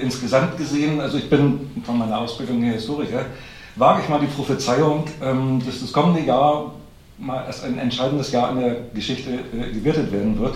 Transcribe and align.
insgesamt 0.00 0.56
gesehen, 0.56 1.00
also 1.00 1.18
ich 1.18 1.28
bin 1.28 1.70
von 1.84 1.98
meiner 1.98 2.18
Ausbildung 2.18 2.62
her 2.62 2.74
Historiker, 2.74 3.26
wage 3.76 4.02
ich 4.02 4.08
mal 4.08 4.20
die 4.20 4.26
Prophezeiung, 4.26 5.04
ähm, 5.22 5.62
dass 5.64 5.80
das 5.80 5.92
kommende 5.92 6.22
Jahr 6.22 6.72
mal 7.18 7.44
als 7.44 7.62
ein 7.62 7.78
entscheidendes 7.78 8.32
Jahr 8.32 8.50
in 8.52 8.60
der 8.60 8.76
Geschichte 8.94 9.30
äh, 9.30 9.72
gewertet 9.72 10.10
werden 10.10 10.38
wird, 10.38 10.54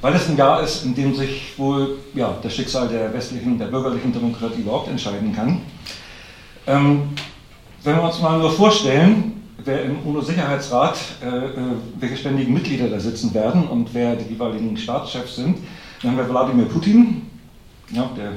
weil 0.00 0.14
es 0.14 0.28
ein 0.28 0.36
Jahr 0.36 0.62
ist, 0.62 0.84
in 0.84 0.94
dem 0.94 1.14
sich 1.14 1.52
wohl 1.58 1.98
ja, 2.14 2.36
das 2.42 2.54
Schicksal 2.54 2.88
der 2.88 3.12
westlichen, 3.12 3.58
der 3.58 3.66
bürgerlichen 3.66 4.12
Demokratie 4.12 4.60
überhaupt 4.60 4.88
entscheiden 4.88 5.34
kann. 5.34 5.60
Ähm, 6.66 7.10
wenn 7.82 7.96
wir 7.96 8.02
uns 8.02 8.20
mal 8.20 8.38
nur 8.38 8.50
vorstellen, 8.50 9.42
wer 9.64 9.84
im 9.84 9.98
UNO-Sicherheitsrat, 10.04 10.98
äh, 11.22 11.26
äh, 11.26 11.52
welche 11.98 12.16
ständigen 12.16 12.52
Mitglieder 12.52 12.88
da 12.88 12.98
sitzen 12.98 13.32
werden 13.34 13.68
und 13.68 13.92
wer 13.94 14.16
die 14.16 14.32
jeweiligen 14.32 14.76
Staatschefs 14.76 15.36
sind, 15.36 15.58
dann 16.02 16.12
haben 16.12 16.18
wir 16.18 16.30
Wladimir 16.30 16.66
Putin, 16.66 17.22
ja, 17.90 18.10
der 18.16 18.32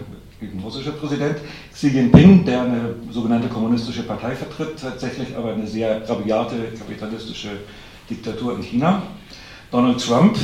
russische 0.64 0.92
Präsident, 0.92 1.38
Xi 1.74 1.88
Jinping, 1.88 2.46
der 2.46 2.62
eine 2.62 2.96
sogenannte 3.12 3.48
kommunistische 3.48 4.04
Partei 4.04 4.36
vertritt, 4.36 4.80
tatsächlich 4.80 5.36
aber 5.36 5.54
eine 5.54 5.68
sehr 5.68 6.08
rabiate 6.08 6.56
kapitalistische 6.78 7.50
Diktatur 8.10 8.56
in 8.56 8.62
China, 8.62 9.04
Donald 9.72 10.00
Trump, 10.00 10.38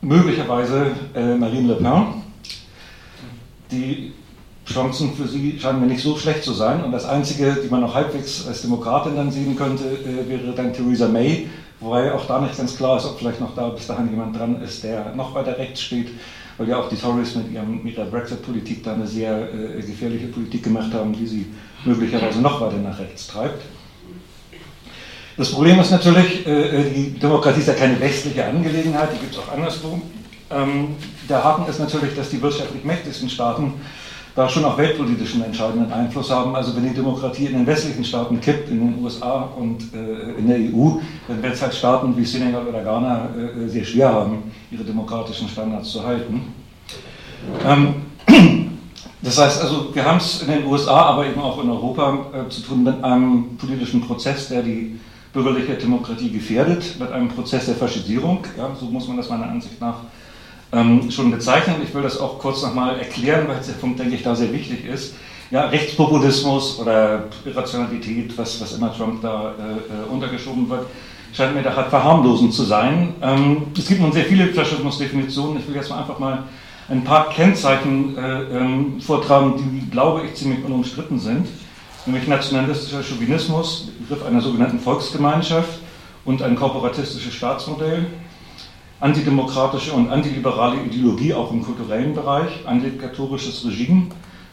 möglicherweise 0.00 0.92
äh, 1.14 1.34
Marine 1.34 1.68
Le 1.68 1.74
Pen, 1.76 2.22
die 3.70 4.12
Chancen 4.66 5.12
für 5.14 5.26
sie 5.26 5.58
scheinen 5.58 5.80
mir 5.80 5.86
nicht 5.86 6.02
so 6.02 6.16
schlecht 6.16 6.44
zu 6.44 6.52
sein. 6.52 6.84
Und 6.84 6.92
das 6.92 7.04
Einzige, 7.04 7.56
die 7.62 7.68
man 7.68 7.80
noch 7.80 7.94
halbwegs 7.94 8.46
als 8.46 8.62
Demokratin 8.62 9.16
dann 9.16 9.30
sehen 9.30 9.56
könnte, 9.56 9.84
äh, 9.84 10.28
wäre 10.28 10.52
dann 10.54 10.72
Theresa 10.72 11.08
May, 11.08 11.48
wobei 11.80 12.12
auch 12.12 12.26
da 12.26 12.40
nicht 12.40 12.56
ganz 12.56 12.76
klar 12.76 12.96
ist, 12.98 13.06
ob 13.06 13.18
vielleicht 13.18 13.40
noch 13.40 13.54
da 13.54 13.68
bis 13.68 13.86
dahin 13.86 14.10
jemand 14.10 14.38
dran 14.38 14.62
ist, 14.62 14.84
der 14.84 15.14
noch 15.14 15.34
weiter 15.34 15.58
rechts 15.58 15.82
steht, 15.82 16.08
weil 16.60 16.68
ja 16.68 16.78
auch 16.78 16.90
die 16.90 16.96
Tories 16.96 17.34
mit, 17.36 17.50
ihrem, 17.50 17.82
mit 17.82 17.96
ihrer 17.96 18.04
Brexit-Politik 18.04 18.84
da 18.84 18.92
eine 18.92 19.06
sehr 19.06 19.48
äh, 19.50 19.80
gefährliche 19.80 20.26
Politik 20.26 20.62
gemacht 20.62 20.92
haben, 20.92 21.14
die 21.14 21.26
sie 21.26 21.46
möglicherweise 21.86 22.42
noch 22.42 22.60
weiter 22.60 22.76
nach 22.76 22.98
rechts 22.98 23.28
treibt. 23.28 23.62
Das 25.38 25.52
Problem 25.52 25.80
ist 25.80 25.90
natürlich, 25.90 26.46
äh, 26.46 26.82
äh 26.82 26.90
die 26.90 27.18
Demokratie 27.18 27.60
ist 27.60 27.68
ja 27.68 27.72
keine 27.72 27.98
westliche 27.98 28.44
Angelegenheit, 28.44 29.08
die 29.14 29.20
gibt 29.20 29.32
es 29.32 29.38
auch 29.38 29.50
anderswo. 29.50 30.02
Ähm, 30.50 30.96
der 31.30 31.42
Haken 31.42 31.66
ist 31.66 31.80
natürlich, 31.80 32.14
dass 32.14 32.28
die 32.28 32.42
wirtschaftlich 32.42 32.84
mächtigsten 32.84 33.30
Staaten 33.30 33.72
da 34.40 34.48
schon 34.48 34.64
auch 34.64 34.78
weltpolitischen 34.78 35.44
entscheidenden 35.44 35.92
Einfluss 35.92 36.30
haben. 36.30 36.54
Also 36.56 36.74
wenn 36.74 36.84
die 36.84 36.94
Demokratie 36.94 37.46
in 37.46 37.52
den 37.52 37.66
westlichen 37.66 38.02
Staaten 38.02 38.40
kippt, 38.40 38.70
in 38.70 38.78
den 38.78 39.04
USA 39.04 39.50
und 39.54 39.92
äh, 39.92 40.38
in 40.38 40.48
der 40.48 40.56
EU, 40.56 40.98
dann 41.28 41.42
wird 41.42 41.54
es 41.54 41.60
halt 41.60 41.74
Staaten 41.74 42.16
wie 42.16 42.24
Senegal 42.24 42.66
oder 42.66 42.82
Ghana 42.82 43.28
äh, 43.36 43.68
sehr 43.68 43.84
schwer 43.84 44.10
haben, 44.10 44.50
ihre 44.70 44.82
demokratischen 44.82 45.46
Standards 45.46 45.90
zu 45.90 46.02
halten. 46.02 46.54
Ähm, 47.66 47.94
das 49.22 49.38
heißt 49.38 49.60
also, 49.60 49.94
wir 49.94 50.04
haben 50.06 50.16
es 50.16 50.40
in 50.40 50.48
den 50.48 50.64
USA, 50.64 51.02
aber 51.02 51.26
eben 51.26 51.40
auch 51.40 51.62
in 51.62 51.68
Europa 51.68 52.26
äh, 52.32 52.48
zu 52.48 52.62
tun 52.62 52.84
mit 52.84 53.04
einem 53.04 53.58
politischen 53.58 54.00
Prozess, 54.00 54.48
der 54.48 54.62
die 54.62 54.98
bürgerliche 55.34 55.74
Demokratie 55.74 56.30
gefährdet, 56.30 56.96
mit 56.98 57.12
einem 57.12 57.28
Prozess 57.28 57.66
der 57.66 57.74
Faschisierung. 57.74 58.44
Ja, 58.56 58.70
so 58.78 58.86
muss 58.86 59.06
man 59.06 59.18
das 59.18 59.28
meiner 59.28 59.50
Ansicht 59.50 59.78
nach 59.82 59.96
ähm, 60.72 61.10
schon 61.10 61.30
bezeichnet. 61.30 61.76
Ich 61.82 61.94
will 61.94 62.02
das 62.02 62.18
auch 62.18 62.38
kurz 62.38 62.62
nochmal 62.62 62.98
erklären, 62.98 63.48
weil 63.48 63.56
der 63.56 63.72
Punkt, 63.74 63.98
denke 63.98 64.14
ich, 64.14 64.22
da 64.22 64.34
sehr 64.34 64.52
wichtig 64.52 64.84
ist. 64.84 65.14
Ja, 65.50 65.66
Rechtspopulismus 65.66 66.78
oder 66.78 67.24
Irrationalität, 67.44 68.36
was, 68.38 68.60
was 68.60 68.74
immer 68.74 68.94
Trump 68.96 69.20
da 69.20 69.54
äh, 69.58 70.02
äh 70.02 70.12
untergeschoben 70.12 70.68
wird, 70.68 70.86
scheint 71.32 71.54
mir 71.54 71.62
da 71.62 71.74
halt 71.74 71.88
verharmlosend 71.88 72.54
zu 72.54 72.62
sein. 72.64 73.14
Ähm, 73.20 73.62
es 73.76 73.88
gibt 73.88 74.00
nun 74.00 74.12
sehr 74.12 74.24
viele 74.24 74.48
Faschismusdefinitionen. 74.48 75.58
Ich 75.58 75.66
will 75.66 75.74
jetzt 75.74 75.90
mal 75.90 75.98
einfach 75.98 76.18
mal 76.20 76.44
ein 76.88 77.02
paar 77.04 77.30
Kennzeichen 77.30 78.16
äh, 78.16 78.42
ähm, 78.42 79.00
vortragen, 79.00 79.54
die, 79.56 79.90
glaube 79.90 80.22
ich, 80.26 80.34
ziemlich 80.34 80.64
unumstritten 80.64 81.18
sind. 81.18 81.48
Nämlich 82.06 82.26
nationalistischer 82.26 83.02
Chauvinismus, 83.02 83.88
Begriff 84.00 84.26
einer 84.26 84.40
sogenannten 84.40 84.80
Volksgemeinschaft 84.80 85.80
und 86.24 86.42
ein 86.42 86.56
korporatistisches 86.56 87.34
Staatsmodell 87.34 88.06
antidemokratische 89.00 89.92
und 89.92 90.10
antiliberale 90.10 90.82
Ideologie 90.82 91.34
auch 91.34 91.50
im 91.50 91.64
kulturellen 91.64 92.14
Bereich, 92.14 92.66
ein 92.66 92.82
diktatorisches 92.82 93.64
Regime, 93.64 94.08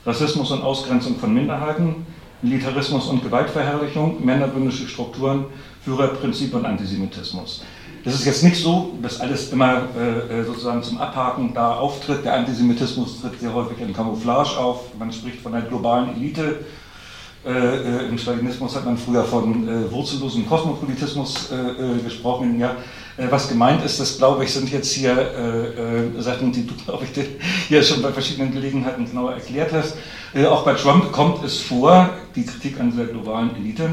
Rassismus 0.06 0.52
und 0.52 0.64
Ausgrenzung 0.64 1.18
von 1.18 1.34
Minderheiten, 1.34 2.06
Militarismus 2.42 3.08
und 3.08 3.24
Gewaltverherrlichung, 3.24 4.24
männerbündische 4.24 4.88
Strukturen, 4.88 5.46
Führerprinzip 5.84 6.54
und 6.54 6.66
Antisemitismus. 6.66 7.64
Das 8.04 8.14
ist 8.14 8.26
jetzt 8.26 8.44
nicht 8.44 8.56
so, 8.56 8.94
dass 9.02 9.20
alles 9.20 9.52
immer 9.52 9.82
äh, 9.98 10.40
äh, 10.40 10.44
sozusagen 10.46 10.82
zum 10.82 10.98
Abhaken 10.98 11.54
da 11.54 11.76
auftritt. 11.76 12.24
Der 12.24 12.36
Antisemitismus 12.36 13.20
tritt 13.20 13.40
sehr 13.40 13.54
häufig 13.54 13.82
in 13.82 13.92
Camouflage 13.92 14.58
auf. 14.58 14.98
Man 14.98 15.12
spricht 15.12 15.42
von 15.42 15.54
einer 15.54 15.66
globalen 15.66 16.16
Elite. 16.16 16.60
Äh, 17.46 17.50
äh 17.50 18.10
Im 18.10 18.18
Stalinismus 18.18 18.76
hat 18.76 18.86
man 18.86 18.98
früher 18.98 19.24
von 19.24 19.68
äh, 19.68 19.92
wurzellosem 19.92 20.48
Kosmopolitismus 20.48 21.52
äh, 21.52 22.04
gesprochen. 22.04 22.60
Ja, 22.60 22.76
äh, 23.18 23.28
was 23.30 23.50
gemeint 23.50 23.84
ist, 23.84 24.00
das 24.00 24.18
glaube 24.18 24.44
ich, 24.44 24.54
sind 24.54 24.72
jetzt 24.72 24.92
hier 24.92 25.18
äh, 25.18 26.18
äh, 26.18 26.22
Sachen, 26.22 26.52
die 26.52 26.66
du, 26.66 26.74
glaube 26.86 27.06
ich, 27.06 27.28
hier 27.68 27.84
schon 27.84 28.02
bei 28.02 28.12
verschiedenen 28.12 28.52
Gelegenheiten 28.52 29.06
genauer 29.06 29.34
erklärt 29.34 29.74
hast. 29.74 29.96
Äh, 30.34 30.46
auch 30.46 30.64
bei 30.64 30.74
Trump 30.74 31.12
kommt 31.12 31.44
es 31.44 31.60
vor, 31.60 32.12
die 32.36 32.46
Kritik 32.46 32.80
an 32.80 32.96
der 32.96 33.08
globalen 33.08 33.56
Elite. 33.56 33.90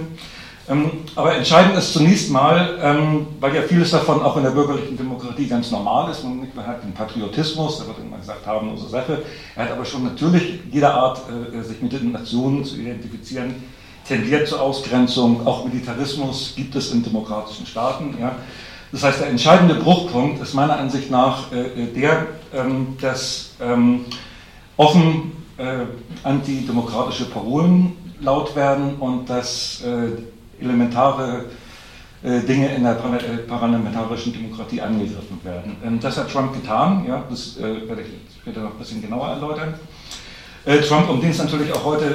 Ähm, 0.66 0.90
aber 1.14 1.36
entscheidend 1.36 1.76
ist 1.76 1.92
zunächst 1.92 2.30
mal, 2.30 2.78
ähm, 2.82 3.26
weil 3.38 3.54
ja 3.54 3.62
vieles 3.62 3.90
davon 3.90 4.22
auch 4.22 4.36
in 4.38 4.44
der 4.44 4.50
bürgerlichen 4.50 4.96
Demokratie 4.96 5.46
ganz 5.46 5.70
normal 5.70 6.10
ist, 6.10 6.24
man, 6.24 6.48
hat 6.66 6.82
den 6.82 6.94
Patriotismus, 6.94 7.78
da 7.78 7.86
wird 7.86 7.98
immer 7.98 8.16
gesagt, 8.16 8.46
harmlose 8.46 8.88
Sache. 8.88 9.22
Er 9.56 9.64
hat 9.64 9.72
aber 9.72 9.84
schon 9.84 10.04
natürlich 10.04 10.60
jeder 10.72 10.94
Art, 10.94 11.20
äh, 11.28 11.62
sich 11.62 11.82
mit 11.82 11.92
den 11.92 12.12
Nationen 12.12 12.64
zu 12.64 12.76
identifizieren, 12.76 13.54
tendiert 14.08 14.48
zur 14.48 14.62
Ausgrenzung. 14.62 15.46
Auch 15.46 15.66
Militarismus 15.66 16.54
gibt 16.56 16.74
es 16.76 16.92
in 16.92 17.02
demokratischen 17.02 17.66
Staaten. 17.66 18.16
Das 18.92 19.02
heißt, 19.02 19.20
der 19.20 19.28
entscheidende 19.28 19.74
Bruchpunkt 19.74 20.42
ist 20.42 20.54
meiner 20.54 20.78
Ansicht 20.78 21.10
nach 21.10 21.50
äh, 21.52 21.82
äh, 21.82 21.92
der, 21.92 22.26
ähm, 22.54 22.96
dass 23.00 23.52
offen 24.76 25.32
antidemokratische 26.24 27.26
Parolen 27.26 27.92
laut 28.20 28.56
werden 28.56 28.96
und 28.96 29.28
dass 29.30 29.82
äh, 29.82 30.10
elementare 30.64 31.46
äh, 32.22 32.40
Dinge 32.40 32.74
in 32.74 32.84
der 32.84 32.92
äh, 32.92 33.38
parlamentarischen 33.46 34.32
Demokratie 34.32 34.80
angegriffen 34.80 35.38
werden. 35.42 35.76
Ähm, 35.84 36.00
das 36.00 36.16
hat 36.16 36.32
Trump 36.32 36.54
getan, 36.54 37.04
ja, 37.06 37.22
das 37.28 37.60
werde 37.60 38.00
ich 38.02 38.08
später 38.40 38.60
noch 38.60 38.72
ein 38.72 38.78
bisschen 38.78 39.02
genauer 39.02 39.28
erläutern. 39.28 39.74
Trump, 40.88 41.10
um 41.10 41.20
den 41.20 41.28
es 41.28 41.36
natürlich 41.36 41.70
auch 41.74 41.84
heute 41.84 42.06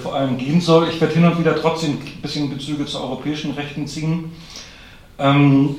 vor 0.00 0.14
allem 0.14 0.38
gehen 0.38 0.60
soll. 0.60 0.88
Ich 0.88 1.00
werde 1.00 1.14
hin 1.14 1.24
und 1.24 1.36
wieder 1.36 1.56
trotzdem 1.56 1.94
ein 1.94 2.22
bisschen 2.22 2.48
Bezüge 2.48 2.86
zu 2.86 3.00
europäischen 3.00 3.50
Rechten 3.54 3.88
ziehen. 3.88 4.30
Ähm, 5.18 5.74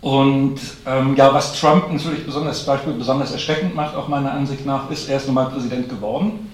und 0.00 0.60
ähm, 0.86 1.16
ja, 1.16 1.34
was 1.34 1.58
Trump 1.58 1.92
natürlich 1.92 2.24
besonders, 2.24 2.64
Beispiel 2.64 2.92
besonders 2.92 3.32
erschreckend 3.32 3.74
macht, 3.74 3.96
auch 3.96 4.06
meiner 4.06 4.30
Ansicht 4.30 4.64
nach, 4.64 4.88
ist, 4.88 5.08
er 5.08 5.16
ist 5.16 5.26
nun 5.26 5.34
mal 5.34 5.46
Präsident 5.46 5.88
geworden. 5.88 6.48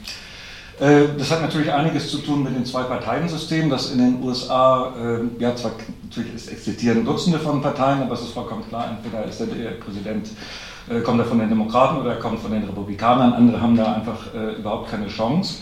Äh, 0.82 1.16
das 1.16 1.31
hat 1.31 1.43
natürlich 1.43 1.72
einiges 1.72 2.10
zu 2.10 2.19
tun 2.19 2.43
mit 2.43 2.56
dem 2.56 2.65
Zwei-Parteien-System, 2.65 3.70
das 3.70 3.93
in 3.93 3.98
den 3.98 4.20
USA, 4.20 4.93
äh, 5.00 5.41
ja, 5.41 5.54
zwar 5.54 5.72
natürlich 6.03 6.34
es 6.34 6.48
existieren 6.48 7.04
Dutzende 7.04 7.38
von 7.38 7.62
Parteien, 7.62 8.03
aber 8.03 8.15
es 8.15 8.22
ist 8.22 8.32
vollkommen 8.32 8.65
klar, 8.69 8.91
entweder 8.91 9.25
ist 9.25 9.38
der 9.38 9.47
Präsident, 9.78 10.31
äh, 10.91 10.98
kommt 11.03 11.20
er 11.20 11.26
von 11.26 11.38
den 11.38 11.48
Demokraten 11.48 11.98
oder 12.00 12.15
er 12.15 12.19
kommt 12.19 12.41
von 12.41 12.50
den 12.50 12.65
Republikanern, 12.65 13.32
andere 13.32 13.60
haben 13.60 13.76
da 13.76 13.93
einfach 13.93 14.34
überhaupt 14.59 14.91
keine 14.91 15.06
Chance. 15.06 15.59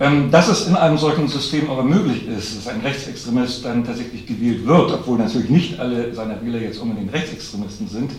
Ähm, 0.00 0.32
dass 0.32 0.48
es 0.48 0.66
in 0.66 0.74
einem 0.74 0.98
solchen 0.98 1.28
System 1.28 1.70
aber 1.70 1.84
möglich 1.84 2.26
ist, 2.26 2.56
dass 2.56 2.66
ein 2.66 2.80
Rechtsextremist 2.80 3.64
dann 3.64 3.84
tatsächlich 3.84 4.26
gewählt 4.26 4.66
wird, 4.66 4.92
obwohl 4.92 5.18
natürlich 5.18 5.50
nicht 5.50 5.78
alle 5.78 6.12
seiner 6.12 6.42
Wähler 6.42 6.60
jetzt 6.60 6.78
unbedingt 6.78 7.12
Rechtsextremisten 7.12 7.86
sind, 7.86 8.10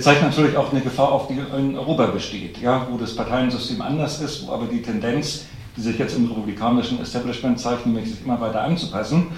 zeigt 0.00 0.22
natürlich 0.22 0.56
auch 0.56 0.72
eine 0.72 0.80
Gefahr 0.80 1.12
auf, 1.12 1.28
die 1.28 1.38
in 1.56 1.76
Europa 1.76 2.06
besteht, 2.06 2.58
ja, 2.58 2.86
wo 2.90 2.96
das 2.96 3.14
Parteiensystem 3.14 3.80
anders 3.80 4.20
ist, 4.20 4.46
wo 4.46 4.52
aber 4.52 4.66
die 4.66 4.82
Tendenz, 4.82 5.44
die 5.76 5.80
sich 5.80 5.98
jetzt 5.98 6.16
im 6.16 6.26
republikanischen 6.26 7.00
Establishment 7.00 7.58
zeigt, 7.58 7.86
nämlich 7.86 8.08
sich 8.08 8.24
immer 8.24 8.40
weiter 8.40 8.62
anzupassen, 8.62 9.28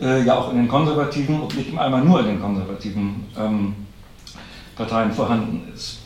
äh, 0.00 0.22
ja 0.24 0.38
auch 0.38 0.50
in 0.50 0.56
den 0.56 0.68
konservativen 0.68 1.40
und 1.40 1.56
nicht 1.56 1.76
einmal 1.78 2.04
nur 2.04 2.20
in 2.20 2.26
den 2.26 2.40
konservativen 2.40 3.24
ähm, 3.38 3.74
Parteien 4.76 5.12
vorhanden 5.12 5.70
ist. 5.74 5.98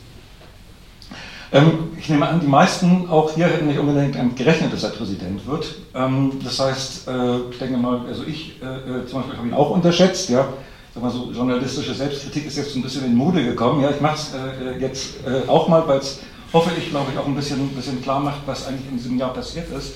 Ähm, 1.51 1.89
ich 1.97 2.09
nehme 2.09 2.27
an, 2.27 2.39
die 2.39 2.47
meisten 2.47 3.09
auch 3.09 3.33
hier 3.33 3.47
hätten 3.47 3.67
nicht 3.67 3.79
unbedingt 3.79 4.35
gerechnet, 4.35 4.71
dass 4.71 4.83
er 4.83 4.89
Präsident 4.89 5.45
wird. 5.47 5.75
Ähm, 5.95 6.33
das 6.43 6.59
heißt, 6.59 7.07
äh, 7.07 7.37
ich 7.49 7.57
denke 7.57 7.77
mal, 7.77 8.01
also 8.07 8.23
ich 8.23 8.61
äh, 8.61 8.65
äh, 8.65 9.05
zum 9.07 9.19
Beispiel 9.19 9.37
habe 9.37 9.47
ihn 9.47 9.53
auch 9.53 9.71
unterschätzt. 9.71 10.29
Ja. 10.29 10.47
Sag 10.93 11.03
mal 11.03 11.11
so, 11.11 11.31
journalistische 11.31 11.93
Selbstkritik 11.93 12.47
ist 12.47 12.57
jetzt 12.57 12.75
ein 12.75 12.81
bisschen 12.81 13.05
in 13.05 13.15
Mode 13.15 13.43
gekommen. 13.43 13.81
Ja, 13.81 13.91
ich 13.91 14.01
mache 14.01 14.15
es 14.15 14.31
jetzt 14.79 15.17
auch 15.47 15.67
mal, 15.67 15.87
weil 15.87 15.99
es, 15.99 16.19
hoffe 16.53 16.71
ich, 16.77 16.89
glaube 16.89 17.11
ich, 17.11 17.17
auch 17.17 17.27
ein 17.27 17.35
bisschen, 17.35 17.67
bisschen 17.69 18.01
klar 18.01 18.19
macht, 18.19 18.41
was 18.45 18.67
eigentlich 18.67 18.89
in 18.89 18.97
diesem 18.97 19.17
Jahr 19.17 19.33
passiert 19.33 19.71
ist, 19.71 19.95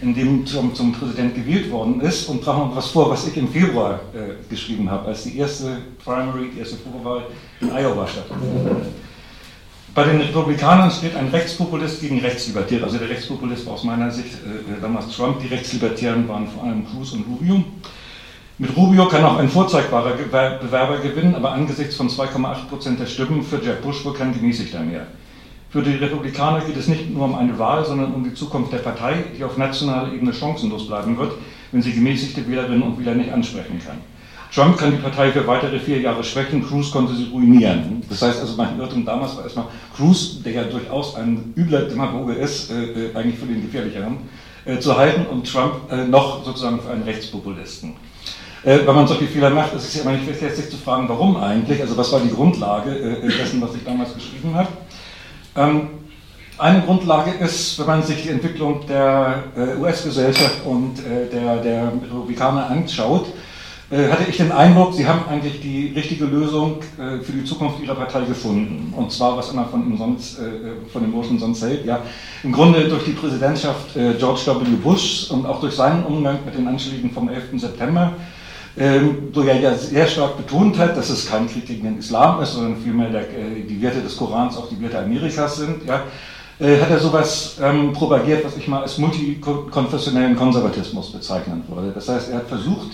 in 0.00 0.14
dem 0.14 0.46
zum, 0.46 0.74
zum 0.74 0.92
Präsident 0.92 1.34
gewählt 1.34 1.70
worden 1.70 2.00
ist. 2.00 2.28
Und 2.28 2.42
trage 2.42 2.58
mal 2.58 2.76
was 2.76 2.88
vor, 2.88 3.10
was 3.10 3.26
ich 3.26 3.36
im 3.36 3.48
Februar 3.48 4.00
äh, 4.14 4.48
geschrieben 4.48 4.90
habe, 4.90 5.08
als 5.08 5.24
die 5.24 5.36
erste 5.38 5.78
Primary, 6.04 6.50
die 6.54 6.60
erste 6.60 6.76
Vorwahl 6.76 7.24
in 7.60 7.70
Iowa 7.70 8.06
stattfand. 8.06 8.42
Bei 9.94 10.04
den 10.04 10.22
Republikanern 10.22 10.90
steht 10.90 11.14
ein 11.14 11.28
Rechtspopulist 11.28 12.00
gegen 12.00 12.18
Rechtslibertäre. 12.20 12.84
Also 12.84 12.96
der 12.96 13.10
Rechtspopulist 13.10 13.66
war 13.66 13.74
aus 13.74 13.84
meiner 13.84 14.10
Sicht 14.10 14.34
äh, 14.34 14.80
damals 14.80 15.14
Trump, 15.14 15.40
die 15.40 15.48
Rechtslibertären 15.48 16.26
waren 16.28 16.48
vor 16.48 16.64
allem 16.64 16.86
Cruz 16.86 17.12
und 17.12 17.26
Rubio. 17.26 17.62
Mit 18.56 18.74
Rubio 18.76 19.06
kann 19.08 19.24
auch 19.24 19.38
ein 19.38 19.48
vorzeigbarer 19.48 20.12
Bewerber 20.12 20.98
gewinnen, 20.98 21.34
aber 21.34 21.52
angesichts 21.52 21.96
von 21.96 22.08
2,8 22.08 22.68
Prozent 22.68 23.00
der 23.00 23.06
Stimmen 23.06 23.42
für 23.42 23.56
Jeb 23.56 23.82
Bush 23.82 24.04
wohl 24.04 24.14
kein 24.14 24.32
gemäßigter 24.32 24.80
mehr. 24.80 25.06
Für 25.72 25.80
die 25.80 25.94
Republikaner 25.94 26.60
geht 26.60 26.76
es 26.76 26.86
nicht 26.86 27.10
nur 27.10 27.24
um 27.24 27.34
eine 27.34 27.58
Wahl, 27.58 27.82
sondern 27.82 28.12
um 28.12 28.22
die 28.22 28.34
Zukunft 28.34 28.74
der 28.74 28.78
Partei, 28.78 29.24
die 29.38 29.42
auf 29.42 29.56
nationaler 29.56 30.12
Ebene 30.12 30.34
chancenlos 30.34 30.86
bleiben 30.86 31.16
wird, 31.16 31.32
wenn 31.72 31.80
sie 31.80 31.94
gemäßigte 31.94 32.46
Wählerinnen 32.46 32.82
und 32.82 32.98
Wähler 32.98 33.14
nicht 33.14 33.32
ansprechen 33.32 33.80
kann. 33.82 33.96
Trump 34.54 34.76
kann 34.76 34.90
die 34.90 34.98
Partei 34.98 35.32
für 35.32 35.46
weitere 35.46 35.78
vier 35.80 35.98
Jahre 35.98 36.22
schwächen, 36.22 36.62
Cruz 36.62 36.90
konnte 36.90 37.14
sie 37.14 37.30
ruinieren. 37.32 38.02
Das 38.10 38.20
heißt 38.20 38.40
also, 38.40 38.54
mein 38.54 38.78
Irrtum 38.78 39.06
damals 39.06 39.34
war 39.34 39.44
erstmal 39.44 39.64
Cruz, 39.96 40.42
der 40.42 40.52
ja 40.52 40.64
durchaus 40.64 41.16
ein 41.16 41.54
übler 41.56 41.88
Demagoge 41.88 42.34
ist, 42.34 42.70
äh, 42.70 43.06
äh, 43.06 43.16
eigentlich 43.16 43.38
für 43.38 43.46
den 43.46 43.62
gefährlicheren, 43.62 44.18
äh, 44.66 44.78
zu 44.78 44.94
halten 44.94 45.24
und 45.24 45.50
Trump 45.50 45.90
äh, 45.90 46.04
noch 46.04 46.44
sozusagen 46.44 46.80
für 46.80 46.90
einen 46.90 47.04
Rechtspopulisten. 47.04 47.94
Äh, 48.62 48.80
wenn 48.84 48.94
man 48.94 49.08
solche 49.08 49.26
Fehler 49.26 49.48
macht, 49.48 49.72
ist 49.74 49.84
es 49.84 49.94
ja 49.94 50.02
immer 50.02 50.12
nicht 50.12 50.26
sich 50.38 50.70
zu 50.70 50.76
fragen, 50.76 51.08
warum 51.08 51.38
eigentlich, 51.38 51.80
also 51.80 51.96
was 51.96 52.12
war 52.12 52.20
die 52.20 52.30
Grundlage 52.30 52.90
äh, 52.90 53.26
dessen, 53.26 53.62
was 53.62 53.74
ich 53.74 53.84
damals 53.84 54.12
geschrieben 54.12 54.54
habe. 54.54 54.68
Ähm, 55.56 55.88
eine 56.58 56.82
Grundlage 56.82 57.32
ist, 57.44 57.78
wenn 57.78 57.86
man 57.86 58.02
sich 58.02 58.22
die 58.22 58.28
Entwicklung 58.28 58.86
der 58.86 59.42
US-Gesellschaft 59.80 60.64
und 60.64 60.94
der, 61.32 61.56
der 61.56 61.86
Republikaner 61.86 62.68
anschaut, 62.68 63.26
äh, 63.92 64.08
hatte 64.08 64.24
ich 64.26 64.38
den 64.38 64.50
Eindruck, 64.50 64.94
Sie 64.94 65.06
haben 65.06 65.28
eigentlich 65.28 65.60
die 65.60 65.92
richtige 65.94 66.24
Lösung 66.24 66.78
äh, 66.96 67.22
für 67.22 67.32
die 67.32 67.44
Zukunft 67.44 67.78
Ihrer 67.82 67.94
Partei 67.94 68.22
gefunden. 68.22 68.90
Und 68.96 69.12
zwar, 69.12 69.36
was 69.36 69.52
immer 69.52 69.66
von, 69.66 69.86
ihm 69.86 69.98
sonst, 69.98 70.38
äh, 70.38 70.88
von 70.90 71.02
dem 71.02 71.12
Burschen 71.12 71.38
sonst 71.38 71.62
hält, 71.62 71.84
ja, 71.84 72.00
im 72.42 72.52
Grunde 72.52 72.88
durch 72.88 73.04
die 73.04 73.10
Präsidentschaft 73.10 73.92
George 74.18 74.40
W. 74.46 74.76
Bush 74.82 75.30
und 75.30 75.44
auch 75.44 75.60
durch 75.60 75.74
seinen 75.74 76.04
Umgang 76.04 76.38
mit 76.46 76.56
den 76.56 76.66
Anschlägen 76.66 77.10
vom 77.10 77.28
11. 77.28 77.60
September, 77.60 78.14
wo 78.74 79.42
er 79.42 79.60
ja 79.60 79.74
sehr 79.74 80.06
stark 80.06 80.38
betont 80.38 80.78
hat, 80.78 80.96
dass 80.96 81.10
es 81.10 81.28
kein 81.28 81.46
Krieg 81.46 81.66
gegen 81.66 81.84
den 81.84 81.98
Islam 81.98 82.40
ist, 82.42 82.54
sondern 82.54 82.76
vielmehr 82.78 83.10
der, 83.10 83.24
die 83.68 83.82
Werte 83.82 84.00
des 84.00 84.16
Korans 84.16 84.56
auch 84.56 84.68
die 84.70 84.80
Werte 84.80 84.98
Amerikas 84.98 85.56
sind, 85.56 85.84
ja, 85.86 86.04
hat 86.58 86.90
er 86.90 86.98
sowas 86.98 87.58
ähm, 87.62 87.92
propagiert, 87.92 88.44
was 88.44 88.56
ich 88.56 88.68
mal 88.68 88.82
als 88.82 88.96
multikonfessionellen 88.96 90.36
Konservatismus 90.36 91.12
bezeichnen 91.12 91.64
würde. 91.68 91.92
Das 91.92 92.08
heißt, 92.08 92.30
er 92.30 92.38
hat 92.38 92.48
versucht, 92.48 92.92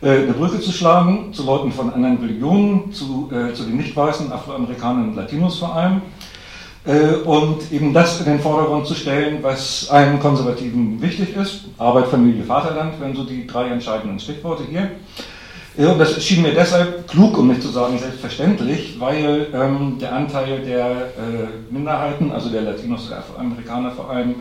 äh, 0.00 0.10
eine 0.10 0.32
Brücke 0.32 0.60
zu 0.60 0.70
schlagen 0.70 1.32
zu 1.32 1.44
Leuten 1.44 1.72
von 1.72 1.92
anderen 1.92 2.18
Religionen, 2.18 2.92
zu, 2.92 3.28
äh, 3.32 3.52
zu 3.52 3.64
den 3.64 3.76
nicht 3.76 3.96
weißen 3.96 4.30
Afroamerikanern 4.30 5.08
und 5.08 5.16
Latinos 5.16 5.58
vor 5.58 5.74
allem. 5.74 6.02
Äh, 6.86 7.16
und 7.24 7.70
eben 7.72 7.92
das 7.92 8.20
in 8.20 8.26
den 8.26 8.40
Vordergrund 8.40 8.86
zu 8.86 8.94
stellen, 8.94 9.38
was 9.42 9.90
einem 9.90 10.20
Konservativen 10.20 11.00
wichtig 11.02 11.36
ist. 11.36 11.64
Arbeit, 11.76 12.06
Familie, 12.08 12.44
Vaterland 12.44 13.00
wären 13.00 13.14
so 13.14 13.24
die 13.24 13.46
drei 13.46 13.68
entscheidenden 13.68 14.18
Stichworte 14.18 14.64
hier. 14.70 14.90
Ja, 15.76 15.92
und 15.92 15.98
das 15.98 16.20
schien 16.24 16.42
mir 16.42 16.54
deshalb 16.54 17.06
klug, 17.06 17.38
um 17.38 17.48
nicht 17.48 17.62
zu 17.62 17.68
sagen 17.68 17.98
selbstverständlich, 17.98 18.96
weil 18.98 19.46
ähm, 19.54 19.96
der 20.00 20.12
Anteil 20.12 20.60
der 20.64 20.86
äh, 20.86 21.70
Minderheiten, 21.70 22.32
also 22.32 22.48
der 22.48 22.62
Latinos 22.62 23.06
und 23.06 23.12
Afroamerikaner 23.12 23.92
vor 23.92 24.10
allem, 24.10 24.34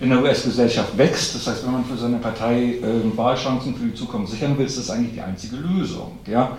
in 0.00 0.10
der 0.10 0.20
US-Gesellschaft 0.20 0.98
wächst. 0.98 1.34
Das 1.34 1.46
heißt, 1.46 1.64
wenn 1.64 1.72
man 1.72 1.84
für 1.84 1.96
seine 1.96 2.18
Partei 2.18 2.74
äh, 2.82 3.16
Wahlchancen 3.16 3.74
für 3.74 3.86
die 3.86 3.94
Zukunft 3.94 4.32
sichern 4.32 4.58
will, 4.58 4.66
ist 4.66 4.78
das 4.78 4.90
eigentlich 4.90 5.14
die 5.14 5.22
einzige 5.22 5.56
Lösung. 5.56 6.18
Ja? 6.26 6.58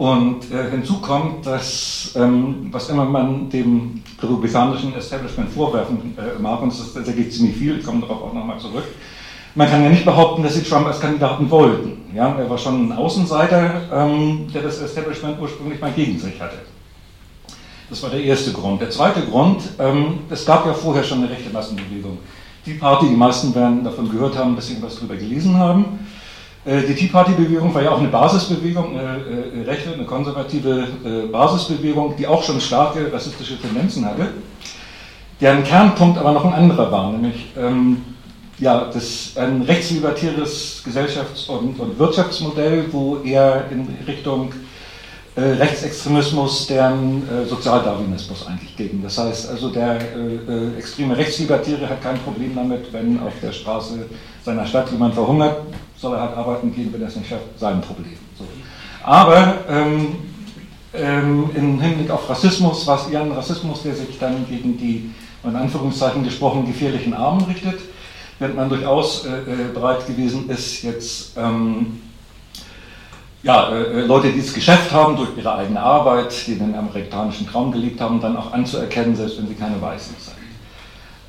Und 0.00 0.50
äh, 0.50 0.70
hinzu 0.70 0.98
kommt, 1.02 1.44
dass, 1.44 2.12
ähm, 2.16 2.68
was 2.70 2.88
immer 2.88 3.04
man 3.04 3.50
dem 3.50 4.00
republikanischen 4.22 4.94
Establishment 4.94 5.50
vorwerfen 5.50 6.16
äh, 6.16 6.40
mag, 6.40 6.62
und 6.62 6.72
das, 6.72 7.06
ergibt 7.06 7.34
ziemlich 7.34 7.54
viel, 7.54 7.76
ich 7.76 7.84
komme 7.84 8.00
darauf 8.00 8.22
auch 8.22 8.32
nochmal 8.32 8.58
zurück, 8.58 8.84
man 9.54 9.68
kann 9.68 9.84
ja 9.84 9.90
nicht 9.90 10.06
behaupten, 10.06 10.42
dass 10.42 10.54
sie 10.54 10.62
Trump 10.62 10.86
als 10.86 11.00
Kandidaten 11.00 11.50
wollten. 11.50 11.98
Ja? 12.14 12.34
Er 12.38 12.48
war 12.48 12.56
schon 12.56 12.88
ein 12.88 12.92
Außenseiter, 12.96 13.82
ähm, 13.92 14.46
der 14.54 14.62
das 14.62 14.80
Establishment 14.80 15.38
ursprünglich 15.38 15.78
mal 15.82 15.92
gegen 15.92 16.18
sich 16.18 16.40
hatte. 16.40 16.56
Das 17.90 18.02
war 18.02 18.08
der 18.08 18.24
erste 18.24 18.52
Grund. 18.52 18.80
Der 18.80 18.88
zweite 18.88 19.20
Grund, 19.20 19.60
ähm, 19.78 20.20
es 20.30 20.46
gab 20.46 20.64
ja 20.64 20.72
vorher 20.72 21.04
schon 21.04 21.18
eine 21.18 21.28
rechte 21.28 21.50
Massenbewegung 21.50 22.16
Tea 22.64 22.78
Party, 22.78 23.06
die 23.06 23.16
meisten 23.16 23.54
werden 23.54 23.84
davon 23.84 24.10
gehört 24.10 24.38
haben, 24.38 24.56
dass 24.56 24.66
sie 24.66 24.76
etwas 24.76 24.96
darüber 24.96 25.16
gelesen 25.16 25.58
haben. 25.58 25.98
Äh, 26.64 26.82
die 26.82 26.94
Tea 26.94 27.08
Party-Bewegung 27.08 27.72
war 27.72 27.82
ja 27.82 27.90
auch 27.90 27.98
eine 27.98 28.08
Basisbewegung, 28.08 28.98
eine 28.98 29.64
äh, 29.64 29.64
rechte, 29.64 29.94
eine 29.94 30.04
konservative 30.04 30.86
äh, 31.04 31.26
Basisbewegung, 31.26 32.16
die 32.16 32.26
auch 32.26 32.42
schon 32.42 32.60
starke 32.60 33.10
rassistische 33.12 33.58
Tendenzen 33.58 34.04
hatte, 34.04 34.28
deren 35.40 35.64
Kernpunkt 35.64 36.18
aber 36.18 36.32
noch 36.32 36.44
ein 36.44 36.52
anderer 36.52 36.92
war, 36.92 37.12
nämlich 37.12 37.46
ähm, 37.56 38.02
ja, 38.58 38.90
das, 38.92 39.32
ein 39.36 39.62
rechtslibertäres 39.62 40.84
Gesellschafts- 40.84 41.48
und, 41.48 41.80
und 41.80 41.98
Wirtschaftsmodell, 41.98 42.84
wo 42.92 43.16
eher 43.24 43.64
in 43.70 43.88
Richtung 44.06 44.52
äh, 45.36 45.42
Rechtsextremismus, 45.42 46.66
deren 46.66 47.22
äh, 47.28 47.46
Sozialdarwinismus 47.46 48.48
eigentlich 48.48 48.76
gegen. 48.76 49.00
Das 49.00 49.16
heißt 49.16 49.48
also, 49.48 49.70
der 49.70 50.00
äh, 50.00 50.76
extreme 50.76 51.16
Rechtslibertäre 51.16 51.88
hat 51.88 52.02
kein 52.02 52.18
Problem 52.18 52.52
damit, 52.56 52.92
wenn 52.92 53.20
auf 53.20 53.34
der 53.40 53.52
Straße 53.52 54.06
seiner 54.44 54.66
Stadt 54.66 54.90
jemand 54.90 55.14
verhungert, 55.14 55.60
soll 55.96 56.14
er 56.16 56.22
halt 56.22 56.36
arbeiten 56.36 56.74
gehen, 56.74 56.92
wenn 56.92 57.00
er 57.02 57.06
es 57.06 57.14
nicht 57.14 57.28
schafft, 57.28 57.44
sein 57.56 57.80
Problem. 57.80 58.16
So. 58.36 58.44
Aber 59.04 59.58
ähm, 59.68 60.16
ähm, 60.94 61.50
im 61.54 61.80
Hinblick 61.80 62.10
auf 62.10 62.28
Rassismus 62.28 62.84
war 62.88 63.00
es 63.00 63.12
eher 63.12 63.22
ein 63.22 63.30
Rassismus, 63.30 63.84
der 63.84 63.94
sich 63.94 64.18
dann 64.18 64.44
gegen 64.48 64.76
die, 64.76 65.10
in 65.44 65.54
Anführungszeichen 65.54 66.24
gesprochen, 66.24 66.66
gefährlichen 66.66 67.14
Armen 67.14 67.44
richtet, 67.44 67.78
während 68.40 68.56
man 68.56 68.68
durchaus 68.68 69.26
bereit 69.74 70.06
gewesen 70.06 70.50
ist, 70.50 70.82
jetzt 70.82 71.36
ähm, 71.36 72.00
ja, 73.42 73.70
äh, 73.70 73.82
äh, 73.82 74.00
Leute, 74.02 74.30
die 74.30 74.40
das 74.40 74.52
Geschäft 74.52 74.90
haben, 74.92 75.16
durch 75.16 75.30
ihre 75.36 75.54
eigene 75.54 75.80
Arbeit, 75.80 76.34
die 76.46 76.58
den 76.58 76.74
amerikanischen 76.74 77.46
Traum 77.46 77.72
gelebt 77.72 78.00
haben, 78.00 78.20
dann 78.20 78.36
auch 78.36 78.52
anzuerkennen, 78.52 79.16
selbst 79.16 79.38
wenn 79.38 79.48
sie 79.48 79.54
keine 79.54 79.80
Weißen 79.80 80.14
sind. 80.18 80.36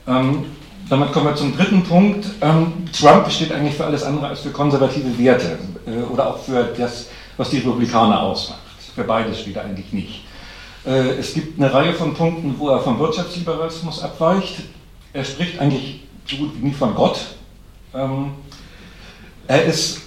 Ähm, 0.08 0.46
damit 0.90 1.14
kommen 1.14 1.28
wir 1.28 1.36
zum 1.36 1.56
dritten 1.56 1.84
Punkt. 1.84 2.26
Ähm, 2.42 2.86
Trump 2.92 3.32
steht 3.32 3.54
eigentlich 3.54 3.76
für 3.76 3.86
alles 3.86 4.04
andere 4.04 4.28
als 4.28 4.42
für 4.42 4.50
konservative 4.50 5.18
Werte 5.18 5.58
äh, 5.86 6.02
oder 6.12 6.32
auch 6.32 6.40
für 6.40 6.64
das, 6.78 7.08
was 7.38 7.50
die 7.50 7.60
Republikaner 7.60 8.22
ausmacht. 8.22 8.60
Für 8.94 9.06
beides 9.06 9.40
steht 9.40 9.56
er 9.56 9.64
eigentlich 9.64 9.94
nicht. 9.94 10.26
Äh, 10.86 11.12
es 11.18 11.34
gibt 11.34 11.58
eine 11.58 11.74
Reihe 11.74 11.94
von 11.94 12.14
Punkten, 12.14 12.56
wo 12.58 12.70
er 12.70 12.82
vom 12.82 13.00
Wirtschaftsliberalismus 13.00 14.04
abweicht. 14.04 14.64
Er 15.14 15.24
spricht 15.24 15.60
eigentlich 15.60 16.02
so 16.26 16.36
gut 16.36 16.52
wie 16.56 16.68
nie 16.68 16.74
von 16.74 16.94
Gott. 16.94 17.20
Ähm, 17.94 18.32
er 19.48 19.64
ist 19.64 20.02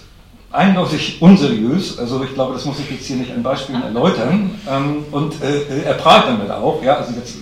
eindeutig 0.55 1.21
unseriös. 1.21 1.99
Also 1.99 2.23
ich 2.23 2.33
glaube, 2.33 2.53
das 2.53 2.65
muss 2.65 2.79
ich 2.79 2.89
jetzt 2.89 3.05
hier 3.05 3.17
nicht 3.17 3.31
an 3.31 3.43
Beispielen 3.43 3.83
erläutern. 3.83 4.59
Ähm, 4.69 5.05
und 5.11 5.41
äh, 5.41 5.83
er 5.83 5.93
prahlt 5.93 6.27
damit 6.27 6.49
auch. 6.49 6.81
Ja, 6.83 6.97
also 6.97 7.13
jetzt 7.13 7.37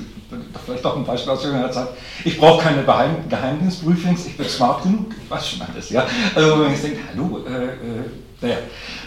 vielleicht 0.66 0.86
doch 0.86 0.98
ein 0.98 1.06
Beispiel 1.06 1.32
aus 1.32 1.44
jüngerer 1.44 1.72
Zeit. 1.72 1.90
Ich 2.24 2.38
brauche 2.38 2.64
keine 2.64 2.84
Geheimdienstbriefings, 2.84 4.26
ich 4.26 4.38
bin 4.38 4.48
smart 4.48 4.84
genug. 4.84 5.08
Ich 5.24 5.30
weiß 5.30 5.50
schon 5.50 5.62
alles. 5.62 5.90
Ja, 5.90 6.06
also 6.36 6.52
wenn 6.52 6.60
man 6.60 6.72
jetzt 6.72 6.84
denkt, 6.84 7.00
hallo. 7.12 7.40
Äh, 7.48 7.64
äh, 7.66 7.70
naja. 8.42 8.58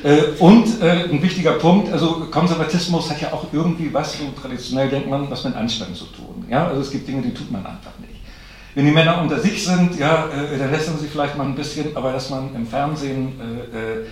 Äh, 0.03 0.23
und 0.39 0.81
äh, 0.81 1.05
ein 1.11 1.23
wichtiger 1.23 1.53
Punkt, 1.53 1.93
also 1.93 2.27
Konservatismus 2.31 3.11
hat 3.11 3.21
ja 3.21 3.33
auch 3.33 3.45
irgendwie 3.53 3.93
was, 3.93 4.19
so 4.19 4.25
traditionell 4.41 4.89
denkt 4.89 5.11
man, 5.11 5.31
was 5.31 5.45
mit 5.45 5.55
Anstand 5.55 5.95
zu 5.95 6.05
tun. 6.07 6.47
Ja? 6.49 6.69
Also 6.69 6.81
es 6.81 6.91
gibt 6.91 7.07
Dinge, 7.07 7.23
die 7.23 7.35
tut 7.35 7.51
man 7.51 7.61
einfach. 7.61 7.93
Wenn 8.77 8.85
die 8.85 8.93
Männer 8.93 9.23
unter 9.23 9.41
sich 9.41 9.65
sind, 9.65 9.99
ja, 9.99 10.27
äh, 10.27 10.59
dann 10.59 10.71
lästern 10.71 10.99
sie 11.01 11.07
vielleicht 11.07 11.35
mal 11.35 11.47
ein 11.47 11.55
bisschen, 11.55 11.97
aber 11.97 12.13
dass 12.13 12.29
man 12.29 12.55
im 12.55 12.67
Fernsehen 12.67 13.41
äh, 13.41 14.01
äh, 14.01 14.07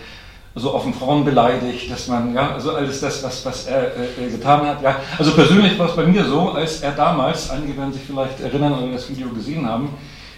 so 0.54 0.73
offen 0.73 0.94
Frauen 0.94 1.23
beleidigt, 1.23 1.90
dass 1.90 2.09
man, 2.09 2.33
ja, 2.33 2.52
also 2.52 2.75
alles 2.75 2.99
das, 2.99 3.23
was, 3.23 3.44
was 3.44 3.66
er 3.66 3.88
äh, 3.88 4.30
getan 4.30 4.66
hat, 4.66 4.80
ja. 4.83 4.97
Also 5.18 5.33
persönlich 5.33 5.78
war 5.78 5.90
es 5.90 5.97
bei 5.97 6.06
mir 6.06 6.25
so, 6.25 6.52
als 6.52 6.80
er 6.80 6.92
damals, 6.92 7.50
einige 7.50 7.76
werden 7.76 7.92
sich 7.92 8.04
vielleicht 8.06 8.40
erinnern 8.40 8.73
oder 8.73 8.90
das 8.90 9.06
Video 9.11 9.28
gesehen 9.28 9.68
haben, 9.68 9.90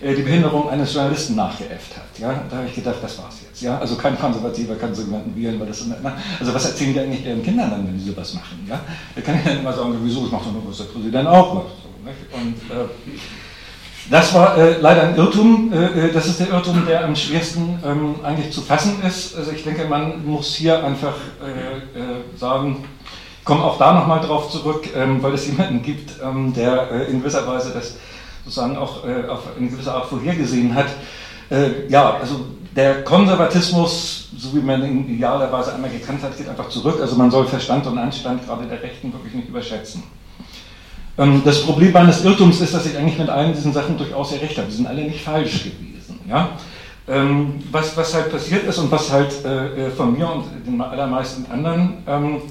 äh, 0.02 0.12
die 0.12 0.22
Behinderung 0.22 0.70
eines 0.70 0.92
Journalisten 0.92 1.36
nachgeäfft 1.36 1.96
hat. 1.96 2.18
Ja? 2.18 2.34
Da 2.50 2.56
habe 2.56 2.66
ich 2.66 2.74
gedacht, 2.74 2.96
das 3.00 3.16
war's 3.18 3.36
jetzt. 3.46 3.62
Ja? 3.62 3.78
Also 3.78 3.94
kein 3.94 4.18
Konservativer 4.18 4.74
kann 4.74 4.92
so 4.92 5.02
jemanden 5.02 5.36
wählen, 5.36 5.60
weil 5.60 5.68
das 5.68 5.82
immer, 5.82 5.98
also 6.40 6.52
was 6.52 6.64
erzählen 6.64 6.94
die 6.94 6.98
eigentlich 6.98 7.24
ihren 7.24 7.44
Kindern 7.44 7.70
dann, 7.70 7.86
wenn 7.86 7.96
sie 7.96 8.10
sowas 8.10 8.34
machen? 8.34 8.66
Ja? 8.68 8.80
Da 9.14 9.20
kann 9.20 9.36
ich 9.36 9.44
dann 9.44 9.60
immer 9.60 9.72
sagen, 9.72 9.96
wieso, 10.02 10.22
das 10.22 10.32
macht 10.32 10.46
doch 10.46 10.52
nur, 10.52 10.62
der 10.76 10.84
Präsident 10.84 11.28
auch. 11.28 11.54
So, 11.54 11.66
und 12.36 12.56
äh, 12.76 12.88
das 14.10 14.34
war 14.34 14.56
äh, 14.56 14.78
leider 14.80 15.02
ein 15.02 15.16
Irrtum. 15.16 15.72
Äh, 15.72 16.06
äh, 16.06 16.12
das 16.12 16.26
ist 16.26 16.40
der 16.40 16.48
Irrtum, 16.48 16.86
der 16.86 17.04
am 17.04 17.16
schwersten 17.16 17.78
ähm, 17.84 18.14
eigentlich 18.22 18.52
zu 18.52 18.60
fassen 18.60 19.02
ist. 19.06 19.36
Also 19.36 19.50
ich 19.50 19.64
denke, 19.64 19.84
man 19.86 20.24
muss 20.24 20.54
hier 20.54 20.84
einfach 20.84 21.14
äh, 21.42 21.98
äh 21.98 22.38
sagen, 22.38 22.84
ich 23.38 23.44
komme 23.44 23.64
auch 23.64 23.78
da 23.78 23.92
nochmal 23.92 24.20
drauf 24.20 24.50
zurück, 24.50 24.88
ähm, 24.94 25.22
weil 25.22 25.34
es 25.34 25.46
jemanden 25.46 25.82
gibt, 25.82 26.20
ähm, 26.22 26.52
der 26.54 26.90
äh, 26.90 27.10
in 27.10 27.20
gewisser 27.20 27.46
Weise 27.46 27.72
das 27.72 27.96
sozusagen 28.44 28.76
auch 28.76 29.02
auf 29.28 29.40
eine 29.58 29.68
gewisse 29.68 29.92
Art 29.92 30.06
vorhergesehen 30.06 30.72
hat. 30.72 30.86
ja, 31.88 32.14
also 32.20 32.46
der 32.76 33.02
Konservatismus, 33.02 34.28
so 34.38 34.54
wie 34.54 34.60
man 34.60 34.84
ihn 34.84 35.08
idealerweise 35.08 35.74
einmal 35.74 35.90
gekannt 35.90 36.22
hat, 36.22 36.38
geht 36.38 36.48
einfach 36.48 36.68
zurück. 36.68 36.98
Also 37.00 37.16
man 37.16 37.28
soll 37.28 37.44
Verstand 37.48 37.88
und 37.88 37.98
Anstand 37.98 38.46
gerade 38.46 38.66
der 38.66 38.80
Rechten 38.80 39.12
wirklich 39.12 39.34
nicht 39.34 39.48
überschätzen. 39.48 40.04
Ähm, 41.18 41.42
das 41.44 41.62
Problem 41.62 41.92
meines 41.92 42.24
Irrtums 42.24 42.60
ist, 42.60 42.74
dass 42.74 42.86
ich 42.86 42.96
eigentlich 42.96 43.18
mit 43.18 43.28
allen 43.28 43.54
diesen 43.54 43.72
Sachen 43.72 43.96
durchaus 43.96 44.30
sehr 44.30 44.42
recht 44.42 44.56
habe. 44.58 44.68
Die 44.68 44.74
sind 44.74 44.86
alle 44.86 45.02
nicht 45.02 45.22
falsch 45.22 45.64
gewesen. 45.64 46.20
Ja? 46.28 46.50
Ähm, 47.08 47.54
was, 47.70 47.96
was 47.96 48.14
halt 48.14 48.30
passiert 48.30 48.64
ist 48.64 48.78
und 48.78 48.90
was 48.90 49.10
halt 49.10 49.32
äh, 49.44 49.86
äh 49.86 49.90
von 49.90 50.12
mir 50.12 50.30
und 50.30 50.44
den 50.66 50.80
allermeisten 50.80 51.46
anderen 51.50 51.98
ähm, 52.06 52.42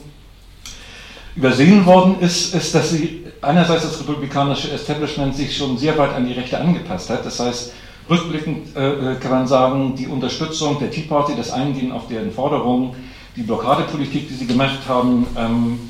übersehen 1.35 1.85
worden 1.85 2.17
ist, 2.21 2.55
ist, 2.55 2.73
dass 2.73 2.91
sie 2.91 3.25
einerseits 3.41 3.83
das 3.83 3.99
republikanische 3.99 4.71
Establishment 4.71 5.35
sich 5.35 5.55
schon 5.55 5.77
sehr 5.77 5.97
weit 5.97 6.13
an 6.13 6.25
die 6.25 6.33
Rechte 6.33 6.57
angepasst 6.57 7.09
hat. 7.09 7.25
Das 7.25 7.39
heißt, 7.39 7.73
rückblickend 8.09 8.75
äh, 8.77 9.15
kann 9.19 9.31
man 9.31 9.47
sagen, 9.47 9.95
die 9.97 10.07
Unterstützung 10.07 10.79
der 10.79 10.89
Tea 10.89 11.01
Party, 11.01 11.33
das 11.35 11.51
Eingehen 11.51 11.91
auf 11.91 12.07
deren 12.07 12.31
Forderungen, 12.31 12.95
die 13.35 13.41
Blockadepolitik, 13.41 14.29
die 14.29 14.33
sie 14.33 14.47
gemacht 14.47 14.79
haben 14.87 15.27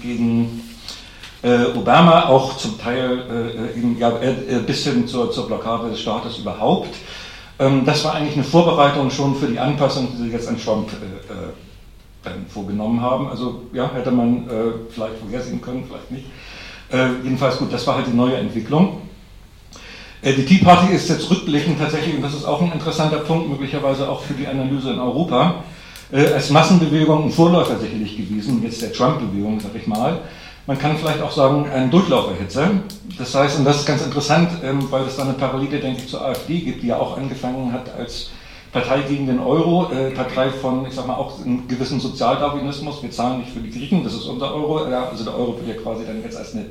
gegen 0.02 0.64
Obama, 1.76 2.28
auch 2.28 2.58
zum 2.58 2.80
Teil 2.80 3.20
äh, 3.30 3.78
eben, 3.78 3.98
ja, 4.00 4.10
äh, 4.20 4.60
bis 4.66 4.84
hin 4.84 5.08
zur, 5.08 5.32
zur, 5.32 5.46
Blockade 5.46 5.90
des 5.90 6.00
Staates 6.00 6.40
überhaupt. 6.40 6.96
Ähm, 7.60 7.86
das 7.86 8.04
war 8.04 8.16
eigentlich 8.16 8.34
eine 8.34 8.44
Vorbereitung 8.44 9.12
schon 9.12 9.36
für 9.36 9.46
die 9.46 9.60
Anpassung, 9.60 10.08
die 10.12 10.24
sie 10.24 10.30
jetzt 10.30 10.48
an 10.48 10.60
Trump 10.60 10.90
äh, 10.90 12.30
vorgenommen 12.50 13.00
haben. 13.00 13.30
Also 13.30 13.62
ja, 13.74 13.92
hätte 13.94 14.10
man 14.10 14.48
vielleicht 14.90 15.20
vorhersehen 15.20 15.62
können, 15.62 15.84
vielleicht 15.88 16.10
nicht. 16.10 16.26
jedenfalls 17.24 17.60
gut, 17.60 17.72
das 17.72 17.86
war 17.86 17.98
halt 17.98 18.08
die 18.08 18.18
neue 18.18 18.36
Entwicklung. 18.38 19.02
Die 20.24 20.44
Tea 20.44 20.58
Party 20.64 20.92
ist 20.92 21.08
jetzt 21.08 21.30
rückblickend 21.30 21.78
tatsächlich, 21.78 22.16
und 22.16 22.24
das 22.24 22.34
ist 22.34 22.46
auch 22.46 22.64
ein 22.64 22.72
interessanter 22.72 23.18
Punkt, 23.18 23.48
möglicherweise 23.48 24.10
auch 24.10 24.22
für 24.24 24.34
die 24.34 24.48
Analyse 24.48 24.94
in 24.94 25.00
Europa, 25.00 25.64
als 26.12 26.50
Massenbewegung 26.50 27.26
ein 27.26 27.32
Vorläufer 27.32 27.78
sicherlich 27.78 28.18
gewesen, 28.18 28.64
jetzt 28.64 28.82
der 28.82 28.92
Trump-Bewegung, 28.92 29.60
sag 29.60 29.76
ich 29.76 29.86
mal. 29.86 30.22
Man 30.68 30.80
kann 30.80 30.98
vielleicht 30.98 31.22
auch 31.22 31.32
sagen, 31.32 31.70
ein 31.72 31.92
Durchlauferhitze. 31.92 32.72
Das 33.20 33.36
heißt, 33.36 33.60
und 33.60 33.66
das 33.66 33.82
ist 33.82 33.86
ganz 33.86 34.04
interessant, 34.04 34.50
ähm, 34.64 34.88
weil 34.90 35.04
es 35.04 35.16
da 35.16 35.24
eine 35.24 35.34
Parallele, 35.34 35.80
denke 35.80 36.02
ich, 36.02 36.10
zur 36.10 36.26
AfD 36.26 36.60
gibt, 36.60 36.82
die 36.82 36.88
ja 36.88 36.98
auch 36.98 37.18
angefangen 37.18 37.72
hat 37.72 37.94
als 37.96 38.32
Partei 38.72 39.02
gegen 39.02 39.28
den 39.28 39.40
Euro, 39.40 39.92
äh, 39.94 40.10
Partei 40.10 40.50
von, 40.50 40.86
ich 40.88 40.94
sag 40.94 41.06
mal, 41.06 41.14
auch 41.14 41.40
einem 41.40 41.68
gewissen 41.68 42.00
Sozialdarwinismus. 42.00 43.04
Wir 43.04 43.12
zahlen 43.12 43.40
nicht 43.40 43.52
für 43.52 43.60
die 43.60 43.70
Griechen, 43.70 44.04
das 44.04 44.14
ist 44.14 44.26
unser 44.26 44.54
Euro. 44.56 44.80
Also 44.80 45.24
der 45.24 45.38
Euro 45.38 45.56
wird 45.58 45.78
ja 45.78 45.82
quasi 45.82 46.04
dann 46.04 46.24
jetzt 46.24 46.36
als 46.36 46.54
eine 46.56 46.66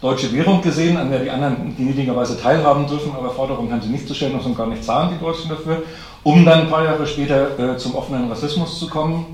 deutsche 0.00 0.32
Währung 0.32 0.62
gesehen, 0.62 0.96
an 0.96 1.10
der 1.10 1.20
die 1.20 1.30
anderen 1.30 1.74
gnädigerweise 1.76 2.40
teilhaben 2.40 2.86
dürfen, 2.86 3.12
aber 3.16 3.30
Forderungen 3.30 3.72
haben 3.72 3.82
sie 3.82 3.88
nicht 3.88 4.06
zu 4.06 4.14
stellen 4.14 4.38
und 4.38 4.56
gar 4.56 4.68
nicht 4.68 4.84
zahlen, 4.84 5.10
die 5.12 5.24
Deutschen 5.24 5.48
dafür, 5.48 5.82
um 6.22 6.44
dann 6.44 6.60
ein 6.60 6.70
paar 6.70 6.84
Jahre 6.84 7.06
später 7.06 7.58
äh, 7.58 7.76
zum 7.76 7.96
offenen 7.96 8.28
Rassismus 8.28 8.78
zu 8.78 8.88
kommen. 8.88 9.26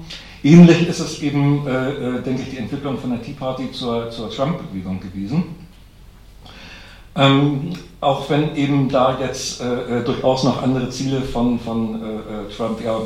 Ähnlich 0.44 0.88
ist 0.88 0.98
es 0.98 1.22
eben, 1.22 1.66
äh, 1.66 1.90
äh, 1.90 2.22
denke 2.22 2.42
ich, 2.42 2.50
die 2.50 2.58
Entwicklung 2.58 2.98
von 2.98 3.10
der 3.10 3.22
Tea 3.22 3.34
Party 3.34 3.70
zur, 3.70 4.10
zur 4.10 4.28
Trump-Bewegung 4.30 4.98
gewesen. 5.00 5.44
Ähm, 7.14 7.74
auch 8.00 8.28
wenn 8.28 8.56
eben 8.56 8.88
da 8.88 9.20
jetzt 9.20 9.60
äh, 9.60 9.98
äh 9.98 10.04
durchaus 10.04 10.44
noch 10.44 10.62
andere 10.62 10.90
Ziele 10.90 11.20
von, 11.20 11.60
von 11.60 12.02
äh, 12.02 12.06
äh 12.06 12.56
Trump 12.56 12.82
ja, 12.82 12.98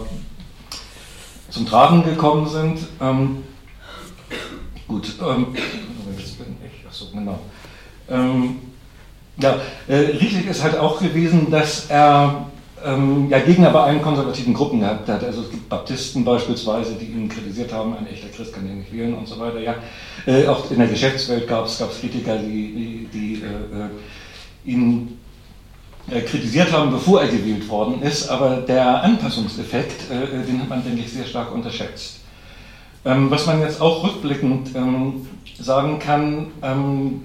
zum 1.50 1.66
Tragen 1.66 2.05
gekommen 2.05 2.49
sind. 2.49 2.78
Ähm, 3.00 3.43
gut, 4.88 5.12
ähm, 5.21 5.49
jetzt 6.16 6.38
bin 6.38 6.57
ich, 6.64 6.87
achso, 6.87 7.07
genau. 7.12 7.40
Ähm, 8.09 8.59
ja, 9.38 9.57
richtig 9.88 10.47
ist 10.47 10.62
halt 10.62 10.78
auch 10.78 11.00
gewesen, 11.00 11.50
dass 11.50 11.90
er 11.90 12.47
ähm, 12.87 13.28
ja, 13.28 13.38
Gegner 13.40 13.71
bei 13.71 13.81
allen 13.81 14.00
konservativen 14.00 14.55
Gruppen 14.55 14.81
gehabt 14.81 15.09
hat. 15.09 15.25
Also 15.25 15.43
es 15.43 15.50
gibt 15.50 15.69
Baptisten 15.69 16.25
beispielsweise, 16.25 16.95
die 16.95 17.07
ihn 17.07 17.28
kritisiert 17.28 17.73
haben, 17.73 17.97
ein 17.97 18.07
echter 18.07 18.28
Christ 18.28 18.55
kann 18.55 18.66
ihn 18.66 18.78
nicht 18.78 18.93
wählen 18.93 19.14
und 19.14 19.26
so 19.26 19.38
weiter. 19.38 19.61
Ja, 19.61 19.75
äh, 20.26 20.47
auch 20.47 20.71
in 20.71 20.78
der 20.78 20.88
Geschäftswelt 20.88 21.49
gab 21.49 21.66
es 21.66 21.83
Kritiker, 22.00 22.38
die, 22.38 23.09
die, 23.12 23.43
äh, 23.43 23.47
äh, 23.47 24.71
ihn 24.73 25.19
äh, 26.11 26.21
kritisiert 26.21 26.73
haben, 26.73 26.90
bevor 26.93 27.21
er 27.21 27.28
gewählt 27.28 27.69
worden 27.69 28.02
ist. 28.02 28.28
Aber 28.28 28.57
der 28.57 29.02
Anpassungseffekt, 29.02 30.11
äh, 30.11 30.47
den 30.47 30.61
hat 30.61 30.69
man, 30.69 30.85
denke 30.85 31.00
ich, 31.00 31.12
sehr 31.12 31.26
stark 31.26 31.52
unterschätzt. 31.52 32.21
Ähm, 33.05 33.31
was 33.31 33.47
man 33.47 33.61
jetzt 33.61 33.81
auch 33.81 34.02
rückblickend 34.02 34.75
ähm, 34.75 35.26
sagen 35.59 35.99
kann, 35.99 36.49
ähm, 36.62 37.23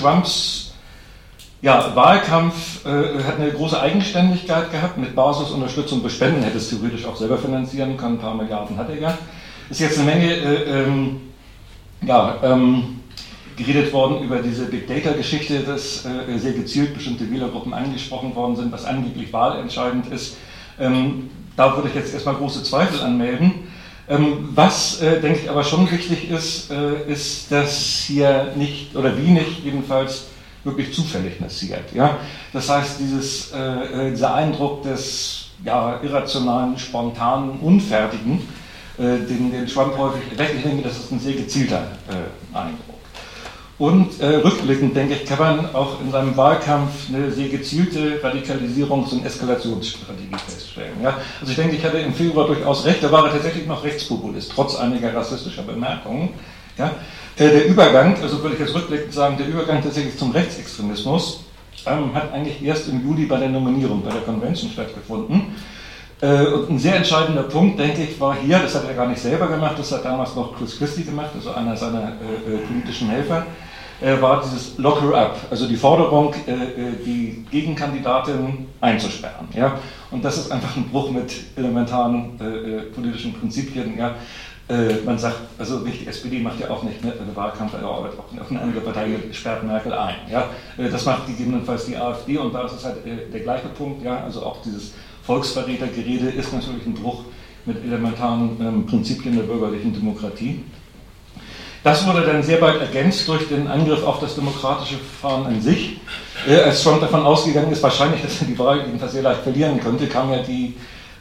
Trumps 0.00 0.73
ja, 1.64 1.96
Wahlkampf 1.96 2.84
äh, 2.84 3.22
hat 3.24 3.40
eine 3.40 3.50
große 3.50 3.80
Eigenständigkeit 3.80 4.70
gehabt. 4.70 4.98
Mit 4.98 5.14
Basisunterstützung 5.14 6.02
bespenden 6.02 6.42
hätte 6.42 6.58
es 6.58 6.68
theoretisch 6.68 7.06
auch 7.06 7.16
selber 7.16 7.38
finanzieren 7.38 7.96
können. 7.96 8.16
Ein 8.16 8.20
paar 8.20 8.34
Milliarden 8.34 8.76
hat 8.76 8.90
er 8.90 9.00
ja. 9.00 9.18
Ist 9.70 9.80
jetzt 9.80 9.98
eine 9.98 10.10
Menge 10.10 10.30
äh, 10.30 10.82
ähm, 10.82 11.20
ja, 12.02 12.36
ähm, 12.42 13.00
geredet 13.56 13.94
worden 13.94 14.22
über 14.22 14.42
diese 14.42 14.66
Big 14.66 14.86
Data-Geschichte, 14.86 15.60
dass 15.60 16.04
äh, 16.04 16.36
sehr 16.36 16.52
gezielt 16.52 16.92
bestimmte 16.92 17.30
Wählergruppen 17.30 17.72
angesprochen 17.72 18.34
worden 18.34 18.56
sind, 18.56 18.70
was 18.70 18.84
angeblich 18.84 19.32
wahlentscheidend 19.32 20.12
ist. 20.12 20.36
Ähm, 20.78 21.30
da 21.56 21.74
würde 21.74 21.88
ich 21.88 21.94
jetzt 21.94 22.12
erstmal 22.12 22.34
große 22.34 22.62
Zweifel 22.62 23.00
anmelden. 23.00 23.52
Ähm, 24.06 24.50
was, 24.54 25.00
äh, 25.00 25.18
denke 25.18 25.40
ich, 25.44 25.50
aber 25.50 25.64
schon 25.64 25.90
wichtig 25.90 26.30
ist, 26.30 26.70
äh, 26.70 27.10
ist, 27.10 27.50
dass 27.50 28.04
hier 28.06 28.52
nicht, 28.54 28.94
oder 28.94 29.16
wie 29.16 29.30
nicht 29.30 29.64
jedenfalls, 29.64 30.26
wirklich 30.64 30.92
zufällig 30.94 31.38
passiert. 31.38 31.92
Ja? 31.94 32.18
Das 32.52 32.68
heißt, 32.68 32.98
dieses, 32.98 33.52
äh, 33.52 34.08
äh, 34.08 34.10
dieser 34.10 34.34
Eindruck 34.34 34.82
des 34.82 35.48
ja, 35.64 36.00
irrationalen, 36.02 36.78
spontanen, 36.78 37.60
unfertigen, 37.60 38.46
äh, 38.98 39.18
den, 39.26 39.50
den 39.50 39.66
Trump 39.66 39.96
häufig 39.96 40.22
weckt, 40.36 40.56
ich 40.56 40.62
denke, 40.62 40.82
das 40.82 40.98
ist 40.98 41.12
ein 41.12 41.20
sehr 41.20 41.34
gezielter 41.34 41.82
äh, 42.08 42.56
Eindruck. 42.56 42.94
Und 43.76 44.20
äh, 44.20 44.36
rückblickend, 44.36 44.94
denke 44.94 45.14
ich, 45.14 45.24
kann 45.26 45.38
man 45.38 45.74
auch 45.74 46.00
in 46.00 46.12
seinem 46.12 46.36
Wahlkampf 46.36 47.08
eine 47.08 47.32
sehr 47.32 47.48
gezielte 47.48 48.20
Radikalisierungs- 48.22 49.12
und 49.12 49.26
Eskalationsstrategie 49.26 50.36
feststellen. 50.46 51.02
Ja? 51.02 51.18
Also 51.40 51.50
ich 51.50 51.56
denke, 51.56 51.74
ich 51.74 51.84
hatte 51.84 51.98
im 51.98 52.14
Februar 52.14 52.46
durchaus 52.46 52.84
recht, 52.84 53.02
da 53.02 53.10
war 53.10 53.26
er 53.26 53.32
tatsächlich 53.32 53.66
noch 53.66 53.82
Rechtspopulist, 53.82 54.52
trotz 54.54 54.76
einiger 54.76 55.12
rassistischer 55.12 55.62
Bemerkungen. 55.62 56.28
Ja? 56.78 56.92
Äh, 57.36 57.48
der 57.48 57.66
Übergang, 57.66 58.16
also 58.22 58.40
würde 58.42 58.54
ich 58.54 58.60
jetzt 58.60 58.74
rückblickend 58.74 59.12
sagen, 59.12 59.36
der 59.36 59.48
Übergang 59.48 59.82
tatsächlich 59.82 60.16
zum 60.16 60.30
Rechtsextremismus 60.30 61.44
ähm, 61.84 62.14
hat 62.14 62.32
eigentlich 62.32 62.62
erst 62.62 62.88
im 62.88 63.02
Juli 63.02 63.26
bei 63.26 63.38
der 63.38 63.48
Nominierung 63.48 64.02
bei 64.02 64.10
der 64.10 64.20
Convention 64.20 64.70
stattgefunden. 64.70 65.54
Äh, 66.20 66.46
und 66.46 66.70
ein 66.70 66.78
sehr 66.78 66.94
entscheidender 66.94 67.42
Punkt, 67.42 67.80
denke 67.80 68.02
ich, 68.02 68.20
war 68.20 68.36
hier, 68.36 68.60
das 68.60 68.76
hat 68.76 68.86
er 68.86 68.94
gar 68.94 69.08
nicht 69.08 69.20
selber 69.20 69.48
gemacht, 69.48 69.74
das 69.76 69.90
hat 69.90 70.04
damals 70.04 70.36
noch 70.36 70.56
Chris 70.56 70.78
Christie 70.78 71.02
gemacht, 71.02 71.30
also 71.34 71.50
einer 71.52 71.76
seiner 71.76 72.12
äh, 72.46 72.54
äh 72.54 72.58
politischen 72.58 73.10
Helfer, 73.10 73.46
äh, 74.00 74.22
war 74.22 74.40
dieses 74.40 74.78
Lock 74.78 75.02
her 75.02 75.14
up, 75.14 75.36
also 75.50 75.66
die 75.66 75.76
Forderung, 75.76 76.32
äh, 76.46 77.04
die 77.04 77.44
Gegenkandidatin 77.50 78.68
einzusperren. 78.80 79.48
Ja? 79.56 79.80
Und 80.12 80.24
das 80.24 80.38
ist 80.38 80.52
einfach 80.52 80.76
ein 80.76 80.88
Bruch 80.88 81.10
mit 81.10 81.32
elementaren 81.56 82.38
politischen 82.94 83.34
Prinzipien. 83.34 83.98
Ja? 83.98 84.14
Äh, 84.66 84.94
man 85.04 85.18
sagt, 85.18 85.36
also 85.58 85.84
die 85.84 86.06
SPD 86.06 86.38
macht 86.38 86.58
ja 86.58 86.70
auch 86.70 86.82
nicht 86.82 87.04
ne, 87.04 87.12
eine 87.12 87.36
Wahlkampf, 87.36 87.74
aber 87.74 87.90
auch 87.90 88.50
eine 88.50 88.60
andere 88.60 88.80
Partei 88.80 89.08
sperrt 89.32 89.62
Merkel 89.62 89.92
ein. 89.92 90.14
Ja? 90.30 90.48
Äh, 90.78 90.88
das 90.88 91.04
macht 91.04 91.26
gegebenenfalls 91.26 91.84
die 91.84 91.96
AfD 91.96 92.38
und 92.38 92.54
da 92.54 92.64
ist 92.64 92.72
es 92.72 92.84
halt 92.84 92.96
der 93.04 93.40
gleiche 93.40 93.68
Punkt. 93.68 94.02
Ja? 94.02 94.24
Also 94.24 94.42
auch 94.42 94.62
dieses 94.64 94.92
Volksverrätergerede 95.24 96.30
ist 96.30 96.52
natürlich 96.54 96.86
ein 96.86 96.94
Bruch 96.94 97.24
mit 97.66 97.84
elementaren 97.84 98.56
ähm, 98.60 98.86
Prinzipien 98.86 99.36
der 99.36 99.42
bürgerlichen 99.42 99.92
Demokratie. 99.92 100.64
Das 101.82 102.06
wurde 102.06 102.22
dann 102.22 102.42
sehr 102.42 102.56
bald 102.56 102.80
ergänzt 102.80 103.28
durch 103.28 103.46
den 103.48 103.68
Angriff 103.68 104.02
auf 104.04 104.18
das 104.18 104.34
demokratische 104.34 104.96
Verfahren 104.96 105.46
an 105.46 105.60
sich. 105.60 105.98
Äh, 106.48 106.56
als 106.56 106.82
Trump 106.82 107.02
davon 107.02 107.22
ausgegangen 107.22 107.70
ist, 107.70 107.82
wahrscheinlich, 107.82 108.22
dass 108.22 108.40
er 108.40 108.46
die 108.46 108.58
Wahl 108.58 108.78
jedenfalls 108.86 109.12
sehr 109.12 109.22
leicht 109.22 109.42
verlieren 109.42 109.78
könnte, 109.78 110.06
kam 110.06 110.32
ja 110.32 110.38
die 110.38 110.74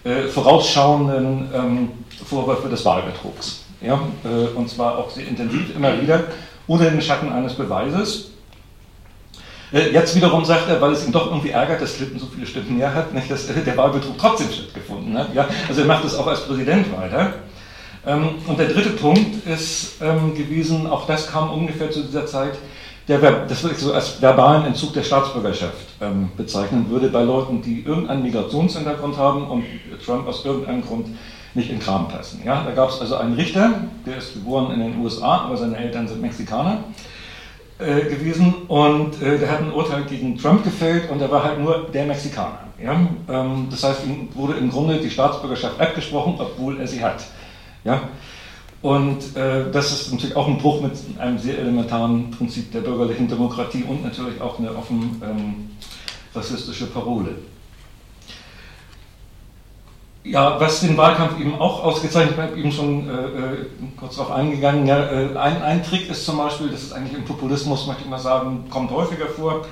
äh, 0.06 0.24
vorausschauenden 0.24 1.50
ähm, 1.54 1.90
Vorwürfe 2.24 2.70
des 2.70 2.84
Wahlbetrugs. 2.86 3.64
Ja? 3.82 4.00
Äh, 4.24 4.56
und 4.56 4.70
zwar 4.70 4.98
auch 4.98 5.10
sehr 5.10 5.28
intensiv 5.28 5.76
immer 5.76 6.02
wieder, 6.02 6.24
ohne 6.68 6.90
den 6.90 7.02
Schatten 7.02 7.32
eines 7.32 7.54
Beweises. 7.54 8.32
Äh, 9.72 9.92
jetzt 9.92 10.16
wiederum 10.16 10.46
sagt 10.46 10.70
er, 10.70 10.80
weil 10.80 10.92
es 10.92 11.06
ihn 11.06 11.12
doch 11.12 11.28
irgendwie 11.28 11.50
ärgert, 11.50 11.82
dass 11.82 11.96
Clinton 11.96 12.20
so 12.20 12.28
viele 12.28 12.46
Stimmen 12.46 12.78
mehr 12.78 12.94
hat, 12.94 13.14
nicht, 13.16 13.30
dass 13.30 13.48
der 13.48 13.78
Wahlbetrug 13.78 14.18
trotzdem 14.18 14.48
stattgefunden 14.52 15.18
hat. 15.18 15.34
Ja? 15.34 15.48
Also 15.68 15.82
er 15.82 15.88
macht 15.88 16.06
es 16.06 16.16
auch 16.16 16.28
als 16.28 16.46
Präsident 16.46 16.96
weiter. 16.96 17.34
Ähm, 18.06 18.30
und 18.48 18.60
der 18.60 18.68
dritte 18.68 18.92
Punkt 18.92 19.48
ist 19.48 20.02
ähm, 20.02 20.36
gewesen, 20.36 20.88
auch 20.88 21.08
das 21.08 21.32
kam 21.32 21.52
ungefähr 21.52 21.90
zu 21.90 22.04
dieser 22.04 22.26
Zeit, 22.26 22.54
der, 23.08 23.20
das 23.20 23.62
würde 23.64 23.76
ich 23.76 23.82
so 23.82 23.94
als 23.94 24.22
verbalen 24.22 24.66
Entzug 24.66 24.94
der 24.94 25.04
Staatsbürgerschaft 25.04 25.88
ähm, 26.00 26.32
bezeichnen 26.38 26.90
würde 26.90 27.10
bei 27.10 27.22
Leuten, 27.24 27.62
die 27.62 27.84
irgendeinen 27.84 28.24
Migrationshintergrund 28.24 29.18
haben 29.18 29.46
und 29.48 29.66
Trump 30.06 30.28
aus 30.28 30.46
irgendeinem 30.46 30.82
Grund 30.82 31.08
nicht 31.56 31.70
in 31.70 31.80
Kram 31.80 32.08
passen. 32.08 32.42
Ja, 32.46 32.64
da 32.64 32.72
gab 32.72 32.90
es 32.90 33.00
also 33.00 33.16
einen 33.16 33.34
Richter, 33.36 33.82
der 34.06 34.18
ist 34.18 34.34
geboren 34.34 34.72
in 34.74 34.80
den 34.80 35.00
USA, 35.02 35.46
aber 35.46 35.58
seine 35.58 35.78
Eltern 35.78 36.08
sind 36.08 36.22
Mexikaner 36.22 36.84
äh, 37.80 38.02
gewesen 38.02 38.54
und 38.68 39.22
äh, 39.22 39.38
der 39.38 39.52
hat 39.52 39.62
ein 39.62 39.72
Urteil 39.72 40.04
gegen 40.04 40.38
Trump 40.38 40.64
gefällt 40.64 41.10
und 41.10 41.22
er 41.22 41.32
war 41.32 41.44
halt 41.44 41.60
nur 41.60 41.90
der 41.94 42.06
Mexikaner. 42.06 42.60
Ja? 42.82 43.08
Ähm, 43.30 43.68
das 43.70 43.84
heißt, 43.84 44.06
ihm 44.06 44.30
wurde 44.34 44.54
im 44.54 44.70
Grunde 44.70 45.00
die 45.00 45.10
Staatsbürgerschaft 45.10 45.80
abgesprochen, 45.80 46.36
obwohl 46.40 46.80
er 46.80 46.88
sie 46.88 47.04
hat. 47.04 47.24
Ja? 47.84 48.02
Und 48.82 49.38
äh, 49.38 49.72
das 49.72 49.94
ist 49.94 50.12
natürlich 50.12 50.36
auch 50.36 50.48
ein 50.48 50.58
Bruch 50.58 50.82
mit 50.82 50.92
einem 51.18 51.38
sehr 51.38 51.58
elementaren 51.58 52.32
Prinzip 52.32 52.72
der 52.74 52.82
bürgerlichen 52.82 53.30
Demokratie 53.30 53.84
und 53.88 54.04
natürlich 54.04 54.42
auch 54.42 54.60
eine 54.60 54.76
offen 54.76 55.22
ähm, 55.24 55.70
rassistische 56.36 56.88
Parole. 56.88 57.36
Ja, 60.26 60.58
was 60.60 60.80
den 60.80 60.96
Wahlkampf 60.96 61.38
eben 61.40 61.60
auch 61.60 61.84
ausgezeichnet 61.84 62.38
hat, 62.38 62.56
eben 62.56 62.72
schon 62.72 63.10
äh, 63.10 63.12
äh, 63.12 63.66
kurz 63.98 64.16
darauf 64.16 64.32
eingegangen. 64.32 64.88
Ja, 64.88 65.12
äh, 65.12 65.36
ein, 65.36 65.62
ein 65.62 65.84
Trick 65.84 66.10
ist 66.10 66.26
zum 66.26 66.38
Beispiel, 66.38 66.70
das 66.70 66.84
ist 66.84 66.94
eigentlich 66.94 67.18
im 67.18 67.26
Populismus, 67.26 67.88
möchte 67.88 68.04
ich 68.04 68.10
mal 68.10 68.20
sagen, 68.20 68.66
kommt 68.70 68.90
häufiger 68.92 69.28
vor, 69.28 69.66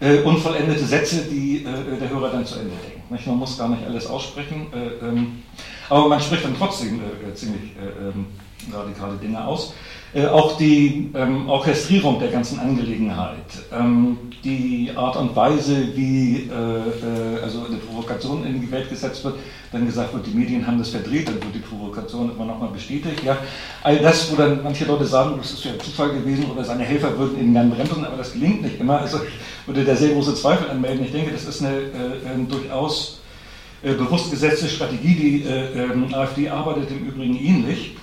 äh, 0.00 0.18
unvollendete 0.22 0.84
Sätze, 0.84 1.24
die 1.24 1.64
äh, 1.64 1.98
der 1.98 2.08
Hörer 2.08 2.30
dann 2.30 2.46
zu 2.46 2.60
Ende 2.60 2.72
denkt. 2.88 3.10
Nicht? 3.10 3.26
Man 3.26 3.38
muss 3.38 3.58
gar 3.58 3.68
nicht 3.68 3.84
alles 3.84 4.06
aussprechen, 4.06 4.68
äh, 4.72 5.04
ähm, 5.04 5.42
aber 5.88 6.08
man 6.08 6.20
spricht 6.20 6.44
dann 6.44 6.56
trotzdem 6.56 7.00
ziemlich 7.34 7.72
ähm, 8.00 8.26
radikale 8.72 9.16
Dinge 9.16 9.44
aus. 9.44 9.74
Äh, 10.12 10.26
auch 10.26 10.56
die 10.56 11.08
ähm, 11.14 11.48
Orchestrierung 11.48 12.18
der 12.18 12.32
ganzen 12.32 12.58
Angelegenheit, 12.58 13.36
ähm, 13.72 14.18
die 14.42 14.90
Art 14.96 15.16
und 15.16 15.36
Weise, 15.36 15.94
wie 15.94 16.50
äh, 16.50 17.38
äh, 17.38 17.42
also 17.42 17.64
eine 17.66 17.76
Provokation 17.76 18.44
in 18.44 18.60
die 18.60 18.68
Welt 18.72 18.90
gesetzt 18.90 19.24
wird, 19.24 19.36
dann 19.70 19.86
gesagt 19.86 20.12
wird, 20.12 20.26
die 20.26 20.36
Medien 20.36 20.66
haben 20.66 20.78
das 20.78 20.88
verdreht, 20.88 21.28
dann 21.28 21.36
wird 21.36 21.54
die 21.54 21.60
Provokation 21.60 22.32
immer 22.34 22.44
nochmal 22.44 22.70
bestätigt. 22.70 23.22
Ja. 23.24 23.38
All 23.84 23.98
das, 23.98 24.32
wo 24.32 24.34
dann 24.34 24.64
manche 24.64 24.84
Leute 24.84 25.04
sagen, 25.04 25.36
das 25.38 25.52
ist 25.52 25.64
ja 25.64 25.78
Zufall 25.78 26.10
gewesen 26.10 26.50
oder 26.50 26.64
seine 26.64 26.82
Helfer 26.82 27.16
würden 27.16 27.40
ihn 27.40 27.54
dann 27.54 27.70
bremsen, 27.70 28.04
aber 28.04 28.16
das 28.16 28.32
gelingt 28.32 28.62
nicht 28.62 28.80
immer. 28.80 28.98
Also 28.98 29.18
ich 29.18 29.66
würde 29.68 29.84
da 29.84 29.94
sehr 29.94 30.12
große 30.12 30.34
Zweifel 30.34 30.70
anmelden. 30.70 31.04
Ich 31.04 31.12
denke, 31.12 31.30
das 31.30 31.44
ist 31.44 31.62
eine 31.62 31.76
äh, 31.76 32.48
durchaus 32.48 33.20
äh, 33.84 33.92
bewusst 33.92 34.28
gesetzte 34.32 34.68
Strategie. 34.68 35.14
Die 35.14 35.44
äh, 35.44 35.84
ähm, 35.84 36.12
AfD 36.12 36.48
arbeitet 36.48 36.90
im 36.90 37.06
Übrigen 37.06 37.36
ähnlich. 37.36 37.94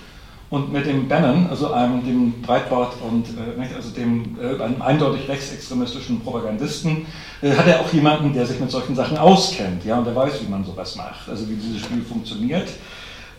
Und 0.50 0.72
mit 0.72 0.86
dem 0.86 1.08
Bannon, 1.08 1.46
also 1.50 1.72
einem 1.72 2.02
dem 2.06 2.40
Breitbart 2.40 2.94
und 3.02 3.26
äh, 3.36 3.74
also 3.74 3.90
dem 3.90 4.38
äh, 4.40 4.62
einem 4.62 4.80
eindeutig 4.80 5.28
rechtsextremistischen 5.28 6.20
Propagandisten, 6.20 7.06
äh, 7.42 7.50
hat 7.54 7.66
er 7.66 7.80
auch 7.80 7.92
jemanden, 7.92 8.32
der 8.32 8.46
sich 8.46 8.58
mit 8.58 8.70
solchen 8.70 8.94
Sachen 8.94 9.18
auskennt, 9.18 9.84
ja, 9.84 9.98
und 9.98 10.06
der 10.06 10.16
weiß, 10.16 10.42
wie 10.42 10.50
man 10.50 10.64
sowas 10.64 10.96
macht, 10.96 11.28
also 11.28 11.48
wie 11.50 11.54
dieses 11.54 11.82
Spiel 11.82 12.00
funktioniert 12.02 12.68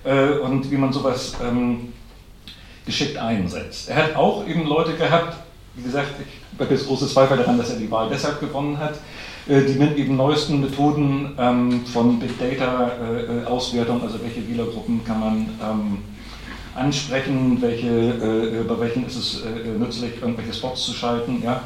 äh, 0.04 0.38
und 0.38 0.70
wie 0.70 0.78
man 0.78 0.94
sowas 0.94 1.34
ähm, 1.44 1.94
geschickt 2.86 3.18
einsetzt. 3.18 3.90
Er 3.90 3.96
hat 3.96 4.16
auch 4.16 4.46
eben 4.48 4.68
Leute 4.68 4.94
gehabt, 4.94 5.36
wie 5.76 5.84
gesagt, 5.84 6.10
ich 6.20 6.60
habe 6.60 6.74
jetzt 6.74 6.86
große 6.86 7.08
Zweifel 7.08 7.38
daran, 7.38 7.58
dass 7.58 7.72
er 7.72 7.80
die 7.80 7.90
Wahl 7.90 8.10
deshalb 8.12 8.40
gewonnen 8.40 8.78
hat, 8.78 8.96
äh, 9.48 9.62
die 9.64 9.80
mit 9.80 9.98
eben 9.98 10.16
neuesten 10.16 10.62
Methoden 10.62 11.34
ähm, 11.40 11.86
von 11.88 12.20
Big 12.20 12.38
Data 12.38 12.92
äh, 12.92 13.48
Auswertung, 13.48 14.04
also 14.04 14.20
welche 14.22 14.48
Wählergruppen 14.48 15.04
kann 15.04 15.20
man 15.20 15.50
ähm, 15.60 15.98
ansprechen, 16.80 17.62
welche, 17.62 17.88
äh, 17.88 18.64
bei 18.68 18.80
welchen 18.80 19.06
ist 19.06 19.16
es 19.16 19.42
äh, 19.44 19.78
nützlich, 19.78 20.22
irgendwelche 20.22 20.54
Spots 20.54 20.86
zu 20.86 20.94
schalten. 20.94 21.42
Ja. 21.44 21.62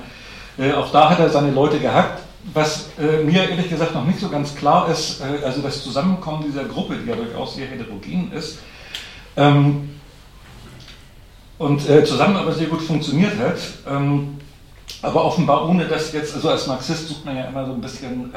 Äh, 0.58 0.74
auch 0.74 0.91
da 0.91 1.10
hat 1.10 1.20
er 1.20 1.29
seine 1.29 1.51
Leute 1.51 1.79
gehabt. 1.79 2.22
Was 2.53 2.89
äh, 3.00 3.24
mir 3.24 3.50
ehrlich 3.50 3.70
gesagt 3.70 3.93
noch 3.93 4.05
nicht 4.05 4.20
so 4.20 4.27
ganz 4.27 4.53
klar 4.55 4.89
ist, 4.89 5.22
äh, 5.22 5.46
also 5.46 5.62
das 5.62 5.82
Zusammenkommen 5.82 6.43
dieser 6.46 6.65
Gruppe, 6.65 6.96
die 6.98 7.10
ja 7.10 7.15
durchaus 7.15 7.55
sehr 7.55 7.67
heterogen 7.67 8.34
ist, 8.34 8.60
ähm, 9.38 9.89
und 11.58 11.89
äh, 11.89 12.03
zusammen 12.03 12.36
aber 12.36 12.51
sehr 12.51 12.67
gut 12.67 12.82
funktioniert 12.82 13.38
hat, 13.39 13.58
ähm, 13.88 14.39
aber 15.01 15.24
offenbar 15.24 15.70
ohne 15.70 15.86
dass 15.86 16.12
jetzt, 16.12 16.36
also 16.36 16.50
als 16.50 16.67
Marxist 16.67 17.08
sucht 17.08 17.24
man 17.24 17.38
ja 17.38 17.46
immer 17.46 17.65
so 17.65 17.74
ein 17.74 17.82
bisschen 17.82 18.34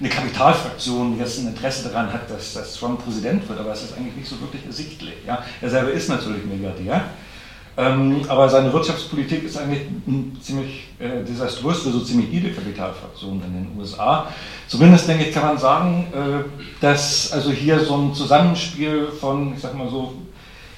eine 0.00 0.08
Kapitalfraktion 0.08 1.18
jetzt 1.18 1.38
ein 1.38 1.48
Interesse 1.48 1.88
daran 1.88 2.12
hat, 2.12 2.30
dass, 2.30 2.54
dass 2.54 2.74
Trump 2.74 3.04
Präsident 3.04 3.48
wird, 3.48 3.58
aber 3.58 3.72
es 3.72 3.82
ist 3.82 3.96
eigentlich 3.96 4.14
nicht 4.16 4.28
so 4.28 4.40
wirklich 4.40 4.64
ersichtlich. 4.64 5.14
Ja? 5.26 5.42
Er 5.60 5.70
selber 5.70 5.90
ist 5.90 6.08
natürlich 6.08 6.44
Milliardär, 6.44 7.04
ähm, 7.76 8.22
aber 8.28 8.48
seine 8.48 8.72
Wirtschaftspolitik 8.72 9.44
ist 9.44 9.58
eigentlich 9.58 9.82
ziemlich 10.40 10.88
äh, 11.00 11.24
desaströs 11.24 11.82
für 11.82 11.90
so 11.90 12.00
ziemlich 12.00 12.30
jede 12.30 12.52
Kapitalfraktion 12.52 13.42
in 13.44 13.52
den 13.52 13.78
USA. 13.78 14.28
Zumindest 14.68 15.08
denke 15.08 15.24
ich, 15.24 15.34
kann 15.34 15.44
man 15.44 15.58
sagen, 15.58 16.06
äh, 16.12 16.80
dass 16.80 17.32
also 17.32 17.50
hier 17.50 17.80
so 17.80 17.96
ein 17.96 18.14
Zusammenspiel 18.14 19.08
von, 19.20 19.54
ich 19.54 19.60
sag 19.60 19.76
mal 19.76 19.88
so, 19.88 20.14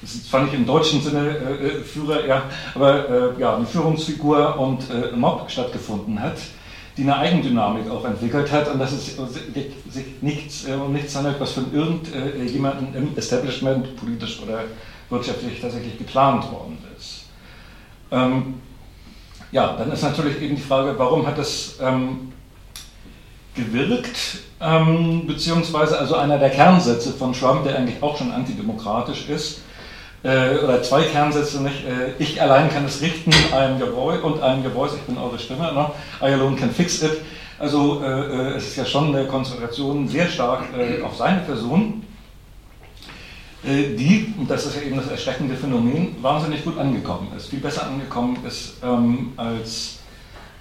das 0.01 0.15
ist 0.15 0.29
zwar 0.31 0.43
nicht 0.43 0.55
im 0.55 0.65
deutschen 0.65 0.99
Sinne 0.99 1.37
äh, 1.37 1.67
äh 1.67 1.83
Führer, 1.83 2.25
ja, 2.25 2.43
aber 2.73 3.07
äh, 3.37 3.39
ja, 3.39 3.55
eine 3.55 3.67
Führungsfigur 3.67 4.57
und 4.59 4.81
äh, 4.89 5.15
Mob 5.15 5.49
stattgefunden 5.49 6.19
hat 6.19 6.37
die 7.01 7.09
eine 7.09 7.17
Eigendynamik 7.17 7.89
auch 7.89 8.05
entwickelt 8.05 8.51
hat 8.51 8.67
und 8.67 8.77
dass 8.77 8.91
es 8.91 9.15
sich 9.15 10.05
nichts, 10.21 10.67
äh, 10.67 10.73
um 10.73 10.93
nichts 10.93 11.15
handelt, 11.15 11.39
was 11.39 11.53
von 11.53 11.73
irgendjemandem 11.73 12.95
im 12.95 13.17
Establishment 13.17 13.95
politisch 13.95 14.39
oder 14.43 14.65
wirtschaftlich 15.09 15.59
tatsächlich 15.59 15.97
geplant 15.97 16.43
worden 16.51 16.77
ist. 16.95 17.23
Ähm, 18.11 18.55
ja, 19.51 19.75
dann 19.77 19.91
ist 19.91 20.03
natürlich 20.03 20.39
eben 20.43 20.55
die 20.55 20.61
Frage, 20.61 20.93
warum 20.97 21.25
hat 21.25 21.39
das 21.39 21.77
ähm, 21.81 22.31
gewirkt, 23.55 24.37
ähm, 24.61 25.25
beziehungsweise 25.25 25.97
also 25.97 26.17
einer 26.17 26.37
der 26.37 26.51
Kernsätze 26.51 27.13
von 27.13 27.33
Trump, 27.33 27.63
der 27.63 27.77
eigentlich 27.77 28.01
auch 28.03 28.15
schon 28.15 28.31
antidemokratisch 28.31 29.27
ist, 29.27 29.61
äh, 30.23 30.57
oder 30.63 30.83
zwei 30.83 31.03
Kernsätze, 31.03 31.61
nicht? 31.61 31.85
Äh, 31.85 32.13
ich 32.19 32.41
allein 32.41 32.69
kann 32.69 32.85
es 32.85 33.01
richten, 33.01 33.31
I 33.31 33.53
am 33.53 33.81
your 33.81 33.91
voice, 33.91 34.21
und 34.21 34.37
I 34.37 34.43
am 34.43 34.63
your 34.63 34.71
voice, 34.71 34.93
ich 34.93 35.01
bin 35.01 35.17
eure 35.17 35.39
Stimme, 35.39 35.71
ne? 35.73 35.91
I 36.21 36.33
alone 36.33 36.55
can 36.55 36.71
fix 36.71 37.01
it. 37.01 37.21
Also 37.57 38.01
äh, 38.03 38.07
äh 38.07 38.55
es 38.55 38.67
ist 38.69 38.77
ja 38.77 38.85
schon 38.85 39.15
eine 39.15 39.25
Konzentration 39.25 40.07
sehr 40.07 40.27
stark 40.27 40.63
äh, 40.77 41.01
auf 41.01 41.15
seine 41.15 41.41
Person, 41.41 42.03
äh, 43.63 43.95
die, 43.95 44.33
und 44.37 44.49
das 44.49 44.65
ist 44.65 44.75
ja 44.75 44.81
eben 44.81 44.97
das 44.97 45.07
erschreckende 45.07 45.55
Phänomen, 45.55 46.15
wahnsinnig 46.21 46.63
gut 46.63 46.77
angekommen 46.77 47.27
ist, 47.37 47.49
viel 47.49 47.59
besser 47.59 47.87
angekommen 47.87 48.37
ist, 48.47 48.75
ähm, 48.83 49.33
als 49.37 49.99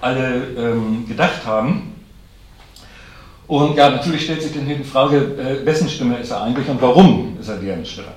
alle 0.01 0.47
ähm, 0.57 1.07
gedacht 1.07 1.45
haben. 1.47 1.95
Und 3.47 3.77
ja, 3.77 3.91
natürlich 3.91 4.25
stellt 4.25 4.43
sich 4.43 4.55
dann 4.55 4.65
hier 4.65 4.77
die 4.77 4.85
Frage, 4.85 5.65
wessen 5.65 5.89
Stimme 5.89 6.19
ist 6.19 6.31
er 6.31 6.43
eigentlich 6.43 6.69
und 6.69 6.81
warum 6.81 7.37
ist 7.41 7.49
er 7.49 7.57
deren 7.57 7.85
Stimme? 7.85 8.13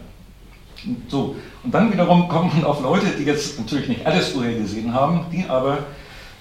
So, 1.08 1.36
und 1.64 1.74
dann 1.74 1.92
wiederum 1.92 2.28
kommt 2.28 2.54
man 2.56 2.66
auf 2.66 2.82
Leute, 2.82 3.08
die 3.18 3.24
jetzt 3.24 3.60
natürlich 3.60 3.88
nicht 3.88 4.06
alles 4.06 4.30
vorhergesehen 4.30 4.94
haben, 4.94 5.26
die 5.32 5.46
aber 5.48 5.80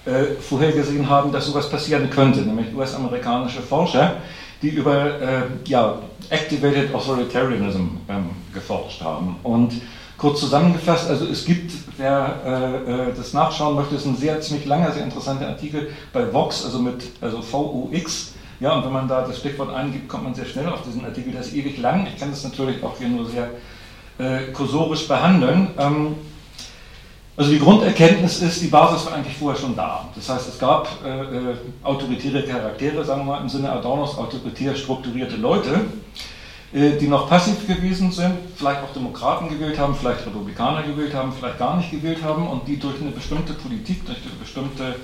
äh, 0.05 0.35
vorhergesehen 0.39 1.09
haben, 1.09 1.31
dass 1.31 1.45
sowas 1.45 1.69
passieren 1.69 2.09
könnte, 2.09 2.41
nämlich 2.41 2.75
US-amerikanische 2.75 3.61
Forscher, 3.61 4.17
die 4.61 4.69
über 4.69 5.21
äh, 5.21 5.41
ja, 5.65 5.99
Activated 6.29 6.93
Authoritarianism 6.93 7.97
ähm, 8.09 8.29
geforscht 8.53 9.01
haben. 9.01 9.37
Und 9.43 9.81
kurz 10.17 10.39
zusammengefasst, 10.41 11.09
also 11.09 11.25
es 11.25 11.45
gibt, 11.45 11.71
wer 11.97 12.41
äh, 12.45 13.09
äh 13.09 13.13
das 13.15 13.33
nachschauen 13.33 13.75
möchte, 13.75 13.95
ist 13.95 14.05
ein 14.05 14.17
sehr 14.17 14.41
ziemlich 14.41 14.65
langer, 14.65 14.91
sehr 14.91 15.03
interessanter 15.03 15.47
Artikel 15.47 15.89
bei 16.11 16.33
Vox, 16.33 16.65
also 16.65 16.79
mit 16.79 17.03
also 17.21 17.41
VOX. 17.41 18.33
Ja, 18.59 18.75
und 18.75 18.85
wenn 18.85 18.93
man 18.93 19.07
da 19.07 19.25
das 19.25 19.39
Stichwort 19.39 19.73
eingibt, 19.73 20.07
kommt 20.07 20.23
man 20.23 20.35
sehr 20.35 20.45
schnell 20.45 20.67
auf 20.67 20.83
diesen 20.83 21.03
Artikel. 21.03 21.31
Der 21.31 21.41
ist 21.41 21.53
ewig 21.53 21.77
lang. 21.77 22.07
Ich 22.07 22.17
kann 22.17 22.29
das 22.29 22.43
natürlich 22.43 22.81
auch 22.83 22.97
hier 22.97 23.09
nur 23.09 23.25
sehr 23.29 23.49
äh, 24.17 24.51
kursorisch 24.51 25.07
behandeln. 25.07 25.69
Ähm, 25.77 26.15
also 27.35 27.51
die 27.51 27.59
Grunderkenntnis 27.59 28.43
ist, 28.43 28.61
die 28.61 28.67
Basis 28.67 29.07
war 29.07 29.13
eigentlich 29.13 29.35
vorher 29.35 29.59
schon 29.59 29.75
da. 29.75 30.07
Das 30.15 30.29
heißt, 30.29 30.49
es 30.49 30.59
gab 30.59 30.87
äh, 31.03 31.09
äh, 31.09 31.55
autoritäre 31.81 32.43
Charaktere, 32.43 33.03
sagen 33.03 33.21
wir 33.21 33.33
mal 33.33 33.41
im 33.41 33.49
Sinne 33.49 33.71
Adornos, 33.71 34.15
autoritär 34.17 34.75
strukturierte 34.75 35.37
Leute, 35.37 35.81
äh, 36.73 36.91
die 36.91 37.07
noch 37.07 37.27
passiv 37.27 37.65
gewesen 37.65 38.11
sind, 38.11 38.35
vielleicht 38.55 38.83
auch 38.83 38.93
Demokraten 38.93 39.49
gewählt 39.49 39.79
haben, 39.79 39.95
vielleicht 39.95 40.27
Republikaner 40.27 40.83
gewählt 40.83 41.15
haben, 41.15 41.33
vielleicht 41.33 41.57
gar 41.57 41.77
nicht 41.77 41.89
gewählt 41.89 42.23
haben 42.23 42.47
und 42.47 42.67
die 42.67 42.77
durch 42.77 43.01
eine 43.01 43.09
bestimmte 43.09 43.53
Politik, 43.53 44.05
durch 44.05 44.19
eine 44.19 44.35
bestimmte 44.39 44.95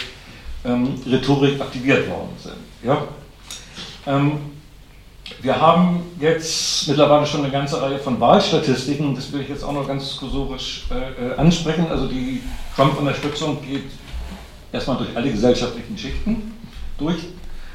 ähm, 0.65 1.01
Rhetorik 1.09 1.59
aktiviert 1.59 2.07
worden 2.07 2.35
sind. 2.37 2.57
Ja? 2.83 3.07
Ähm, 4.05 4.58
wir 5.41 5.59
haben 5.59 6.01
jetzt 6.19 6.87
mittlerweile 6.87 7.25
schon 7.25 7.43
eine 7.43 7.51
ganze 7.51 7.81
Reihe 7.81 7.97
von 7.99 8.19
Wahlstatistiken, 8.19 9.15
das 9.15 9.31
will 9.31 9.41
ich 9.41 9.49
jetzt 9.49 9.63
auch 9.63 9.71
noch 9.71 9.87
ganz 9.87 10.17
kursorisch 10.17 10.85
äh, 10.91 11.27
äh, 11.27 11.35
ansprechen. 11.37 11.87
Also 11.89 12.07
die 12.07 12.41
Trump-Unterstützung 12.75 13.61
geht 13.61 13.85
erstmal 14.71 14.97
durch 14.97 15.15
alle 15.15 15.31
gesellschaftlichen 15.31 15.97
Schichten 15.97 16.53
durch, 16.97 17.19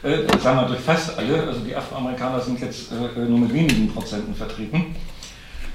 äh, 0.03 0.19
sagen 0.43 0.61
wir 0.61 0.67
durch 0.69 0.81
fast 0.81 1.19
alle, 1.19 1.43
also 1.47 1.61
die 1.61 1.75
Afroamerikaner 1.75 2.41
sind 2.41 2.61
jetzt 2.61 2.93
äh, 2.93 3.21
äh, 3.21 3.25
nur 3.25 3.41
mit 3.41 3.55
wenigen 3.55 3.93
Prozenten 3.93 4.35
vertreten. 4.35 4.95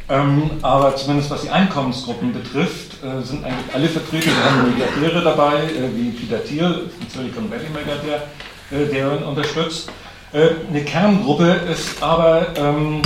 Ähm, 0.08 0.50
aber 0.62 0.96
zumindest 0.96 1.30
was 1.30 1.42
die 1.42 1.50
Einkommensgruppen 1.50 2.34
betrifft, 2.34 3.04
äh, 3.04 3.22
sind 3.24 3.44
eigentlich 3.44 3.74
alle 3.74 3.88
vertreten. 3.88 4.30
Wir 4.30 4.44
haben 4.44 4.72
Milliardäre 4.72 5.24
dabei, 5.24 5.70
wie 5.96 6.12
Peter 6.12 6.44
Thiel, 6.44 6.90
Silicon 7.08 7.50
Valley 7.50 7.70
Milliardär, 7.70 8.24
der 8.72 9.18
ihn 9.18 9.24
unterstützt. 9.24 9.90
Äh, 10.32 10.50
eine 10.70 10.84
Kerngruppe 10.84 11.50
ist 11.72 12.02
aber 12.04 12.48
ähm, 12.56 13.02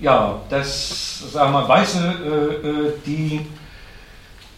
ja, 0.00 0.40
das, 0.50 1.32
sagen 1.32 1.52
wir 1.52 1.60
mal, 1.62 1.68
Weiße, 1.68 1.98
äh, 1.98 2.68
äh, 2.68 2.92
die 3.04 3.40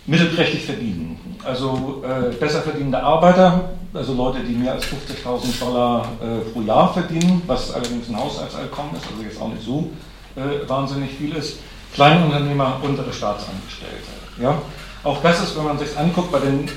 mittelprächtig 0.05 0.65
verdienen. 0.65 1.39
Also 1.45 2.05
äh, 2.05 2.35
besser 2.35 2.61
verdienende 2.63 3.03
Arbeiter, 3.03 3.71
also 3.95 4.13
Leute, 4.13 4.41
die 4.41 4.55
mehr 4.55 4.73
als 4.73 4.85
50.000 4.85 5.59
Dollar 5.61 6.07
äh, 6.21 6.51
pro 6.51 6.61
Jahr 6.61 6.93
verdienen, 6.93 7.43
was 7.47 7.73
allerdings 7.73 8.09
ein 8.09 8.17
Haushaltseinkommen 8.17 8.97
ist, 8.97 9.07
also 9.11 9.23
jetzt 9.23 9.41
auch 9.41 9.49
nicht 9.49 9.63
so 9.63 9.91
äh, 10.37 10.69
wahnsinnig 10.69 11.13
viel 11.13 11.35
ist. 11.35 11.59
Kleinunternehmer, 11.95 12.79
untere 12.83 13.13
Staatsangestellte. 13.13 13.95
Ja? 14.43 14.61
Auch 15.03 15.23
das 15.23 15.43
ist, 15.43 15.57
wenn 15.57 15.65
man 15.65 15.79
sich 15.79 15.97
anguckt, 15.97 16.31
bei, 16.31 16.41
den, 16.41 16.69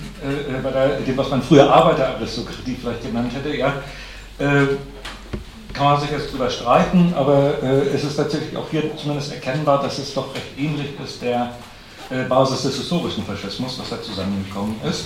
bei 0.64 0.70
der, 0.70 1.00
dem, 1.00 1.18
was 1.18 1.30
man 1.30 1.42
früher 1.42 1.70
Arbeiteraristokratie 1.70 2.78
vielleicht 2.80 3.02
genannt 3.02 3.34
hätte, 3.34 3.58
ja, 3.58 3.74
kann 5.74 5.86
man 5.86 6.02
sich 6.02 6.12
jetzt 6.12 6.32
drüber 6.32 6.50
streiten, 6.50 7.14
aber 7.16 7.62
äh, 7.62 7.88
es 7.94 8.04
ist 8.04 8.16
tatsächlich 8.16 8.56
auch 8.58 8.70
hier 8.70 8.96
zumindest 8.98 9.32
erkennbar, 9.32 9.82
dass 9.82 9.98
es 9.98 10.14
doch 10.14 10.34
recht 10.34 10.58
ähnlich 10.58 11.00
ist 11.04 11.22
der 11.22 11.54
äh, 12.10 12.24
Basis 12.24 12.64
des 12.64 12.78
historischen 12.78 13.24
Faschismus, 13.24 13.80
was 13.80 13.90
da 13.90 14.02
zusammengekommen 14.02 14.76
ist. 14.84 15.06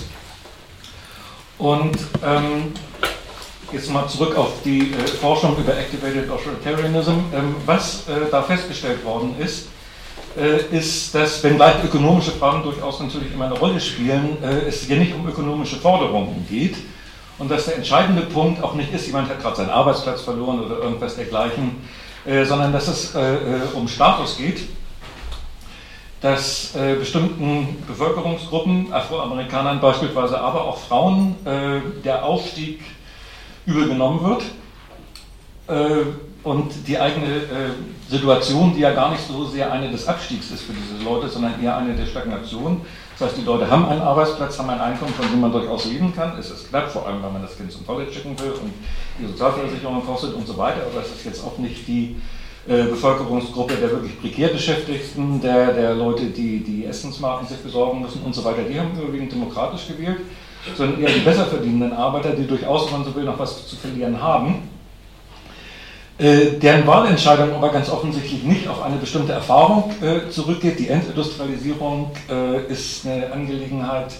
Und 1.58 1.96
ähm, 2.24 2.72
jetzt 3.72 3.90
mal 3.90 4.08
zurück 4.08 4.36
auf 4.36 4.52
die 4.64 4.92
äh, 4.92 5.06
Forschung 5.20 5.56
über 5.58 5.76
Activated 5.76 6.30
Authoritarianism. 6.30 7.10
Ähm, 7.34 7.56
was 7.66 8.08
äh, 8.08 8.30
da 8.30 8.42
festgestellt 8.42 9.04
worden 9.04 9.34
ist, 9.38 9.68
äh, 10.36 10.76
ist, 10.76 11.14
dass, 11.14 11.42
wenngleich 11.44 11.84
ökonomische 11.84 12.32
Fragen 12.32 12.62
durchaus 12.62 13.00
natürlich 13.00 13.32
immer 13.32 13.46
eine 13.46 13.58
Rolle 13.58 13.80
spielen, 13.80 14.38
äh, 14.42 14.68
es 14.68 14.82
hier 14.82 14.96
nicht 14.96 15.14
um 15.14 15.26
ökonomische 15.28 15.76
Forderungen 15.76 16.46
geht 16.48 16.76
und 17.38 17.50
dass 17.50 17.66
der 17.66 17.76
entscheidende 17.76 18.22
Punkt 18.22 18.62
auch 18.62 18.74
nicht 18.74 18.92
ist, 18.92 19.06
jemand 19.06 19.28
hat 19.28 19.40
gerade 19.40 19.56
seinen 19.56 19.70
Arbeitsplatz 19.70 20.22
verloren 20.22 20.60
oder 20.60 20.78
irgendwas 20.78 21.16
dergleichen, 21.16 21.88
äh, 22.24 22.44
sondern 22.44 22.72
dass 22.72 22.88
es 22.88 23.14
um 23.74 23.88
Status 23.88 24.36
geht, 24.36 24.60
dass 26.20 26.72
bestimmten 26.98 27.82
Bevölkerungsgruppen, 27.86 28.90
Afroamerikanern 28.90 29.78
beispielsweise, 29.78 30.40
aber 30.40 30.64
auch 30.64 30.78
Frauen, 30.78 31.36
der 32.02 32.24
Aufstieg 32.24 32.80
übel 33.66 33.88
genommen 33.88 34.22
wird 34.22 34.42
und 36.44 36.86
die 36.86 36.98
eigene 36.98 37.26
äh, 37.26 37.70
Situation, 38.08 38.74
die 38.74 38.80
ja 38.80 38.92
gar 38.92 39.10
nicht 39.10 39.26
so 39.26 39.46
sehr 39.46 39.72
eine 39.72 39.90
des 39.90 40.06
Abstiegs 40.06 40.50
ist 40.50 40.62
für 40.62 40.74
diese 40.74 41.02
Leute, 41.02 41.28
sondern 41.28 41.60
eher 41.62 41.76
eine 41.76 41.94
der 41.94 42.06
Stagnation. 42.06 42.82
Das 43.18 43.28
heißt, 43.28 43.38
die 43.38 43.44
Leute 43.44 43.70
haben 43.70 43.86
einen 43.86 44.00
Arbeitsplatz, 44.00 44.58
haben 44.58 44.70
ein 44.70 44.80
Einkommen, 44.80 45.14
von 45.14 45.30
dem 45.30 45.40
man 45.40 45.52
durchaus 45.52 45.84
leben 45.84 46.12
kann. 46.14 46.36
Es 46.38 46.50
ist 46.50 46.68
knapp, 46.68 46.90
vor 46.90 47.06
allem, 47.06 47.22
wenn 47.22 47.32
man 47.32 47.42
das 47.42 47.56
Kind 47.56 47.70
zum 47.70 47.86
College 47.86 48.12
schicken 48.12 48.38
will 48.40 48.50
und 48.50 48.72
die 49.20 49.26
Sozialversicherung 49.26 50.04
kostet 50.04 50.34
und 50.34 50.46
so 50.46 50.58
weiter, 50.58 50.82
aber 50.90 51.00
es 51.00 51.12
ist 51.12 51.24
jetzt 51.24 51.44
auch 51.44 51.56
nicht 51.58 51.86
die 51.86 52.16
äh, 52.66 52.84
Bevölkerungsgruppe 52.84 53.74
der 53.74 53.90
wirklich 53.90 54.20
prekär 54.20 54.48
Beschäftigten, 54.48 55.40
der, 55.40 55.72
der 55.72 55.94
Leute, 55.94 56.24
die 56.24 56.64
die 56.64 56.86
Essensmarken 56.86 57.46
sich 57.46 57.58
besorgen 57.58 58.02
müssen 58.02 58.22
und 58.22 58.34
so 58.34 58.44
weiter. 58.44 58.62
Die 58.62 58.78
haben 58.78 58.90
überwiegend 59.00 59.30
demokratisch 59.30 59.86
gewählt, 59.86 60.18
sondern 60.76 61.00
eher 61.00 61.12
die 61.12 61.20
besser 61.20 61.46
verdienenden 61.46 61.92
Arbeiter, 61.92 62.30
die 62.30 62.46
durchaus, 62.46 62.86
wenn 62.86 62.98
man 62.98 63.04
so 63.04 63.14
will, 63.14 63.24
noch 63.24 63.38
was 63.38 63.68
zu 63.68 63.76
verlieren 63.76 64.20
haben 64.20 64.73
äh, 66.16 66.58
deren 66.60 66.86
Wahlentscheidung 66.86 67.52
aber 67.54 67.70
ganz 67.70 67.90
offensichtlich 67.90 68.44
nicht 68.44 68.68
auf 68.68 68.82
eine 68.82 68.96
bestimmte 68.96 69.32
Erfahrung 69.32 69.90
äh, 70.00 70.30
zurückgeht. 70.30 70.78
Die 70.78 70.88
Entindustrialisierung 70.88 72.12
äh, 72.30 72.72
ist 72.72 73.04
eine 73.04 73.32
Angelegenheit, 73.32 74.14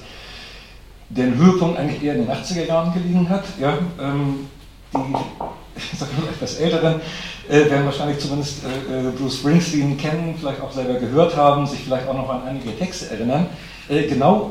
deren 1.09 1.37
Höhepunkt 1.37 1.79
eigentlich 1.79 2.03
eher 2.03 2.17
in 2.17 2.27
den 2.27 2.35
80er 2.35 2.67
Jahren 2.67 2.93
gelegen 2.93 3.29
hat. 3.29 3.45
Ja, 3.61 3.79
ähm, 4.01 4.49
die 4.93 4.99
ich 5.77 5.99
sag 5.99 6.09
mal, 6.19 6.29
etwas 6.29 6.57
Älteren 6.57 7.01
äh, 7.49 7.71
werden 7.71 7.85
wahrscheinlich 7.85 8.19
zumindest 8.19 8.65
äh, 8.65 9.11
Bruce 9.17 9.39
Springsteen 9.39 9.97
kennen, 9.97 10.35
vielleicht 10.39 10.61
auch 10.61 10.73
selber 10.73 10.95
gehört 10.95 11.37
haben, 11.37 11.67
sich 11.67 11.81
vielleicht 11.81 12.09
auch 12.09 12.15
noch 12.15 12.29
an 12.29 12.43
einige 12.45 12.77
Texte 12.77 13.11
erinnern. 13.11 13.47
genau 13.89 14.51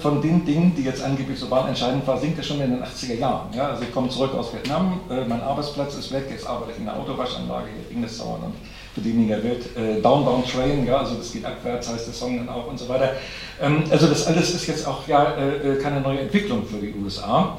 von 0.00 0.22
den 0.22 0.44
Dingen, 0.44 0.74
die 0.76 0.82
jetzt 0.82 1.02
angeblich 1.02 1.38
so 1.38 1.50
wahlentscheidend 1.50 2.06
war, 2.06 2.18
sinkt 2.18 2.38
er 2.38 2.44
schon 2.44 2.60
in 2.60 2.70
den 2.70 2.82
80er 2.82 3.18
Jahren. 3.18 3.52
Ja, 3.54 3.68
also 3.68 3.82
ich 3.82 3.92
komme 3.92 4.08
zurück 4.08 4.34
aus 4.34 4.52
Vietnam, 4.52 5.00
äh, 5.10 5.24
mein 5.26 5.40
Arbeitsplatz 5.42 5.94
ist 5.96 6.12
weg, 6.12 6.26
jetzt 6.30 6.46
arbeite 6.46 6.72
ich 6.72 6.78
in 6.78 6.84
der 6.84 6.96
Autowaschanlage, 6.96 7.68
hier 7.74 7.90
ging 7.90 8.02
das 8.02 8.18
dauernd 8.18 8.44
und 8.44 8.54
für 8.94 9.00
diejenigen 9.02 9.42
Welt. 9.42 9.76
Äh, 9.76 10.00
Downbound 10.00 10.50
Train, 10.50 10.86
ja, 10.86 10.98
also 10.98 11.16
das 11.16 11.32
geht 11.32 11.44
abwärts, 11.44 11.88
heißt 11.88 12.06
der 12.06 12.14
Song 12.14 12.38
dann 12.38 12.48
auch 12.48 12.66
und 12.66 12.78
so 12.78 12.88
weiter. 12.88 13.12
Ähm, 13.60 13.84
also 13.90 14.06
das 14.06 14.26
alles 14.26 14.54
ist 14.54 14.66
jetzt 14.66 14.86
auch 14.86 15.06
ja 15.06 15.34
äh, 15.34 15.74
äh 15.74 15.82
keine 15.82 16.00
neue 16.00 16.20
Entwicklung 16.20 16.64
für 16.64 16.78
die 16.78 16.94
USA. 16.94 17.58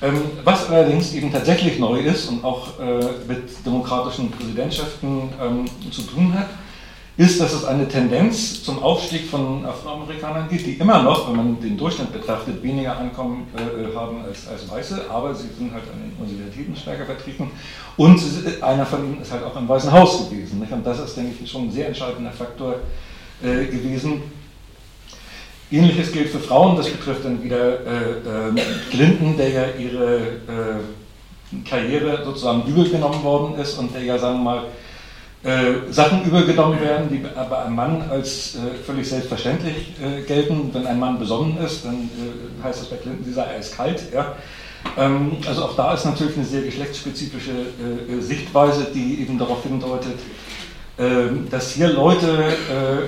Ähm, 0.00 0.20
was 0.42 0.68
allerdings 0.68 1.12
eben 1.14 1.30
tatsächlich 1.30 1.78
neu 1.78 2.00
ist 2.00 2.28
und 2.28 2.42
auch 2.42 2.80
äh, 2.80 3.04
mit 3.28 3.64
demokratischen 3.64 4.30
Präsidentschaften 4.30 5.28
ähm, 5.40 5.64
zu 5.92 6.02
tun 6.02 6.34
hat, 6.36 6.48
ist, 7.16 7.40
dass 7.40 7.52
es 7.52 7.64
eine 7.64 7.86
Tendenz 7.86 8.62
zum 8.62 8.82
Aufstieg 8.82 9.28
von 9.28 9.66
Afroamerikanern 9.66 10.48
gibt, 10.48 10.66
die 10.66 10.72
immer 10.72 11.02
noch, 11.02 11.28
wenn 11.28 11.36
man 11.36 11.60
den 11.60 11.76
Durchschnitt 11.76 12.10
betrachtet, 12.10 12.62
weniger 12.62 12.96
Einkommen 12.96 13.48
äh, 13.54 13.94
haben 13.94 14.24
als, 14.24 14.48
als 14.48 14.70
Weiße, 14.70 15.10
aber 15.10 15.34
sie 15.34 15.48
sind 15.58 15.72
halt 15.74 15.84
an 15.92 16.00
den 16.00 16.16
Universitäten 16.18 16.74
stärker 16.74 17.04
vertreten 17.04 17.50
und 17.98 18.20
einer 18.62 18.86
von 18.86 19.04
ihnen 19.04 19.20
ist 19.20 19.30
halt 19.30 19.44
auch 19.44 19.56
im 19.56 19.68
Weißen 19.68 19.92
Haus 19.92 20.30
gewesen. 20.30 20.60
Nicht? 20.60 20.72
Und 20.72 20.86
das 20.86 21.00
ist, 21.00 21.14
denke 21.14 21.34
ich, 21.42 21.50
schon 21.50 21.64
ein 21.64 21.70
sehr 21.70 21.88
entscheidender 21.88 22.32
Faktor 22.32 22.76
äh, 23.42 23.66
gewesen. 23.66 24.22
Ähnliches 25.70 26.12
gilt 26.12 26.30
für 26.30 26.38
Frauen, 26.38 26.76
das 26.76 26.88
betrifft 26.88 27.24
dann 27.24 27.42
wieder 27.42 27.80
äh, 27.80 28.48
ähm, 28.48 28.58
Clinton, 28.90 29.36
der 29.36 29.48
ja 29.50 29.64
ihre 29.78 30.16
äh, 30.16 31.68
Karriere 31.68 32.24
sozusagen 32.24 32.62
übel 32.66 32.88
genommen 32.88 33.22
worden 33.22 33.58
ist 33.60 33.78
und 33.78 33.94
der 33.94 34.02
ja, 34.02 34.18
sagen 34.18 34.38
wir 34.38 34.44
mal, 34.44 34.64
äh, 35.44 35.92
Sachen 35.92 36.24
übergenommen 36.24 36.80
werden, 36.80 37.08
die 37.10 37.18
bei 37.18 37.58
einem 37.58 37.74
Mann 37.74 38.02
als 38.08 38.54
äh, 38.54 38.74
völlig 38.86 39.08
selbstverständlich 39.08 39.94
äh, 40.00 40.22
gelten. 40.22 40.70
Wenn 40.72 40.86
ein 40.86 41.00
Mann 41.00 41.18
besonnen 41.18 41.58
ist, 41.58 41.84
dann 41.84 41.94
äh, 41.94 42.64
heißt 42.64 42.82
das 42.82 42.88
bei 42.88 42.96
Clinton, 42.96 43.24
sie 43.24 43.32
sei 43.32 43.46
eiskalt. 43.56 44.04
Ja? 44.12 44.36
Ähm, 44.96 45.38
also 45.48 45.64
auch 45.64 45.74
da 45.74 45.94
ist 45.94 46.04
natürlich 46.04 46.36
eine 46.36 46.46
sehr 46.46 46.62
geschlechtsspezifische 46.62 47.52
Sichtweise, 48.20 48.86
die 48.94 49.20
eben 49.20 49.36
darauf 49.36 49.64
hindeutet, 49.64 50.18
ähm, 50.98 51.48
dass 51.50 51.72
hier 51.72 51.88
Leute 51.88 52.28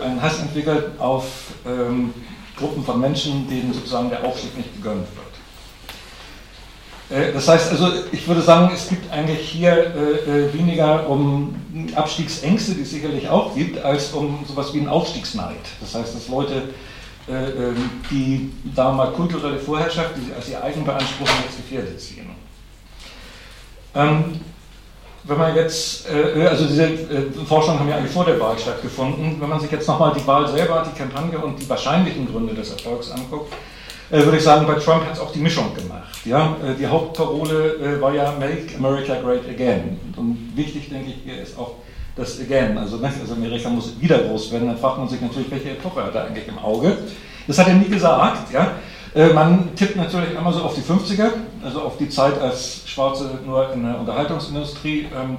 einen 0.05 0.21
Hass 0.21 0.41
entwickeln 0.41 0.83
auf 0.99 1.27
ähm, 1.67 2.13
Gruppen 2.57 2.85
von 2.85 3.01
Menschen, 3.01 3.49
denen 3.49 3.73
sozusagen 3.73 4.11
der 4.11 4.25
Aufstieg 4.25 4.57
nicht 4.57 4.75
gegönnt 4.75 5.07
wird. 5.15 5.24
Äh, 7.15 7.33
das 7.33 7.49
heißt 7.49 7.71
also, 7.71 7.91
ich 8.13 8.27
würde 8.27 8.43
sagen, 8.43 8.71
es 8.75 8.89
gibt 8.89 9.11
eigentlich 9.13 9.49
hier 9.49 9.73
äh, 9.73 10.47
äh, 10.47 10.55
weniger 10.55 11.09
um 11.09 11.55
Abstiegsängste, 11.95 12.73
die 12.75 12.83
es 12.83 12.91
sicherlich 12.91 13.29
auch 13.29 13.55
gibt, 13.55 13.83
als 13.85 14.13
um 14.13 14.45
sowas 14.47 14.73
wie 14.75 14.79
einen 14.79 14.89
Aufstiegsneid. 14.89 15.57
Das 15.81 15.95
heißt, 15.95 16.15
dass 16.15 16.29
Leute, 16.29 16.71
äh, 17.29 17.33
ähm, 17.33 17.91
die 18.11 18.53
da 18.75 18.93
mal 18.93 19.13
kulturelle 19.13 19.59
Vorherrschaft, 19.59 20.17
die 20.17 20.27
sie 20.27 20.35
als 20.35 20.49
ihr 20.49 20.63
eigen 20.63 20.85
beanspruchen, 20.85 21.35
jetzt 21.47 21.57
gefährdet 21.57 22.01
sehen. 22.01 22.31
Wenn 23.97 25.39
man 25.39 25.55
jetzt, 25.55 26.09
also 26.11 26.67
diese 26.67 26.91
Forschungen 27.47 27.79
haben 27.79 27.89
ja 27.89 27.97
eigentlich 27.97 28.13
vor 28.13 28.25
der 28.25 28.41
Wahl 28.41 28.59
stattgefunden, 28.59 29.41
wenn 29.41 29.49
man 29.49 29.61
sich 29.61 29.71
jetzt 29.71 29.87
nochmal 29.87 30.13
die 30.19 30.27
Wahl 30.27 30.49
selber, 30.49 30.85
die 30.85 30.99
Kampagne 30.99 31.39
und 31.39 31.63
die 31.63 31.69
wahrscheinlichen 31.69 32.27
Gründe 32.27 32.55
des 32.55 32.73
Erfolgs 32.73 33.13
anguckt, 33.13 33.55
würde 34.23 34.37
ich 34.37 34.45
sagen, 34.45 34.67
bei 34.67 34.75
Trump 34.75 35.05
hat 35.05 35.15
es 35.15 35.21
auch 35.21 35.33
die 35.33 35.41
Mischung 35.41 35.75
gemacht. 35.75 36.25
Ja? 36.25 36.57
Äh, 36.65 36.75
die 36.79 36.87
Hauptparole 36.87 37.75
äh, 37.75 38.01
war 38.01 38.15
ja 38.15 38.33
Make 38.39 38.77
America 38.77 39.15
Great 39.21 39.49
Again. 39.49 39.99
Und 40.17 40.53
wichtig, 40.55 40.89
denke 40.89 41.11
ich, 41.11 41.43
ist 41.43 41.59
auch 41.59 41.73
das 42.17 42.41
Again. 42.41 42.79
Also, 42.79 42.99
also 43.03 43.35
Amerika 43.35 43.69
muss 43.69 44.01
wieder 44.01 44.19
groß 44.19 44.53
werden. 44.53 44.69
Dann 44.69 44.79
fragt 44.79 44.99
man 44.99 45.09
sich 45.09 45.21
natürlich, 45.21 45.51
welche 45.51 45.71
Epoche 45.71 46.05
hat 46.05 46.15
er 46.15 46.27
eigentlich 46.27 46.47
im 46.47 46.59
Auge. 46.59 46.97
Das 47.47 47.59
hat 47.59 47.69
er 47.69 47.75
nie 47.75 47.89
gesagt. 47.89 48.53
Ja? 48.53 48.73
Man 49.33 49.77
tippt 49.77 49.95
natürlich 49.95 50.37
einmal 50.37 50.53
so 50.53 50.63
auf 50.63 50.75
die 50.75 50.81
50er, 50.81 51.29
also 51.65 51.83
auf 51.83 51.97
die 51.99 52.09
Zeit, 52.09 52.41
als 52.41 52.83
Schwarze 52.85 53.39
nur 53.47 53.73
in 53.73 53.85
der 53.85 54.01
Unterhaltungsindustrie 54.01 55.07
ähm, 55.15 55.37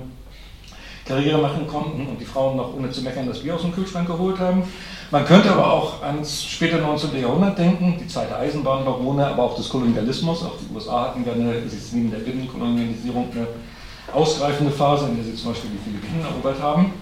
Karriere 1.05 1.37
machen 1.37 1.67
konnten 1.67 2.07
und 2.07 2.19
die 2.19 2.25
Frauen 2.25 2.57
noch 2.57 2.73
ohne 2.73 2.89
zu 2.89 3.01
meckern 3.01 3.27
das 3.27 3.39
Bier 3.39 3.55
aus 3.55 3.61
dem 3.61 3.73
Kühlschrank 3.73 4.07
geholt 4.07 4.39
haben. 4.39 4.63
Man 5.11 5.23
könnte 5.25 5.51
aber 5.51 5.71
auch 5.71 6.01
ans 6.01 6.43
späte 6.43 6.77
19. 6.77 7.19
Jahrhundert 7.21 7.57
denken, 7.59 7.95
die 7.99 8.07
Zeit 8.07 8.29
der 8.29 8.39
Eisenbahnbarone, 8.39 9.27
aber 9.27 9.43
auch 9.43 9.55
des 9.55 9.69
Kolonialismus. 9.69 10.43
Auch 10.43 10.55
die 10.59 10.73
USA 10.73 11.03
hatten 11.03 11.23
ja 11.25 11.33
neben 11.35 12.11
der 12.11 12.17
Binnenkolonialisierung 12.17 13.29
eine 13.31 13.47
ausgreifende 14.11 14.71
Phase, 14.71 15.05
in 15.09 15.17
der 15.17 15.25
sie 15.25 15.35
zum 15.35 15.51
Beispiel 15.51 15.69
die 15.71 15.89
Philippinen 15.89 16.25
erobert 16.25 16.61
haben. 16.61 16.93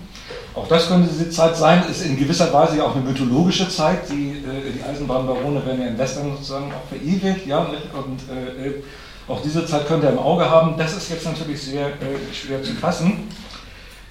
Auch 0.54 0.68
das 0.68 0.88
könnte 0.88 1.08
diese 1.10 1.30
Zeit 1.30 1.56
sein, 1.56 1.84
ist 1.90 2.06
in 2.06 2.18
gewisser 2.18 2.52
Weise 2.54 2.78
ja 2.78 2.84
auch 2.84 2.96
eine 2.96 3.06
mythologische 3.06 3.70
Zeit. 3.70 4.10
Die, 4.10 4.32
äh, 4.32 4.72
die 4.78 4.84
Eisenbahnbarone 4.84 5.66
werden 5.66 5.82
ja 5.82 5.88
in 5.88 5.98
Western 5.98 6.32
sozusagen 6.32 6.72
auch 6.72 6.88
verewigt, 6.90 7.48
ja, 7.48 7.60
und 7.60 8.20
äh, 8.30 8.84
auch 9.28 9.42
diese 9.42 9.66
Zeit 9.66 9.88
könnte 9.88 10.08
er 10.08 10.14
im 10.14 10.20
Auge 10.20 10.50
haben. 10.50 10.76
Das 10.78 10.96
ist 10.96 11.10
jetzt 11.10 11.26
natürlich 11.26 11.62
sehr 11.62 11.88
äh, 11.88 12.34
schwer 12.34 12.62
zu 12.62 12.74
fassen. 12.74 13.30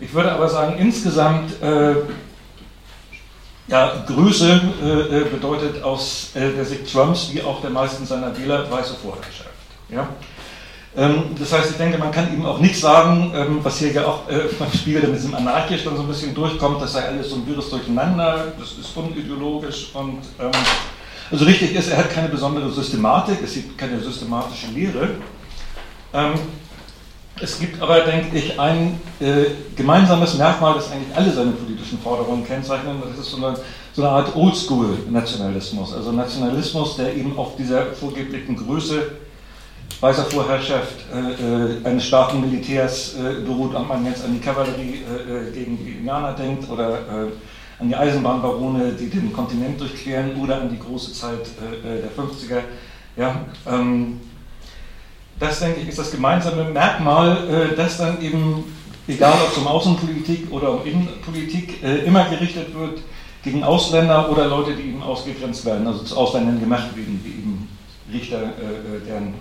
Ich 0.02 0.12
würde 0.12 0.32
aber 0.32 0.48
sagen, 0.48 0.78
insgesamt 0.78 1.62
äh, 1.62 1.94
ja, 3.68 4.04
Größe 4.04 4.60
äh, 4.82 5.18
äh, 5.18 5.24
bedeutet 5.26 5.80
aus 5.84 6.30
äh, 6.34 6.50
der 6.50 6.64
Sicht 6.64 6.92
Trumps 6.92 7.30
wie 7.32 7.40
auch 7.40 7.60
der 7.60 7.70
meisten 7.70 8.04
seiner 8.04 8.36
Wähler 8.36 8.68
weiße 8.68 8.94
Vorherrschaft. 8.94 9.50
Ja? 9.88 10.08
Ähm, 10.96 11.36
das 11.38 11.52
heißt, 11.52 11.70
ich 11.70 11.76
denke, 11.76 11.98
man 11.98 12.10
kann 12.10 12.34
ihm 12.34 12.44
auch 12.44 12.58
nicht 12.58 12.76
sagen, 12.76 13.32
ähm, 13.32 13.60
was 13.62 13.78
hier 13.78 13.92
ja 13.92 14.04
auch 14.04 14.28
äh, 14.28 14.40
beim 14.58 14.72
Spiegel 14.72 15.02
mit 15.02 15.18
diesem 15.18 15.36
anarchisch 15.36 15.84
dann 15.84 15.94
so 15.94 16.02
ein 16.02 16.08
bisschen 16.08 16.34
durchkommt, 16.34 16.82
das 16.82 16.94
sei 16.94 17.06
alles 17.06 17.30
so 17.30 17.36
ein 17.36 17.46
wirres 17.46 17.70
Durcheinander, 17.70 18.52
das 18.58 18.72
ist 18.72 18.96
unideologisch 18.96 19.92
und 19.94 20.18
ähm, 20.40 20.50
also 21.30 21.44
richtig 21.44 21.76
ist, 21.76 21.88
er 21.88 21.98
hat 21.98 22.10
keine 22.10 22.28
besondere 22.28 22.72
Systematik, 22.72 23.38
es 23.44 23.54
gibt 23.54 23.78
keine 23.78 24.00
systematische 24.00 24.66
Lehre. 24.66 25.10
Ähm, 26.12 26.34
es 27.40 27.58
gibt 27.58 27.80
aber, 27.80 28.00
denke 28.00 28.36
ich, 28.36 28.58
ein 28.58 29.00
äh, 29.20 29.46
gemeinsames 29.74 30.34
Merkmal, 30.34 30.74
das 30.74 30.90
eigentlich 30.92 31.16
alle 31.16 31.32
seine 31.32 31.52
politischen 31.52 31.98
Forderungen 31.98 32.46
kennzeichnen. 32.46 33.02
Das 33.08 33.18
ist 33.18 33.30
so 33.30 33.44
eine, 33.44 33.56
so 33.94 34.02
eine 34.02 34.10
Art 34.10 34.36
Oldschool-Nationalismus. 34.36 35.94
Also 35.94 36.12
Nationalismus, 36.12 36.96
der 36.96 37.14
eben 37.14 37.36
auf 37.36 37.56
dieser 37.56 37.86
vorgeblichen 37.86 38.56
Größe 38.56 39.12
weißer 40.00 40.24
Vorherrschaft 40.24 40.96
äh, 41.14 41.18
äh, 41.18 41.84
eines 41.84 42.04
starken 42.06 42.40
Militärs 42.40 43.14
äh, 43.14 43.40
beruht, 43.42 43.74
ob 43.74 43.88
man 43.88 44.04
jetzt 44.04 44.24
an 44.24 44.34
die 44.34 44.40
Kavallerie 44.40 45.02
äh, 45.04 45.48
äh, 45.48 45.52
gegen 45.52 45.78
die 45.78 45.92
Indianer 45.92 46.32
denkt 46.32 46.68
oder 46.68 46.98
an 47.78 47.88
die 47.88 47.96
Eisenbahnbarone, 47.96 48.92
die 48.92 49.08
den 49.08 49.32
Kontinent 49.32 49.80
durchqueren 49.80 50.36
oder 50.40 50.60
an 50.60 50.70
die 50.70 50.78
große 50.78 51.12
Zeit 51.12 51.46
der 51.84 52.10
50er. 52.10 52.62
Ja, 53.16 53.44
ähm, 53.66 54.20
das, 55.42 55.58
denke 55.58 55.80
ich, 55.80 55.88
ist 55.88 55.98
das 55.98 56.12
gemeinsame 56.12 56.64
Merkmal, 56.64 57.72
äh, 57.72 57.76
das 57.76 57.98
dann 57.98 58.22
eben, 58.22 58.64
egal 59.08 59.32
ob 59.32 59.50
es 59.50 59.58
um 59.58 59.66
Außenpolitik 59.66 60.52
oder 60.52 60.70
um 60.72 60.86
Innenpolitik, 60.86 61.82
äh, 61.82 62.04
immer 62.04 62.24
gerichtet 62.28 62.72
wird 62.72 63.00
gegen 63.42 63.64
Ausländer 63.64 64.30
oder 64.30 64.46
Leute, 64.46 64.74
die 64.74 64.90
eben 64.90 65.02
ausgegrenzt 65.02 65.64
werden, 65.64 65.84
also 65.86 66.04
zu 66.04 66.16
Ausländern 66.16 66.60
gemacht 66.60 66.96
werden, 66.96 67.20
wie 67.24 67.30
eben 67.30 67.68
Richter, 68.12 68.40
äh, 68.40 69.04
deren 69.04 69.34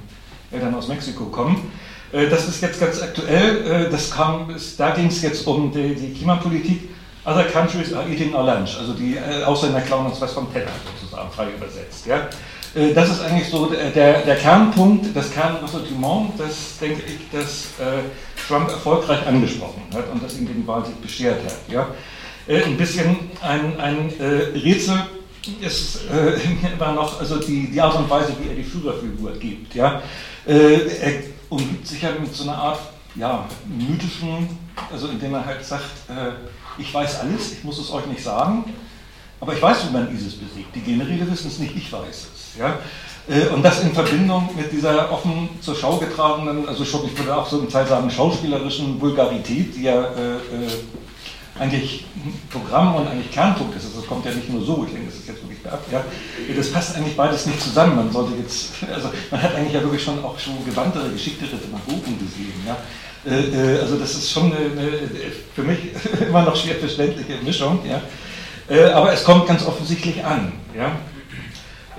Eltern 0.51 0.73
aus 0.73 0.87
Mexiko 0.87 1.25
kommen. 1.25 1.71
Das 2.11 2.45
ist 2.45 2.61
jetzt 2.61 2.77
ganz 2.77 3.01
aktuell, 3.01 3.87
das 3.89 4.11
kam, 4.11 4.53
da 4.77 4.89
ging 4.89 5.05
es 5.05 5.21
jetzt 5.21 5.47
um 5.47 5.71
die, 5.71 5.95
die, 5.95 6.13
Klimapolitik. 6.13 6.89
Other 7.23 7.45
countries 7.45 7.93
are 7.93 8.05
eating 8.09 8.35
our 8.35 8.43
lunch, 8.43 8.77
also 8.77 8.91
die 8.91 9.17
Ausländer 9.45 9.79
klauen 9.79 10.07
uns 10.07 10.19
was 10.19 10.33
vom 10.33 10.51
Teller 10.51 10.71
sozusagen, 10.99 11.31
frei 11.31 11.47
übersetzt. 11.55 12.05
Ja? 12.07 12.27
Äh, 12.73 12.93
das 12.93 13.09
ist 13.09 13.21
eigentlich 13.21 13.49
so 13.49 13.65
der, 13.67 14.21
der 14.21 14.35
Kernpunkt, 14.35 15.15
das 15.15 15.31
Kernressentiment, 15.31 16.31
das 16.37 16.77
denke 16.79 17.03
ich, 17.05 17.29
dass 17.31 17.65
äh, 17.79 18.03
Trump 18.47 18.69
erfolgreich 18.69 19.25
angesprochen 19.27 19.83
hat 19.93 20.09
und 20.11 20.23
das 20.23 20.37
ihm 20.37 20.47
den 20.47 20.65
Wahlsieg 20.65 21.01
beschert 21.01 21.43
hat. 21.43 21.57
Ja? 21.69 21.87
Äh, 22.47 22.63
ein 22.63 22.77
bisschen 22.77 23.15
ein, 23.41 23.79
ein 23.79 24.11
Rätsel 24.19 25.01
ist 25.59 26.01
äh, 26.11 26.33
immer 26.73 26.93
noch 26.93 27.19
also 27.19 27.39
die, 27.39 27.69
die 27.71 27.81
Art 27.81 27.95
und 27.95 28.09
Weise, 28.09 28.33
wie 28.41 28.49
er 28.49 28.55
die 28.55 28.63
Führerfigur 28.63 29.33
gibt. 29.33 29.75
Ja? 29.75 30.01
er 30.43 31.13
umgibt 31.49 31.85
sich 31.85 32.01
ja 32.01 32.09
mit 32.19 32.33
so 32.33 32.45
einer 32.45 32.57
Art 32.57 32.79
ja, 33.13 33.47
mythischen, 33.67 34.49
also 34.91 35.07
indem 35.09 35.35
er 35.35 35.45
halt 35.45 35.63
sagt, 35.63 35.85
ich 36.79 36.91
weiß 36.91 37.19
alles, 37.19 37.51
ich 37.51 37.63
muss 37.63 37.77
es 37.77 37.91
euch 37.91 38.07
nicht 38.07 38.23
sagen, 38.23 38.63
aber 39.39 39.53
ich 39.53 39.61
weiß, 39.61 39.87
wie 39.87 39.93
man 39.93 40.11
ISIS 40.15 40.33
besiegt. 40.33 40.73
Die 40.73 40.81
Generäle 40.81 41.29
wissen 41.29 41.49
es 41.49 41.59
nicht, 41.59 41.75
ich 41.75 41.93
weiß 41.93 42.27
es. 42.33 42.40
Ja? 42.57 42.79
Äh, 43.29 43.47
und 43.53 43.63
das 43.63 43.83
in 43.83 43.93
Verbindung 43.93 44.49
mit 44.55 44.71
dieser 44.71 45.11
offen 45.11 45.49
zur 45.61 45.75
Schau 45.75 45.97
getragenen, 45.97 46.67
also 46.67 46.83
schon, 46.83 47.05
ich 47.05 47.17
würde 47.17 47.35
auch 47.35 47.47
so 47.47 47.59
im 47.59 47.69
Teil 47.69 47.85
sagen, 47.85 48.09
schauspielerischen 48.09 48.99
Vulgarität, 48.99 49.75
die 49.75 49.83
ja 49.83 50.01
äh, 50.01 50.35
äh, 50.35 51.59
eigentlich 51.59 52.05
Programm 52.49 52.95
und 52.95 53.07
eigentlich 53.07 53.31
Kernpunkt 53.31 53.75
ist. 53.75 53.85
Also 53.85 53.99
das 53.99 54.07
kommt 54.07 54.25
ja 54.25 54.31
nicht 54.31 54.49
nur 54.49 54.63
so, 54.63 54.83
ich 54.85 54.93
denke, 54.93 55.07
das 55.07 55.19
ist 55.19 55.27
jetzt 55.27 55.43
wirklich 55.43 55.61
beabt, 55.61 55.91
ja. 55.91 56.03
Das 56.55 56.71
passt 56.71 56.95
eigentlich 56.95 57.15
beides 57.15 57.45
nicht 57.45 57.61
zusammen. 57.61 57.95
Man 57.95 58.11
sollte 58.11 58.33
jetzt, 58.41 58.69
also 58.93 59.11
man 59.29 59.41
hat 59.41 59.55
eigentlich 59.55 59.73
ja 59.73 59.81
wirklich 59.81 60.03
schon 60.03 60.23
auch 60.23 60.37
schon 60.39 60.65
gewandtere, 60.65 61.09
geschicktere 61.09 61.57
Demagogen 61.57 62.17
gesehen, 62.17 62.53
ja. 62.65 62.77
Äh, 63.23 63.75
äh, 63.75 63.79
also 63.79 63.97
das 63.97 64.15
ist 64.15 64.31
schon 64.31 64.45
eine, 64.45 64.57
eine, 64.57 64.91
für 65.53 65.61
mich 65.61 65.79
immer 66.27 66.41
noch 66.41 66.55
schwer 66.55 66.75
verständliche 66.75 67.35
Mischung, 67.43 67.79
ja. 67.85 68.01
Äh, 68.67 68.91
aber 68.91 69.13
es 69.13 69.23
kommt 69.23 69.47
ganz 69.47 69.65
offensichtlich 69.65 70.23
an. 70.23 70.53
Ja? 70.75 70.93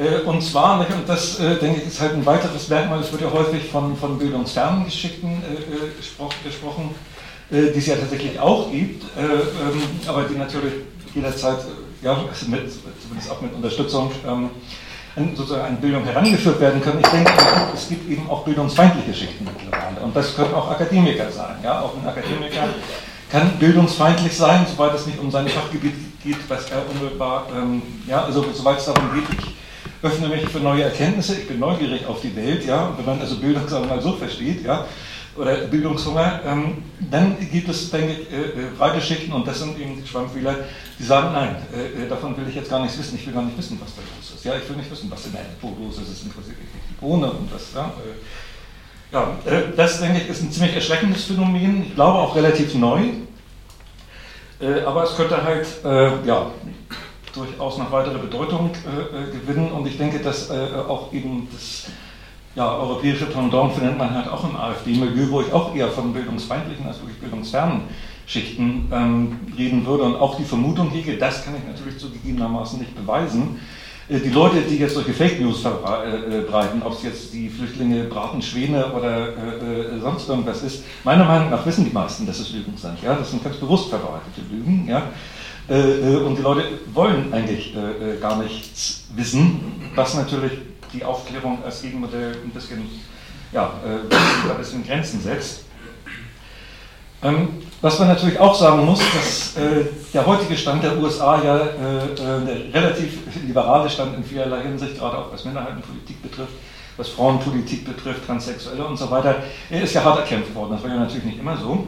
Äh, 0.03 0.27
und 0.27 0.43
zwar, 0.43 0.81
und 0.81 1.09
das 1.09 1.39
äh, 1.39 1.57
denke 1.57 1.81
ich 1.81 1.89
ist 1.89 2.01
halt 2.01 2.15
ein 2.15 2.27
weiteres 2.27 2.69
Merkmal, 2.69 3.01
es 3.01 3.13
wird 3.13 3.23
ja 3.23 3.31
häufig 3.31 3.71
von, 3.71 3.97
von 3.97 4.19
bildungsfernen 4.19 4.85
Geschichten 4.85 5.43
gesprochen, 6.45 6.91
die 7.51 7.79
es 7.79 7.87
ja 7.87 7.97
tatsächlich 7.97 8.41
auch 8.41 8.71
gibt, 8.71 9.05
ähm, 9.19 9.83
aber 10.07 10.23
die 10.23 10.37
natürlich 10.37 10.73
jederzeit, 11.15 11.59
ja, 12.01 12.13
also 12.13 12.47
mit, 12.49 12.73
zumindest 13.03 13.31
auch 13.31 13.43
mit 13.43 13.53
Unterstützung, 13.53 14.11
ähm, 14.27 14.49
sozusagen 15.37 15.67
an 15.67 15.77
Bildung 15.77 16.03
herangeführt 16.05 16.59
werden 16.61 16.81
können. 16.81 17.01
Ich 17.01 17.09
denke, 17.09 17.31
es 17.75 17.91
gibt 17.91 18.11
eben 18.11 18.29
auch 18.31 18.45
bildungsfeindliche 18.45 19.09
Geschichten 19.09 19.45
mittlerweile. 19.45 20.01
Und 20.03 20.17
das 20.17 20.35
können 20.35 20.55
auch 20.55 20.71
Akademiker 20.71 21.31
sein. 21.31 21.57
Ja? 21.63 21.83
Auch 21.83 21.93
ein 21.95 22.09
Akademiker 22.09 22.69
kann 23.31 23.51
bildungsfeindlich 23.59 24.35
sein, 24.35 24.67
soweit 24.67 24.95
es 24.95 25.07
nicht 25.07 25.19
um 25.19 25.31
sein 25.31 25.47
Fachgebiet 25.49 25.95
geht, 26.25 26.39
was 26.49 26.71
er 26.71 26.83
unmittelbar, 26.91 27.47
ähm, 27.55 27.83
ja, 28.07 28.25
also 28.25 28.45
soweit 28.55 28.79
es 28.79 28.87
darum 28.87 29.13
geht, 29.13 29.25
ich 29.39 29.62
öffne 30.03 30.29
mich 30.29 30.45
für 30.49 30.59
neue 30.59 30.83
Erkenntnisse, 30.83 31.37
ich 31.39 31.49
bin 31.49 31.61
neugierig 31.61 32.07
auf 32.07 32.21
die 32.21 32.35
Welt, 32.35 32.67
ja, 32.67 32.93
wenn 32.97 33.05
man 33.05 33.21
also 33.21 33.37
Bildung, 33.37 33.69
sagen 33.69 33.85
wir 33.85 33.97
mal, 33.97 34.03
so 34.03 34.13
versteht, 34.13 34.65
ja, 34.65 34.87
oder 35.37 35.57
Bildungshunger, 35.69 36.41
ähm, 36.45 36.83
dann 37.11 37.37
gibt 37.51 37.69
es, 37.69 37.91
denke 37.91 38.13
ich, 38.13 38.33
äh, 38.33 38.41
äh, 38.41 38.71
breite 38.77 39.01
Schichten 39.01 39.33
und 39.33 39.47
das 39.47 39.61
sind 39.61 39.79
eben 39.79 40.03
die 40.03 40.07
Schwammfehler, 40.07 40.57
die 40.99 41.05
sagen, 41.05 41.33
nein, 41.33 41.57
äh, 41.73 42.05
äh, 42.05 42.09
davon 42.09 42.37
will 42.37 42.47
ich 42.49 42.57
jetzt 42.57 42.69
gar 42.69 42.83
nichts 42.83 42.99
wissen, 42.99 43.15
ich 43.15 43.27
will 43.27 43.33
gar 43.33 43.43
nicht 43.43 43.57
wissen, 43.57 43.81
was 43.81 43.95
da 43.95 44.03
los 44.03 44.35
ist. 44.35 44.45
Ja, 44.45 44.55
ich 44.57 44.69
will 44.69 44.77
nicht 44.77 44.91
wissen, 44.91 45.11
was 45.11 45.25
in 45.25 45.33
der 45.33 45.43
Erdpo 45.43 45.75
los 45.81 45.99
ist, 45.99 46.09
es 46.11 46.23
interessiert 46.25 46.59
mich 46.59 46.75
nicht 46.75 46.85
die 46.91 47.01
Bohne 47.01 47.31
und 47.31 47.51
das, 47.53 47.73
ja, 47.75 47.93
äh, 48.03 49.15
ja, 49.15 49.37
äh, 49.51 49.75
das 49.77 50.01
denke 50.01 50.21
ich 50.21 50.29
ist 50.29 50.43
ein 50.43 50.51
ziemlich 50.51 50.75
erschreckendes 50.75 51.25
Phänomen, 51.25 51.85
ich 51.87 51.95
glaube 51.95 52.19
auch 52.19 52.35
relativ 52.35 52.75
neu, 52.75 53.01
äh, 54.61 54.83
aber 54.85 55.05
es 55.05 55.17
könnte 55.17 55.43
halt 55.43 55.67
ja, 55.83 56.51
durchaus 57.35 57.79
noch 57.79 57.91
weitere 57.91 58.19
Bedeutung 58.19 58.71
gewinnen 59.33 59.73
und 59.73 59.87
ich 59.87 59.97
denke, 59.97 60.19
dass 60.19 60.51
auch 60.51 61.13
eben 61.13 61.49
das 61.53 61.87
ja, 62.55 62.77
europäische 62.77 63.27
Pendant 63.27 63.73
findet 63.73 63.97
man 63.97 64.15
halt 64.15 64.29
auch 64.29 64.45
im 64.45 64.57
AfD-Milieu, 64.57 65.31
wo 65.31 65.41
ich 65.41 65.53
auch 65.53 65.75
eher 65.75 65.89
von 65.89 66.13
bildungsfeindlichen 66.13 66.87
als 66.87 67.01
wirklich 67.01 67.19
bildungsfernen 67.19 67.83
Schichten 68.27 68.89
ähm, 68.93 69.41
reden 69.57 69.85
würde 69.85 70.05
und 70.05 70.17
auch 70.17 70.37
die 70.37 70.45
Vermutung 70.45 70.91
hege, 70.91 71.17
das 71.17 71.45
kann 71.45 71.55
ich 71.57 71.65
natürlich 71.67 71.99
zugegebenermaßen 71.99 72.79
nicht 72.79 72.95
beweisen, 72.95 73.61
äh, 74.09 74.21
die 74.21 74.31
Leute, 74.31 74.61
die 74.63 74.77
jetzt 74.77 74.95
solche 74.95 75.13
Fake 75.13 75.41
News 75.41 75.61
verbreiten, 75.61 76.83
ob 76.83 76.93
es 76.93 77.03
jetzt 77.03 77.33
die 77.33 77.49
Flüchtlinge 77.49 78.05
braten 78.05 78.41
Schwäne 78.41 78.93
oder 78.93 79.29
äh, 79.29 79.97
äh, 79.97 80.01
sonst 80.01 80.29
irgendwas 80.29 80.63
ist, 80.63 80.85
meiner 81.05 81.25
Meinung 81.25 81.51
nach 81.51 81.67
wissen 81.67 81.85
die 81.85 81.93
meisten, 81.93 82.27
dass 82.27 82.39
es 82.39 82.53
Lügen 82.53 82.77
sind. 82.77 83.03
Ja? 83.03 83.15
Das 83.15 83.31
sind 83.31 83.43
ganz 83.43 83.57
bewusst 83.57 83.89
verbreitete 83.89 84.43
Lügen. 84.51 84.87
Ja? 84.89 85.11
Äh, 85.73 86.15
äh 86.15 86.17
und 86.17 86.37
die 86.37 86.43
Leute 86.43 86.65
wollen 86.93 87.33
eigentlich 87.33 87.75
äh, 87.75 88.21
gar 88.21 88.37
nichts 88.43 89.05
wissen, 89.17 89.91
was 89.95 90.15
natürlich 90.15 90.53
die 90.93 91.05
Aufklärung 91.05 91.65
als 91.65 91.81
Gegenmodell 91.81 92.37
ein 92.45 92.51
bisschen, 92.51 92.83
ja, 93.53 93.73
ein 93.83 94.59
bisschen 94.59 94.87
Grenzen 94.87 95.23
setzt. 95.23 95.65
Ähm, 97.23 97.49
was 97.81 97.99
man 97.99 98.09
natürlich 98.09 98.39
auch 98.39 98.55
sagen 98.55 98.85
muss, 98.85 98.99
dass 98.99 99.57
äh, 99.57 99.85
der 100.13 100.27
heutige 100.27 100.57
Stand 100.57 100.83
der 100.83 100.99
USA 100.99 101.43
ja 101.43 101.57
äh, 101.59 102.05
äh, 102.05 102.71
der 102.73 102.75
relativ 102.75 103.19
liberale 103.47 103.89
Stand 103.89 104.17
in 104.17 104.25
vielerlei 104.25 104.63
Hinsicht, 104.63 104.99
gerade 104.99 105.19
auch 105.19 105.33
was 105.33 105.45
Minderheitenpolitik 105.45 106.21
betrifft, 106.21 106.53
was 106.97 107.09
Frauenpolitik 107.09 107.85
betrifft, 107.85 108.27
Transsexuelle 108.27 108.85
und 108.85 108.97
so 108.97 109.11
weiter, 109.11 109.43
er 109.71 109.83
ist 109.83 109.95
ja 109.95 110.05
hart 110.05 110.19
erkämpft 110.19 110.55
worden. 110.55 110.73
Das 110.73 110.83
war 110.83 110.91
ja 110.91 110.97
natürlich 110.97 111.25
nicht 111.25 111.39
immer 111.39 111.57
so. 111.57 111.87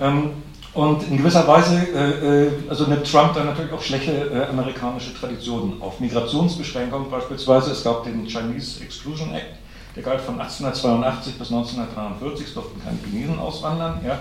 Ähm, 0.00 0.30
und 0.78 1.02
in 1.10 1.16
gewisser 1.16 1.44
Weise, 1.48 1.74
äh, 1.92 2.44
äh 2.46 2.50
also 2.68 2.84
nimmt 2.84 3.10
Trump 3.10 3.34
dann 3.34 3.46
natürlich 3.46 3.72
auch 3.72 3.82
schlechte 3.82 4.12
äh, 4.12 4.46
amerikanische 4.48 5.12
Traditionen 5.12 5.82
auf. 5.82 5.98
Migrationsbeschränkungen 5.98 7.10
beispielsweise, 7.10 7.72
es 7.72 7.82
gab 7.82 8.04
den 8.04 8.24
Chinese 8.28 8.84
Exclusion 8.84 9.34
Act, 9.34 9.56
der 9.96 10.04
galt 10.04 10.20
von 10.20 10.40
1882 10.40 11.36
bis 11.36 11.50
1943, 11.50 12.46
es 12.46 12.54
durften 12.54 12.80
keine 12.80 12.96
Chinesen 13.04 13.40
auswandern. 13.40 14.00
Ja. 14.06 14.20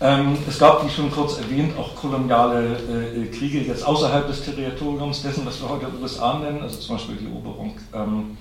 Ähm, 0.00 0.36
es 0.48 0.58
gab, 0.58 0.84
wie 0.84 0.90
schon 0.90 1.08
kurz 1.08 1.38
erwähnt, 1.38 1.78
auch 1.78 1.94
koloniale 1.94 2.76
äh, 3.14 3.26
Kriege 3.26 3.60
jetzt 3.60 3.86
außerhalb 3.86 4.26
des 4.26 4.44
Territoriums 4.44 5.22
dessen, 5.22 5.46
was 5.46 5.62
wir 5.62 5.68
heute 5.68 5.86
USA 6.02 6.40
nennen, 6.40 6.62
also 6.62 6.80
zum 6.80 6.96
Beispiel 6.96 7.14
die 7.14 7.26
Eroberung 7.26 7.76
ähm, 7.94 8.36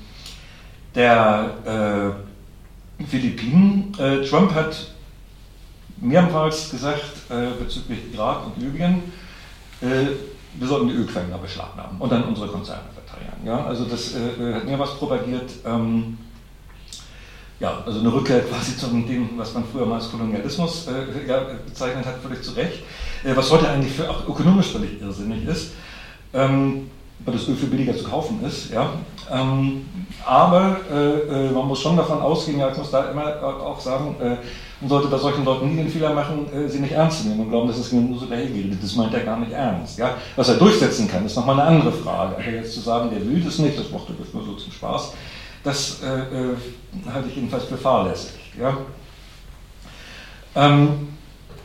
der 0.96 2.16
äh, 2.98 3.04
Philippinen. 3.06 3.96
Äh, 4.00 4.26
Trump 4.26 4.52
hat 4.56 4.96
mehrmals 6.02 6.70
gesagt 6.70 7.04
äh, 7.30 7.48
bezüglich 7.62 8.14
Irak 8.14 8.46
und 8.46 8.62
Libyen, 8.62 9.04
äh, 9.82 10.08
wir 10.56 10.68
sollten 10.68 10.90
die 10.90 10.96
Ölquellen 10.96 11.30
da 11.30 11.38
beschlagnahmen 11.38 12.00
und 12.00 12.12
dann 12.12 12.24
unsere 12.24 12.48
Konzerne 12.48 12.84
verteilen. 12.94 13.34
Ja? 13.46 13.66
Also 13.66 13.86
das 13.86 14.16
äh, 14.16 14.54
hat 14.54 14.66
mehrmals 14.66 14.96
propagiert. 14.96 15.52
Ähm, 15.66 16.18
ja, 17.60 17.84
also 17.86 18.00
eine 18.00 18.14
Rückkehr 18.14 18.42
quasi 18.42 18.78
zu 18.78 18.88
dem, 18.88 19.38
was 19.38 19.54
man 19.54 19.64
früher 19.66 19.86
mal 19.86 19.96
als 19.96 20.10
Kolonialismus 20.10 20.88
äh, 20.88 21.28
ja, 21.28 21.46
bezeichnet 21.66 22.06
hat, 22.06 22.22
völlig 22.22 22.42
zu 22.42 22.52
Recht, 22.52 22.84
äh, 23.24 23.36
was 23.36 23.52
heute 23.52 23.70
eigentlich 23.70 23.94
für, 23.94 24.10
auch 24.10 24.28
ökonomisch 24.28 24.68
völlig 24.68 25.02
irrsinnig 25.02 25.46
ist, 25.46 25.72
ähm, 26.34 26.90
weil 27.26 27.34
das 27.34 27.48
Öl 27.48 27.56
viel 27.56 27.70
billiger 27.70 27.96
zu 27.96 28.04
kaufen 28.04 28.40
ist. 28.46 28.72
Ja? 28.72 28.90
Ähm, 29.32 29.86
aber 30.26 30.78
äh, 30.92 31.48
äh 31.48 31.52
man 31.52 31.68
muss 31.68 31.80
schon 31.80 31.98
davon 31.98 32.22
ausgehen, 32.22 32.60
ja, 32.60 32.72
ich 32.72 32.78
muss 32.78 32.92
da 32.92 33.12
immer 33.12 33.44
auch 33.44 33.80
sagen, 33.80 34.16
äh, 34.22 34.38
man 34.82 34.90
sollte 34.90 35.08
bei 35.10 35.18
solchen 35.18 35.44
Leuten 35.44 35.70
nie 35.70 35.76
den 35.76 35.90
Fehler 35.90 36.14
machen, 36.14 36.48
äh, 36.54 36.68
sie 36.70 36.80
nicht 36.80 36.94
ernst 36.94 37.22
zu 37.22 37.28
nehmen 37.28 37.42
und 37.42 37.50
glauben, 37.50 37.68
dass 37.68 37.78
es 37.78 37.92
nur 37.92 38.18
so 38.18 38.26
dahergeht. 38.26 38.82
Das 38.82 38.96
meint 38.96 39.14
er 39.14 39.22
gar 39.22 39.40
nicht 39.40 39.52
ernst. 39.52 40.00
Ja? 40.00 40.16
Was 40.36 40.50
er 40.50 40.56
durchsetzen 40.56 41.08
kann, 41.08 41.26
ist 41.26 41.36
nochmal 41.36 41.60
eine 41.60 41.70
andere 41.70 41.92
Frage. 41.92 42.36
Aber 42.36 42.46
jetzt 42.46 42.74
zu 42.74 42.80
sagen, 42.80 43.10
der 43.10 43.26
will 43.28 43.42
das 43.42 43.60
nicht, 43.60 43.78
das 43.78 43.90
mochte 43.92 44.14
das 44.18 44.34
nur 44.34 44.44
so 44.46 44.54
zum 44.54 44.72
Spaß, 44.72 45.14
das 45.64 46.02
äh, 46.02 46.08
äh, 46.08 46.56
halte 47.14 47.28
ich 47.28 47.36
jedenfalls 47.36 47.66
für 47.66 47.78
fahrlässig. 47.78 48.40
Ja? 48.58 48.78
Ähm, 50.56 51.10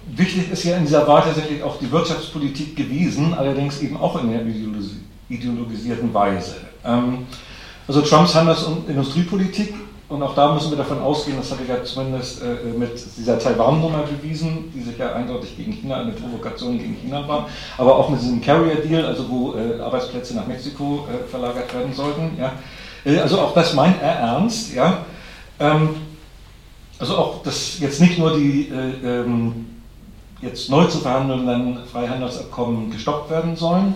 wichtig 0.07 0.51
ist 0.51 0.65
ja 0.65 0.77
in 0.77 0.85
dieser 0.85 1.07
Wahl 1.07 1.23
tatsächlich 1.23 1.63
auch 1.63 1.79
die 1.79 1.91
Wirtschaftspolitik 1.91 2.77
gewesen, 2.77 3.35
allerdings 3.35 3.81
eben 3.81 3.97
auch 3.97 4.21
in 4.21 4.31
der 4.31 4.45
ideologisierten 5.29 6.13
Weise. 6.13 6.57
Ähm, 6.85 7.27
also 7.87 8.01
Trumps 8.01 8.35
Handels- 8.35 8.65
und 8.65 8.89
Industriepolitik 8.89 9.75
und 10.09 10.23
auch 10.23 10.35
da 10.35 10.53
müssen 10.53 10.71
wir 10.71 10.79
davon 10.79 11.01
ausgehen, 11.01 11.39
das 11.39 11.51
hat 11.51 11.59
er 11.67 11.77
ja 11.77 11.85
zumindest 11.85 12.43
äh, 12.43 12.79
mit 12.79 12.93
dieser 13.17 13.39
Taiwan-Nummer 13.39 14.03
bewiesen, 14.03 14.71
die 14.75 14.83
sich 14.83 14.99
ja 14.99 15.15
eindeutig 15.15 15.57
gegen 15.57 15.73
China, 15.73 15.97
eine 15.97 16.13
Provokation 16.13 16.79
gegen 16.79 16.95
China 16.95 17.27
war, 17.27 17.49
aber 17.79 17.97
auch 17.97 18.11
mit 18.11 18.21
diesem 18.21 18.41
Carrier-Deal, 18.41 19.05
also 19.07 19.29
wo 19.29 19.55
äh, 19.55 19.81
Arbeitsplätze 19.81 20.37
nach 20.37 20.47
Mexiko 20.47 21.09
äh, 21.09 21.27
verlagert 21.29 21.73
werden 21.75 21.93
sollten. 21.93 22.39
Ja. 22.39 22.53
Also 23.23 23.41
auch 23.41 23.55
das 23.55 23.75
meint 23.75 24.01
er 24.01 24.13
ernst. 24.13 24.75
Ja. 24.75 24.99
Ähm, 25.59 25.91
also 26.99 27.17
auch, 27.17 27.43
dass 27.43 27.81
jetzt 27.81 28.01
nicht 28.01 28.19
nur 28.19 28.37
die 28.37 28.69
äh, 28.69 29.23
ähm, 29.23 29.67
jetzt 30.43 30.71
neu 30.71 30.85
zu 30.85 30.99
verhandelnden 30.99 31.79
Freihandelsabkommen 31.91 32.91
gestoppt 32.91 33.31
werden 33.31 33.57
sollen, 33.57 33.95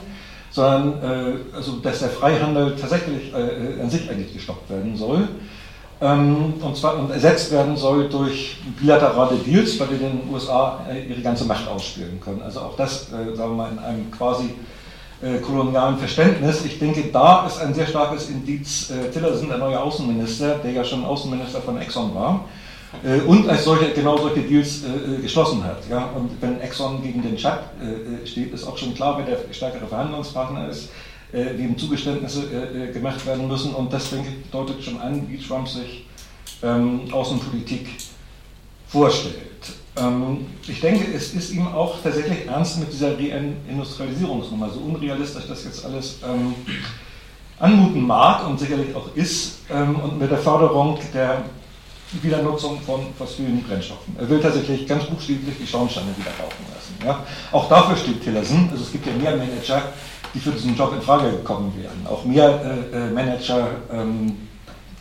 sondern 0.58 1.02
äh, 1.02 1.56
also, 1.56 1.76
dass 1.82 2.00
der 2.00 2.10
Freihandel 2.10 2.76
tatsächlich 2.76 3.32
an 3.34 3.88
sich 3.88 4.10
eigentlich 4.10 4.34
gestoppt 4.34 4.68
werden 4.70 4.96
soll 4.96 5.28
ähm, 6.00 6.54
und 6.60 6.76
zwar 6.76 6.96
und 6.96 7.10
ersetzt 7.10 7.50
werden 7.50 7.76
soll 7.76 8.08
durch 8.08 8.58
bilaterale 8.80 9.36
Deals, 9.38 9.76
bei 9.78 9.86
denen 9.86 10.22
die 10.24 10.32
USA 10.32 10.80
äh, 10.88 11.04
ihre 11.08 11.20
ganze 11.20 11.44
Macht 11.44 11.66
ausspielen 11.66 12.20
können. 12.20 12.40
Also 12.40 12.60
auch 12.60 12.76
das, 12.76 13.08
äh, 13.08 13.34
sagen 13.34 13.50
wir 13.50 13.64
mal, 13.64 13.72
in 13.72 13.78
einem 13.80 14.10
quasi 14.12 14.50
äh, 15.20 15.38
kolonialen 15.38 15.98
Verständnis. 15.98 16.64
Ich 16.64 16.78
denke, 16.78 17.02
da 17.12 17.46
ist 17.46 17.60
ein 17.60 17.74
sehr 17.74 17.86
starkes 17.86 18.30
Indiz 18.30 18.90
äh, 18.90 19.10
Tillerson, 19.10 19.48
der 19.48 19.58
neue 19.58 19.80
Außenminister, 19.80 20.58
der 20.62 20.70
ja 20.70 20.84
schon 20.84 21.04
Außenminister 21.04 21.60
von 21.60 21.80
Exxon 21.80 22.14
war. 22.14 22.44
Äh, 23.04 23.20
und 23.20 23.48
als 23.48 23.64
solche 23.64 23.92
genau 23.92 24.16
solche 24.16 24.40
Deals 24.40 24.82
äh, 24.84 25.20
geschlossen 25.20 25.62
hat. 25.64 25.88
Ja? 25.90 26.10
Und 26.14 26.30
wenn 26.40 26.60
Exxon 26.60 27.02
gegen 27.02 27.22
den 27.22 27.36
Chad 27.36 27.64
steht, 28.24 28.52
ist 28.52 28.66
auch 28.66 28.76
schon 28.76 28.94
klar, 28.94 29.18
wer 29.18 29.26
der 29.26 29.52
stärkere 29.52 29.86
Verhandlungspartner 29.86 30.68
ist 30.68 30.90
äh, 31.30 31.54
dem 31.54 31.76
Zugeständnisse 31.76 32.44
äh, 32.50 32.84
äh, 32.84 32.92
gemacht 32.92 33.26
werden 33.26 33.48
müssen. 33.48 33.74
Und 33.74 33.92
das, 33.92 34.08
denke 34.08 34.30
ich, 34.30 34.50
deutet 34.50 34.82
schon 34.82 34.98
an, 34.98 35.26
wie 35.28 35.36
Trump 35.36 35.68
sich 35.68 36.06
ähm, 36.62 37.02
Außenpolitik 37.12 37.86
vorstellt. 38.86 39.36
Ähm, 39.98 40.46
ich 40.66 40.80
denke, 40.80 41.12
es 41.12 41.34
ist 41.34 41.52
ihm 41.52 41.66
auch 41.68 42.00
tatsächlich 42.02 42.46
ernst 42.46 42.78
mit 42.80 42.90
dieser 42.90 43.18
Reindustrialisierungsnummer, 43.18 44.70
so 44.70 44.80
unrealistisch 44.80 45.44
das 45.46 45.64
jetzt 45.64 45.84
alles 45.84 46.20
ähm, 46.26 46.54
anmuten 47.58 48.06
mag 48.06 48.48
und 48.48 48.58
sicherlich 48.58 48.94
auch 48.94 49.14
ist, 49.14 49.58
ähm, 49.70 49.96
und 49.96 50.18
mit 50.18 50.30
der 50.30 50.38
Förderung 50.38 50.98
der 51.12 51.44
Wiedernutzung 52.22 52.80
von 52.80 53.00
fossilen 53.16 53.62
Brennstoffen. 53.62 54.16
Er 54.18 54.28
will 54.28 54.40
tatsächlich 54.40 54.86
ganz 54.86 55.04
buchstäblich 55.04 55.56
die 55.60 55.66
Schornsteine 55.66 56.08
wieder 56.16 56.30
laufen 56.38 56.64
lassen. 56.74 56.94
Ja? 57.04 57.24
Auch 57.52 57.68
dafür 57.68 57.96
steht 57.96 58.22
Tillerson, 58.22 58.68
also 58.70 58.82
es 58.82 58.92
gibt 58.92 59.06
ja 59.06 59.12
mehr 59.12 59.36
Manager, 59.36 59.82
die 60.34 60.40
für 60.40 60.50
diesen 60.50 60.76
Job 60.76 60.92
in 60.94 61.02
Frage 61.02 61.30
gekommen 61.30 61.72
wären. 61.76 62.06
Auch 62.06 62.24
mehr 62.24 62.60
äh, 62.92 62.96
äh, 62.96 63.10
Manager, 63.10 63.68
ähm, 63.92 64.36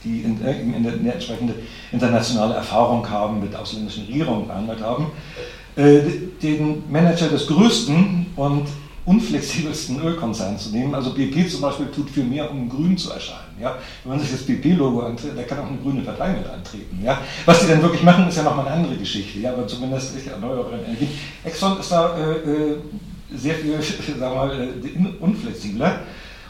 die 0.03 0.21
in, 0.21 0.45
äh, 0.45 0.59
in, 0.59 0.73
in 0.73 0.87
eine 0.87 1.13
entsprechende 1.13 1.55
internationale 1.91 2.55
Erfahrung 2.55 3.09
haben, 3.09 3.39
mit 3.39 3.55
ausländischen 3.55 4.05
Regierungen 4.05 4.47
behandelt 4.47 4.81
haben. 4.81 5.07
Äh, 5.75 6.01
den 6.41 6.83
Manager 6.91 7.27
des 7.27 7.47
größten 7.47 8.27
und 8.35 8.67
unflexibelsten 9.05 10.01
Ölkonzerns 10.01 10.65
zu 10.65 10.69
nehmen. 10.71 10.93
Also 10.93 11.13
BP 11.13 11.49
zum 11.49 11.61
Beispiel 11.61 11.87
tut 11.87 12.09
viel 12.09 12.25
mehr, 12.25 12.51
um 12.51 12.67
grün 12.69 12.97
zu 12.97 13.11
erscheinen. 13.11 13.46
Ja? 13.59 13.77
Wenn 14.03 14.11
man 14.11 14.19
sich 14.19 14.31
das 14.31 14.43
BP-Logo 14.43 15.01
antritt, 15.01 15.37
da 15.37 15.43
kann 15.43 15.59
auch 15.59 15.67
eine 15.67 15.77
grüne 15.77 16.01
Partei 16.01 16.29
mit 16.29 16.47
antreten. 16.47 16.99
Ja? 17.03 17.19
Was 17.45 17.61
die 17.61 17.67
dann 17.67 17.81
wirklich 17.81 18.03
machen, 18.03 18.27
ist 18.27 18.37
ja 18.37 18.43
nochmal 18.43 18.67
eine 18.67 18.75
andere 18.75 18.95
Geschichte. 18.95 19.39
Ja? 19.39 19.53
Aber 19.53 19.67
zumindest 19.67 20.15
erneuerbare 20.27 20.79
Energie. 20.85 21.09
Exxon 21.43 21.79
ist 21.79 21.91
da 21.91 22.17
äh, 22.17 22.49
äh 22.49 22.77
sehr 23.29 23.55
viel, 23.55 23.73
sagen 24.19 24.19
wir 24.19 24.29
mal, 24.29 24.51
äh, 24.51 25.23
unflexibler. 25.23 25.99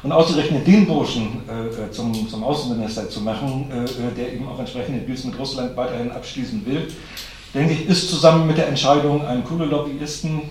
Und 0.04 0.12
ausgerechnet 0.12 0.68
den 0.68 0.86
Burschen 0.86 1.42
äh, 1.48 1.92
zum, 1.92 2.30
zum 2.30 2.44
Außenminister 2.44 3.10
zu 3.10 3.22
machen, 3.22 3.72
äh, 3.72 3.84
äh, 3.84 4.14
der 4.16 4.34
eben 4.34 4.48
auch 4.48 4.60
entsprechende 4.60 5.02
Deals 5.02 5.24
mit 5.24 5.38
Russland 5.40 5.76
weiterhin 5.76 6.12
abschließen 6.12 6.64
will, 6.68 6.88
denke 7.54 7.74
ich, 7.74 7.88
ist 7.88 8.10
zusammen 8.10 8.46
mit 8.46 8.58
der 8.58 8.68
Entscheidung, 8.68 9.26
einen 9.26 9.44
Kohlelobbyisten 9.44 10.42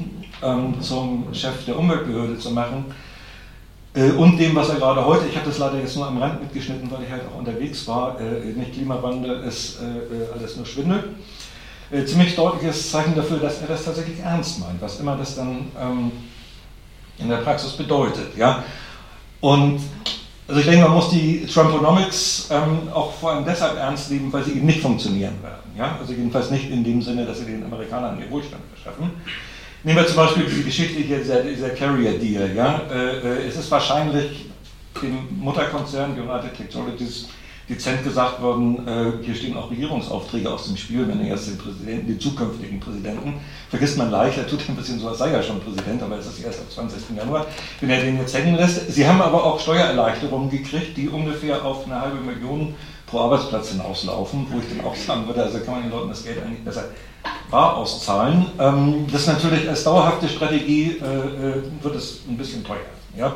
ähm, 0.43 0.75
zum 0.81 1.29
Chef 1.33 1.65
der 1.65 1.79
Umweltbehörde 1.79 2.39
zu 2.39 2.51
machen 2.51 2.87
äh, 2.87 3.06
und 4.03 4.37
dem, 4.39 4.55
was 4.55 4.69
er 4.69 4.77
gerade 4.77 5.05
heute, 5.05 5.27
ich 5.27 5.37
habe 5.37 5.47
das 5.47 5.59
leider 5.59 5.79
jetzt 5.79 5.97
nur 5.97 6.07
am 6.07 6.19
Rand 6.19 6.41
mitgeschnitten, 6.41 6.91
weil 6.91 7.05
ich 7.05 7.11
halt 7.11 7.23
auch 7.33 7.39
unterwegs 7.39 7.87
war, 7.89 8.21
äh, 8.21 8.53
nicht 8.53 8.75
Klimawandel 8.75 9.43
ist 9.45 9.79
alles 10.35 10.57
nur 10.57 10.67
Schwindel 10.67 11.15
äh, 11.91 12.05
ziemlich 12.05 12.35
deutliches 12.35 12.91
Zeichen 12.91 13.15
dafür, 13.15 13.39
dass 13.39 13.61
er 13.61 13.69
das 13.69 13.85
tatsächlich 13.85 14.19
ernst 14.21 14.61
meint, 14.61 14.81
was 14.81 15.01
immer 15.01 15.17
das 15.17 15.37
dann 15.37 15.71
ähm, 15.81 16.13
in 17.19 17.29
der 17.29 17.39
Praxis 17.39 17.73
bedeutet. 17.73 18.37
Ja? 18.37 18.65
Und 19.41 19.81
also 20.49 20.61
ich 20.61 20.67
denke, 20.67 20.85
man 20.85 20.95
muss 20.95 21.11
die 21.11 21.47
Trumponomics 21.47 22.49
ähm, 22.51 22.89
auch 22.93 23.13
vor 23.15 23.33
allem 23.33 23.45
deshalb 23.45 23.77
ernst 23.79 24.11
nehmen, 24.11 24.33
weil 24.33 24.45
sie 24.45 24.53
eben 24.53 24.67
nicht 24.67 24.81
funktionieren 24.81 25.35
werden. 25.43 25.71
Ja? 25.77 25.97
Also 26.01 26.13
jedenfalls 26.13 26.51
nicht 26.51 26.71
in 26.71 26.85
dem 26.85 27.03
Sinne, 27.03 27.25
dass 27.25 27.39
sie 27.39 27.47
den 27.47 27.65
Amerikanern 27.65 28.19
ihr 28.21 28.31
Wohlstand 28.31 28.63
verschaffen. 28.75 29.11
Nehmen 29.87 29.99
wir 29.99 30.07
zum 30.09 30.17
Beispiel 30.17 30.47
die 30.47 30.65
Geschichte 30.65 30.99
hier, 30.99 31.19
dieser, 31.19 31.45
dieser 31.45 31.69
Carrier-Deal. 31.69 32.57
Ja? 32.57 32.83
Äh, 32.93 33.19
äh, 33.19 33.47
es 33.47 33.57
ist 33.57 33.71
wahrscheinlich 33.71 34.47
dem 35.01 35.29
Mutterkonzern 35.39 36.19
United 36.19 36.57
Technologies 36.57 37.29
dezent 37.69 38.03
gesagt 38.03 38.43
worden, 38.43 38.85
äh, 38.85 39.25
hier 39.25 39.37
stehen 39.37 39.57
auch 39.57 39.71
Regierungsaufträge 39.71 40.51
aus 40.51 40.67
dem 40.67 40.77
Spiel, 40.77 41.07
wenn 41.07 41.21
er 41.21 41.29
jetzt 41.29 41.47
den 41.47 41.59
Präsidenten, 41.59 42.09
den 42.09 42.19
zukünftigen 42.19 42.81
Präsidenten, 42.81 43.35
vergisst 43.71 43.97
man 43.97 44.11
leicht, 44.11 44.39
er 44.39 44.49
tut 44.49 44.69
ein 44.69 44.75
bisschen 44.75 44.99
so, 44.99 45.07
als 45.09 45.19
sei 45.19 45.31
er 45.31 45.41
schon 45.41 45.61
Präsident, 45.61 46.03
aber 46.03 46.19
es 46.19 46.27
ist 46.27 46.41
erst 46.41 46.63
am 46.63 46.89
20. 46.91 47.17
Januar, 47.17 47.47
wenn 47.81 47.91
er 47.91 48.01
den 48.01 48.19
jetzt 48.19 48.37
hängen 48.37 48.57
lässt. 48.57 48.93
Sie 48.93 49.07
haben 49.07 49.23
aber 49.23 49.45
auch 49.45 49.61
Steuererleichterungen 49.61 50.51
gekriegt, 50.51 50.97
die 50.97 51.09
ungefähr 51.09 51.65
auf 51.65 51.87
eine 51.87 52.01
halbe 52.01 52.17
Million 52.17 52.75
pro 53.07 53.21
Arbeitsplatz 53.21 53.71
hinauslaufen, 53.71 54.49
wo 54.51 54.59
ich 54.59 54.65
dann 54.69 54.85
auch 54.85 54.97
sagen 54.97 55.29
würde, 55.29 55.45
also 55.45 55.61
kann 55.61 55.75
man 55.75 55.83
den 55.85 55.93
Leuten 55.93 56.09
das 56.09 56.25
Geld 56.25 56.43
eigentlich 56.45 56.65
besser 56.65 56.87
bar 57.51 57.77
auszahlen. 57.77 58.47
Ähm, 58.59 59.07
das 59.13 59.27
natürlich 59.27 59.69
als 59.69 59.85
dauerhafte 59.85 60.29
Strategie 60.29 61.01
äh, 61.01 61.49
äh, 61.49 61.63
wird 61.83 61.97
es 61.97 62.21
ein 62.29 62.37
bisschen 62.37 62.65
teuer. 62.65 62.79
Ja? 63.17 63.35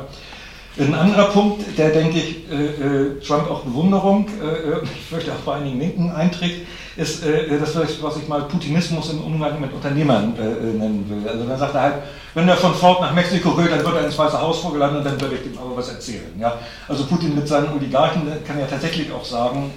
Ein 0.79 0.95
anderer 0.95 1.25
Punkt, 1.25 1.77
der, 1.77 1.89
denke 1.89 2.17
ich, 2.17 2.49
äh, 2.49 2.65
äh, 2.65 3.19
Trump 3.19 3.51
auch 3.51 3.61
Bewunderung, 3.61 4.27
äh, 4.41 4.45
äh, 4.45 4.83
ich 4.83 5.01
fürchte 5.01 5.31
auch 5.33 5.43
bei 5.45 5.55
einigen 5.55 5.79
Linken 5.79 6.11
einträgt, 6.11 6.65
ist 6.95 7.25
äh, 7.25 7.59
das, 7.59 7.75
was 7.75 8.17
ich 8.17 8.27
mal 8.29 8.43
Putinismus 8.43 9.11
im 9.11 9.21
Umgang 9.21 9.59
mit 9.59 9.73
Unternehmern 9.73 10.33
nennen 10.33 11.05
will. 11.09 11.29
Also 11.29 11.43
dann 11.45 11.59
sagt 11.59 11.75
er 11.75 11.81
halt, 11.81 11.95
wenn 12.33 12.47
er 12.47 12.55
von 12.55 12.73
Ford 12.73 13.01
nach 13.01 13.13
Mexiko 13.13 13.57
will, 13.57 13.67
dann 13.67 13.83
wird 13.83 13.95
er 13.95 14.05
ins 14.05 14.17
Weiße 14.17 14.41
Haus 14.41 14.59
vorgeladen 14.59 14.97
und 14.97 15.05
dann 15.05 15.19
würde 15.19 15.35
ich 15.35 15.41
dem 15.43 15.57
aber 15.57 15.75
was 15.75 15.89
erzählen. 15.89 16.33
Ja? 16.39 16.57
Also 16.87 17.05
Putin 17.05 17.35
mit 17.35 17.47
seinen 17.47 17.73
Oligarchen 17.73 18.23
kann 18.47 18.57
ja 18.57 18.65
tatsächlich 18.65 19.11
auch 19.11 19.25
sagen, 19.25 19.71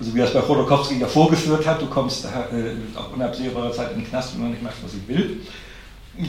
also 0.00 0.14
wie 0.14 0.20
es 0.20 0.32
bei 0.32 0.40
Chodorkowski 0.40 0.98
ja 0.98 1.06
vorgeführt 1.06 1.66
hat, 1.66 1.80
du 1.80 1.86
kommst 1.86 2.26
auf 2.26 3.12
unabsehbare 3.14 3.70
Zeit 3.70 3.92
in 3.92 4.00
den 4.00 4.08
Knast, 4.08 4.34
wenn 4.34 4.42
man 4.42 4.50
nicht 4.50 4.62
macht, 4.62 4.82
was 4.82 4.94
ich 4.94 5.06
will. 5.06 5.40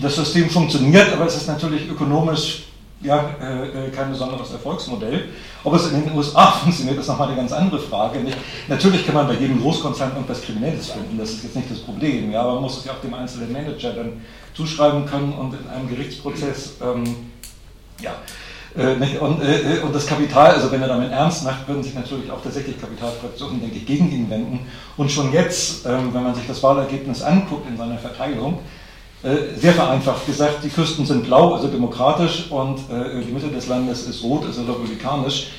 Das 0.01 0.15
System 0.15 0.49
funktioniert, 0.49 1.11
aber 1.13 1.25
es 1.25 1.37
ist 1.37 1.47
natürlich 1.47 1.89
ökonomisch 1.89 2.63
ja, 3.03 3.31
äh, 3.41 3.87
äh, 3.87 3.89
kein 3.89 4.11
besonderes 4.11 4.51
Erfolgsmodell. 4.51 5.29
Ob 5.63 5.73
es 5.73 5.91
in 5.91 6.03
den 6.03 6.15
USA 6.15 6.51
funktioniert, 6.63 6.99
ist 6.99 7.07
nochmal 7.07 7.29
eine 7.29 7.37
ganz 7.37 7.51
andere 7.51 7.79
Frage. 7.79 8.19
Nicht? 8.19 8.37
Natürlich 8.67 9.05
kann 9.05 9.15
man 9.15 9.27
bei 9.27 9.35
jedem 9.35 9.61
Großkonzern 9.61 10.11
irgendwas 10.11 10.41
Kriminelles 10.41 10.91
finden, 10.91 11.17
das 11.17 11.31
ist 11.31 11.43
jetzt 11.43 11.55
nicht 11.55 11.71
das 11.71 11.79
Problem. 11.79 12.31
Ja, 12.31 12.41
aber 12.43 12.53
man 12.55 12.63
muss 12.63 12.77
es 12.77 12.85
ja 12.85 12.93
auch 12.93 13.01
dem 13.01 13.13
einzelnen 13.13 13.51
Manager 13.51 13.93
dann 13.93 14.21
zuschreiben 14.53 15.05
können 15.05 15.33
und 15.33 15.53
in 15.53 15.67
einem 15.69 15.89
Gerichtsprozess, 15.89 16.73
ähm, 16.81 17.31
ja, 18.01 18.15
äh, 18.77 19.17
und, 19.19 19.41
äh, 19.41 19.79
und, 19.83 19.93
das 19.93 20.05
Kapital, 20.05 20.51
also 20.51 20.71
wenn 20.71 20.81
er 20.81 20.87
damit 20.87 21.11
ernst 21.11 21.43
macht, 21.43 21.67
würden 21.67 21.83
sich 21.83 21.93
natürlich 21.93 22.31
auch 22.31 22.41
tatsächlich 22.41 22.79
Kapitalfraktionen, 22.79 23.59
denke 23.59 23.77
ich, 23.77 23.85
gegen 23.85 24.11
ihn 24.11 24.29
wenden. 24.29 24.59
Und 24.97 25.11
schon 25.11 25.33
jetzt, 25.33 25.85
ähm, 25.85 26.13
wenn 26.13 26.23
man 26.23 26.35
sich 26.35 26.47
das 26.47 26.63
Wahlergebnis 26.63 27.21
anguckt 27.21 27.67
in 27.69 27.77
seiner 27.77 27.97
Verteilung, 27.97 28.59
äh, 29.23 29.55
sehr 29.55 29.73
vereinfacht 29.73 30.25
gesagt, 30.25 30.63
die 30.63 30.69
Küsten 30.69 31.05
sind 31.05 31.25
blau, 31.25 31.53
also 31.53 31.67
demokratisch, 31.67 32.49
und 32.49 32.79
äh, 32.89 33.21
die 33.23 33.31
Mitte 33.31 33.49
des 33.49 33.67
Landes 33.67 34.07
ist 34.07 34.23
rot, 34.23 34.45
also 34.45 34.63
republikanisch. 34.63 35.51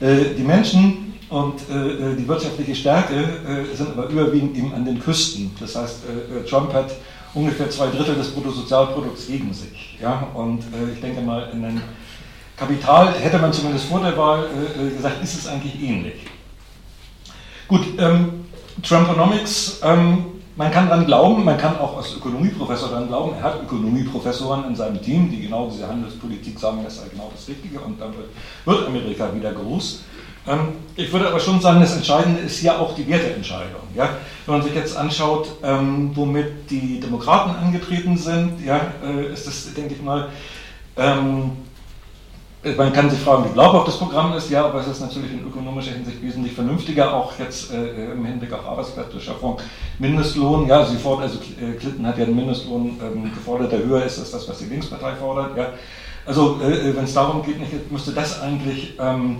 Äh, 0.00 0.34
die 0.36 0.42
Menschen 0.42 1.12
und 1.28 1.62
die 1.70 2.28
wirtschaftliche 2.28 2.74
Stärke 2.74 3.24
sind 3.72 3.88
aber 3.96 4.06
überwiegend 4.10 4.54
eben 4.54 4.74
an 4.74 4.84
den 4.84 5.00
Küsten. 5.00 5.50
Das 5.58 5.74
heißt, 5.74 6.00
Trump 6.46 6.74
hat 6.74 6.90
ungefähr 7.32 7.70
zwei 7.70 7.86
Drittel 7.86 8.16
des 8.16 8.32
Bruttosozialprodukts 8.32 9.28
gegen 9.28 9.54
sich. 9.54 9.98
Ja? 9.98 10.26
Und 10.34 10.62
ich 10.92 11.00
denke 11.00 11.22
mal, 11.22 11.48
in 11.54 11.64
einem 11.64 11.80
Kapital 12.62 13.14
hätte 13.14 13.38
man 13.38 13.52
zumindest 13.52 13.86
vor 13.86 14.00
der 14.00 14.16
Wahl 14.16 14.46
gesagt, 14.96 15.22
ist 15.22 15.34
es 15.34 15.46
eigentlich 15.48 15.82
ähnlich. 15.82 16.26
Gut, 17.66 17.86
ähm, 17.98 18.44
Trumponomics 18.82 19.80
ähm, 19.82 20.26
man 20.54 20.70
kann 20.70 20.88
daran 20.88 21.06
glauben, 21.06 21.44
man 21.44 21.56
kann 21.56 21.78
auch 21.78 21.96
als 21.96 22.14
Ökonomieprofessor 22.14 22.90
daran 22.90 23.08
glauben, 23.08 23.34
er 23.36 23.42
hat 23.42 23.62
Ökonomieprofessoren 23.62 24.66
in 24.66 24.76
seinem 24.76 25.00
Team, 25.00 25.30
die 25.30 25.40
genau 25.40 25.68
diese 25.68 25.88
Handelspolitik 25.88 26.58
sagen, 26.58 26.80
das 26.84 26.96
sei 26.96 27.08
genau 27.10 27.32
das 27.34 27.48
Richtige 27.48 27.80
und 27.80 28.00
dann 28.00 28.12
wird, 28.16 28.28
wird 28.64 28.86
Amerika 28.86 29.34
wieder 29.34 29.52
groß. 29.52 30.04
Ähm, 30.46 30.68
ich 30.94 31.12
würde 31.12 31.28
aber 31.28 31.40
schon 31.40 31.60
sagen, 31.60 31.80
das 31.80 31.96
Entscheidende 31.96 32.40
ist 32.42 32.60
ja 32.62 32.78
auch 32.78 32.94
die 32.94 33.08
Werteentscheidung. 33.08 33.80
Ja? 33.96 34.10
Wenn 34.44 34.56
man 34.56 34.62
sich 34.62 34.74
jetzt 34.74 34.96
anschaut, 34.96 35.48
ähm, 35.62 36.10
womit 36.14 36.70
die 36.70 37.00
Demokraten 37.00 37.56
angetreten 37.56 38.16
sind, 38.16 38.64
ja, 38.64 38.92
äh, 39.04 39.32
ist 39.32 39.46
das, 39.46 39.72
denke 39.74 39.94
ich 39.94 40.02
mal, 40.02 40.28
ähm, 40.96 41.52
man 42.76 42.92
kann 42.92 43.10
sich 43.10 43.18
fragen, 43.18 43.44
wie 43.44 43.52
glaubhaft 43.52 43.88
das 43.88 43.98
Programm 43.98 44.32
ist, 44.34 44.48
ja, 44.48 44.64
aber 44.64 44.80
es 44.80 44.86
ist 44.86 45.00
natürlich 45.00 45.32
in 45.32 45.44
ökonomischer 45.44 45.92
Hinsicht 45.92 46.22
wesentlich 46.22 46.52
vernünftiger, 46.52 47.12
auch 47.12 47.36
jetzt 47.38 47.72
äh, 47.72 48.12
im 48.12 48.24
Hinblick 48.24 48.52
auf 48.52 48.64
Arbeitsplatzbeschaffung. 48.64 49.58
Mindestlohn, 49.98 50.68
ja, 50.68 50.84
sie 50.86 50.96
fordert, 50.96 51.30
also 51.30 51.38
äh, 51.38 51.72
Clinton 51.74 52.06
hat 52.06 52.18
ja 52.18 52.24
einen 52.24 52.36
Mindestlohn 52.36 53.00
ähm, 53.02 53.34
gefordert, 53.34 53.72
der 53.72 53.84
höher 53.84 54.04
ist 54.04 54.20
als 54.20 54.30
das, 54.30 54.48
was 54.48 54.58
die 54.58 54.66
Linkspartei 54.66 55.14
fordert, 55.16 55.56
ja. 55.56 55.70
Also, 56.24 56.60
äh, 56.62 56.90
äh 56.90 56.96
wenn 56.96 57.04
es 57.04 57.14
darum 57.14 57.42
geht, 57.42 57.58
nicht, 57.58 57.90
müsste 57.90 58.12
das 58.12 58.40
eigentlich 58.40 58.96
ähm, 59.00 59.38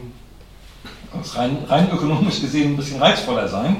rein, 1.36 1.58
rein 1.68 1.88
ökonomisch 1.92 2.40
gesehen 2.40 2.72
ein 2.72 2.76
bisschen 2.76 3.00
reizvoller 3.00 3.46
sein. 3.46 3.76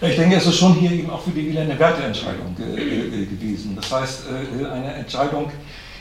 Ich 0.00 0.14
denke, 0.14 0.36
es 0.36 0.46
ist 0.46 0.58
schon 0.58 0.74
hier 0.74 0.92
eben 0.92 1.10
auch 1.10 1.22
für 1.22 1.30
die 1.30 1.46
Wähler 1.46 1.62
eine 1.62 1.78
Werteentscheidung 1.78 2.54
gewesen. 2.54 3.76
Das 3.80 3.90
heißt, 3.90 4.24
äh, 4.60 4.66
eine 4.66 4.92
Entscheidung, 4.92 5.50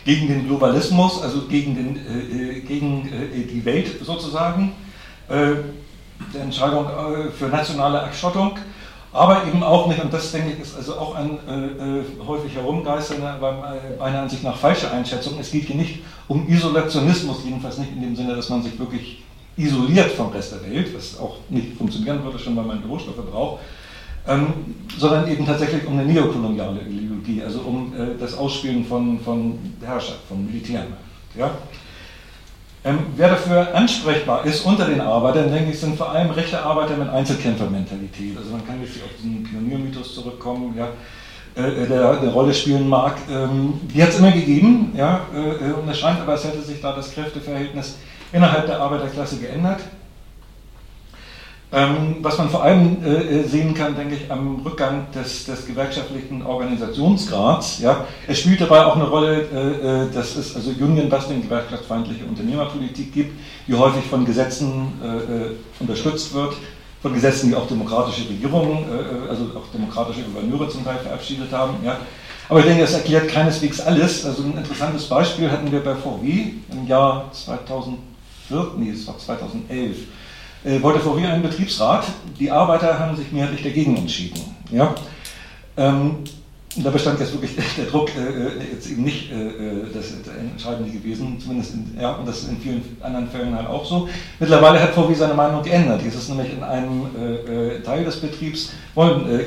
gegen 0.05 0.27
den 0.27 0.47
Globalismus, 0.47 1.21
also 1.21 1.41
gegen, 1.49 1.75
den, 1.75 1.97
äh, 1.97 2.57
äh 2.57 2.61
gegen 2.61 3.07
äh, 3.07 3.43
die 3.43 3.65
Welt 3.65 4.05
sozusagen, 4.05 4.73
äh, 5.27 5.55
der 6.33 6.41
Entscheidung 6.43 6.85
äh, 6.85 7.31
für 7.31 7.47
nationale 7.47 8.01
Abschottung, 8.01 8.57
aber 9.11 9.47
eben 9.47 9.63
auch 9.63 9.87
nicht, 9.87 10.01
und 10.01 10.13
das 10.13 10.31
denke 10.31 10.51
ich 10.53 10.59
ist 10.59 10.75
also 10.75 10.97
auch 10.97 11.15
ein 11.15 11.39
häufig 12.27 12.53
herumgeisternde, 12.53 13.29
aber 13.29 13.77
meiner 13.97 14.23
Ansicht 14.23 14.43
nach 14.43 14.57
falsche 14.57 14.91
Einschätzung, 14.91 15.39
es 15.39 15.51
geht 15.51 15.67
hier 15.67 15.77
nicht 15.77 15.99
um 16.27 16.45
Isolationismus, 16.49 17.45
jedenfalls 17.45 17.77
nicht 17.77 17.93
in 17.93 18.01
dem 18.01 18.15
Sinne, 18.15 18.35
dass 18.35 18.49
man 18.49 18.61
sich 18.61 18.77
wirklich 18.77 19.23
isoliert 19.55 20.11
vom 20.11 20.27
Rest 20.31 20.51
der 20.51 20.69
Welt, 20.69 20.93
was 20.93 21.17
auch 21.17 21.37
nicht 21.47 21.77
funktionieren 21.77 22.21
würde, 22.25 22.37
schon 22.37 22.57
weil 22.57 22.65
man 22.65 22.83
Rohstoffe 22.83 23.25
braucht, 23.31 23.61
ähm, 24.27 24.53
sondern 24.97 25.27
eben 25.27 25.45
tatsächlich 25.45 25.85
um 25.85 25.99
eine 25.99 26.11
neokoloniale 26.11 26.81
Ideologie, 26.81 27.41
also 27.43 27.59
um 27.59 27.93
äh, 27.93 28.19
das 28.19 28.37
Ausspielen 28.37 28.85
von, 28.85 29.19
von 29.19 29.59
Herrschaft, 29.83 30.21
von 30.27 30.45
Militärmacht. 30.45 30.99
Ja? 31.37 31.51
Ähm, 32.83 32.99
wer 33.15 33.29
dafür 33.29 33.73
ansprechbar 33.73 34.45
ist 34.45 34.63
unter 34.63 34.85
den 34.85 35.01
Arbeitern, 35.01 35.51
denke 35.51 35.71
ich, 35.71 35.79
sind 35.79 35.97
vor 35.97 36.11
allem 36.11 36.29
rechte 36.29 36.61
Arbeiter 36.61 36.95
mit 36.95 37.09
Einzelkämpfermentalität. 37.09 38.37
Also 38.37 38.51
man 38.51 38.65
kann 38.65 38.79
jetzt 38.79 39.03
auf 39.03 39.09
diesen 39.17 39.43
Pioniermythos 39.43 40.13
zurückkommen, 40.13 40.75
ja, 40.77 40.89
äh, 41.55 41.87
der 41.87 42.19
eine 42.19 42.31
Rolle 42.31 42.53
spielen 42.53 42.87
mag. 42.87 43.17
Ähm, 43.29 43.79
die 43.93 44.03
hat 44.03 44.09
es 44.09 44.19
immer 44.19 44.31
gegeben, 44.31 44.93
ja, 44.95 45.21
äh, 45.33 45.71
und 45.71 45.89
es 45.89 45.99
scheint 45.99 46.21
aber, 46.21 46.33
als 46.33 46.43
hätte 46.43 46.61
sich 46.61 46.79
da 46.79 46.95
das 46.95 47.11
Kräfteverhältnis 47.11 47.97
innerhalb 48.31 48.67
der 48.67 48.79
Arbeiterklasse 48.79 49.37
geändert. 49.37 49.79
Ähm, 51.75 52.15
was 52.21 52.37
man 52.37 52.49
vor 52.49 52.63
allem 52.63 53.03
äh, 53.03 53.43
sehen 53.43 53.73
kann, 53.73 53.97
denke 53.97 54.15
ich, 54.15 54.31
am 54.31 54.61
Rückgang 54.63 55.07
des, 55.13 55.43
des 55.43 55.65
gewerkschaftlichen 55.65 56.45
Organisationsgrads. 56.45 57.79
Ja. 57.79 58.05
Es 58.27 58.39
spielt 58.39 58.61
dabei 58.61 58.85
auch 58.85 58.95
eine 58.95 59.03
Rolle, 59.03 59.41
äh, 59.53 60.05
äh 60.05 60.09
dass 60.09 60.37
es 60.37 60.55
also 60.55 60.69
Union-Busting, 60.69 61.41
gewerkschaftsfeindliche 61.41 62.23
Unternehmerpolitik 62.23 63.13
gibt, 63.13 63.37
die 63.67 63.73
häufig 63.73 64.05
von 64.05 64.23
Gesetzen 64.23 64.93
äh, 65.03 65.07
äh 65.07 65.55
unterstützt 65.81 66.33
wird, 66.33 66.53
von 67.01 67.13
Gesetzen, 67.13 67.49
die 67.49 67.55
auch 67.55 67.67
demokratische 67.67 68.29
Regierungen, 68.29 68.85
äh, 68.85 69.29
also 69.29 69.43
auch 69.57 69.67
demokratische 69.73 70.21
Gouverneure 70.21 70.69
zum 70.69 70.85
Teil 70.85 70.99
verabschiedet 70.99 71.51
haben. 71.51 71.73
Ja. 71.83 71.97
Aber 72.47 72.59
ich 72.59 72.67
denke, 72.67 72.83
das 72.83 72.93
erklärt 72.93 73.27
keineswegs 73.27 73.81
alles. 73.81 74.25
Also 74.25 74.43
ein 74.43 74.57
interessantes 74.57 75.09
Beispiel 75.09 75.51
hatten 75.51 75.69
wir 75.69 75.83
bei 75.83 75.93
VW 75.93 76.53
im 76.71 76.87
Jahr 76.87 77.29
2004, 77.33 77.99
nee, 78.77 78.91
es 78.91 79.05
war 79.05 79.17
2011 79.17 79.97
äh, 79.97 80.03
wollte 80.81 80.99
VW 80.99 81.25
einen 81.25 81.43
Betriebsrat. 81.43 82.05
Die 82.39 82.51
Arbeiter 82.51 82.97
haben 82.99 83.15
sich 83.15 83.31
mehrheitlich 83.31 83.63
dagegen 83.63 83.97
entschieden. 83.97 84.39
Ja? 84.71 84.95
Ähm, 85.77 86.23
da 86.77 86.89
bestand 86.89 87.19
jetzt 87.19 87.31
wirklich 87.31 87.55
der 87.77 87.85
Druck 87.85 88.09
äh, 88.15 88.19
äh, 88.19 88.73
jetzt 88.73 88.89
eben 88.89 89.03
nicht 89.03 89.31
äh, 89.31 89.35
äh 89.35 89.93
das 89.93 90.11
Entscheidende 90.11 90.91
gewesen, 90.91 91.39
zumindest 91.39 91.73
in, 91.73 91.97
ja, 91.99 92.13
und 92.13 92.27
das 92.27 92.39
ist 92.39 92.49
in 92.49 92.57
vielen 92.57 92.97
anderen 93.01 93.29
Fällen 93.29 93.55
halt 93.55 93.67
auch 93.67 93.85
so. 93.85 94.09
Mittlerweile 94.39 94.81
hat 94.81 94.93
VW 94.93 95.13
seine 95.13 95.33
Meinung 95.33 95.63
geändert. 95.63 96.01
Jetzt 96.03 96.15
ist 96.15 96.29
nämlich 96.29 96.51
in 96.51 96.63
einem 96.63 97.05
äh, 97.15 97.81
Teil 97.81 98.03
des 98.03 98.17
Betriebs, 98.17 98.71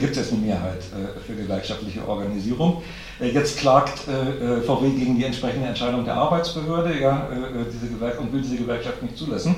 gibt 0.00 0.12
es 0.12 0.16
jetzt 0.16 0.32
eine 0.32 0.42
Mehrheit 0.42 0.82
für 1.26 1.34
gewerkschaftliche 1.34 2.06
Organisierung. 2.06 2.82
Jetzt 3.20 3.58
klagt 3.58 4.00
VW 4.00 4.90
gegen 4.90 5.16
die 5.16 5.24
entsprechende 5.24 5.66
Entscheidung 5.66 6.04
der 6.04 6.14
Arbeitsbehörde 6.14 7.00
ja, 7.00 7.28
diese 7.72 7.90
Gewerk 7.92 8.20
und 8.20 8.30
will 8.30 8.42
diese 8.42 8.56
Gewerkschaft 8.56 9.02
nicht 9.02 9.16
zulassen. 9.16 9.56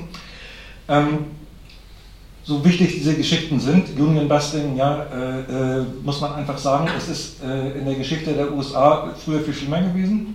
Ähm, 0.89 1.27
so 2.45 2.65
wichtig 2.65 2.95
diese 2.95 3.15
Geschichten 3.15 3.61
sind, 3.61 3.99
Union 3.99 4.29
Busting, 4.29 4.77
ja, 4.77 5.05
äh, 5.05 5.81
äh, 5.81 5.85
muss 6.03 6.21
man 6.21 6.35
einfach 6.35 6.59
sagen, 6.59 6.89
es 6.97 7.09
ist 7.09 7.43
äh, 7.45 7.79
in 7.79 7.85
der 7.85 7.95
Geschichte 7.95 8.33
der 8.33 8.53
USA 8.53 9.15
früher 9.25 9.41
viel 9.41 9.55
schlimmer 9.55 9.83
gewesen. 9.83 10.35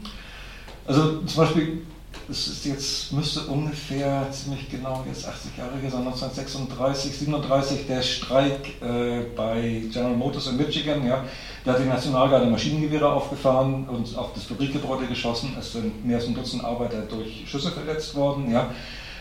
Also 0.88 1.22
zum 1.22 1.43
Beispiel, 1.43 1.82
es 2.30 2.47
ist 2.47 2.66
jetzt, 2.66 3.14
müsste 3.14 3.41
ungefähr 3.41 4.28
ziemlich 4.32 4.70
genau 4.70 5.03
jetzt 5.08 5.28
80 5.28 5.58
Jahre 5.58 5.78
her 5.82 5.91
sein, 5.91 6.01
1936, 6.01 7.18
37 7.18 7.88
der 7.88 8.01
Streik 8.01 8.82
äh, 8.82 9.22
bei 9.36 9.84
General 9.91 10.16
Motors 10.16 10.47
in 10.47 10.58
Michigan, 10.58 11.06
ja, 11.06 11.24
da 11.64 11.74
hat 11.74 11.80
die 11.80 11.88
Nationalgarde 11.88 12.45
Maschinengewehre 12.47 13.12
aufgefahren 13.12 13.88
und 13.88 14.16
auf 14.16 14.34
das 14.34 14.43
Fabrikgebäude 14.43 15.08
geschossen, 15.08 15.56
es 15.60 15.74
sind 15.74 16.06
mehr 16.06 16.18
als 16.18 16.28
ein 16.28 16.36
Dutzend 16.36 16.64
Arbeiter 16.64 17.01
durch 17.01 17.43
Schüsse 17.47 17.72
verletzt 17.72 18.16
worden, 18.16 18.51
ja. 18.51 18.70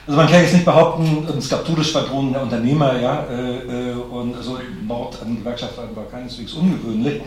Also 0.07 0.19
man 0.19 0.29
kann 0.29 0.43
jetzt 0.43 0.53
nicht 0.53 0.67
behaupten, 0.67 1.27
es 1.39 1.49
gab 1.49 1.65
Todesschwadronen 1.65 2.35
der 2.35 2.43
Unternehmer, 2.43 3.01
ja, 3.01 3.25
äh, 3.25 3.91
äh, 3.91 3.93
und 3.95 4.37
also 4.37 4.59
Mord 4.83 5.19
an 5.23 5.37
Gewerkschaftern 5.37 5.89
war 5.95 6.05
keineswegs 6.05 6.53
ungewöhnlich. 6.53 7.23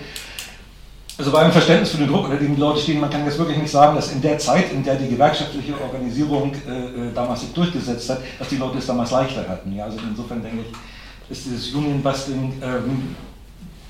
Also 1.17 1.32
bei 1.32 1.39
einem 1.39 1.51
Verständnis 1.51 1.89
für 1.89 1.97
den 1.97 2.07
Druck, 2.07 2.25
unter 2.25 2.38
dem 2.38 2.53
die 2.53 2.61
Leute 2.61 2.80
stehen, 2.80 2.99
man 2.99 3.09
kann 3.09 3.25
jetzt 3.25 3.39
wirklich 3.39 3.57
nicht 3.57 3.71
sagen, 3.71 3.95
dass 3.95 4.11
in 4.11 4.21
der 4.21 4.38
Zeit, 4.38 4.71
in 4.71 4.84
der 4.84 4.95
die 4.95 5.09
gewerkschaftliche 5.09 5.73
Organisierung 5.82 6.53
äh, 6.53 7.09
äh 7.09 7.13
damals 7.15 7.41
sich 7.41 7.53
durchgesetzt 7.53 8.11
hat, 8.11 8.19
dass 8.38 8.49
die 8.49 8.57
Leute 8.57 8.78
es 8.78 8.86
damals 8.86 9.09
leichter 9.09 9.49
hatten. 9.49 9.75
Ja, 9.75 9.86
also 9.86 9.97
insofern 10.07 10.43
denke 10.43 10.59
ich, 10.61 11.32
ist 11.36 11.45
dieses 11.47 11.73
Union-Busting 11.73 12.61
ähm, 12.61 13.15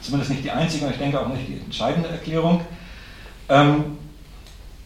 zumindest 0.02 0.32
nicht 0.32 0.46
die 0.46 0.52
einzige 0.52 0.86
und 0.86 0.92
ich 0.92 0.98
denke 0.98 1.20
auch 1.20 1.28
nicht 1.28 1.50
die 1.50 1.60
entscheidende 1.60 2.08
Erklärung. 2.08 2.62
Ähm, 3.50 3.98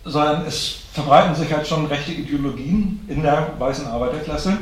sondern 0.03 0.45
es 0.45 0.79
verbreiten 0.93 1.35
sich 1.35 1.51
halt 1.53 1.67
schon 1.67 1.85
rechte 1.85 2.11
Ideologien 2.11 2.99
in 3.07 3.21
der 3.21 3.53
weißen 3.57 3.87
Arbeiterklasse, 3.87 4.57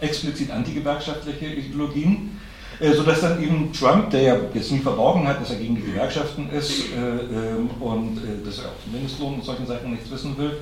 explizit 0.00 0.50
antigewerkschaftliche 0.50 1.46
Ideologien, 1.46 2.38
äh, 2.80 2.92
sodass 2.92 3.22
dann 3.22 3.42
eben 3.42 3.72
Trump, 3.72 4.10
der 4.10 4.22
ja 4.22 4.36
jetzt 4.52 4.70
nie 4.70 4.80
verborgen 4.80 5.26
hat, 5.26 5.40
dass 5.40 5.50
er 5.50 5.56
gegen 5.56 5.76
die 5.76 5.82
Gewerkschaften 5.82 6.50
ist 6.50 6.90
äh, 6.92 6.98
ähm, 6.98 7.70
und 7.80 8.18
äh, 8.18 8.44
dass 8.44 8.58
er 8.58 8.66
auch 8.66 8.92
Mindestlohn 8.92 9.34
und 9.34 9.44
solchen 9.44 9.66
Sachen 9.66 9.92
nichts 9.92 10.10
wissen 10.10 10.36
will 10.36 10.58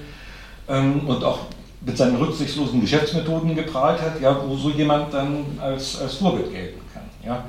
ähm, 0.68 1.00
und 1.08 1.24
auch 1.24 1.40
mit 1.80 1.98
seinen 1.98 2.16
rücksichtslosen 2.16 2.80
Geschäftsmethoden 2.80 3.54
geprahlt 3.54 4.00
hat, 4.00 4.20
ja, 4.20 4.40
wo 4.46 4.56
so 4.56 4.70
jemand 4.70 5.12
dann 5.12 5.44
als, 5.60 6.00
als 6.00 6.14
Vorbild 6.14 6.52
gelten 6.52 6.80
kann. 6.92 7.02
Ja. 7.24 7.44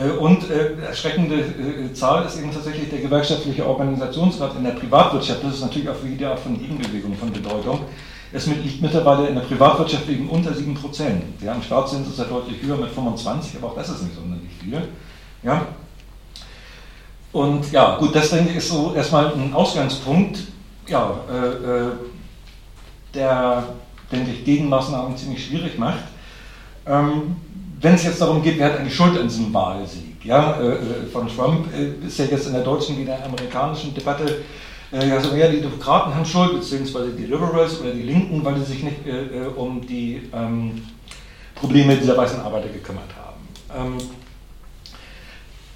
Äh, 0.00 0.10
und 0.12 0.48
äh, 0.50 0.80
erschreckende 0.86 1.36
äh, 1.36 1.92
Zahl 1.92 2.24
ist 2.24 2.38
eben 2.38 2.52
tatsächlich 2.52 2.88
der 2.88 3.00
gewerkschaftliche 3.00 3.66
Organisationsrat 3.66 4.56
in 4.56 4.64
der 4.64 4.72
Privatwirtschaft. 4.72 5.44
Das 5.44 5.54
ist 5.54 5.60
natürlich 5.60 5.88
auch 5.88 5.96
für 5.96 6.08
jede 6.08 6.28
Art 6.28 6.40
von 6.40 6.58
Gegenbewegung 6.58 7.14
von 7.16 7.32
Bedeutung. 7.32 7.80
Es 8.32 8.46
liegt 8.46 8.80
mittlerweile 8.80 9.28
in 9.28 9.34
der 9.34 9.42
Privatwirtschaft 9.42 10.08
eben 10.08 10.28
unter 10.28 10.54
7 10.54 10.72
Prozent. 10.74 11.24
Ja, 11.42 11.52
Im 11.52 11.62
Staatszins 11.62 12.08
ist 12.08 12.18
er 12.18 12.26
deutlich 12.26 12.62
höher 12.62 12.76
mit 12.76 12.90
25, 12.90 13.56
aber 13.56 13.72
auch 13.72 13.74
das 13.74 13.88
ist 13.88 14.02
nicht 14.02 14.14
sonderlich 14.14 14.50
viel. 14.60 14.80
Ja. 15.42 15.66
Und 17.32 17.70
ja, 17.72 17.96
gut, 17.96 18.14
das 18.14 18.30
denke 18.30 18.50
ich 18.50 18.56
ist 18.56 18.68
so 18.68 18.94
erstmal 18.94 19.32
ein 19.32 19.52
Ausgangspunkt, 19.52 20.40
ja, 20.86 21.10
äh, 21.28 23.14
der, 23.14 23.64
denke 24.10 24.30
ich, 24.30 24.44
Gegenmaßnahmen 24.44 25.16
ziemlich 25.16 25.44
schwierig 25.44 25.78
macht. 25.78 26.04
Ähm, 26.86 27.36
wenn 27.80 27.94
es 27.94 28.04
jetzt 28.04 28.20
darum 28.20 28.42
geht, 28.42 28.58
wer 28.58 28.66
hat 28.66 28.78
eigentlich 28.78 28.94
Schuld 28.94 29.18
an 29.18 29.28
diesem 29.28 29.52
Wahlsieg 29.52 30.24
ja, 30.24 30.60
äh, 30.60 30.68
äh, 30.68 30.76
von 31.12 31.28
Trump, 31.28 31.66
äh, 31.74 32.06
ist 32.06 32.18
ja 32.18 32.26
jetzt 32.26 32.46
in 32.46 32.52
der 32.52 32.62
deutschen 32.62 32.96
wie 32.96 33.02
in 33.02 33.06
der 33.06 33.24
amerikanischen 33.24 33.94
Debatte 33.94 34.42
äh, 34.92 35.10
also 35.10 35.34
ja, 35.34 35.48
die 35.48 35.60
Demokraten 35.60 36.14
haben 36.14 36.24
Schuld, 36.24 36.54
beziehungsweise 36.54 37.10
die 37.12 37.26
Liberals 37.26 37.80
oder 37.80 37.92
die 37.92 38.02
Linken, 38.02 38.44
weil 38.44 38.56
sie 38.58 38.64
sich 38.64 38.82
nicht 38.82 39.06
äh, 39.06 39.46
um 39.56 39.86
die 39.86 40.28
ähm, 40.32 40.82
Probleme 41.54 41.96
dieser 41.96 42.16
weißen 42.16 42.40
Arbeiter 42.40 42.68
gekümmert 42.68 43.10
haben. 43.16 43.94
Ähm, 43.94 43.98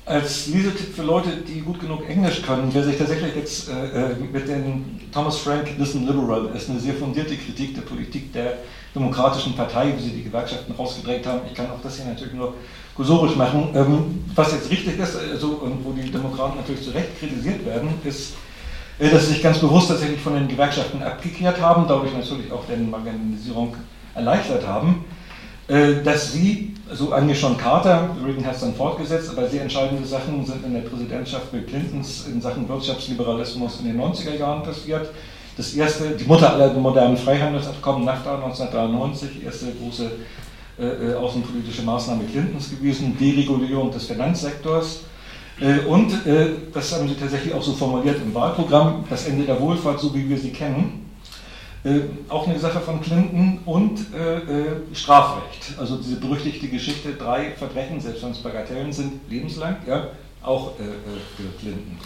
als 0.06 0.48
Lesetipp 0.48 0.94
für 0.94 1.02
Leute, 1.02 1.30
die 1.48 1.60
gut 1.60 1.80
genug 1.80 2.08
Englisch 2.08 2.42
können, 2.42 2.68
wer 2.72 2.84
sich 2.84 2.98
tatsächlich 2.98 3.34
jetzt 3.34 3.68
äh, 3.68 4.14
mit 4.32 4.46
den 4.46 5.00
Thomas 5.12 5.38
Frank 5.38 5.68
Listen 5.78 6.06
Liberal 6.06 6.50
ist 6.54 6.68
eine 6.68 6.78
sehr 6.78 6.94
fundierte 6.94 7.36
Kritik 7.36 7.74
der 7.74 7.82
Politik 7.82 8.32
der 8.32 8.58
Demokratischen 8.94 9.56
Partei, 9.56 9.94
wie 9.96 10.02
sie 10.02 10.10
die 10.10 10.24
Gewerkschaften 10.24 10.72
rausgedrängt 10.72 11.26
haben. 11.26 11.40
Ich 11.48 11.54
kann 11.54 11.70
auch 11.70 11.80
das 11.82 11.96
hier 11.96 12.04
natürlich 12.04 12.34
nur 12.34 12.54
kursorisch 12.94 13.34
machen. 13.34 13.70
Ähm, 13.74 14.24
was 14.34 14.52
jetzt 14.52 14.70
richtig 14.70 14.98
ist, 14.98 15.16
also, 15.16 15.48
und 15.62 15.84
wo 15.84 15.92
die 15.92 16.10
Demokraten 16.10 16.58
natürlich 16.58 16.82
zu 16.82 16.90
Recht 16.90 17.18
kritisiert 17.18 17.64
werden, 17.64 17.88
ist, 18.04 18.34
äh, 18.98 19.08
dass 19.08 19.26
sie 19.26 19.34
sich 19.34 19.42
ganz 19.42 19.58
bewusst 19.58 19.88
tatsächlich 19.88 20.20
von 20.20 20.34
den 20.34 20.48
Gewerkschaften 20.48 21.02
abgekehrt 21.02 21.60
haben, 21.62 21.86
dadurch 21.88 22.12
natürlich 22.12 22.52
auch 22.52 22.66
deren 22.66 22.90
Marginalisierung 22.90 23.74
erleichtert 24.14 24.66
haben. 24.66 25.04
Äh, 25.68 26.02
dass 26.02 26.32
sie, 26.32 26.74
so 26.92 27.12
eigentlich 27.12 27.40
schon 27.40 27.56
Carter, 27.56 28.10
Reagan 28.24 28.46
hat 28.46 28.54
es 28.54 28.60
dann 28.60 28.74
fortgesetzt, 28.74 29.30
aber 29.30 29.48
sehr 29.48 29.62
entscheidende 29.62 30.06
Sachen 30.06 30.44
sind 30.44 30.64
in 30.64 30.74
der 30.74 30.82
Präsidentschaft 30.82 31.50
Bill 31.50 31.62
Clintons 31.62 32.26
in 32.26 32.40
Sachen 32.40 32.68
Wirtschaftsliberalismus 32.68 33.80
in 33.80 33.86
den 33.86 34.00
90er 34.00 34.36
Jahren 34.38 34.62
passiert. 34.62 35.08
Das 35.56 35.72
erste, 35.74 36.10
die 36.10 36.24
Mutter 36.24 36.52
aller 36.52 36.72
modernen 36.74 37.16
Freihandelsabkommen, 37.16 38.04
NAFTA 38.04 38.34
1993, 38.34 39.44
erste 39.44 39.66
große 39.80 40.10
äh, 40.78 40.86
äh, 40.86 41.14
außenpolitische 41.14 41.82
Maßnahme 41.82 42.24
Clintons 42.24 42.70
gewesen, 42.70 43.16
Deregulierung 43.18 43.92
des 43.92 44.06
Finanzsektors. 44.06 45.02
Äh, 45.60 45.86
und, 45.86 46.26
äh, 46.26 46.48
das 46.72 46.92
haben 46.92 47.08
sie 47.08 47.14
tatsächlich 47.14 47.54
auch 47.54 47.62
so 47.62 47.72
formuliert 47.74 48.16
im 48.20 48.34
Wahlprogramm, 48.34 49.04
das 49.08 49.28
Ende 49.28 49.44
der 49.44 49.60
Wohlfahrt, 49.60 50.00
so 50.00 50.12
wie 50.12 50.28
wir 50.28 50.36
sie 50.36 50.50
kennen. 50.50 51.03
Äh, 51.84 52.00
auch 52.30 52.48
eine 52.48 52.58
Sache 52.58 52.80
von 52.80 53.02
Clinton 53.02 53.58
und 53.66 54.06
äh, 54.14 54.36
äh, 54.36 54.94
Strafrecht. 54.94 55.78
Also 55.78 55.98
diese 55.98 56.16
berüchtigte 56.16 56.66
Geschichte, 56.68 57.12
drei 57.12 57.50
Verbrechen, 57.50 58.00
selbst 58.00 58.22
wenn 58.22 58.30
es 58.30 58.38
Bagatellen 58.38 58.90
sind, 58.90 59.20
lebenslang, 59.28 59.76
ja, 59.86 60.06
auch 60.42 60.78
äh, 60.78 60.82
äh, 60.82 60.86
für 61.36 61.58
Clinton. 61.60 61.98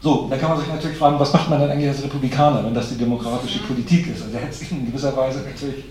So, 0.00 0.26
da 0.28 0.36
kann 0.36 0.50
man 0.50 0.58
sich 0.58 0.68
natürlich 0.68 0.98
fragen, 0.98 1.16
was 1.16 1.32
macht 1.32 1.48
man 1.48 1.60
dann 1.60 1.70
eigentlich 1.70 1.88
als 1.88 2.02
Republikaner, 2.02 2.64
wenn 2.64 2.74
das 2.74 2.88
die 2.88 2.98
demokratische 2.98 3.60
Politik 3.60 4.08
ist? 4.08 4.22
Also 4.22 4.36
er 4.36 4.42
hat 4.42 4.50
es 4.50 4.68
in 4.70 4.86
gewisser 4.86 5.16
Weise 5.16 5.40
natürlich 5.40 5.84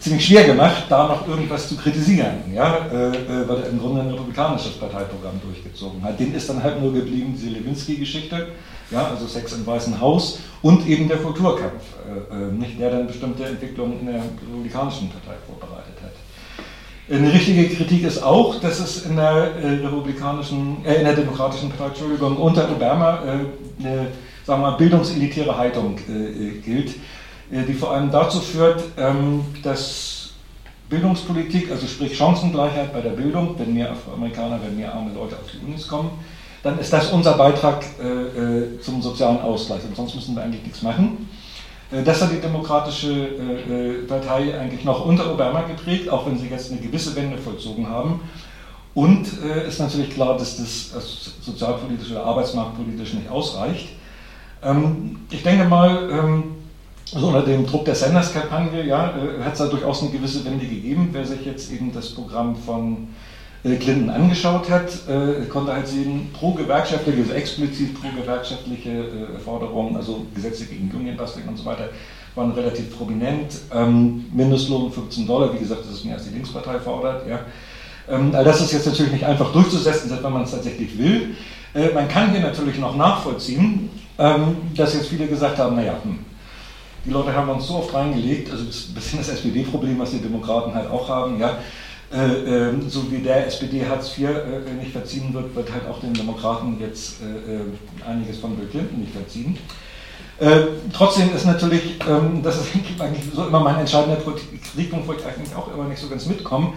ziemlich 0.00 0.26
schwer 0.26 0.44
gemacht, 0.44 0.84
da 0.88 1.06
noch 1.06 1.28
irgendwas 1.28 1.68
zu 1.68 1.76
kritisieren, 1.76 2.50
ja, 2.54 2.86
weil 2.90 3.58
er 3.58 3.68
im 3.68 3.78
Grunde 3.78 4.00
ein 4.00 4.08
republikanisches 4.08 4.72
Parteiprogramm 4.78 5.38
durchgezogen 5.42 6.02
hat. 6.02 6.18
Dem 6.18 6.34
ist 6.34 6.48
dann 6.48 6.62
halt 6.62 6.80
nur 6.80 6.94
geblieben 6.94 7.34
diese 7.36 7.50
Lewinsky-Geschichte 7.50 8.48
ja, 8.90 9.08
also 9.08 9.26
Sex 9.26 9.52
im 9.52 9.66
Weißen 9.66 10.00
Haus 10.00 10.40
und 10.62 10.86
eben 10.88 11.08
der 11.08 11.18
Kulturkampf, 11.18 11.82
äh, 12.30 12.34
äh, 12.34 12.52
nicht 12.52 12.80
der 12.80 12.90
dann 12.90 13.06
bestimmte 13.06 13.44
Entwicklungen 13.44 14.00
in 14.00 14.06
der 14.06 14.22
republikanischen 14.22 15.10
Partei 15.10 15.36
vorbereitet 15.46 15.94
hat. 16.02 16.12
Eine 17.10 17.32
richtige 17.32 17.68
Kritik 17.68 18.04
ist 18.04 18.22
auch, 18.22 18.60
dass 18.60 18.80
es 18.80 19.06
in 19.06 19.16
der 19.16 19.54
äh, 19.62 19.86
republikanischen, 19.86 20.84
äh, 20.84 20.96
in 20.96 21.04
der 21.04 21.16
demokratischen 21.16 21.70
Partei, 21.70 21.88
Entschuldigung, 21.88 22.36
unter 22.36 22.70
Obama 22.70 23.20
äh, 23.24 23.84
eine, 23.84 24.08
sagen 24.44 24.62
wir 24.62 24.70
mal, 24.70 24.76
bildungselitäre 24.76 25.56
Haltung 25.56 25.98
äh, 25.98 26.58
gilt, 26.58 26.94
die 27.50 27.72
vor 27.72 27.92
allem 27.92 28.10
dazu 28.10 28.40
führt, 28.40 28.82
ähm, 28.98 29.40
dass 29.62 30.32
Bildungspolitik, 30.90 31.70
also 31.70 31.86
sprich 31.86 32.14
Chancengleichheit 32.14 32.92
bei 32.92 33.00
der 33.00 33.10
Bildung, 33.10 33.54
wenn 33.58 33.72
mehr 33.72 33.90
Afroamerikaner, 33.90 34.60
wenn 34.62 34.76
mehr 34.76 34.94
arme 34.94 35.14
Leute 35.14 35.36
auf 35.36 35.50
die 35.50 35.66
Unis 35.66 35.88
kommen, 35.88 36.10
dann 36.62 36.78
ist 36.78 36.92
das 36.92 37.10
unser 37.10 37.34
Beitrag 37.34 37.84
äh, 38.02 38.06
äh, 38.06 38.80
zum 38.80 39.00
sozialen 39.00 39.40
Ausgleich. 39.40 39.80
Und 39.84 39.96
sonst 39.96 40.14
müssen 40.14 40.34
wir 40.34 40.42
eigentlich 40.42 40.62
nichts 40.62 40.82
machen. 40.82 41.28
Äh, 41.90 42.02
das 42.02 42.20
hat 42.20 42.32
die 42.32 42.40
Demokratische 42.40 43.12
äh, 43.12 44.06
Partei 44.06 44.58
eigentlich 44.58 44.84
noch 44.84 45.04
unter 45.04 45.32
Obama 45.32 45.62
geprägt, 45.62 46.08
auch 46.08 46.26
wenn 46.26 46.38
sie 46.38 46.48
jetzt 46.48 46.70
eine 46.70 46.80
gewisse 46.80 47.14
Wende 47.16 47.38
vollzogen 47.38 47.88
haben. 47.88 48.20
Und 48.94 49.26
äh, 49.44 49.68
ist 49.68 49.78
natürlich 49.78 50.10
klar, 50.10 50.36
dass 50.36 50.56
das 50.56 50.90
sozialpolitisch 51.40 52.10
oder 52.10 52.24
arbeitsmarktpolitisch 52.24 53.14
nicht 53.14 53.30
ausreicht. 53.30 53.90
Ähm, 54.62 55.20
ich 55.30 55.42
denke 55.42 55.64
mal, 55.66 56.10
ähm, 56.10 56.44
also 57.14 57.28
unter 57.28 57.42
dem 57.42 57.64
Druck 57.66 57.84
der 57.84 57.94
Sanders-Kampagne 57.94 58.84
ja, 58.84 59.14
äh, 59.16 59.44
hat 59.44 59.52
es 59.52 59.58
da 59.60 59.66
durchaus 59.66 60.02
eine 60.02 60.10
gewisse 60.10 60.44
Wende 60.44 60.66
gegeben. 60.66 61.10
Wer 61.12 61.24
sich 61.24 61.44
jetzt 61.46 61.70
eben 61.72 61.92
das 61.92 62.10
Programm 62.10 62.56
von 62.56 63.08
Clinton 63.64 64.10
angeschaut 64.10 64.70
hat, 64.70 64.88
äh, 65.08 65.44
konnte 65.46 65.72
halt 65.72 65.88
sehen, 65.88 66.30
pro-gewerkschaftliche, 66.32 67.22
also 67.22 67.32
explizit 67.32 68.00
pro-gewerkschaftliche 68.00 68.90
äh, 68.90 69.38
Forderungen, 69.44 69.96
also 69.96 70.26
Gesetze 70.34 70.66
gegen 70.66 70.90
Unionbusting 70.94 71.46
und 71.48 71.56
so 71.56 71.64
weiter, 71.64 71.88
waren 72.36 72.52
relativ 72.52 72.96
prominent. 72.96 73.52
Ähm, 73.74 74.26
Mindestlohn 74.32 74.92
15 74.92 75.26
Dollar, 75.26 75.52
wie 75.54 75.58
gesagt, 75.58 75.82
das 75.84 75.92
ist 75.92 76.04
mehr 76.04 76.14
als 76.14 76.28
die 76.28 76.34
Linkspartei 76.34 76.78
fordert. 76.78 77.26
Ja. 77.28 77.40
Ähm, 78.08 78.32
all 78.34 78.44
das 78.44 78.60
ist 78.60 78.72
jetzt 78.72 78.86
natürlich 78.86 79.12
nicht 79.12 79.24
einfach 79.24 79.52
durchzusetzen, 79.52 80.10
wenn 80.22 80.32
man 80.32 80.42
es 80.42 80.52
tatsächlich 80.52 80.96
will. 80.96 81.34
Äh, 81.74 81.92
man 81.92 82.08
kann 82.08 82.30
hier 82.30 82.40
natürlich 82.40 82.78
noch 82.78 82.96
nachvollziehen, 82.96 83.90
ähm, 84.18 84.56
dass 84.76 84.94
jetzt 84.94 85.08
viele 85.08 85.26
gesagt 85.26 85.58
haben, 85.58 85.76
naja, 85.76 85.94
hm, 86.02 86.18
die 87.04 87.10
Leute 87.10 87.34
haben 87.34 87.48
uns 87.48 87.66
so 87.66 87.76
oft 87.76 87.92
reingelegt, 87.92 88.50
also 88.50 88.64
ein 88.64 88.94
bisschen 88.94 89.18
das 89.18 89.28
SPD-Problem, 89.28 89.98
was 89.98 90.10
die 90.10 90.18
Demokraten 90.18 90.74
halt 90.74 90.90
auch 90.90 91.08
haben, 91.08 91.38
ja, 91.40 91.58
äh, 92.12 92.68
ähm, 92.68 92.88
so 92.88 93.10
wie 93.10 93.18
der 93.18 93.46
SPD 93.46 93.86
Hartz 93.86 94.16
IV 94.16 94.28
äh, 94.28 94.72
nicht 94.80 94.92
verziehen 94.92 95.32
wird, 95.34 95.54
wird 95.54 95.70
halt 95.72 95.86
auch 95.88 96.00
den 96.00 96.14
Demokraten 96.14 96.78
jetzt 96.80 97.20
äh, 97.20 98.08
einiges 98.08 98.38
von 98.38 98.56
Bill 98.56 98.66
Clinton 98.68 99.00
nicht 99.00 99.12
verziehen. 99.12 99.58
trotzdem 100.92 101.34
ist 101.34 101.44
natürlich, 101.44 101.98
ähm, 102.08 102.42
das 102.42 102.56
ist 102.56 102.68
eigentlich 103.00 103.24
so 103.34 103.46
immer 103.46 103.60
mein 103.60 103.80
entscheidender 103.80 104.16
Kritikpunkt, 104.16 105.06
wo 105.06 105.12
ich 105.12 105.26
eigentlich 105.26 105.54
auch 105.54 105.72
immer 105.74 105.84
nicht 105.84 106.00
so 106.00 106.08
ganz 106.08 106.26
mitkomme, 106.26 106.72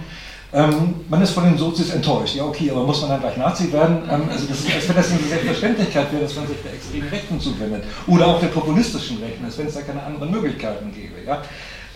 ähm, 0.54 0.96
man 1.08 1.22
ist 1.22 1.32
von 1.32 1.46
den 1.46 1.58
Sozis 1.58 1.92
enttäuscht. 1.92 2.36
Ja, 2.36 2.44
okay, 2.44 2.70
aber 2.72 2.84
muss 2.84 3.00
man 3.02 3.12
dann 3.12 3.22
gleich 3.22 3.38
Nazi 3.38 3.72
werden? 3.72 4.04
Ähm, 4.10 4.24
also 4.30 4.48
das 4.48 4.60
ist, 4.60 4.76
als 4.76 4.90
wenn 4.90 4.96
das 4.98 5.12
eine 5.12 5.20
Selbstverständlichkeit 5.20 6.12
wäre, 6.12 6.24
dass 6.24 6.36
man 6.36 6.48
sich 6.48 6.58
der 6.62 6.74
extremen 6.74 7.08
Rechten 7.08 7.40
zuwendet. 7.40 7.86
Oder 8.08 8.28
auch 8.28 8.40
der 8.42 8.48
populistischen 8.48 9.20
Rechten, 9.20 9.46
als 9.46 9.58
wenn 9.58 9.68
es 9.68 9.76
da 9.76 9.82
keine 9.82 10.04
anderen 10.04 10.30
Möglichkeiten 10.30 10.92
gäbe. 10.94 11.26
Ja? 11.26 11.42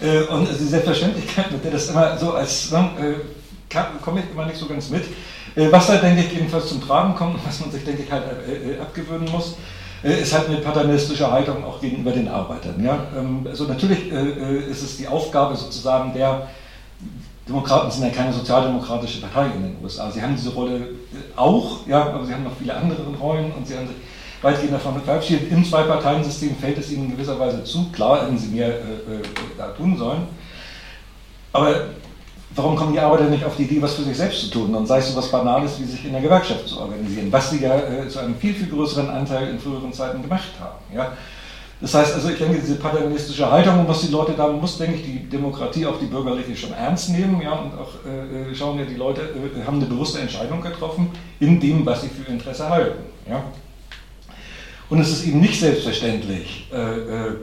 Äh, 0.01 0.23
und 0.23 0.47
die 0.47 0.65
Selbstverständlichkeit, 0.65 1.51
mit 1.51 1.63
der 1.63 1.71
das 1.71 1.89
immer 1.89 2.17
so 2.17 2.33
als, 2.33 2.71
ne, 2.71 2.89
äh, 2.99 3.77
komme 4.01 4.19
ich 4.19 4.31
immer 4.31 4.45
nicht 4.45 4.57
so 4.57 4.67
ganz 4.67 4.89
mit. 4.89 5.03
Äh, 5.55 5.71
was 5.71 5.87
da, 5.87 5.95
denke 5.97 6.21
ich, 6.21 6.33
jedenfalls 6.33 6.67
zum 6.67 6.81
Tragen 6.85 7.15
kommt 7.15 7.35
und 7.35 7.47
was 7.47 7.59
man 7.61 7.71
sich, 7.71 7.83
denke 7.83 8.03
ich, 8.03 8.11
halt 8.11 8.23
abgewöhnen 8.81 9.29
muss, 9.31 9.55
ist 10.03 10.33
halt 10.33 10.49
eine 10.49 10.57
paternalistische 10.57 11.31
Haltung 11.31 11.63
auch 11.63 11.81
gegenüber 11.81 12.11
den 12.11 12.27
Arbeitern. 12.27 12.83
Ja? 12.83 13.07
Ähm, 13.17 13.47
also 13.49 13.63
natürlich 13.63 14.11
ist 14.11 14.83
es 14.83 14.97
die 14.97 15.07
Aufgabe 15.07 15.55
sozusagen 15.55 16.13
der 16.13 16.47
Demokraten 17.47 17.91
sind 17.91 18.03
ja 18.03 18.09
keine 18.09 18.33
sozialdemokratische 18.33 19.21
Partei 19.21 19.47
in 19.55 19.61
den 19.61 19.77
USA. 19.83 20.09
Sie 20.09 20.21
haben 20.21 20.35
diese 20.35 20.49
Rolle 20.49 20.89
auch, 21.35 21.85
ja, 21.87 22.07
aber 22.07 22.25
sie 22.25 22.33
haben 22.33 22.43
noch 22.43 22.57
viele 22.57 22.75
andere 22.75 23.03
Rollen 23.21 23.51
und 23.51 23.67
sie 23.67 23.77
haben 23.77 23.87
sich 23.87 23.97
weitgehend 24.45 24.73
davon 24.73 25.01
verabschiedet. 25.01 25.51
Im 25.51 25.65
Zwei-Parteien-System 25.65 26.55
fällt 26.55 26.77
es 26.77 26.91
ihnen 26.91 27.05
in 27.05 27.11
gewisser 27.11 27.39
Weise 27.39 27.63
zu. 27.63 27.89
Klar, 27.91 28.21
hätten 28.21 28.37
sie 28.37 28.47
mehr 28.47 28.67
äh, 28.67 28.71
äh, 28.71 29.21
da 29.57 29.67
tun 29.69 29.97
sollen. 29.97 30.27
Aber 31.51 31.87
warum 32.55 32.75
kommen 32.75 32.93
die 32.93 32.99
Arbeiter 32.99 33.25
nicht 33.25 33.43
auf 33.43 33.55
die 33.55 33.63
Idee, 33.63 33.81
was 33.81 33.95
für 33.95 34.03
sich 34.03 34.15
selbst 34.15 34.41
zu 34.41 34.51
tun? 34.51 34.75
Und 34.75 34.85
sei 34.85 34.99
es 34.99 35.11
so 35.11 35.17
was 35.17 35.31
Banales, 35.31 35.79
wie 35.79 35.85
sich 35.85 36.05
in 36.05 36.13
der 36.13 36.21
Gewerkschaft 36.21 36.67
zu 36.67 36.79
organisieren, 36.79 37.31
was 37.31 37.49
sie 37.49 37.61
ja 37.61 37.75
äh, 37.75 38.07
zu 38.07 38.19
einem 38.19 38.35
viel, 38.35 38.53
viel 38.53 38.67
größeren 38.67 39.09
Anteil 39.09 39.49
in 39.49 39.59
früheren 39.59 39.91
Zeiten 39.91 40.21
gemacht 40.21 40.51
haben. 40.59 40.95
Ja? 40.95 41.13
Das 41.81 41.93
heißt 41.93 42.15
also, 42.15 42.29
ich 42.29 42.37
denke, 42.37 42.59
diese 42.59 42.75
paternalistische 42.75 43.49
Haltung, 43.51 43.85
was 43.87 44.01
die 44.01 44.11
Leute 44.11 44.33
da, 44.33 44.47
muss, 44.47 44.77
denke 44.77 44.95
ich, 44.95 45.03
die 45.03 45.29
Demokratie, 45.29 45.85
auch 45.85 45.99
die 45.99 46.05
bürgerliche, 46.05 46.55
schon 46.55 46.71
ernst 46.71 47.09
nehmen 47.09 47.41
ja, 47.41 47.51
und 47.51 47.73
auch 47.73 47.93
äh, 48.05 48.51
äh 48.51 48.55
schauen 48.55 48.79
ja, 48.79 48.85
die 48.85 48.95
Leute 48.95 49.21
äh, 49.21 49.65
haben 49.65 49.77
eine 49.77 49.85
bewusste 49.85 50.19
Entscheidung 50.19 50.61
getroffen 50.61 51.09
in 51.39 51.59
dem, 51.59 51.85
was 51.85 52.03
sie 52.03 52.09
für 52.09 52.31
Interesse 52.31 52.69
halten. 52.69 52.99
Ja. 53.29 53.43
Und 54.89 54.99
es 54.99 55.09
ist 55.09 55.27
eben 55.27 55.39
nicht 55.39 55.59
selbstverständlich, 55.59 56.67
äh, 56.71 56.77
äh, 56.77 57.35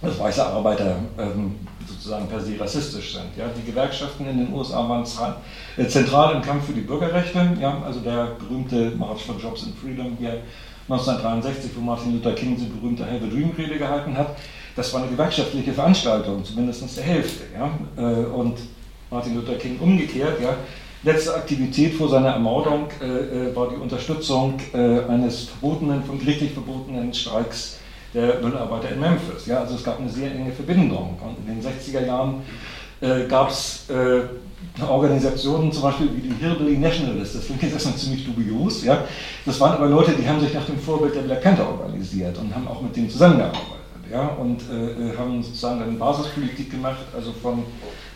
dass 0.00 0.18
weiße 0.18 0.44
Arbeiter 0.44 0.96
ähm, 1.18 1.56
sozusagen 1.86 2.26
per 2.28 2.40
se 2.40 2.58
rassistisch 2.58 3.12
sind. 3.12 3.26
Die 3.36 3.70
Gewerkschaften 3.70 4.26
in 4.26 4.38
den 4.38 4.52
USA 4.52 4.88
waren 4.88 5.04
äh, 5.76 5.86
zentral 5.86 6.34
im 6.34 6.42
Kampf 6.42 6.66
für 6.66 6.72
die 6.72 6.80
Bürgerrechte. 6.80 7.40
Also 7.84 8.00
der 8.00 8.36
berühmte 8.38 8.90
March 8.96 9.22
for 9.22 9.36
Jobs 9.38 9.64
and 9.64 9.76
Freedom 9.76 10.16
hier 10.18 10.42
1963, 10.88 11.70
wo 11.76 11.80
Martin 11.80 12.14
Luther 12.14 12.32
King 12.32 12.56
die 12.56 12.64
berühmte 12.64 13.04
Have 13.04 13.24
a 13.24 13.28
Dream 13.28 13.52
Rede 13.56 13.78
gehalten 13.78 14.16
hat, 14.16 14.36
das 14.74 14.92
war 14.92 15.02
eine 15.02 15.10
gewerkschaftliche 15.10 15.72
Veranstaltung, 15.72 16.44
zumindest 16.44 16.96
der 16.96 17.04
Hälfte. 17.04 17.44
Und 18.34 18.56
Martin 19.10 19.36
Luther 19.36 19.54
King 19.54 19.78
umgekehrt, 19.78 20.40
ja, 20.42 20.56
Letzte 21.04 21.34
Aktivität 21.34 21.94
vor 21.94 22.08
seiner 22.08 22.28
Ermordung 22.28 22.86
äh, 23.00 23.06
äh, 23.48 23.56
war 23.56 23.68
die 23.68 23.74
Unterstützung 23.74 24.54
äh, 24.72 25.00
eines 25.08 25.48
verbotenen, 25.48 26.04
von 26.04 26.16
gerichtlich 26.16 26.52
verbotenen 26.52 27.12
Streiks 27.12 27.78
der 28.14 28.38
Müllarbeiter 28.40 28.90
in 28.90 29.00
Memphis. 29.00 29.46
Ja, 29.46 29.60
also 29.60 29.74
es 29.74 29.82
gab 29.82 29.98
eine 29.98 30.08
sehr 30.08 30.30
enge 30.30 30.52
Verbindung. 30.52 31.18
Und 31.20 31.48
in 31.48 31.60
den 31.60 31.72
60er 31.72 32.06
Jahren 32.06 32.42
äh, 33.00 33.26
gab 33.26 33.50
es 33.50 33.90
äh, 33.90 34.22
Organisationen, 34.80 35.72
zum 35.72 35.82
Beispiel 35.82 36.08
wie 36.14 36.28
die 36.28 36.34
Hillbilly 36.40 36.78
Nationalists, 36.78 37.34
das 37.34 37.46
klingt 37.46 37.62
jetzt 37.62 37.72
erstmal 37.72 37.96
ziemlich 37.96 38.24
dubios. 38.24 38.84
Ja? 38.84 39.04
Das 39.44 39.58
waren 39.58 39.72
aber 39.72 39.88
Leute, 39.88 40.12
die 40.12 40.28
haben 40.28 40.40
sich 40.40 40.54
nach 40.54 40.66
dem 40.66 40.78
Vorbild 40.78 41.16
der 41.16 41.22
Black 41.22 41.42
Panther 41.42 41.68
organisiert 41.68 42.38
und 42.38 42.54
haben 42.54 42.68
auch 42.68 42.80
mit 42.80 42.94
denen 42.94 43.10
zusammengearbeitet. 43.10 43.66
Ja? 44.08 44.28
Und 44.38 44.60
äh, 44.60 45.18
haben 45.18 45.42
sozusagen 45.42 45.82
eine 45.82 45.92
Basispolitik 45.92 46.70
gemacht, 46.70 47.06
also 47.12 47.32
von 47.32 47.64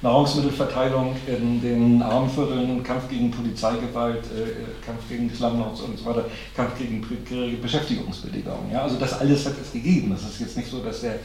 Nahrungsmittelverteilung 0.03 1.17
in 1.27 1.61
den 1.61 2.03
Armenvierteln, 2.03 2.83
Kampf 2.83 3.09
gegen 3.09 3.31
Polizeigewalt, 3.31 4.25
äh, 4.25 4.85
Kampf 4.85 5.09
gegen 5.09 5.33
Slumlords 5.35 5.81
und 5.81 5.99
so 5.99 6.05
weiter, 6.05 6.27
Kampf 6.55 6.79
gegen 6.79 7.01
prekäre 7.01 7.53
Beschäftigungsbedingungen. 7.53 8.71
Ja? 8.73 8.83
Also 8.83 8.99
das 8.99 9.19
alles 9.19 9.47
hat 9.47 9.55
es 9.61 9.73
gegeben. 9.73 10.11
Das 10.11 10.23
ist 10.23 10.41
jetzt 10.41 10.57
nicht 10.57 10.71
so, 10.71 10.81
dass 10.81 11.01
der 11.01 11.19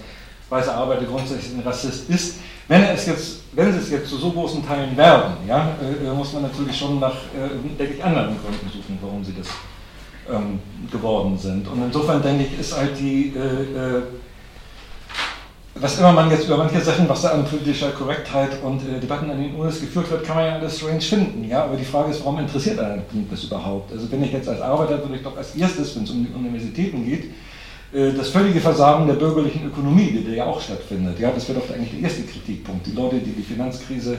weiße 0.50 0.74
Arbeiter 0.74 1.06
grundsätzlich 1.06 1.54
ein 1.54 1.62
Rassist 1.62 2.10
ist. 2.10 2.36
Wenn, 2.68 2.84
es 2.84 3.06
jetzt, 3.06 3.40
wenn 3.54 3.74
sie 3.74 3.80
es 3.80 3.90
jetzt 3.90 4.10
zu 4.10 4.18
so 4.18 4.32
großen 4.32 4.66
Teilen 4.66 4.96
werden, 4.96 5.34
ja, 5.48 5.76
äh, 5.82 6.14
muss 6.14 6.32
man 6.34 6.44
natürlich 6.44 6.78
schon 6.78 7.00
nach, 7.00 7.16
äh, 7.16 7.78
denke 7.78 7.96
ich, 7.96 8.04
anderen 8.04 8.38
Gründen 8.38 8.70
suchen, 8.72 8.98
warum 9.02 9.24
sie 9.24 9.34
das 9.34 9.48
ähm, 10.34 10.60
geworden 10.90 11.38
sind. 11.38 11.68
Und 11.68 11.84
insofern 11.84 12.22
denke 12.22 12.46
ich, 12.46 12.60
ist 12.60 12.78
halt 12.78 12.98
die 12.98 13.34
äh, 13.36 13.98
äh 13.98 14.02
was 15.76 15.98
immer 16.00 16.12
man 16.12 16.30
jetzt 16.30 16.46
über 16.46 16.58
manche 16.58 16.82
Sachen, 16.82 17.08
was 17.08 17.22
da 17.22 17.30
an 17.30 17.46
politischer 17.46 17.92
Korrektheit 17.92 18.62
und 18.62 18.82
äh, 18.82 19.00
Debatten 19.00 19.30
an 19.32 19.42
den 19.42 19.56
UNES 19.56 19.80
geführt 19.80 20.12
wird, 20.12 20.26
kann 20.26 20.36
man 20.36 20.46
ja 20.46 20.56
alles 20.56 20.78
strange 20.78 21.02
finden. 21.02 21.48
Ja? 21.48 21.64
Aber 21.64 21.78
die 21.78 21.86
Frage 21.86 22.12
ist, 22.12 22.20
warum 22.22 22.40
interessiert 22.40 22.80
einen 22.80 23.04
das 23.30 23.44
überhaupt? 23.46 23.92
Also 23.92 24.12
wenn 24.12 24.24
ich 24.24 24.34
jetzt 24.34 24.50
als 24.50 24.62
Arbeiter, 24.62 25.00
würde 25.00 25.16
ich 25.16 25.24
doch 25.24 25.38
als 25.38 25.56
erstes, 25.56 25.96
wenn 25.96 26.04
es 26.04 26.12
um 26.12 26.26
die 26.26 26.34
Universitäten 26.34 27.06
geht, 27.06 27.32
äh, 27.94 28.12
das 28.12 28.30
völlige 28.30 28.60
Versagen 28.60 29.08
der 29.08 29.14
bürgerlichen 29.14 29.66
Ökonomie, 29.66 30.12
die 30.12 30.36
ja 30.36 30.46
auch 30.46 30.62
stattfindet. 30.62 31.20
Ja, 31.20 31.32
das 31.32 31.48
wäre 31.48 31.60
doch 31.60 31.74
eigentlich 31.74 31.92
der 31.92 32.02
erste 32.02 32.24
Kritikpunkt. 32.24 32.88
Die 32.88 32.92
Leute, 32.92 33.18
die 33.20 33.32
die 33.32 33.44
Finanzkrise 33.44 34.18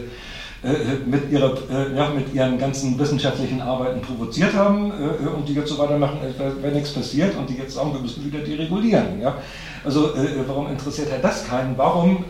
mit, 1.07 1.31
ihrer, 1.31 1.55
äh, 1.71 1.97
ja, 1.97 2.11
mit 2.11 2.33
ihren 2.33 2.57
ganzen 2.57 2.97
wissenschaftlichen 2.97 3.61
Arbeiten 3.61 4.01
provoziert 4.01 4.55
haben 4.55 4.93
äh, 4.93 5.27
und 5.27 5.49
die 5.49 5.55
jetzt 5.55 5.71
so 5.71 5.79
weitermachen, 5.79 6.19
als 6.23 6.63
wäre 6.63 6.73
nichts 6.73 6.93
passiert 6.93 7.37
und 7.37 7.51
die 7.51 7.55
jetzt 7.55 7.75
sagen, 7.75 7.93
wir 7.93 8.01
müssen 8.01 8.25
wieder 8.25 8.39
deregulieren. 8.39 9.21
Ja? 9.21 9.37
Also 9.85 10.11
warum 10.47 10.69
interessiert 10.69 11.11
Herr 11.11 11.19
das 11.19 11.45
keinen? 11.45 11.77
Warum 11.77 12.25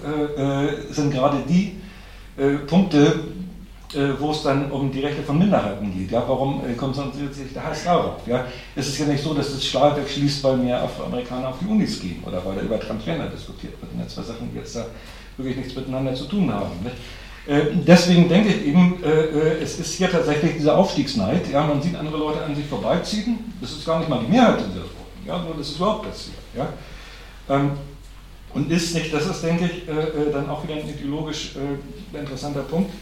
sind 0.90 1.12
gerade 1.12 1.36
die 1.46 1.76
Punkte, 2.66 3.20
wo 4.18 4.30
es 4.30 4.42
dann 4.42 4.70
um 4.70 4.90
die 4.90 5.00
Rechte 5.00 5.22
von 5.22 5.38
Minderheiten 5.38 5.92
geht. 5.92 6.10
Ja, 6.10 6.24
warum 6.26 6.62
konzentriert 6.78 7.34
sich 7.34 7.52
der 7.52 7.66
Heiß 7.66 7.84
darauf? 7.84 8.26
Ja, 8.26 8.46
es 8.74 8.88
ist 8.88 8.98
ja 8.98 9.04
nicht 9.04 9.22
so, 9.22 9.34
dass 9.34 9.52
das 9.52 9.66
Stahlwerk 9.66 10.08
schließt, 10.08 10.42
weil 10.44 10.56
mehr 10.56 10.82
Afroamerikaner 10.82 11.48
auf 11.48 11.56
die 11.60 11.66
Unis 11.66 12.00
gehen 12.00 12.22
oder 12.24 12.42
weil 12.42 12.54
da 12.56 12.62
über 12.62 12.80
Transgender 12.80 13.26
diskutiert 13.26 13.74
wird. 13.82 13.92
Und 13.92 14.00
jetzt 14.00 14.14
zwei 14.14 14.22
Sachen, 14.22 14.50
die 14.50 14.58
jetzt 14.58 14.74
da 14.74 14.86
wirklich 15.36 15.58
nichts 15.58 15.76
miteinander 15.76 16.14
zu 16.14 16.24
tun 16.24 16.50
haben. 16.50 16.70
Nicht? 16.82 16.96
Äh, 17.46 17.62
deswegen 17.74 18.28
denke 18.28 18.50
ich 18.50 18.66
eben, 18.66 19.02
äh, 19.02 19.08
äh, 19.08 19.62
es 19.62 19.78
ist 19.80 19.94
hier 19.94 20.10
tatsächlich 20.10 20.54
dieser 20.54 20.76
Aufstiegsneid. 20.76 21.50
Ja, 21.50 21.66
man 21.66 21.82
sieht 21.82 21.96
andere 21.96 22.16
Leute 22.16 22.44
an 22.44 22.54
sich 22.54 22.66
vorbeiziehen. 22.66 23.52
Das 23.60 23.72
ist 23.72 23.84
gar 23.84 23.98
nicht 23.98 24.08
mal 24.08 24.20
die 24.24 24.30
Mehrheit 24.30 24.60
dieser 24.60 24.82
Gruppen, 24.82 25.26
ja, 25.26 25.38
nur 25.42 25.54
das 25.56 25.70
ist 25.70 25.76
überhaupt 25.76 26.08
passiert. 26.08 26.36
Ja. 26.56 26.68
Ähm, 27.48 27.72
und 28.54 28.70
ist 28.70 28.94
nicht, 28.94 29.12
das 29.12 29.26
ist, 29.26 29.42
denke 29.42 29.64
ich, 29.64 29.86
dann 30.30 30.50
auch 30.50 30.62
wieder 30.62 30.74
ein 30.74 30.86
ideologisch 30.86 31.52
interessanter 32.12 32.60
Punkt. 32.60 32.92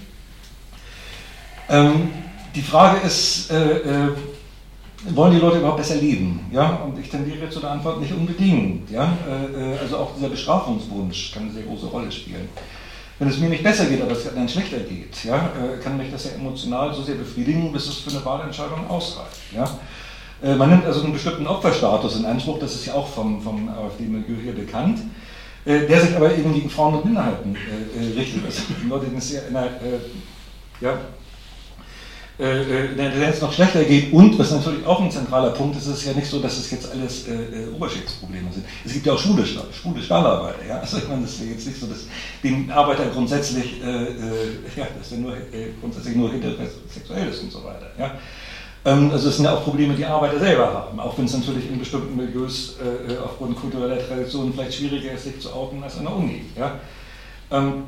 Ähm, 1.69 2.09
die 2.55 2.63
Frage 2.63 3.05
ist, 3.05 3.53
wollen 3.53 5.33
die 5.33 5.41
Leute 5.41 5.59
überhaupt 5.59 5.79
besser 5.79 5.97
leben? 5.97 6.47
Ja? 6.53 6.77
Und 6.85 7.01
ich 7.01 7.11
tendiere 7.11 7.51
zu 7.51 7.59
der 7.59 7.73
Antwort 7.73 8.01
nicht 8.01 8.13
unbedingt. 8.13 8.89
Ja? 8.93 9.13
also 9.81 9.97
auch 9.97 10.15
dieser 10.15 10.29
Bestrafungswunsch 10.29 11.33
kann 11.33 11.43
eine 11.43 11.53
sehr 11.53 11.65
große 11.65 11.87
Rolle 11.87 12.13
spielen. 12.13 12.49
Wenn 13.21 13.29
es 13.29 13.39
mir 13.39 13.51
nicht 13.51 13.63
besser 13.63 13.85
geht, 13.85 14.01
aber 14.01 14.13
es 14.13 14.25
dann 14.35 14.49
schlechter 14.49 14.79
geht, 14.79 15.25
ja, 15.25 15.37
äh, 15.37 15.79
kann 15.83 15.99
mich 15.99 16.11
das 16.11 16.25
ja 16.25 16.31
emotional 16.33 16.95
so 16.95 17.03
sehr 17.03 17.17
befriedigen, 17.17 17.71
bis 17.71 17.87
es 17.87 17.99
für 17.99 18.11
eine 18.11 18.25
Wahlentscheidung 18.25 18.89
ausreicht. 18.89 19.37
Ja. 19.55 19.79
Äh, 20.43 20.55
man 20.55 20.71
nimmt 20.71 20.87
also 20.87 21.03
einen 21.03 21.13
bestimmten 21.13 21.47
Opferstatus 21.47 22.17
in 22.17 22.25
Anspruch, 22.25 22.59
das 22.59 22.75
ist 22.75 22.87
ja 22.87 22.95
auch 22.95 23.07
vom, 23.07 23.43
vom 23.43 23.69
AfD-Milieu 23.69 24.37
hier 24.43 24.55
bekannt, 24.55 25.01
äh, 25.67 25.87
der 25.87 26.01
sich 26.01 26.17
aber 26.17 26.35
eben 26.35 26.55
gegen 26.55 26.71
Frauen 26.71 26.95
und 26.95 27.05
Minderheiten 27.05 27.55
richtet. 28.17 28.43
Also 28.47 28.63
Leute, 28.89 29.07
die 29.11 29.17
es 29.17 29.33
ja 29.33 29.41
ja, 30.81 30.99
äh, 32.41 32.63
äh, 32.63 32.97
der 32.97 33.11
Tendenz 33.13 33.41
noch 33.43 33.53
schlechter 33.53 33.85
geht. 33.85 34.13
Und, 34.15 34.39
was 34.39 34.51
natürlich 34.51 34.87
auch 34.87 35.01
ein 35.03 35.11
zentraler 35.11 35.51
Punkt 35.51 35.77
ist, 35.77 35.87
ist 35.87 35.99
es 35.99 36.05
ja 36.07 36.15
nicht 36.15 36.27
so, 36.27 36.41
dass 36.41 36.57
es 36.57 36.71
jetzt 36.71 36.91
alles 36.91 37.29
äh, 37.29 37.33
äh 37.33 37.75
Oberschichtsprobleme 37.75 38.51
sind. 38.51 38.65
Es 38.83 38.95
gibt 38.95 39.05
ja 39.05 39.13
auch 39.13 39.19
schwule, 39.19 39.45
schwule 39.45 40.03
Stahlarbeiter. 40.03 40.65
Ja? 40.67 40.79
Also 40.79 40.97
ich 40.97 41.09
meine, 41.09 41.23
das 41.23 41.33
ist 41.33 41.43
jetzt 41.43 41.67
nicht 41.67 41.79
so, 41.79 41.87
dass 41.87 42.07
den 42.43 42.71
Arbeiter 42.71 43.05
grundsätzlich, 43.13 43.83
äh, 43.85 44.05
äh 44.05 44.15
ja, 44.75 44.87
dass 44.99 45.13
er 45.13 45.19
nur, 45.19 45.35
grundsätzlich 45.83 46.17
nur 46.17 46.33
heterosexuell 46.33 47.29
ist 47.29 47.43
und 47.43 47.53
so 47.53 47.63
weiter. 47.63 47.91
Ja? 47.99 48.13
Ähm, 48.87 49.11
also 49.11 49.29
es 49.29 49.37
sind 49.37 49.45
ja 49.45 49.55
auch 49.55 49.63
Probleme, 49.63 49.95
die 49.95 50.07
Arbeiter 50.07 50.39
selber 50.39 50.73
haben, 50.73 50.99
auch 50.99 51.19
wenn 51.19 51.27
es 51.27 51.35
natürlich 51.35 51.71
in 51.71 51.79
bestimmten 51.79 52.17
Milieus 52.17 52.77
aufgrund 53.23 53.57
kultureller 53.57 53.99
Traditionen 53.99 54.55
vielleicht 54.55 54.79
schwieriger 54.79 55.13
ist, 55.13 55.25
sich 55.25 55.39
zu 55.41 55.53
outen 55.53 55.83
als 55.83 55.99
an 55.99 56.05
der 56.05 56.17
Uni. 56.17 56.47
Ja? 56.57 56.81
Ähm, 57.51 57.83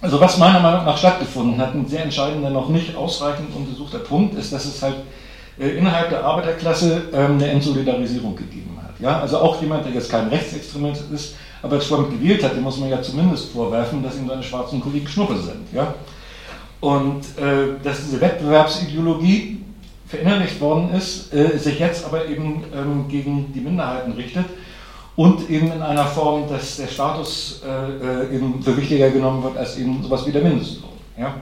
also 0.00 0.20
was 0.20 0.38
meiner 0.38 0.60
Meinung 0.60 0.84
nach 0.84 0.98
stattgefunden 0.98 1.58
hat, 1.58 1.74
ein 1.74 1.86
sehr 1.86 2.04
entscheidender, 2.04 2.50
noch 2.50 2.68
nicht 2.68 2.94
ausreichend 2.96 3.48
untersuchter 3.54 3.98
Punkt, 3.98 4.38
ist, 4.38 4.52
dass 4.52 4.64
es 4.64 4.82
halt 4.82 4.96
äh, 5.58 5.70
innerhalb 5.70 6.10
der 6.10 6.24
Arbeiterklasse 6.24 7.02
ähm, 7.12 7.34
eine 7.34 7.48
Entsolidarisierung 7.48 8.36
gegeben 8.36 8.78
hat. 8.82 9.00
Ja? 9.00 9.20
Also 9.20 9.38
auch 9.38 9.60
jemand, 9.60 9.86
der 9.86 9.92
jetzt 9.92 10.10
kein 10.10 10.28
Rechtsextremist 10.28 11.10
ist, 11.12 11.34
aber 11.62 11.80
Trump 11.80 12.10
gewählt 12.10 12.44
hat, 12.44 12.54
dem 12.54 12.62
muss 12.62 12.78
man 12.78 12.90
ja 12.90 13.00
zumindest 13.00 13.52
vorwerfen, 13.52 14.02
dass 14.02 14.16
ihm 14.16 14.28
seine 14.28 14.42
schwarzen 14.42 14.80
Kollegen 14.80 15.08
Schnuppe 15.08 15.36
sind. 15.38 15.72
Ja? 15.72 15.94
Und 16.80 17.22
äh, 17.38 17.82
dass 17.82 18.04
diese 18.04 18.20
Wettbewerbsideologie 18.20 19.60
verinnerlicht 20.06 20.60
worden 20.60 20.92
ist, 20.92 21.32
äh, 21.32 21.58
sich 21.58 21.78
jetzt 21.78 22.04
aber 22.04 22.26
eben 22.26 22.64
ähm, 22.74 23.08
gegen 23.08 23.52
die 23.52 23.60
Minderheiten 23.60 24.12
richtet 24.12 24.44
und 25.16 25.48
eben 25.50 25.72
in 25.72 25.82
einer 25.82 26.06
Form, 26.06 26.48
dass 26.48 26.76
der 26.76 26.88
Status 26.88 27.62
äh, 27.64 28.24
äh, 28.24 28.34
eben 28.34 28.62
für 28.62 28.76
wichtiger 28.76 29.10
genommen 29.10 29.42
wird 29.42 29.56
als 29.56 29.76
eben 29.78 30.02
sowas 30.02 30.26
wie 30.26 30.32
der 30.32 30.42
Mindestlohn. 30.42 30.92
Ja? 31.18 31.34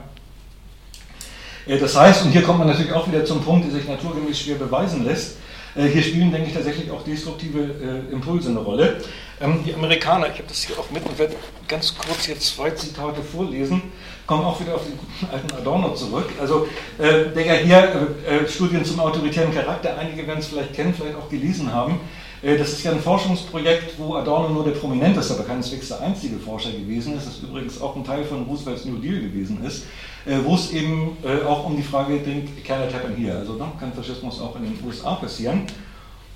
Äh, 1.67 1.77
das 1.77 1.95
heißt, 1.95 2.25
und 2.25 2.31
hier 2.31 2.41
kommt 2.41 2.59
man 2.59 2.67
natürlich 2.69 2.93
auch 2.93 3.07
wieder 3.07 3.25
zum 3.25 3.41
Punkt, 3.43 3.65
der 3.65 3.73
sich 3.73 3.87
naturgemäß 3.87 4.39
schwer 4.39 4.55
beweisen 4.55 5.03
lässt, 5.03 5.37
äh, 5.75 5.87
hier 5.87 6.01
spielen, 6.01 6.31
denke 6.31 6.47
ich, 6.47 6.53
tatsächlich 6.53 6.89
auch 6.89 7.03
destruktive 7.03 7.59
äh, 7.59 8.13
Impulse 8.13 8.49
eine 8.49 8.59
Rolle. 8.59 9.01
Ähm, 9.41 9.59
die 9.65 9.73
Amerikaner, 9.73 10.27
ich 10.27 10.35
habe 10.35 10.47
das 10.47 10.63
hier 10.63 10.79
auch 10.79 10.89
mit 10.89 11.05
und 11.05 11.19
werde 11.19 11.35
ganz 11.67 11.93
kurz 11.97 12.25
hier 12.25 12.39
zwei 12.39 12.71
Zitate 12.71 13.21
vorlesen, 13.21 13.81
kommen 14.25 14.45
auch 14.45 14.59
wieder 14.61 14.75
auf 14.75 14.83
den 14.83 15.29
alten 15.29 15.53
Adorno 15.53 15.93
zurück. 15.93 16.29
Also, 16.39 16.67
äh, 16.97 17.25
der 17.35 17.45
ja 17.45 17.53
hier 17.55 18.07
äh, 18.25 18.47
Studien 18.47 18.85
zum 18.85 19.01
autoritären 19.01 19.53
Charakter, 19.53 19.97
einige 19.97 20.25
werden 20.25 20.39
es 20.39 20.47
vielleicht 20.47 20.73
kennen, 20.73 20.93
vielleicht 20.93 21.17
auch 21.17 21.29
gelesen 21.29 21.73
haben, 21.73 21.99
das 22.45 22.73
ist 22.73 22.83
ja 22.83 22.91
ein 22.91 22.99
Forschungsprojekt, 22.99 23.97
wo 23.97 24.13
Adorno 24.13 24.49
nur 24.49 24.63
der 24.63 24.73
prominenteste, 24.73 25.33
aber 25.33 25.45
keineswegs 25.45 25.87
der 25.87 26.01
einzige 26.01 26.37
Forscher 26.37 26.71
gewesen 26.71 27.17
ist. 27.17 27.25
Das 27.25 27.39
übrigens 27.39 27.81
auch 27.81 27.95
ein 27.95 28.03
Teil 28.03 28.23
von 28.23 28.43
Roosevelts 28.43 28.85
New 28.85 28.97
Deal 28.97 29.19
gewesen 29.19 29.65
ist, 29.65 29.85
äh, 30.27 30.37
wo 30.43 30.53
es 30.53 30.71
eben 30.71 31.17
äh, 31.23 31.43
auch 31.43 31.65
um 31.65 31.75
die 31.75 31.81
Frage 31.81 32.19
ging, 32.19 32.47
can 32.63 32.87
it 32.87 32.93
happen 32.93 33.15
here? 33.15 33.39
Also 33.39 33.53
ne, 33.53 33.65
kann 33.79 33.91
Faschismus 33.93 34.39
auch 34.39 34.55
in 34.57 34.63
den 34.63 34.77
USA 34.85 35.15
passieren? 35.15 35.63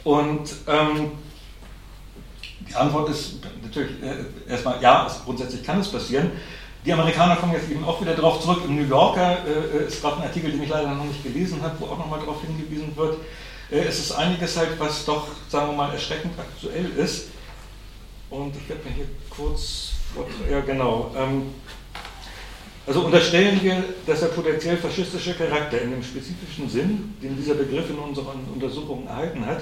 Und 0.03 0.49
ähm, 0.67 1.11
die 2.67 2.73
Antwort 2.73 3.09
ist 3.09 3.35
natürlich 3.61 3.91
äh, 4.01 4.51
erstmal, 4.51 4.81
ja, 4.81 5.07
grundsätzlich 5.25 5.63
kann 5.63 5.79
es 5.79 5.89
passieren. 5.89 6.31
Die 6.85 6.93
Amerikaner 6.93 7.35
kommen 7.35 7.53
jetzt 7.53 7.69
eben 7.69 7.83
auch 7.83 8.01
wieder 8.01 8.15
darauf 8.15 8.41
zurück. 8.41 8.61
Im 8.65 8.77
New 8.77 8.87
Yorker 8.87 9.37
äh, 9.45 9.85
ist 9.85 10.01
gerade 10.01 10.17
ein 10.17 10.23
Artikel, 10.23 10.51
den 10.51 10.63
ich 10.63 10.69
leider 10.69 10.91
noch 10.91 11.05
nicht 11.05 11.21
gelesen 11.23 11.61
habe, 11.61 11.75
wo 11.79 11.85
auch 11.85 11.99
nochmal 11.99 12.19
darauf 12.19 12.41
hingewiesen 12.41 12.95
wird, 12.95 13.13
äh, 13.15 13.17
es 13.71 13.99
ist 13.99 14.11
einiges 14.13 14.57
halt, 14.57 14.79
was 14.79 15.05
doch, 15.05 15.27
sagen 15.47 15.67
wir 15.67 15.75
mal, 15.75 15.93
erschreckend 15.93 16.33
aktuell 16.37 16.89
ist. 16.97 17.27
Und 18.29 18.55
ich 18.55 18.67
werde 18.69 18.83
mir 18.87 18.95
hier 18.95 19.05
kurz, 19.29 19.91
ja 20.49 20.59
genau, 20.61 21.11
ähm, 21.17 21.53
also 22.85 23.01
unterstellen 23.01 23.59
wir, 23.61 23.83
dass 24.07 24.21
der 24.21 24.27
potenziell 24.27 24.77
faschistische 24.77 25.35
Charakter 25.35 25.79
in 25.81 25.91
dem 25.91 26.03
spezifischen 26.03 26.67
Sinn, 26.67 27.13
den 27.21 27.37
dieser 27.37 27.53
Begriff 27.53 27.89
in 27.89 27.99
unseren 27.99 28.39
Untersuchungen 28.51 29.05
erhalten 29.05 29.45
hat, 29.45 29.61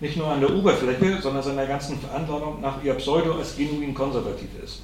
nicht 0.00 0.16
nur 0.16 0.28
an 0.28 0.40
der 0.40 0.54
Oberfläche, 0.54 1.20
sondern 1.20 1.42
seiner 1.42 1.66
ganzen 1.66 1.98
Veranlagung 1.98 2.60
nach 2.60 2.84
eher 2.84 2.94
pseudo 2.94 3.34
als 3.34 3.56
genuin 3.56 3.94
konservativ 3.94 4.48
ist. 4.62 4.82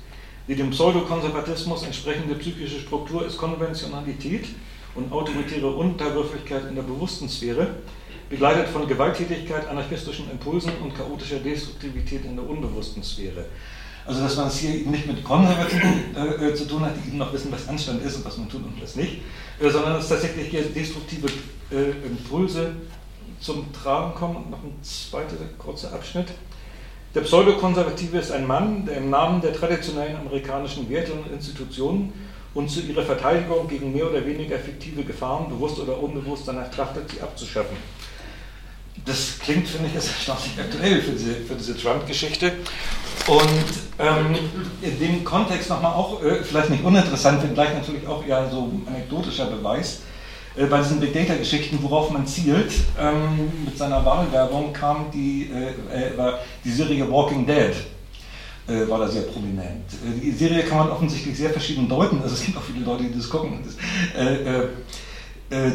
Die 0.49 0.57
dem 0.57 0.71
Pseudokonservatismus 0.71 1.85
entsprechende 1.85 2.35
psychische 2.35 2.81
Struktur 2.81 3.25
ist 3.25 3.39
Konventionalität 3.39 4.47
und 4.97 5.13
autoritäre 5.13 5.69
Unterwürfigkeit 5.69 6.69
in 6.69 6.75
der 6.75 6.83
bewussten 6.83 7.29
Sphäre, 7.29 7.77
begleitet 8.29 8.69
von 8.69 8.87
Gewalttätigkeit, 8.87 9.69
anarchistischen 9.69 10.31
Impulsen 10.31 10.73
und 10.83 10.95
chaotischer 10.95 11.39
Destruktivität 11.39 12.25
in 12.25 12.37
der 12.37 12.49
unbewussten 12.49 13.03
Sphäre. 13.03 13.45
Also 14.07 14.23
dass 14.23 14.37
man 14.37 14.49
es 14.49 14.59
hier 14.59 14.75
eben 14.75 14.91
nicht 14.91 15.07
mit 15.07 15.25
Konservativen 15.25 16.15
äh, 16.15 16.49
äh, 16.49 16.55
zu 16.55 16.67
tun 16.67 16.85
hat, 16.85 16.93
die 16.97 17.09
eben 17.09 17.19
noch 17.19 17.33
wissen, 17.33 17.51
was 17.51 17.69
Anstand 17.69 18.05
ist 18.05 18.17
und 18.17 18.25
was 18.25 18.37
man 18.37 18.49
tut 18.49 18.63
und 18.63 18.81
was 18.81 18.97
nicht, 18.97 19.23
äh, 19.61 19.71
sondern 19.71 19.95
dass 19.95 20.09
tatsächlich 20.09 20.49
hier 20.49 20.63
destruktive 20.63 21.27
äh, 21.71 22.07
Impulse 22.07 22.73
zum 23.41 23.73
Tragen 23.73 24.15
kommen. 24.15 24.37
Und 24.37 24.51
noch 24.51 24.63
ein 24.63 24.77
zweiter 24.83 25.37
kurzer 25.59 25.93
Abschnitt. 25.93 26.27
Der 27.15 27.23
Pseudokonservative 27.23 28.19
ist 28.19 28.33
ein 28.33 28.47
Mann, 28.47 28.85
der 28.85 28.99
im 28.99 29.09
Namen 29.09 29.41
der 29.41 29.55
traditionellen 29.55 30.17
amerikanischen 30.17 30.91
Werte 30.91 31.13
und 31.13 31.33
Institutionen 31.33 32.13
und 32.53 32.69
zu 32.69 32.81
ihrer 32.81 33.05
Verteidigung 33.05 33.69
gegen 33.69 33.93
mehr 33.93 34.11
oder 34.11 34.27
weniger 34.27 34.59
fiktive 34.59 35.05
Gefahren, 35.05 35.49
bewusst 35.49 35.79
oder 35.79 36.03
unbewusst, 36.03 36.47
danach 36.47 36.71
trachtet, 36.71 37.11
sie 37.11 37.21
abzuschaffen 37.21 37.77
das 39.05 39.39
klingt, 39.39 39.69
finde 39.69 39.89
ich, 39.89 39.95
erstaunlich 39.95 40.53
aktuell 40.59 41.03
für 41.03 41.13
diese, 41.13 41.35
für 41.35 41.55
diese 41.55 41.77
Trump-Geschichte. 41.77 42.53
Und 43.27 43.65
ähm, 43.99 44.37
in 44.83 44.99
dem 44.99 45.25
Kontext 45.25 45.71
nochmal 45.71 45.93
auch, 45.93 46.23
äh, 46.23 46.43
vielleicht 46.43 46.71
nicht 46.71 46.85
uninteressant, 46.85 47.43
wenngleich 47.43 47.75
natürlich 47.75 48.07
auch 48.07 48.27
eher 48.27 48.49
so 48.51 48.71
anekdotischer 48.87 49.47
Beweis, 49.47 50.01
äh, 50.57 50.67
bei 50.67 50.79
diesen 50.79 51.01
Big 51.01 51.13
Data-Geschichten, 51.13 51.79
worauf 51.83 52.11
man 52.11 52.27
zielt, 52.27 52.73
ähm, 52.99 53.51
mit 53.65 53.77
seiner 53.77 54.05
Wahlwerbung 54.05 54.73
kam 54.73 55.11
die, 55.13 55.51
äh, 55.53 56.13
äh 56.13 56.17
war 56.17 56.41
die 56.65 56.71
Serie 56.71 57.11
Walking 57.11 57.47
Dead. 57.47 57.75
Äh, 58.67 58.89
war 58.89 58.99
da 58.99 59.09
sehr 59.09 59.23
prominent. 59.23 59.93
Äh, 59.93 60.21
die 60.21 60.33
Serie 60.33 60.63
kann 60.63 60.79
man 60.79 60.91
offensichtlich 60.91 61.37
sehr 61.37 61.51
verschieden 61.51 61.87
deuten, 61.87 62.23
also 62.23 62.35
es 62.35 62.45
gibt 62.45 62.57
auch 62.57 62.63
viele 62.63 62.83
Leute, 62.83 63.05
die 63.05 63.15
das 63.15 63.29
gucken. 63.29 63.59
Das, 63.63 63.75
äh, 64.19 64.69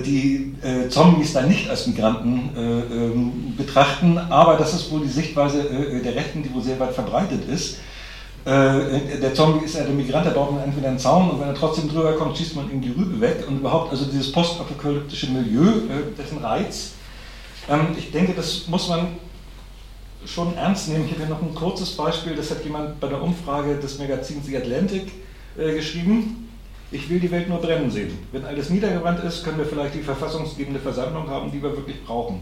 die 0.04 0.56
äh, 0.62 0.90
Zombies 0.90 1.34
dann 1.34 1.48
nicht 1.48 1.70
als 1.70 1.88
Migranten 1.88 2.50
äh, 2.56 2.60
ähm, 2.60 3.56
betrachten, 3.56 4.18
aber 4.18 4.58
das 4.58 4.74
ist 4.74 4.92
wohl 4.92 5.02
die 5.02 5.08
Sichtweise 5.08 5.62
äh, 5.62 6.02
der 6.02 6.16
Rechten, 6.16 6.44
die 6.44 6.54
wohl 6.54 6.62
sehr 6.62 6.80
weit 6.80 6.94
verbreitet 6.94 7.48
ist. 7.48 7.78
äh, 8.46 9.20
der 9.22 9.34
Zombie 9.34 9.66
ist 9.66 9.76
ja 9.76 9.84
der 9.84 9.94
Migrant, 9.94 10.26
der 10.26 10.32
baut 10.32 10.52
man 10.52 10.64
entweder 10.64 10.90
einen 10.90 11.00
Zaun 11.00 11.30
und 11.30 11.40
wenn 11.40 11.50
er 11.50 11.56
trotzdem 11.56 11.88
drüber 11.88 12.14
kommt, 12.14 12.38
schießt 12.38 12.56
man 12.56 12.70
ihm 12.72 12.82
die 12.82 12.90
Rübe 12.90 13.22
weg 13.22 13.46
und 13.48 13.60
überhaupt, 13.60 13.92
also 13.92 14.06
dieses 14.06 14.32
postapokalyptische 14.32 15.28
Milieu, 15.28 15.68
äh, 15.68 16.16
dessen 16.18 16.40
Reiz. 16.40 16.94
Ähm, 17.70 17.88
ich 17.98 18.12
denke, 18.12 18.34
das 18.34 18.68
muss 18.68 18.90
man 18.90 19.08
schon 20.26 20.56
ernst 20.56 20.90
nehmen. 20.90 21.06
Ich 21.06 21.12
habe 21.12 21.26
hier 21.26 21.30
noch 21.30 21.42
ein 21.42 21.56
kurzes 21.56 21.92
Beispiel, 21.92 22.36
das 22.36 22.52
hat 22.52 22.64
jemand 22.64 23.00
bei 23.00 23.08
der 23.08 23.22
Umfrage 23.22 23.76
des 23.76 24.00
Magazins 24.00 24.46
The 24.46 24.58
Atlantic 24.58 25.12
äh, 25.58 25.74
geschrieben. 25.74 26.49
Ich 26.92 27.10
will 27.10 27.20
die 27.20 27.30
Welt 27.30 27.48
nur 27.48 27.60
brennen 27.60 27.92
sehen. 27.92 28.18
Wenn 28.32 28.46
alles 28.46 28.70
niedergebrannt 28.70 29.24
ist, 29.24 29.44
können 29.44 29.58
wir 29.58 29.66
vielleicht 29.66 29.96
die 29.96 30.02
verfassungsgebende 30.02 30.80
Versammlung 30.80 31.30
haben, 31.30 31.52
die 31.52 31.62
wir 31.62 31.76
wirklich 31.76 32.04
brauchen. 32.04 32.42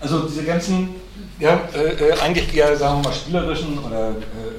Also 0.00 0.20
diese 0.20 0.44
ganzen, 0.44 0.90
ja, 1.38 1.60
äh, 1.74 1.92
äh, 1.92 2.20
eigentlich 2.20 2.54
eher, 2.54 2.76
sagen 2.76 3.00
wir 3.00 3.08
mal, 3.08 3.14
spielerischen 3.14 3.78
oder 3.78 4.10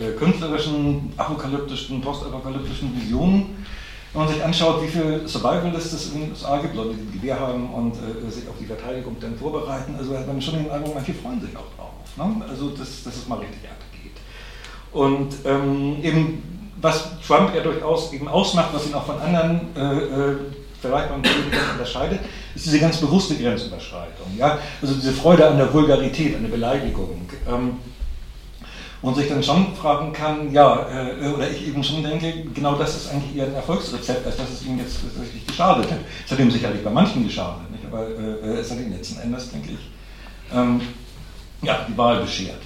äh, 0.01 0.09
äh, 0.09 0.11
künstlerischen, 0.13 1.13
apokalyptischen, 1.15 2.01
postapokalyptischen 2.01 2.95
Visionen, 2.99 3.65
wenn 4.13 4.25
man 4.25 4.33
sich 4.33 4.43
anschaut, 4.43 4.81
wie 4.81 4.87
viele 4.87 5.27
Survivalists 5.27 5.93
es 5.93 6.13
in 6.13 6.21
den 6.21 6.31
USA 6.31 6.57
gibt, 6.57 6.75
Leute, 6.75 6.95
die 6.95 7.01
ein 7.01 7.11
Gewehr 7.11 7.39
haben 7.39 7.69
und 7.71 7.93
äh, 7.93 8.31
sich 8.31 8.47
auf 8.47 8.55
die 8.59 8.65
Verteidigung 8.65 9.15
dann 9.19 9.37
vorbereiten, 9.37 9.95
also 9.95 10.17
hat 10.17 10.25
man 10.25 10.41
schon 10.41 10.55
den 10.55 10.71
Eindruck, 10.71 10.95
manche 10.95 11.13
freuen 11.13 11.39
sich 11.39 11.55
auch 11.55 11.69
drauf. 11.75 11.93
Ne? 12.17 12.45
Also, 12.49 12.69
dass, 12.69 13.03
dass 13.03 13.15
es 13.15 13.27
mal 13.27 13.37
richtig 13.37 13.61
abgeht. 13.69 14.13
Und 14.91 15.35
ähm, 15.45 15.97
eben, 16.01 16.56
was 16.81 17.09
Trump 17.25 17.53
ja 17.55 17.61
durchaus 17.61 18.13
eben 18.13 18.27
ausmacht, 18.27 18.69
was 18.73 18.87
ihn 18.87 18.93
auch 18.93 19.05
von 19.05 19.19
anderen 19.19 19.75
äh, 19.75 20.35
vergleichbaren 20.81 21.21
Politikern 21.21 21.71
unterscheidet, 21.73 22.19
ist 22.55 22.65
diese 22.65 22.79
ganz 22.79 22.97
bewusste 22.97 23.35
Grenzüberschreitung. 23.35 24.37
Ja? 24.37 24.59
Also 24.81 24.93
diese 24.93 25.13
Freude 25.13 25.47
an 25.47 25.57
der 25.57 25.73
Vulgarität, 25.73 26.35
an 26.35 26.43
der 26.43 26.49
Beleidigung. 26.49 27.29
Ähm, 27.47 27.77
und 29.01 29.15
sich 29.15 29.29
dann 29.29 29.43
schon 29.43 29.75
fragen 29.75 30.11
kann, 30.11 30.51
ja, 30.51 30.87
äh, 30.89 31.27
oder 31.29 31.49
ich 31.49 31.67
eben 31.67 31.83
schon 31.83 32.03
denke, 32.03 32.45
genau 32.53 32.75
das 32.75 32.95
ist 32.95 33.11
eigentlich 33.11 33.35
eher 33.35 33.45
ein 33.45 33.53
Erfolgsrezept, 33.53 34.25
als 34.25 34.37
dass 34.37 34.49
es 34.49 34.65
ihm 34.65 34.79
jetzt 34.79 34.97
richtig 35.21 35.45
geschadet 35.45 35.91
hat. 35.91 35.99
Es 36.25 36.31
hat 36.31 36.39
ihm 36.39 36.49
sicherlich 36.49 36.83
bei 36.83 36.89
manchen 36.89 37.23
geschadet, 37.23 37.69
nicht? 37.71 37.85
aber 37.85 38.07
äh, 38.07 38.59
es 38.59 38.71
hat 38.71 38.79
ihm 38.79 38.91
letzten 38.91 39.21
Endes, 39.21 39.51
denke 39.51 39.73
ich, 39.73 39.91
ähm, 40.53 40.81
ja, 41.61 41.85
die 41.87 41.95
Wahl 41.95 42.21
beschert. 42.21 42.61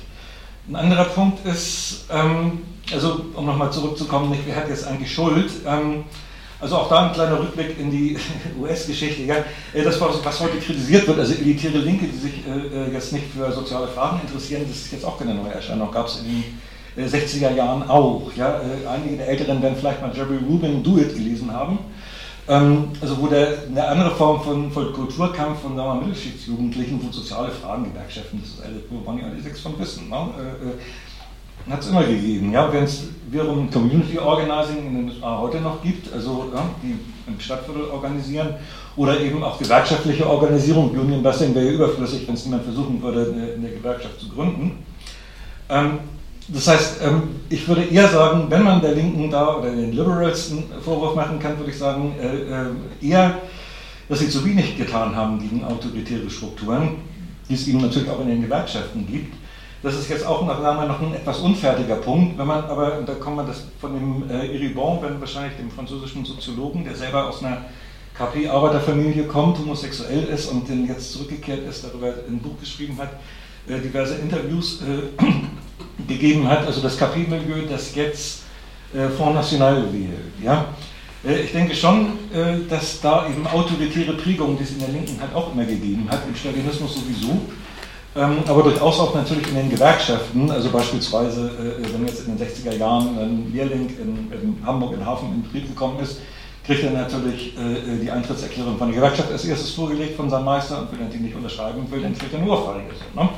Ein 0.70 0.78
anderer 0.78 1.06
Punkt 1.06 1.46
ist, 1.46 2.06
ähm, 2.10 2.62
also 2.94 3.26
um 3.34 3.46
nochmal 3.46 3.72
zurückzukommen, 3.72 4.36
wer 4.46 4.56
hat 4.56 4.70
jetzt 4.70 4.86
eigentlich 4.86 5.12
Schuld? 5.12 5.52
Ähm, 5.66 6.04
also 6.62 6.76
auch 6.78 6.90
da 6.90 7.08
ein 7.08 7.14
kleiner 7.14 7.40
Rückblick 7.40 7.80
in 7.80 7.90
die 7.90 8.18
US-Geschichte. 8.62 9.24
Ja. 9.24 9.38
Äh, 9.74 9.84
das, 9.84 10.00
was 10.00 10.40
heute 10.40 10.58
kritisiert 10.58 11.08
wird, 11.08 11.18
also 11.18 11.34
elitäre 11.34 11.80
Linke, 11.80 12.06
die 12.06 12.18
sich 12.18 12.34
äh, 12.46 12.90
äh, 12.90 12.94
jetzt 12.94 13.12
nicht 13.14 13.26
für 13.36 13.52
soziale 13.52 13.88
Fragen 13.88 14.22
interessieren, 14.22 14.64
das 14.68 14.78
ist 14.78 14.92
jetzt 14.92 15.06
auch 15.06 15.18
keine 15.18 15.34
neue 15.34 15.52
Erscheinung. 15.52 15.92
Gab 15.92 16.08
es 16.08 16.22
in 16.22 16.44
den 16.96 17.10
60er 17.10 17.56
Jahren 17.56 17.90
auch. 17.90 18.32
Ja. 18.36 18.62
Einige 18.88 19.18
der 19.18 19.30
Älteren 19.30 19.62
werden 19.62 19.76
vielleicht 19.80 20.02
mal 20.02 20.16
Jerry 20.16 20.38
Rubin 20.38 20.84
Do 20.84 20.98
It 20.98 21.16
gelesen 21.16 21.52
haben. 21.52 21.80
Ähm, 22.48 22.90
also 23.02 23.20
wo 23.20 23.28
der, 23.28 23.64
eine 23.70 23.88
andere 23.88 24.12
Form 24.12 24.44
von, 24.44 24.72
von 24.72 24.94
Kulturkampf 24.94 25.62
von 25.62 25.76
sagen 25.76 26.00
Mittelschichtsjugendlichen, 26.06 27.00
wo 27.02 27.12
soziale 27.12 27.50
Fragen, 27.50 27.86
Gewerkschaften, 27.86 28.40
das 28.42 28.52
ist 28.52 28.84
wo 28.90 29.00
man 29.00 29.20
ja 29.20 29.26
alle 29.26 29.42
sechs 29.42 29.62
von 29.62 29.80
wissen. 29.80 30.10
Ne? 30.10 30.16
Hat 31.70 31.82
es 31.82 31.88
immer 31.88 32.04
gegeben. 32.04 32.52
Ja, 32.52 32.72
Wenn 32.72 32.84
es 32.84 33.04
wiederum 33.30 33.70
Community 33.70 34.18
Organizing 34.18 34.88
in 34.88 34.96
den 34.96 35.10
USA 35.10 35.40
heute 35.40 35.62
noch 35.62 35.82
gibt, 35.82 36.12
also 36.14 36.52
ja, 36.54 36.64
die 36.84 36.98
im 37.28 37.40
Stadtviertel 37.40 37.86
organisieren, 37.86 38.56
oder 38.98 39.20
eben 39.22 39.42
auch 39.42 39.58
gewerkschaftliche 39.58 40.28
Organisierung, 40.28 40.92
Union 40.92 41.24
Busting 41.24 41.56
wäre 41.56 41.68
ja 41.68 41.72
überflüssig, 41.72 42.28
wenn 42.28 42.36
es 42.36 42.46
niemand 42.46 42.64
versuchen 42.64 43.02
würde, 43.02 43.34
eine, 43.34 43.54
eine 43.54 43.70
Gewerkschaft 43.70 44.20
zu 44.20 44.30
gründen. 44.30 44.84
Ähm, 45.70 46.00
das 46.50 46.68
heißt, 46.68 46.98
ähm, 47.04 47.24
ich 47.48 47.66
würde 47.68 47.84
eher 47.84 48.10
sagen, 48.10 48.48
wenn 48.50 48.64
man 48.64 48.82
der 48.82 48.94
Linken 48.94 49.32
da 49.32 49.56
oder 49.56 49.72
den 49.72 49.94
Liberals 49.94 50.52
einen 50.52 50.66
Vorwurf 50.84 51.16
machen 51.16 51.40
kann, 51.40 51.58
würde 51.58 51.72
ich 51.72 51.78
sagen, 51.78 52.14
äh, 52.20 53.06
äh, 53.06 53.10
eher, 53.10 53.38
dass 54.10 54.20
sie 54.20 54.30
zu 54.30 54.44
wenig 54.44 54.78
getan 54.78 55.16
haben 55.16 55.40
gegen 55.40 55.64
autoritäre 55.64 56.30
Strukturen, 56.30 56.96
die 57.48 57.54
es 57.54 57.68
eben 57.68 57.80
natürlich 57.80 58.10
auch 58.10 58.20
in 58.20 58.28
den 58.28 58.42
Gewerkschaften 58.42 59.08
gibt 59.08 59.34
das 59.84 59.96
ist 59.96 60.10
jetzt 60.10 60.26
auch 60.26 60.46
noch, 60.46 60.62
noch 60.62 61.02
ein 61.02 61.14
etwas 61.14 61.40
unfertiger 61.40 61.96
Punkt. 61.96 62.38
Wenn 62.38 62.46
man 62.48 62.64
aber, 62.66 63.00
und 63.00 63.10
da 63.10 63.16
kommt 63.16 63.38
man 63.38 63.48
das 63.48 63.64
von 63.80 63.94
dem 63.94 64.30
äh, 64.30 64.54
Eribon, 64.56 65.00
wahrscheinlich 65.20 65.58
dem 65.58 65.72
französischen 65.72 66.24
Soziologen, 66.24 66.84
der 66.84 66.96
selber 66.96 67.28
aus 67.28 67.44
einer 67.44 67.66
KP-Arbeiterfamilie 68.16 69.24
kommt, 69.24 69.58
homosexuell 69.58 70.26
ist 70.26 70.48
und 70.52 70.70
dann 70.70 70.88
jetzt 70.88 71.14
zurückgekehrt 71.14 71.68
ist, 71.68 71.84
darüber 71.84 72.14
ein 72.28 72.40
Buch 72.40 72.60
geschrieben 72.60 72.98
hat, 73.00 73.10
äh, 73.68 73.80
diverse 73.80 74.16
Interviews 74.16 74.82
äh, 74.82 76.08
gegeben 76.08 76.48
hat, 76.48 76.68
also 76.68 76.82
das 76.82 76.98
KP-Milieu, 76.98 77.64
das 77.68 77.96
jetzt 77.96 78.44
äh, 78.94 79.10
Front 79.10 79.36
National 79.36 79.92
wählt. 79.92 80.34
Ja? 80.44 80.68
Äh, 81.26 81.42
ich 81.42 81.52
denke 81.54 81.76
schon, 81.76 82.08
äh, 82.34 82.68
dass 82.70 83.02
da 83.02 83.28
eben 83.28 83.48
autoritäre 83.48 84.14
Prägungen, 84.14 84.58
die 84.58 84.64
es 84.64 84.72
in 84.72 84.80
der 84.80 84.90
Linken 84.90 85.20
halt 85.20 85.34
auch 85.34 85.54
immer 85.54 85.66
gegeben 85.66 86.08
hat, 86.10 86.22
im 86.28 86.36
Stalinismus 86.36 86.96
sowieso, 86.96 87.42
aber 88.14 88.64
durchaus 88.64 89.00
auch 89.00 89.16
natürlich 89.16 89.48
in 89.48 89.56
den 89.56 89.70
Gewerkschaften, 89.70 90.52
also 90.52 90.70
beispielsweise, 90.70 91.48
äh, 91.48 91.94
wenn 91.94 92.06
jetzt 92.06 92.28
in 92.28 92.36
den 92.36 92.46
60er 92.46 92.76
Jahren 92.76 93.18
ein 93.18 93.52
Lehrling 93.54 93.88
in, 93.88 94.32
in 94.32 94.66
Hamburg 94.66 94.94
in 94.94 95.06
Hafen 95.06 95.34
in 95.34 95.44
Betrieb 95.44 95.70
gekommen 95.70 95.98
ist, 96.02 96.20
kriegt 96.66 96.84
er 96.84 96.92
natürlich 96.92 97.58
äh, 97.58 98.00
die 98.02 98.12
Eintrittserklärung 98.12 98.78
von 98.78 98.90
der 98.90 98.96
Gewerkschaft 98.96 99.32
als 99.32 99.46
erstes 99.46 99.72
vorgelegt 99.72 100.18
von 100.18 100.30
seinem 100.30 100.46
Meister 100.46 100.80
und 100.82 101.00
er 101.00 101.08
die 101.08 101.18
nicht 101.20 101.36
unterschreiben 101.36 101.90
will, 101.90 102.02
dann 102.02 102.18
kriegt 102.18 102.34
er 102.34 102.40
nur 102.40 102.60
Ohrfeige. 102.60 102.90
Ne? 103.16 103.30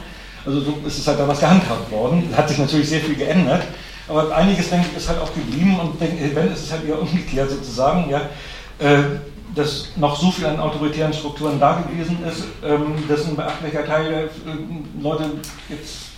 Also 0.45 0.59
so 0.59 0.73
ist 0.85 0.97
es 0.97 1.07
halt 1.07 1.19
damals 1.19 1.39
gehandhabt 1.39 1.91
worden. 1.91 2.27
Hat 2.35 2.49
sich 2.49 2.57
natürlich 2.57 2.89
sehr 2.89 2.99
viel 2.99 3.15
geändert, 3.15 3.63
aber 4.07 4.35
einiges, 4.35 4.69
denke 4.69 4.87
ich, 4.91 4.97
ist 4.97 5.07
halt 5.07 5.21
auch 5.21 5.33
geblieben 5.33 5.79
und 5.79 6.01
denke, 6.01 6.35
wenn, 6.35 6.51
ist 6.51 6.65
es 6.65 6.71
halt 6.71 6.85
eher 6.85 6.99
umgekehrt 6.99 7.49
sozusagen. 7.49 8.09
Ja, 8.09 8.21
äh, 8.79 9.03
dass 9.55 9.89
noch 9.95 10.19
so 10.19 10.31
viel 10.31 10.45
an 10.45 10.59
autoritären 10.59 11.13
Strukturen 11.13 11.59
da 11.59 11.81
gewesen 11.81 12.23
ist, 12.25 12.43
ähm, 12.63 12.95
dass 13.07 13.25
ein 13.25 13.35
beachtlicher 13.35 13.85
Teil 13.85 14.09
der 14.09 14.23
äh, 14.23 14.29
Leute 15.01 15.31
jetzt 15.69 16.13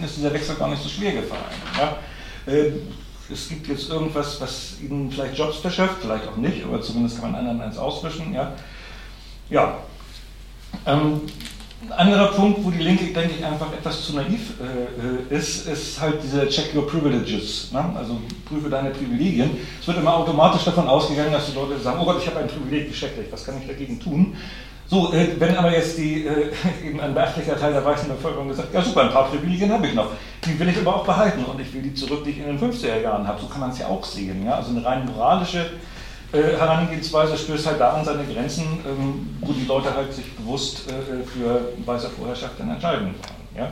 denen 0.00 0.04
ist 0.04 0.16
dieser 0.16 0.32
Wechsel 0.32 0.56
gar 0.56 0.68
nicht 0.68 0.82
so 0.82 0.88
schwer 0.88 1.12
gefallen. 1.12 1.42
Ja? 1.78 1.96
Äh, 2.52 2.72
es 3.30 3.48
gibt 3.48 3.68
jetzt 3.68 3.88
irgendwas, 3.88 4.40
was 4.40 4.80
ihnen 4.80 5.10
vielleicht 5.10 5.38
Jobs 5.38 5.58
verschafft, 5.58 5.98
vielleicht 6.00 6.26
auch 6.26 6.36
nicht, 6.36 6.64
aber 6.64 6.80
zumindest 6.80 7.20
kann 7.20 7.32
man 7.32 7.40
anderen 7.40 7.60
eins 7.60 7.78
auswischen. 7.78 8.32
Ja, 8.34 8.54
ja. 9.48 9.78
Ähm, 10.86 11.22
ein 11.82 11.92
anderer 11.92 12.28
Punkt, 12.28 12.62
wo 12.62 12.70
die 12.70 12.82
Linke, 12.82 13.06
denke 13.06 13.34
ich, 13.38 13.44
einfach 13.44 13.72
etwas 13.72 14.04
zu 14.04 14.14
naiv 14.14 14.52
äh, 14.60 15.34
ist, 15.34 15.66
ist 15.66 16.00
halt 16.00 16.22
dieser 16.22 16.48
Check 16.48 16.74
Your 16.74 16.86
Privileges. 16.86 17.72
Ne? 17.72 17.82
Also 17.96 18.20
prüfe 18.44 18.68
deine 18.68 18.90
Privilegien. 18.90 19.50
Es 19.80 19.86
wird 19.86 19.98
immer 19.98 20.14
automatisch 20.14 20.64
davon 20.64 20.86
ausgegangen, 20.86 21.32
dass 21.32 21.46
die 21.46 21.54
Leute 21.54 21.78
sagen, 21.78 21.98
oh 22.00 22.04
Gott, 22.04 22.18
ich 22.20 22.26
habe 22.26 22.40
ein 22.40 22.48
Privileg, 22.48 22.90
wie 22.90 22.94
schrecklich, 22.94 23.26
was 23.30 23.44
kann 23.46 23.54
ich 23.60 23.66
dagegen 23.66 23.98
tun? 23.98 24.36
So, 24.88 25.12
äh, 25.14 25.28
wenn 25.38 25.56
aber 25.56 25.72
jetzt 25.72 25.96
die, 25.96 26.26
äh, 26.26 26.50
eben 26.86 27.00
ein 27.00 27.14
beachtlicher 27.14 27.58
Teil 27.58 27.72
der 27.72 27.84
weißen 27.84 28.08
Bevölkerung 28.08 28.48
gesagt, 28.48 28.74
ja 28.74 28.82
super, 28.82 29.02
ein 29.02 29.12
paar 29.12 29.30
Privilegien 29.30 29.72
habe 29.72 29.86
ich 29.86 29.94
noch, 29.94 30.08
die 30.44 30.58
will 30.58 30.68
ich 30.68 30.78
aber 30.78 30.96
auch 30.96 31.06
behalten 31.06 31.44
und 31.44 31.60
ich 31.60 31.72
will 31.72 31.80
die 31.80 31.94
zurück, 31.94 32.24
die 32.24 32.30
ich 32.30 32.38
in 32.38 32.46
den 32.46 32.58
50er 32.58 33.00
Jahren 33.00 33.26
habe. 33.26 33.40
So 33.40 33.46
kann 33.46 33.60
man 33.60 33.70
es 33.70 33.78
ja 33.78 33.86
auch 33.86 34.04
sehen. 34.04 34.44
Ja? 34.44 34.56
Also 34.56 34.70
eine 34.70 34.84
rein 34.84 35.06
moralische 35.06 35.70
äh, 36.32 36.56
Herangehensweise 36.56 37.36
stößt 37.36 37.66
halt 37.66 37.80
da 37.80 37.94
an 37.94 38.04
seine 38.04 38.24
Grenzen, 38.24 38.64
ähm, 38.86 39.36
wo 39.40 39.52
die 39.52 39.66
Leute 39.66 39.94
halt 39.94 40.12
sich 40.12 40.32
bewusst 40.36 40.88
äh, 40.88 41.24
für 41.26 41.72
weiße 41.84 42.10
Vorherrschaft 42.10 42.58
dann 42.58 42.70
entscheiden 42.70 43.06
wollen. 43.06 43.14
Ja? 43.56 43.70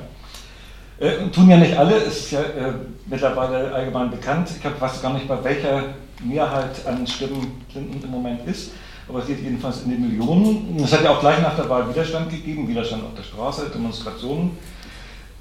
Äh, 0.99 1.31
tun 1.31 1.49
ja 1.49 1.57
nicht 1.57 1.77
alle, 1.77 1.97
ist 1.97 2.33
ja 2.33 2.41
äh, 2.41 2.73
mittlerweile 3.07 3.73
allgemein 3.73 4.11
bekannt. 4.11 4.51
Ich 4.59 4.81
weiß 4.81 5.01
gar 5.01 5.13
nicht, 5.13 5.29
bei 5.29 5.43
welcher 5.45 5.85
Mehrheit 6.25 6.85
an 6.87 7.07
Stimmen 7.07 7.65
Clinton 7.71 8.03
im 8.03 8.11
Moment 8.11 8.47
ist, 8.49 8.73
aber 9.09 9.21
es 9.21 9.29
geht 9.29 9.41
jedenfalls 9.41 9.85
in 9.85 9.91
den 9.91 10.01
Millionen. 10.01 10.77
Es 10.83 10.93
hat 10.93 11.05
ja 11.05 11.11
auch 11.11 11.21
gleich 11.21 11.41
nach 11.41 11.55
der 11.55 11.69
Wahl 11.69 11.89
Widerstand 11.89 12.31
gegeben, 12.31 12.67
Widerstand 12.67 13.05
auf 13.05 13.15
der 13.17 13.23
Straße, 13.23 13.71
Demonstrationen, 13.73 14.59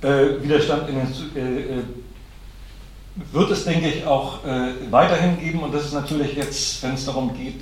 äh, 0.02 0.42
Widerstand 0.44 0.88
in 0.90 0.96
den 0.96 1.08
äh, 1.36 1.82
wird 3.32 3.52
es, 3.52 3.66
denke 3.66 3.90
ich, 3.90 4.06
auch 4.06 4.46
äh, 4.46 4.74
weiterhin 4.92 5.40
geben 5.40 5.60
und 5.60 5.74
das 5.74 5.86
ist 5.86 5.94
natürlich 5.94 6.36
jetzt, 6.36 6.82
wenn 6.84 6.94
es 6.94 7.06
darum 7.06 7.36
geht, 7.36 7.62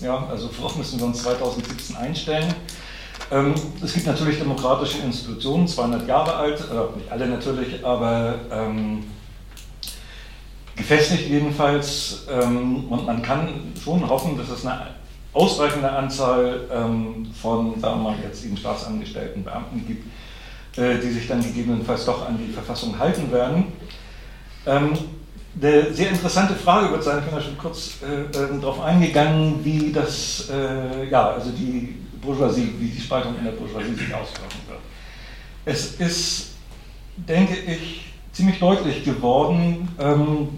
ja, 0.00 0.26
also 0.30 0.50
worauf 0.58 0.76
müssen 0.76 0.98
wir 0.98 1.06
uns 1.06 1.22
2017 1.22 1.96
einstellen. 1.96 2.54
Ähm, 3.30 3.54
es 3.82 3.94
gibt 3.94 4.06
natürlich 4.06 4.38
demokratische 4.38 4.98
Institutionen, 4.98 5.66
200 5.66 6.06
Jahre 6.06 6.34
alt, 6.34 6.60
äh, 6.60 6.98
nicht 6.98 7.10
alle 7.10 7.26
natürlich, 7.28 7.84
aber 7.84 8.34
ähm, 8.50 9.04
gefestigt 10.76 11.28
jedenfalls 11.28 12.26
ähm, 12.30 12.86
und 12.88 13.06
man 13.06 13.22
kann 13.22 13.72
schon 13.82 14.08
hoffen, 14.08 14.36
dass 14.36 14.48
es 14.48 14.66
eine 14.66 14.88
ausreichende 15.32 15.90
Anzahl 15.90 16.68
ähm, 16.72 17.26
von, 17.40 17.80
sagen 17.80 18.02
wir 18.02 18.10
mal 18.10 18.16
jetzt 18.22 18.44
eben 18.44 18.56
Staatsangestellten, 18.56 19.44
Beamten 19.44 19.86
gibt, 19.86 20.06
äh, 20.78 20.98
die 20.98 21.10
sich 21.10 21.26
dann 21.26 21.42
gegebenenfalls 21.42 22.04
doch 22.04 22.26
an 22.26 22.38
die 22.38 22.52
Verfassung 22.52 22.98
halten 22.98 23.30
werden. 23.32 23.66
Ähm, 24.66 24.92
eine 25.60 25.92
sehr 25.92 26.10
interessante 26.10 26.54
Frage 26.54 26.90
wird 26.90 27.04
sein, 27.04 27.18
ich 27.18 27.24
bin 27.24 27.34
da 27.34 27.40
schon 27.40 27.58
kurz 27.58 27.98
äh, 28.02 28.22
äh, 28.22 28.60
darauf 28.60 28.80
eingegangen, 28.80 29.60
wie 29.62 29.92
das, 29.92 30.48
äh, 30.50 31.08
ja, 31.10 31.32
also 31.32 31.50
die 31.50 31.96
Bourgeoisie, 32.22 32.72
wie 32.78 32.88
die 32.88 33.00
Spaltung 33.00 33.36
in 33.38 33.44
der 33.44 33.52
Bourgeoisie 33.52 33.94
sich 33.94 34.14
auswirken 34.14 34.60
wird. 34.68 34.80
Es 35.64 35.94
ist, 35.96 36.52
denke 37.16 37.54
ich, 37.54 38.12
ziemlich 38.32 38.58
deutlich 38.58 39.04
geworden, 39.04 39.88
ähm, 40.00 40.48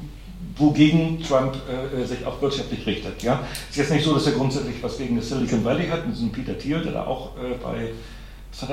wogegen 0.57 1.21
Trump 1.23 1.57
äh, 1.69 2.05
sich 2.05 2.25
auch 2.25 2.41
wirtschaftlich 2.41 2.87
richtet. 2.87 3.23
Ja? 3.23 3.41
Es 3.65 3.71
ist 3.71 3.77
jetzt 3.77 3.91
nicht 3.91 4.05
so, 4.05 4.15
dass 4.15 4.27
er 4.27 4.33
grundsätzlich 4.33 4.77
was 4.81 4.97
gegen 4.99 5.17
das 5.17 5.29
Silicon 5.29 5.65
Valley 5.65 5.89
hat, 5.89 6.07
mit 6.07 6.15
diesem 6.15 6.31
Peter 6.31 6.57
Thiel, 6.57 6.81
der 6.81 6.93
da 6.93 7.07
auch 7.07 7.37
äh, 7.37 7.55
bei 7.61 7.91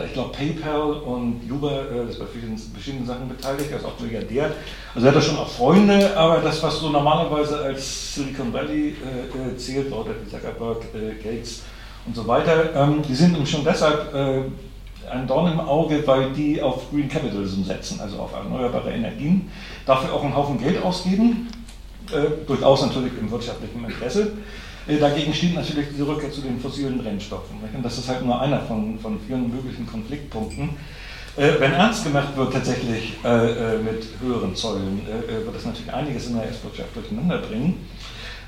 ich 0.05 0.13
glaube, 0.13 0.31
PayPal 0.31 0.93
und 0.93 1.41
Uber, 1.49 1.91
äh, 1.91 2.07
das 2.07 2.19
bei 2.19 2.25
vielen 2.25 2.57
verschiedenen 2.57 3.05
Sachen 3.05 3.27
beteiligt, 3.27 3.71
er 3.71 3.77
ist 3.77 3.85
auch 3.85 3.99
Milliardär. 3.99 4.51
Also 4.93 5.07
er 5.07 5.11
hat 5.11 5.17
da 5.17 5.21
schon 5.21 5.37
auch 5.37 5.49
Freunde, 5.49 6.15
aber 6.15 6.37
das, 6.39 6.61
was 6.61 6.79
so 6.79 6.89
normalerweise 6.89 7.59
als 7.59 8.13
Silicon 8.13 8.53
Valley 8.53 8.89
äh, 8.89 9.53
äh 9.53 9.57
zählt, 9.57 9.87
wie 9.87 10.29
Zuckerberg, 10.29 10.83
äh, 10.93 11.15
Gates 11.21 11.63
und 12.05 12.15
so 12.15 12.27
weiter, 12.27 12.75
ähm, 12.75 13.01
die 13.07 13.15
sind 13.15 13.47
schon 13.47 13.63
deshalb 13.63 14.13
äh, 14.13 14.43
ein 15.09 15.27
Dorn 15.27 15.51
im 15.51 15.59
Auge, 15.59 16.05
weil 16.05 16.31
die 16.31 16.61
auf 16.61 16.89
Green 16.91 17.09
Capitalism 17.09 17.63
setzen, 17.63 17.99
also 17.99 18.19
auf 18.19 18.33
erneuerbare 18.33 18.91
Energien, 18.91 19.49
dafür 19.85 20.13
auch 20.13 20.23
einen 20.23 20.35
Haufen 20.35 20.59
Geld 20.59 20.81
ausgeben, 20.83 21.47
äh, 22.11 22.45
durchaus 22.45 22.85
natürlich 22.85 23.13
im 23.19 23.29
wirtschaftlichen 23.31 23.83
Interesse. 23.83 24.33
Äh, 24.87 24.97
dagegen 24.97 25.33
steht 25.33 25.55
natürlich 25.55 25.87
die 25.95 26.01
Rückkehr 26.01 26.31
zu 26.31 26.41
den 26.41 26.59
fossilen 26.59 26.97
Brennstoffen. 26.97 27.57
Und 27.73 27.83
das 27.83 27.97
ist 27.97 28.07
halt 28.07 28.25
nur 28.25 28.39
einer 28.39 28.61
von, 28.61 28.99
von 28.99 29.19
vielen 29.27 29.53
möglichen 29.53 29.85
Konfliktpunkten. 29.85 30.69
Äh, 31.37 31.51
wenn 31.59 31.73
ernst 31.73 32.03
gemacht 32.03 32.35
wird 32.35 32.53
tatsächlich 32.53 33.13
äh, 33.23 33.77
mit 33.77 34.05
höheren 34.21 34.55
Zöllen, 34.55 35.01
wird 35.27 35.55
das 35.55 35.65
natürlich 35.65 35.93
einiges 35.93 36.27
in 36.27 36.35
der 36.35 36.45
US-Wirtschaft 36.45 36.95
durcheinander 36.95 37.37
bringen. 37.37 37.87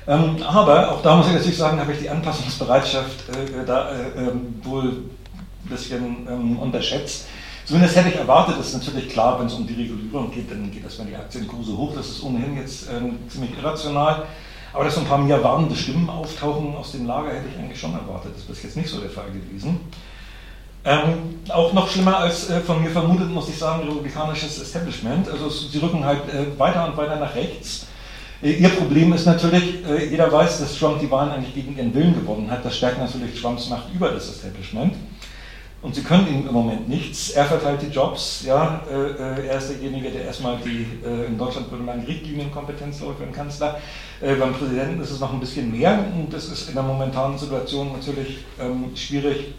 Ähm, 0.06 0.42
aber 0.42 0.92
auch 0.92 1.02
da 1.02 1.16
muss 1.16 1.28
ich 1.28 1.32
natürlich 1.32 1.56
sagen, 1.56 1.80
habe 1.80 1.92
ich 1.92 2.00
die 2.00 2.10
Anpassungsbereitschaft 2.10 3.24
da 3.66 3.90
ähm, 4.16 4.56
wohl 4.62 4.82
ein 4.84 5.70
bisschen 5.70 6.26
ähm, 6.28 6.58
unterschätzt. 6.58 7.26
Zumindest 7.64 7.96
hätte 7.96 8.10
ich 8.10 8.16
erwartet, 8.16 8.56
das 8.58 8.74
ist 8.74 8.74
natürlich 8.74 9.08
klar, 9.08 9.40
wenn 9.40 9.46
es 9.46 9.54
um 9.54 9.66
die 9.66 9.72
Regulierung 9.72 10.30
geht, 10.30 10.50
dann 10.50 10.70
geht 10.70 10.84
das, 10.84 10.98
wenn 10.98 11.06
die 11.06 11.16
Aktienkurse 11.16 11.74
hoch, 11.74 11.94
das 11.96 12.08
ist 12.10 12.22
ohnehin 12.22 12.58
jetzt 12.58 12.88
ziemlich 13.30 13.56
irrational. 13.56 14.24
Aber 14.74 14.84
dass 14.84 14.96
so 14.96 15.00
ein 15.00 15.06
paar 15.06 15.18
mehr 15.18 15.42
warnende 15.42 15.76
Stimmen 15.76 16.10
auftauchen 16.10 16.74
aus 16.74 16.92
dem 16.92 17.06
Lager, 17.06 17.28
hätte 17.28 17.48
ich 17.48 17.58
eigentlich 17.58 17.80
schon 17.80 17.94
erwartet. 17.94 18.32
Das 18.36 18.56
ist 18.56 18.64
jetzt 18.64 18.76
nicht 18.76 18.88
so 18.88 19.00
der 19.00 19.10
Fall 19.10 19.26
gewesen. 19.30 19.80
Ähm, 20.84 21.40
auch 21.48 21.72
noch 21.72 21.88
schlimmer 21.88 22.18
als 22.18 22.50
äh, 22.50 22.60
von 22.60 22.82
mir 22.82 22.90
vermutet, 22.90 23.30
muss 23.30 23.48
ich 23.48 23.56
sagen, 23.56 23.84
republikanisches 23.84 24.60
Establishment. 24.60 25.28
Also 25.30 25.48
sie 25.48 25.78
rücken 25.78 26.04
halt 26.04 26.28
äh, 26.28 26.58
weiter 26.58 26.86
und 26.88 26.96
weiter 26.96 27.16
nach 27.16 27.34
rechts. 27.34 27.86
Äh, 28.42 28.52
ihr 28.52 28.68
Problem 28.68 29.12
ist 29.14 29.24
natürlich, 29.24 29.86
äh, 29.88 30.10
jeder 30.10 30.30
weiß, 30.30 30.58
dass 30.58 30.76
Trump 30.76 31.00
die 31.00 31.10
Wahlen 31.10 31.30
eigentlich 31.30 31.54
gegen 31.54 31.76
ihren 31.76 31.94
Willen 31.94 32.14
gewonnen 32.14 32.50
hat. 32.50 32.64
Das 32.64 32.76
stärkt 32.76 32.98
natürlich 32.98 33.40
Trumps 33.40 33.70
Macht 33.70 33.94
über 33.94 34.10
das 34.10 34.28
Establishment. 34.28 34.94
Und 35.84 35.94
sie 35.94 36.02
können 36.02 36.26
ihm 36.26 36.48
im 36.48 36.52
Moment 36.54 36.88
nichts. 36.88 37.32
Er 37.32 37.44
verteilt 37.44 37.82
die 37.82 37.94
Jobs. 37.94 38.42
Ja, 38.46 38.80
äh, 38.90 39.42
äh 39.42 39.48
er 39.48 39.58
ist 39.58 39.68
derjenige, 39.68 40.10
der 40.10 40.24
erstmal 40.24 40.56
die, 40.64 40.86
äh, 41.06 41.26
in 41.26 41.36
Deutschland 41.36 41.70
würde 41.70 41.84
man 41.84 42.00
Richtlinienkompetenz 42.00 43.00
für 43.00 43.12
den 43.22 43.34
Kanzler. 43.34 43.78
Beim 44.18 44.54
Präsidenten 44.54 45.02
ist 45.02 45.10
es 45.10 45.20
noch 45.20 45.34
ein 45.34 45.40
bisschen 45.40 45.70
mehr. 45.70 46.02
Und 46.16 46.32
das 46.32 46.46
ist 46.46 46.68
in 46.68 46.74
der 46.74 46.82
momentanen 46.82 47.36
Situation 47.36 47.92
natürlich 47.92 48.38
ähm, 48.58 48.96
schwierig, 48.96 49.52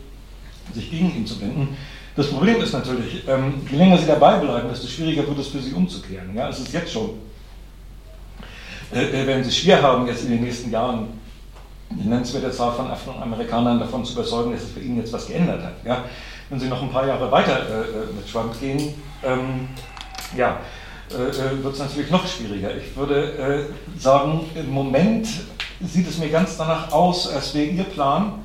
sich 0.74 0.90
gegen 0.90 1.16
ihn 1.16 1.28
zu 1.28 1.40
wenden. 1.40 1.78
Das 2.16 2.28
Problem 2.32 2.60
ist 2.60 2.74
natürlich, 2.74 3.28
ähm, 3.28 3.62
je 3.70 3.78
länger 3.78 4.00
sie 4.00 4.08
dabei 4.08 4.40
bleiben, 4.40 4.68
desto 4.70 4.88
schwieriger 4.88 5.28
wird 5.28 5.38
es 5.38 5.50
für 5.50 5.60
sie 5.60 5.74
umzukehren. 5.74 6.36
Ja, 6.36 6.50
es 6.50 6.58
ist 6.58 6.74
jetzt 6.74 6.92
schon. 6.92 7.12
Wenn 8.90 9.44
sie 9.44 9.52
schwer 9.52 9.84
haben, 9.84 10.08
jetzt 10.08 10.24
in 10.24 10.32
den 10.32 10.42
nächsten 10.42 10.72
Jahren 10.72 11.10
die 11.90 12.08
nennenswerte 12.08 12.52
Zahl 12.52 12.74
von 12.74 12.90
Afroamerikanern 12.90 13.80
davon 13.80 14.04
zu 14.04 14.14
überzeugen, 14.14 14.52
dass 14.52 14.64
es 14.64 14.72
für 14.72 14.80
ihn 14.80 14.98
jetzt 14.98 15.14
was 15.14 15.28
geändert 15.28 15.64
hat. 15.64 15.74
Ja? 15.86 16.06
Wenn 16.50 16.60
Sie 16.60 16.68
noch 16.68 16.82
ein 16.82 16.90
paar 16.90 17.08
Jahre 17.08 17.32
weiter 17.32 17.58
äh, 17.58 17.82
äh 17.82 18.14
mit 18.16 18.32
Trump 18.32 18.60
gehen, 18.60 18.94
ähm, 19.24 19.68
ja, 20.36 20.58
äh, 21.12 21.30
äh 21.30 21.64
wird 21.64 21.74
es 21.74 21.80
natürlich 21.80 22.12
noch 22.12 22.28
schwieriger. 22.28 22.76
Ich 22.76 22.96
würde 22.96 23.34
äh, 23.34 24.00
sagen, 24.00 24.42
im 24.56 24.70
Moment 24.72 25.28
sieht 25.82 26.08
es 26.08 26.18
mir 26.18 26.30
ganz 26.30 26.58
danach 26.58 26.92
aus, 26.92 27.28
als 27.30 27.54
wäre 27.54 27.66
Ihr 27.66 27.84
Plan, 27.84 28.40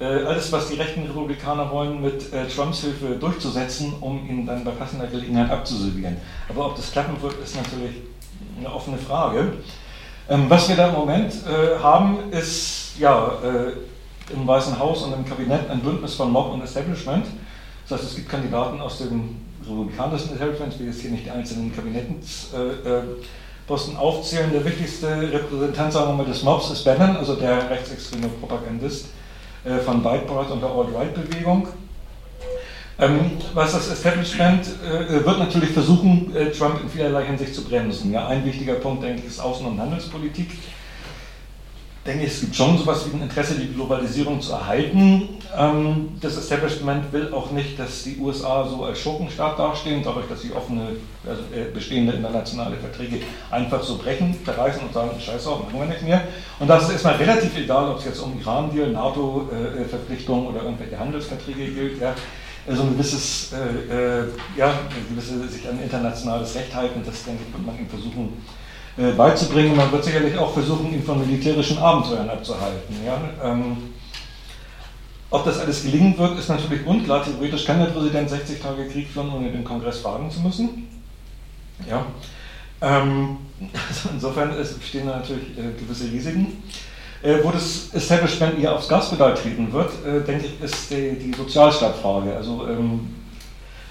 äh, 0.00 0.04
alles, 0.04 0.52
was 0.52 0.68
die 0.68 0.76
rechten 0.76 1.02
Republikaner 1.02 1.70
wollen, 1.70 2.00
mit 2.00 2.30
Trumps 2.54 2.82
Hilfe 2.82 3.16
durchzusetzen, 3.16 3.94
um 4.00 4.28
ihn 4.28 4.46
dann 4.46 4.62
bei 4.62 4.70
passender 4.70 5.08
Gelegenheit 5.08 5.50
abzuservieren. 5.50 6.16
Aber 6.48 6.66
ob 6.66 6.76
das 6.76 6.92
klappen 6.92 7.20
wird, 7.20 7.34
ist 7.42 7.56
natürlich 7.56 7.96
eine 8.58 8.72
offene 8.72 8.98
Frage. 8.98 9.54
Ähm, 10.30 10.44
was 10.48 10.68
wir 10.68 10.76
da 10.76 10.88
im 10.88 10.94
Moment 10.94 11.32
äh, 11.46 11.78
haben, 11.82 12.18
ist 12.32 12.98
ja, 12.98 13.32
äh, 13.42 13.72
im 14.32 14.46
Weißen 14.46 14.78
Haus 14.78 15.04
und 15.04 15.14
im 15.14 15.24
Kabinett 15.24 15.70
ein 15.70 15.80
Bündnis 15.80 16.16
von 16.16 16.30
Mob 16.30 16.52
und 16.52 16.62
Establishment. 16.62 17.24
Das 17.88 17.98
heißt, 17.98 18.10
es 18.10 18.16
gibt 18.16 18.28
Kandidaten 18.28 18.78
aus 18.78 18.98
dem 18.98 19.36
republikanischen 19.66 20.32
Establishment, 20.32 20.74
ich 20.74 20.80
jetzt 20.80 21.00
hier 21.00 21.12
nicht 21.12 21.24
die 21.24 21.30
einzelnen 21.30 21.74
Kabinettsposten 21.74 23.94
äh, 23.94 23.98
aufzählen. 23.98 24.52
Der 24.52 24.66
wichtigste 24.66 25.32
Repräsentant, 25.32 25.94
sagen 25.94 26.08
wir 26.08 26.16
mal, 26.16 26.26
des 26.26 26.42
Mobs 26.42 26.72
ist 26.72 26.84
Bannon, 26.84 27.16
also 27.16 27.34
der 27.34 27.70
rechtsextreme 27.70 28.28
Propagandist 28.28 29.06
von 29.84 30.02
Breitbart 30.02 30.50
und 30.50 30.60
der 30.60 30.70
Alt-Right-Bewegung. 30.70 31.68
Ähm, 33.00 33.30
was 33.54 33.72
das 33.72 33.90
Establishment 33.90 34.66
äh, 34.84 35.24
wird 35.24 35.38
natürlich 35.38 35.70
versuchen, 35.70 36.34
äh, 36.34 36.50
Trump 36.50 36.82
in 36.82 36.88
vielerlei 36.88 37.26
Hinsicht 37.26 37.54
zu 37.54 37.62
bremsen. 37.62 38.12
Ja, 38.12 38.26
ein 38.26 38.44
wichtiger 38.44 38.74
Punkt, 38.74 39.04
denke 39.04 39.20
ich, 39.20 39.26
ist 39.26 39.40
Außen- 39.40 39.64
und 39.64 39.80
Handelspolitik. 39.80 40.48
Ich 40.50 42.04
denke, 42.04 42.26
es 42.26 42.40
gibt 42.40 42.56
schon 42.56 42.76
so 42.76 42.82
etwas 42.82 43.06
wie 43.06 43.16
ein 43.16 43.22
Interesse, 43.22 43.54
die 43.54 43.72
Globalisierung 43.72 44.40
zu 44.40 44.50
erhalten. 44.50 45.28
Ähm, 45.56 46.08
das 46.20 46.38
Establishment 46.38 47.12
will 47.12 47.32
auch 47.32 47.52
nicht, 47.52 47.78
dass 47.78 48.02
die 48.02 48.16
USA 48.18 48.66
so 48.66 48.82
als 48.82 48.98
Schurkenstaat 48.98 49.56
dastehen, 49.56 50.02
dadurch, 50.02 50.26
dass 50.26 50.42
sie 50.42 50.50
offene, 50.52 50.96
also 51.24 51.42
äh, 51.54 51.72
bestehende 51.72 52.14
internationale 52.14 52.78
Verträge 52.78 53.20
einfach 53.52 53.80
so 53.80 53.98
brechen, 53.98 54.34
verreißen 54.34 54.82
und 54.82 54.92
sagen, 54.92 55.10
scheiß 55.20 55.46
auf, 55.46 55.62
machen 55.62 55.78
wir 55.78 55.86
nicht 55.86 56.02
mehr. 56.02 56.22
Und 56.58 56.66
das 56.66 56.84
ist 56.84 56.90
erstmal 56.90 57.14
relativ 57.14 57.56
egal, 57.56 57.90
ob 57.90 57.98
es 57.98 58.06
jetzt 58.06 58.18
um 58.18 58.40
Iran-Deal, 58.40 58.90
NATO-Verpflichtungen 58.90 60.46
äh, 60.46 60.48
oder 60.48 60.64
irgendwelche 60.64 60.98
Handelsverträge 60.98 61.68
gilt. 61.68 62.00
Ja 62.00 62.16
so 62.76 62.82
ein 62.82 62.92
gewisses, 62.96 63.52
äh, 63.52 64.20
äh, 64.20 64.28
ja, 64.56 64.68
ein 64.70 65.14
gewisses 65.14 65.52
sich 65.52 65.68
an 65.68 65.82
internationales 65.82 66.54
Recht 66.54 66.74
halten, 66.74 67.02
das 67.04 67.24
denke 67.24 67.42
ich, 67.46 67.52
wird 67.52 67.66
man 67.66 67.78
ihm 67.78 67.88
versuchen 67.88 68.42
äh, 68.96 69.12
beizubringen. 69.12 69.76
Man 69.76 69.90
wird 69.92 70.04
sicherlich 70.04 70.36
auch 70.36 70.52
versuchen, 70.52 70.92
ihn 70.92 71.02
von 71.02 71.20
militärischen 71.20 71.78
Abenteuern 71.78 72.28
abzuhalten. 72.28 72.96
Ja? 73.06 73.20
Ähm, 73.42 73.76
ob 75.30 75.44
das 75.44 75.60
alles 75.60 75.82
gelingen 75.82 76.16
wird, 76.18 76.38
ist 76.38 76.48
natürlich 76.48 76.86
unklar. 76.86 77.22
Theoretisch 77.22 77.64
kann 77.64 77.78
der 77.78 77.86
Präsident 77.86 78.30
60 78.30 78.60
Tage 78.60 78.88
Krieg 78.88 79.08
führen, 79.08 79.32
ohne 79.32 79.50
den 79.52 79.62
Kongress 79.64 79.98
fragen 79.98 80.30
zu 80.30 80.40
müssen. 80.40 80.88
Ja. 81.88 82.06
Ähm, 82.80 83.36
also 83.88 84.08
insofern 84.14 84.56
bestehen 84.56 85.06
da 85.06 85.16
natürlich 85.16 85.56
äh, 85.56 85.78
gewisse 85.78 86.10
Risiken. 86.10 86.62
Äh, 87.20 87.38
wo 87.42 87.50
das 87.50 87.92
Establishment 87.92 88.60
eher 88.60 88.74
aufs 88.74 88.88
Gaspedal 88.88 89.34
treten 89.34 89.72
wird, 89.72 89.90
äh, 90.06 90.20
denke 90.24 90.46
ich, 90.46 90.62
ist 90.62 90.90
die, 90.90 91.18
die 91.18 91.32
Sozialstaatfrage. 91.36 92.36
Also 92.36 92.66
ähm, 92.68 93.14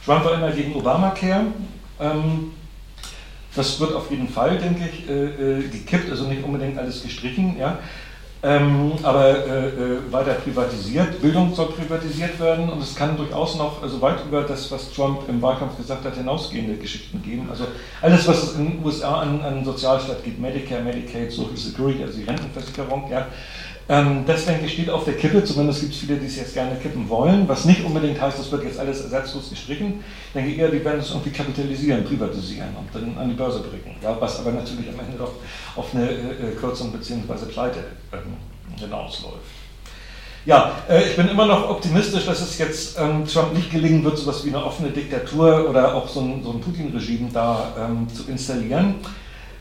Trump 0.06 0.24
war 0.24 0.36
immer 0.36 0.52
gegen 0.52 0.74
Obamacare. 0.76 1.48
Ähm, 2.00 2.52
das 3.54 3.80
wird 3.82 3.94
auf 3.94 4.10
jeden 4.12 4.30
Fall, 4.30 4.58
denke 4.58 4.88
ich, 4.90 5.10
äh, 5.10 5.26
äh 5.26 5.68
gekippt, 5.68 6.10
also 6.10 6.26
nicht 6.26 6.44
unbedingt 6.44 6.78
alles 6.78 7.04
gestrichen. 7.04 7.58
Ja? 7.60 7.80
Ähm, 8.48 8.94
aber 9.04 9.46
äh, 9.46 9.68
äh, 9.68 10.00
weiter 10.10 10.36
privatisiert. 10.36 11.22
Bildung 11.22 11.54
soll 11.54 11.66
privatisiert 11.66 12.40
werden 12.40 12.70
und 12.70 12.82
es 12.82 12.96
kann 12.96 13.18
durchaus 13.18 13.58
noch 13.58 13.84
also 13.84 14.02
weit 14.02 14.24
über 14.26 14.44
das, 14.44 14.72
was 14.72 14.90
Trump 14.94 15.28
im 15.28 15.42
Wahlkampf 15.42 15.76
gesagt 15.76 16.06
hat, 16.06 16.16
hinausgehende 16.16 16.78
Geschichten 16.78 17.22
geben. 17.22 17.48
Also 17.50 17.66
alles, 18.02 18.26
was 18.26 18.44
es 18.44 18.56
in 18.56 18.72
den 18.72 18.86
USA 18.86 19.20
an, 19.20 19.42
an 19.42 19.66
Sozialstaat 19.66 20.24
gibt, 20.24 20.40
Medicare, 20.40 20.82
Medicaid, 20.82 21.30
Social 21.30 21.58
Security, 21.58 22.04
also 22.04 22.20
die 22.20 22.24
Rentenversicherung, 22.24 23.12
ja, 23.12 23.28
ähm, 23.90 24.26
ich, 24.66 24.74
steht 24.74 24.90
auf 24.90 25.06
der 25.06 25.16
Kippe, 25.16 25.44
zumindest 25.44 25.82
gibt 25.82 25.94
es 25.94 26.00
viele, 26.00 26.18
die 26.18 26.26
es 26.26 26.36
jetzt 26.36 26.54
gerne 26.54 26.76
kippen 26.76 27.08
wollen, 27.08 27.48
was 27.48 27.66
nicht 27.66 27.84
unbedingt 27.86 28.20
heißt, 28.20 28.38
das 28.38 28.52
wird 28.52 28.64
jetzt 28.66 28.80
alles 28.80 29.02
ersatzlos 29.02 29.50
gestrichen. 29.50 30.04
Ich 30.28 30.34
denke 30.34 30.62
eher, 30.62 30.70
die 30.70 30.84
werden 30.84 31.00
es 31.00 31.10
irgendwie 31.10 31.32
kapitalisieren, 31.32 32.04
privatisieren 32.04 32.70
und 32.78 32.94
dann 32.94 33.18
an 33.18 33.30
die 33.30 33.36
Börse 33.36 33.60
bringen, 33.60 33.96
ja, 34.02 34.16
was 34.20 34.40
aber 34.40 34.52
natürlich 34.52 34.90
am 34.90 35.00
Ende 35.00 35.18
doch 35.18 35.34
auf 35.76 35.94
eine 35.94 36.10
äh, 36.10 36.56
Kürzung 36.60 36.92
bzw. 36.92 37.46
Pleite 37.46 37.80
ähm, 38.12 38.36
hinausläuft. 38.78 39.38
Ja, 40.46 40.72
äh, 40.90 41.10
ich 41.10 41.16
bin 41.18 41.28
immer 41.28 41.46
noch 41.46 41.70
optimistisch, 41.70 42.26
dass 42.26 42.40
es 42.40 42.58
jetzt 42.58 42.98
ähm, 42.98 43.26
Trump 43.26 43.54
nicht 43.54 43.70
gelingen 43.70 44.04
wird, 44.04 44.18
so 44.18 44.30
etwas 44.30 44.46
wie 44.46 44.50
eine 44.50 44.64
offene 44.64 44.92
Diktatur 44.92 45.70
oder 45.70 45.94
auch 45.94 46.08
so 46.08 46.22
ein, 46.22 46.42
so 46.42 46.52
ein 46.52 46.62
Putin-Regime 46.62 47.30
da 47.34 47.74
ähm, 47.78 48.08
zu 48.14 48.24
installieren. 48.32 48.96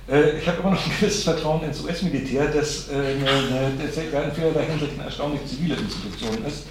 Äh, 0.09 0.39
ich 0.39 0.47
habe 0.47 0.61
immer 0.61 0.71
noch 0.71 0.85
ein 0.85 0.93
gewisses 1.01 1.25
Vertrauen 1.25 1.63
ins 1.65 1.83
US-Militär, 1.83 2.47
das 2.49 2.89
äh, 2.89 2.95
eine, 2.95 3.31
eine, 3.31 4.25
in 4.25 4.33
vielerlei 4.33 4.65
Hinsicht 4.67 4.93
eine 4.95 5.05
erstaunlich 5.05 5.45
zivile 5.47 5.77
Institution 5.77 6.45
ist. 6.47 6.67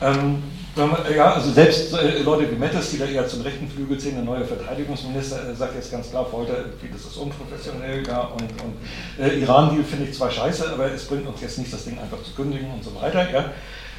Ähm, 0.00 0.42
man, 0.76 0.94
ja, 1.14 1.32
also 1.32 1.50
selbst 1.52 1.94
äh, 1.94 2.18
Leute 2.18 2.50
wie 2.50 2.56
Mattis, 2.56 2.90
die 2.90 2.98
da 2.98 3.06
eher 3.06 3.26
zum 3.26 3.40
rechten 3.40 3.66
Flügel 3.66 3.98
zählen, 3.98 4.16
der 4.16 4.24
neue 4.24 4.44
Verteidigungsminister, 4.44 5.48
äh, 5.48 5.54
sagt 5.54 5.74
jetzt 5.74 5.90
ganz 5.90 6.10
klar, 6.10 6.26
Folter, 6.26 6.66
das 6.92 7.00
ist 7.00 7.16
unprofessionell, 7.16 8.06
ja, 8.06 8.20
und, 8.20 8.42
und 8.42 9.24
äh, 9.24 9.40
Iran-Deal 9.40 9.82
finde 9.84 10.06
ich 10.06 10.14
zwar 10.14 10.30
scheiße, 10.30 10.70
aber 10.70 10.92
es 10.92 11.06
bringt 11.06 11.26
uns 11.26 11.40
jetzt 11.40 11.58
nicht, 11.58 11.72
das 11.72 11.84
Ding 11.84 11.98
einfach 11.98 12.22
zu 12.22 12.32
kündigen 12.32 12.70
und 12.70 12.84
so 12.84 12.94
weiter, 13.00 13.30
ja. 13.30 13.52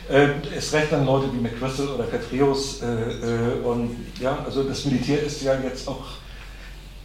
Äh, 0.10 0.30
es 0.56 0.72
recht 0.72 0.92
dann 0.92 1.06
Leute 1.06 1.34
wie 1.34 1.38
McChrystal 1.38 1.88
oder 1.88 2.04
Petraeus 2.04 2.82
äh, 2.82 3.66
und 3.68 3.98
ja, 4.22 4.38
also 4.46 4.64
das 4.64 4.86
Militär 4.86 5.24
ist 5.24 5.42
ja 5.42 5.60
jetzt 5.62 5.88
auch 5.88 6.06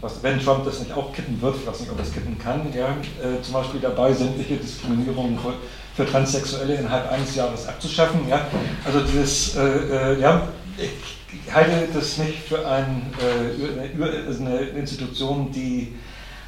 was, 0.03 0.23
wenn 0.23 0.41
Trump 0.41 0.65
das 0.65 0.81
nicht 0.81 0.93
auch 0.93 1.13
kippen 1.13 1.41
wird, 1.41 1.57
ich 1.57 1.67
weiß 1.67 1.81
nicht, 1.81 1.91
ob 1.91 1.97
das 1.97 2.13
kippen 2.13 2.37
kann, 2.39 2.67
ja, 2.75 2.91
äh, 2.91 3.41
zum 3.41 3.55
Beispiel 3.55 3.81
dabei, 3.81 4.13
sämtliche 4.13 4.57
Diskriminierungen 4.57 5.39
für, 5.39 5.55
für, 5.95 6.11
Transsexuelle 6.11 6.75
innerhalb 6.75 7.11
eines 7.11 7.35
Jahres 7.35 7.69
abzuschaffen. 7.69 8.29
Ja. 8.29 8.47
Also 8.85 9.01
dieses, 9.01 9.57
äh, 9.57 9.61
äh 9.63 10.21
ja, 10.21 10.49
ich 10.77 11.55
halte 11.55 11.89
das 11.95 12.19
nicht 12.19 12.41
für 12.41 12.67
ein, 12.67 13.03
äh, 13.21 13.95
eine, 13.95 14.51
eine 14.51 14.59
Institution, 14.61 15.53
die 15.53 15.95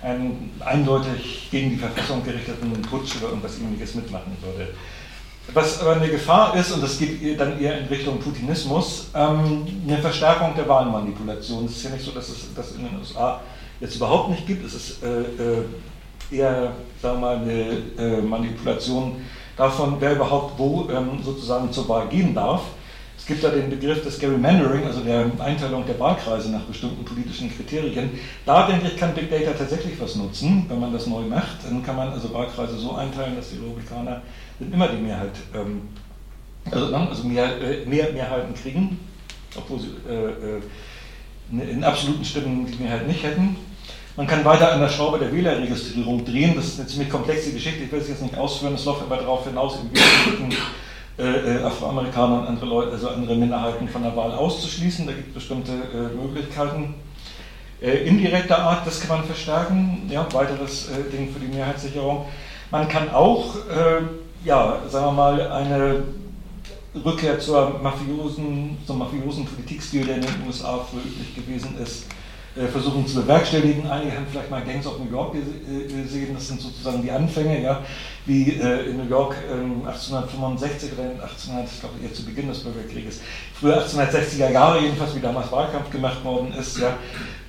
einen 0.02 0.50
eindeutig 0.60 1.48
gegen 1.50 1.70
die 1.70 1.76
Verfassung 1.76 2.22
gerichteten 2.24 2.72
Putsch 2.82 3.16
oder 3.16 3.28
irgendwas 3.28 3.58
ähnliches 3.58 3.94
mitmachen 3.94 4.36
würde. 4.42 4.74
Was 5.52 5.80
aber 5.80 5.96
eine 5.96 6.08
Gefahr 6.08 6.56
ist, 6.56 6.72
und 6.72 6.82
das 6.82 6.98
geht 6.98 7.38
dann 7.38 7.60
eher 7.60 7.78
in 7.78 7.86
Richtung 7.86 8.18
Putinismus, 8.18 9.08
ähm, 9.14 9.66
eine 9.86 9.98
Verstärkung 9.98 10.54
der 10.56 10.66
Wahlmanipulation. 10.66 11.66
Es 11.66 11.76
ist 11.76 11.84
ja 11.84 11.90
nicht 11.90 12.04
so, 12.04 12.12
dass 12.12 12.28
es 12.28 12.54
das 12.54 12.72
in 12.72 12.84
den 12.84 12.98
USA 12.98 13.40
jetzt 13.78 13.96
überhaupt 13.96 14.30
nicht 14.30 14.46
gibt. 14.46 14.64
Es 14.64 14.74
ist 14.74 15.02
äh, 15.02 15.20
äh 15.20 15.64
eher, 16.30 16.72
sagen 17.00 17.20
wir 17.20 17.20
mal, 17.20 17.36
eine 17.36 17.82
äh, 17.98 18.22
Manipulation 18.22 19.16
davon, 19.56 19.96
wer 20.00 20.12
überhaupt 20.12 20.58
wo 20.58 20.88
ähm, 20.90 21.22
sozusagen 21.22 21.70
zur 21.72 21.88
Wahl 21.88 22.08
gehen 22.08 22.34
darf. 22.34 22.62
Es 23.16 23.26
gibt 23.26 23.44
da 23.44 23.48
den 23.48 23.70
Begriff 23.70 24.02
des 24.02 24.18
Gerrymandering, 24.18 24.84
also 24.84 25.00
der 25.00 25.30
Einteilung 25.38 25.86
der 25.86 25.98
Wahlkreise 25.98 26.50
nach 26.50 26.62
bestimmten 26.62 27.04
politischen 27.04 27.54
Kriterien. 27.54 28.10
Da 28.44 28.66
denke 28.66 28.88
ich, 28.88 28.96
kann 28.96 29.14
Big 29.14 29.30
Data 29.30 29.52
tatsächlich 29.56 29.98
was 30.00 30.16
nutzen, 30.16 30.66
wenn 30.68 30.80
man 30.80 30.92
das 30.92 31.06
neu 31.06 31.22
macht. 31.22 31.64
Dann 31.64 31.82
kann 31.82 31.96
man 31.96 32.12
also 32.12 32.34
Wahlkreise 32.34 32.76
so 32.76 32.94
einteilen, 32.94 33.36
dass 33.36 33.50
die 33.50 33.56
Republikaner 33.56 34.22
sind 34.58 34.72
immer 34.72 34.88
die 34.88 35.02
Mehrheit, 35.02 35.32
ähm, 35.54 35.88
also, 36.70 36.88
ne, 36.88 37.08
also 37.08 37.24
mehr, 37.24 37.60
äh, 37.60 37.86
mehr 37.86 38.12
Mehrheiten 38.12 38.54
kriegen, 38.54 38.98
obwohl 39.56 39.80
sie 39.80 39.94
äh, 40.08 40.58
äh, 41.58 41.72
in 41.72 41.84
absoluten 41.84 42.24
Stimmen 42.24 42.66
die 42.66 42.82
Mehrheit 42.82 43.06
nicht 43.06 43.22
hätten. 43.22 43.56
Man 44.16 44.26
kann 44.26 44.44
weiter 44.44 44.72
an 44.72 44.80
der 44.80 44.88
Schraube 44.88 45.18
der 45.18 45.32
Wählerregistrierung 45.32 46.24
drehen. 46.24 46.54
Das 46.54 46.66
ist 46.66 46.78
eine 46.78 46.88
ziemlich 46.88 47.10
komplexe 47.10 47.52
Geschichte. 47.52 47.82
Ich 47.82 47.92
will 47.92 47.98
es 47.98 48.08
jetzt 48.08 48.22
nicht 48.22 48.36
ausführen. 48.36 48.74
Es 48.74 48.84
läuft 48.84 49.02
aber 49.02 49.16
darauf 49.16 49.44
hinaus, 49.44 49.80
im 49.80 49.90
Wesentlichen 49.92 50.56
äh, 51.18 51.64
Afroamerikaner 51.64 52.40
und 52.40 52.46
andere 52.46 52.66
Leute, 52.66 52.92
also 52.92 53.08
andere 53.08 53.34
Minderheiten 53.34 53.88
von 53.88 54.02
der 54.04 54.16
Wahl 54.16 54.30
auszuschließen. 54.30 55.06
Da 55.06 55.12
gibt 55.12 55.28
es 55.28 55.34
bestimmte 55.34 55.72
äh, 55.72 56.14
Möglichkeiten. 56.16 56.94
Äh, 57.82 58.06
indirekter 58.06 58.58
Art, 58.58 58.86
das 58.86 59.00
kann 59.00 59.18
man 59.18 59.26
verstärken, 59.26 60.08
ja, 60.08 60.26
weiteres 60.32 60.88
Ding 61.12 61.32
für 61.32 61.40
die 61.40 61.48
Mehrheitssicherung. 61.48 62.26
Man 62.70 62.88
kann 62.88 63.10
auch, 63.10 63.56
ja, 64.44 64.78
sagen 64.88 65.06
wir 65.06 65.12
mal, 65.12 65.52
eine 65.52 66.04
Rückkehr 67.04 67.38
zur 67.38 67.80
mafiosen, 67.82 68.78
zum 68.86 68.98
mafiosen 68.98 69.44
Politikstil, 69.46 70.06
der 70.06 70.16
in 70.16 70.22
den 70.22 70.46
USA 70.46 70.78
früher 70.78 71.02
üblich 71.02 71.34
gewesen 71.34 71.76
ist, 71.82 72.06
äh, 72.56 72.68
versuchen 72.68 73.04
zu 73.06 73.16
bewerkstelligen. 73.16 73.90
Einige 73.90 74.14
haben 74.14 74.26
vielleicht 74.30 74.50
mal 74.50 74.62
Gangs 74.62 74.86
of 74.86 74.98
New 75.00 75.10
York 75.10 75.34
äh, 75.34 76.02
gesehen, 76.02 76.34
das 76.34 76.46
sind 76.46 76.60
sozusagen 76.60 77.02
die 77.02 77.10
Anfänge, 77.10 77.60
ja, 77.60 77.80
wie 78.26 78.50
äh, 78.50 78.90
in 78.90 78.98
New 78.98 79.08
York 79.08 79.34
1865 79.86 80.92
oder 80.92 81.02
1800, 81.22 81.68
ich 81.72 81.80
glaube 81.80 81.94
eher 82.00 82.14
zu 82.14 82.24
Beginn 82.24 82.48
des 82.48 82.60
Bürgerkrieges, 82.60 83.20
früher 83.58 83.84
1860er 83.84 84.50
Jahre 84.52 84.80
jedenfalls, 84.80 85.16
wie 85.16 85.20
damals 85.20 85.50
Wahlkampf 85.50 85.90
gemacht 85.90 86.22
worden 86.24 86.52
ist, 86.58 86.78
ja. 86.78 86.96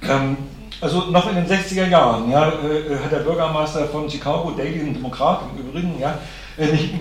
Ähm, 0.01 0.37
also 0.81 1.05
noch 1.05 1.29
in 1.29 1.35
den 1.35 1.47
60er 1.47 1.87
Jahren 1.87 2.29
ja, 2.29 2.47
hat 2.47 3.11
der 3.11 3.19
Bürgermeister 3.19 3.85
von 3.85 4.09
Chicago, 4.09 4.51
Daily, 4.51 4.81
ein 4.81 4.93
Demokrat 4.93 5.43
im 5.55 5.69
Übrigen, 5.69 5.99
ja, 5.99 6.17
nicht 6.57 6.93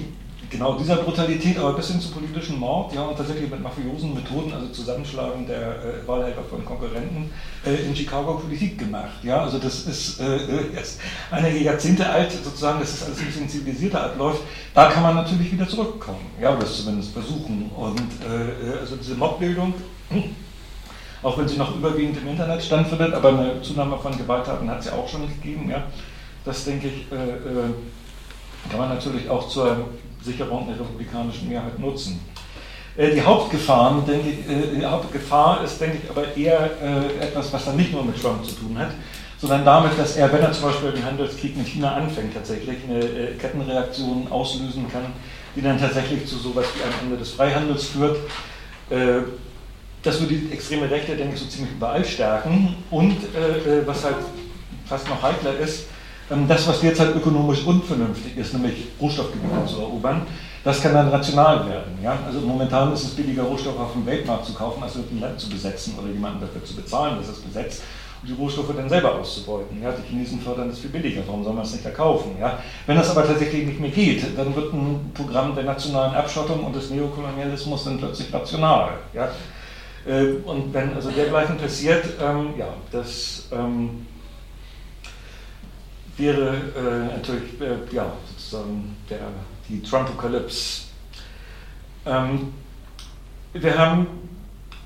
genau 0.54 0.76
dieser 0.78 0.96
Brutalität, 0.96 1.58
aber 1.58 1.72
bis 1.74 1.90
hin 1.90 2.00
zu 2.00 2.10
politischen 2.10 2.58
Mord, 2.58 2.94
ja, 2.94 3.02
und 3.02 3.16
tatsächlich 3.16 3.50
mit 3.50 3.60
mafiosen 3.60 4.14
Methoden, 4.14 4.52
also 4.52 4.68
Zusammenschlagen 4.68 5.46
der 5.46 5.70
äh, 5.82 6.06
Wahlhelfer 6.06 6.42
von 6.44 6.64
Konkurrenten, 6.64 7.30
äh, 7.66 7.86
in 7.86 7.94
Chicago 7.94 8.34
Politik 8.34 8.78
gemacht. 8.78 9.22
Ja, 9.22 9.42
also 9.42 9.58
das 9.58 9.86
ist 9.86 10.20
äh, 10.20 10.74
erst 10.74 11.00
einige 11.30 11.58
Jahrzehnte 11.58 12.08
alt, 12.08 12.32
sozusagen, 12.32 12.80
dass 12.80 12.92
das 12.92 13.06
alles 13.08 13.20
ein 13.20 13.26
bisschen 13.26 13.48
zivilisierter 13.48 14.04
abläuft. 14.04 14.42
Da 14.74 14.90
kann 14.90 15.02
man 15.02 15.16
natürlich 15.16 15.52
wieder 15.52 15.68
zurückkommen, 15.68 16.26
ja, 16.40 16.56
oder 16.56 16.66
zumindest 16.66 17.12
versuchen. 17.12 17.70
Und 17.76 18.00
äh, 18.00 18.78
also 18.80 18.96
diese 18.96 19.14
Mobbildung, 19.14 19.74
auch 21.22 21.38
wenn 21.38 21.48
sie 21.48 21.56
noch 21.56 21.74
überwiegend 21.74 22.18
im 22.18 22.28
Internet 22.28 22.62
stattfindet, 22.62 23.12
aber 23.12 23.30
eine 23.30 23.62
Zunahme 23.62 23.98
von 23.98 24.16
Gewalttaten 24.16 24.70
hat 24.70 24.80
es 24.80 24.86
ja 24.86 24.92
auch 24.92 25.08
schon 25.08 25.28
gegeben, 25.28 25.70
ja. 25.70 25.84
Das 26.44 26.64
denke 26.64 26.88
ich, 26.88 27.10
äh, 27.10 27.14
äh, 27.14 27.70
kann 28.70 28.80
man 28.80 28.88
natürlich 28.88 29.28
auch 29.28 29.48
zur 29.48 29.88
Sicherung 30.22 30.66
der 30.66 30.80
republikanischen 30.80 31.48
Mehrheit 31.48 31.78
nutzen. 31.78 32.20
Äh, 32.96 33.14
die 33.14 33.22
Hauptgefahren, 33.22 34.06
denke 34.06 34.30
ich, 34.30 34.38
äh, 34.48 34.78
die 34.78 34.84
Hauptgefahr 34.84 35.64
ist, 35.64 35.80
denke 35.80 35.98
ich, 36.02 36.10
aber 36.10 36.36
eher 36.36 36.70
äh, 36.80 37.24
etwas, 37.24 37.52
was 37.52 37.64
dann 37.64 37.76
nicht 37.76 37.92
nur 37.92 38.04
mit 38.04 38.20
Trump 38.20 38.44
zu 38.44 38.54
tun 38.54 38.78
hat, 38.78 38.90
sondern 39.40 39.64
damit, 39.64 39.98
dass 39.98 40.16
er, 40.16 40.32
wenn 40.32 40.40
er 40.40 40.52
zum 40.52 40.64
Beispiel 40.64 40.92
den 40.92 41.04
Handelskrieg 41.04 41.56
mit 41.56 41.66
China 41.66 41.94
anfängt, 41.94 42.34
tatsächlich 42.34 42.78
eine 42.88 43.32
Kettenreaktion 43.38 44.28
auslösen 44.30 44.86
kann, 44.90 45.06
die 45.56 45.60
dann 45.60 45.78
tatsächlich 45.78 46.24
zu 46.26 46.36
sowas 46.36 46.66
wie 46.74 46.82
einem 46.82 46.94
Ende 47.02 47.16
des 47.18 47.32
Freihandels 47.32 47.88
führt. 47.88 48.16
Das 50.02 50.20
würde 50.20 50.34
die 50.34 50.52
extreme 50.52 50.90
Rechte, 50.90 51.14
denke 51.14 51.34
ich, 51.34 51.40
so 51.40 51.46
ziemlich 51.46 51.72
überall 51.72 52.04
stärken. 52.04 52.76
Und 52.90 53.16
was 53.84 54.04
halt 54.04 54.16
fast 54.86 55.08
noch 55.10 55.22
heikler 55.22 55.58
ist, 55.58 55.88
das, 56.48 56.66
was 56.66 56.80
derzeit 56.80 57.14
ökonomisch 57.14 57.64
unvernünftig 57.66 58.36
ist, 58.36 58.54
nämlich 58.54 58.88
Rohstoffgebiete 59.00 59.66
zu 59.66 59.80
erobern, 59.80 60.22
das 60.64 60.80
kann 60.82 60.94
dann 60.94 61.08
rational 61.08 61.68
werden. 61.68 61.98
Ja? 62.02 62.18
Also 62.26 62.40
momentan 62.40 62.92
ist 62.92 63.04
es 63.04 63.10
billiger, 63.10 63.42
Rohstoffe 63.42 63.78
auf 63.78 63.92
dem 63.92 64.06
Weltmarkt 64.06 64.46
zu 64.46 64.54
kaufen, 64.54 64.82
als 64.82 64.96
ein 64.96 65.20
Land 65.20 65.38
zu 65.38 65.50
besetzen 65.50 65.94
oder 65.98 66.10
jemanden 66.10 66.40
dafür 66.40 66.64
zu 66.64 66.74
bezahlen, 66.74 67.18
dass 67.18 67.28
es 67.28 67.40
besetzt 67.40 67.82
und 68.22 68.30
die 68.30 68.34
Rohstoffe 68.34 68.74
dann 68.74 68.88
selber 68.88 69.14
auszubeuten. 69.16 69.82
Ja? 69.82 69.92
Die 69.92 70.08
Chinesen 70.08 70.40
fördern 70.40 70.70
das 70.70 70.78
viel 70.78 70.88
billiger, 70.88 71.20
warum 71.26 71.44
soll 71.44 71.52
man 71.52 71.64
es 71.64 71.72
nicht 71.72 71.84
erkaufen? 71.84 72.36
Ja? 72.40 72.58
Wenn 72.86 72.96
das 72.96 73.10
aber 73.10 73.26
tatsächlich 73.26 73.66
nicht 73.66 73.80
mehr 73.80 73.90
geht, 73.90 74.38
dann 74.38 74.56
wird 74.56 74.72
ein 74.72 75.10
Programm 75.12 75.54
der 75.54 75.64
nationalen 75.64 76.14
Abschottung 76.14 76.64
und 76.64 76.74
des 76.74 76.88
Neokolonialismus 76.88 77.84
dann 77.84 77.98
plötzlich 77.98 78.32
rational. 78.32 78.94
Ja? 79.12 79.28
Äh, 80.06 80.36
und 80.46 80.72
wenn 80.72 80.94
also 80.94 81.10
dergleichen 81.10 81.58
passiert, 81.58 82.04
ähm, 82.22 82.54
ja, 82.56 82.68
das 82.90 83.48
ähm, 83.52 84.06
wäre 86.16 86.56
äh, 86.76 87.16
natürlich 87.16 87.60
äh, 87.60 87.94
ja, 87.94 88.12
sozusagen 88.28 88.96
der, 89.10 89.18
die 89.68 89.82
Trumpocalypse. 89.82 90.82
Ähm, 92.06 92.52
wir 93.52 93.78
haben, 93.78 94.06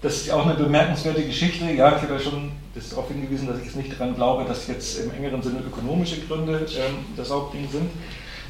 das 0.02 0.16
ist 0.16 0.26
ja 0.26 0.34
auch 0.34 0.46
eine 0.46 0.54
bemerkenswerte 0.54 1.24
Geschichte, 1.24 1.64
ja, 1.64 1.96
ich 1.96 2.02
habe 2.02 2.14
ja 2.14 2.20
schon 2.20 2.52
darauf 2.74 3.08
hingewiesen, 3.08 3.48
dass 3.48 3.58
ich 3.58 3.64
jetzt 3.64 3.76
nicht 3.76 3.92
daran 3.92 4.14
glaube, 4.14 4.44
dass 4.44 4.68
jetzt 4.68 4.98
im 5.00 5.10
engeren 5.12 5.42
Sinne 5.42 5.60
ökonomische 5.66 6.20
Gründe 6.20 6.66
ähm, 6.76 6.98
das 7.16 7.30
Hauptding 7.30 7.68
sind. 7.70 7.90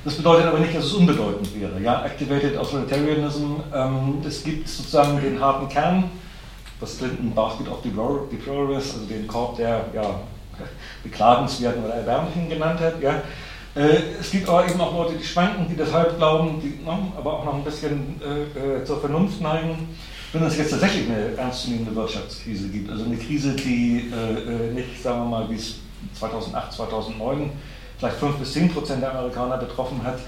Das 0.05 0.15
bedeutet 0.15 0.47
aber 0.47 0.61
nicht, 0.61 0.77
dass 0.77 0.85
es 0.85 0.93
unbedeutend 0.93 1.49
wäre. 1.61 1.81
Ja, 1.81 2.05
Activated 2.05 2.57
Authoritarianism, 2.57 3.57
ähm, 3.75 4.23
es 4.27 4.45
gibt 4.45 4.69
sozusagen 4.69 5.21
den 5.21 5.41
harten 5.41 5.69
Kern, 5.69 6.05
was 6.81 6.99
Clinton 6.99 7.33
Basket 7.33 7.69
of 7.69 7.83
Deplorers, 7.83 8.95
also 8.95 9.07
den 9.07 9.27
Korb 9.27 9.57
der 9.57 9.87
ja, 9.95 10.21
beklagenswerten 11.03 11.85
oder 11.85 11.95
erbärmlichen 11.95 12.49
genannt 12.49 12.81
hat. 12.81 13.01
Ja. 13.01 13.23
Äh, 13.75 14.19
es 14.21 14.31
gibt 14.31 14.49
aber 14.49 14.69
eben 14.69 14.81
auch 14.81 14.93
Leute, 14.93 15.15
die 15.19 15.25
schwanken, 15.25 15.69
die 15.69 15.77
deshalb 15.77 16.17
glauben, 16.17 16.61
die 16.61 16.85
ne, 16.85 16.99
aber 17.17 17.35
auch 17.35 17.45
noch 17.45 17.55
ein 17.55 17.65
bisschen 17.65 18.21
äh, 18.23 18.81
äh, 18.81 18.85
zur 18.85 19.01
Vernunft 19.01 19.41
neigen. 19.41 19.89
Wenn 20.33 20.43
es 20.43 20.59
jetzt 20.59 20.71
tatsächlich 20.71 21.09
eine 21.09 21.37
ernstzunehmende 21.37 21.95
Wirtschaftskrise 21.95 22.69
gibt, 22.69 22.91
also 22.91 23.05
eine 23.05 23.17
Krise, 23.17 23.55
die 23.55 24.13
äh, 24.13 24.69
äh 24.69 24.73
nicht, 24.75 25.03
sagen 25.03 25.21
wir 25.21 25.25
mal, 25.25 25.51
wie 25.51 25.55
es 25.55 25.77
2008, 26.19 26.73
2009 26.73 27.51
vielleicht 27.99 28.17
5 28.17 28.37
bis 28.37 28.53
10 28.53 28.69
Prozent 28.73 29.03
der 29.03 29.11
Amerikaner 29.13 29.57
betroffen 29.57 30.03
hat, 30.05 30.19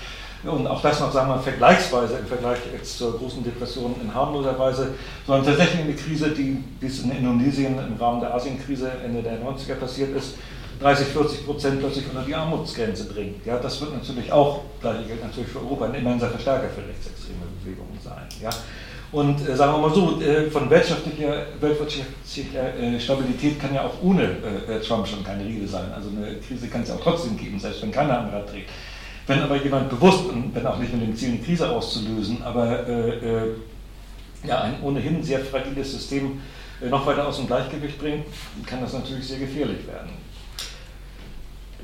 und 0.45 0.67
auch 0.67 0.81
das 0.81 1.01
noch, 1.01 1.13
sagen 1.13 1.29
wir, 1.29 1.39
vergleichsweise 1.39 2.19
im 2.19 2.27
Vergleich 2.27 2.59
jetzt 2.73 2.97
zur 2.97 3.19
großen 3.19 3.45
Depression 3.45 3.95
in 4.03 4.15
harmloser 4.15 4.59
Weise, 4.59 4.95
sondern 5.27 5.45
tatsächlich 5.45 5.83
eine 5.83 5.95
Krise, 5.95 6.31
die, 6.31 6.65
es 6.85 7.01
in 7.01 7.11
Indonesien 7.11 7.79
im 7.79 7.97
Rahmen 7.99 8.21
der 8.21 8.35
Asienkrise 8.35 8.91
Ende 9.05 9.23
der 9.23 9.41
90er 9.41 9.75
passiert 9.75 10.17
ist, 10.17 10.37
30, 10.81 11.09
40 11.09 11.45
Prozent 11.45 11.81
plötzlich 11.81 12.07
unter 12.09 12.23
die 12.23 12.35
Armutsgrenze 12.35 13.05
bringt. 13.05 13.45
Ja, 13.45 13.59
das 13.59 13.81
wird 13.83 13.93
natürlich 13.93 14.33
auch, 14.33 14.63
gleiche 14.81 15.05
gilt 15.05 15.23
natürlich 15.23 15.51
für 15.51 15.61
Europa, 15.61 15.87
ein 15.87 15.95
immenser 15.95 16.31
Verstärker 16.31 16.71
für 16.71 16.89
rechtsextreme 16.89 17.41
Bewegungen 17.63 17.99
sein. 18.03 18.27
Ja. 18.43 18.51
Und 19.13 19.47
äh, 19.47 19.57
sagen 19.57 19.73
wir 19.73 19.89
mal 19.89 19.95
so, 19.95 20.21
äh, 20.23 20.51
von 20.51 20.71
wirtschaftlicher, 20.71 21.47
weltwirtschaftlicher 21.61 22.79
äh, 22.79 22.99
Stabilität 23.01 23.61
kann 23.61 23.75
ja 23.75 23.83
auch 23.83 24.03
ohne 24.03 24.23
äh, 24.23 24.77
äh, 24.77 24.81
Trump 24.81 25.07
schon 25.07 25.25
keine 25.25 25.45
Rede 25.45 25.67
sein. 25.67 25.93
Also 25.95 26.11
eine 26.11 26.37
Krise 26.37 26.69
kann 26.69 26.83
es 26.83 26.89
ja 26.89 26.95
auch 26.95 27.01
trotzdem 27.01 27.37
geben, 27.37 27.59
selbst 27.59 27.83
wenn 27.83 27.91
keiner 27.91 28.21
am 28.21 28.31
Rad 28.31 28.51
dreht. 28.51 28.67
Wenn 29.27 29.43
aber 29.43 29.57
jemand 29.57 29.91
bewusst, 29.91 30.25
wenn 30.53 30.67
auch 30.67 30.79
nicht 30.79 30.93
mit 30.93 31.03
dem 31.03 31.17
Ziel, 31.17 31.31
eine 31.31 31.39
Krise 31.39 31.71
auszulösen, 31.71 32.43
aber 32.43 32.89
äh, 32.89 33.11
äh, 33.11 33.55
ja, 34.45 34.63
ein 34.63 34.83
ohnehin 34.83 35.23
sehr 35.23 35.41
fragiles 35.41 35.93
System 35.93 36.41
äh, 36.83 36.89
noch 36.89 37.07
weiter 37.07 37.29
aus 37.29 37.37
dem 37.37 37.47
Gleichgewicht 37.47 37.99
bringt, 37.99 38.25
kann 38.67 38.81
das 38.81 38.93
natürlich 38.93 39.27
sehr 39.27 39.39
gefährlich 39.39 39.87
werden. 39.87 40.11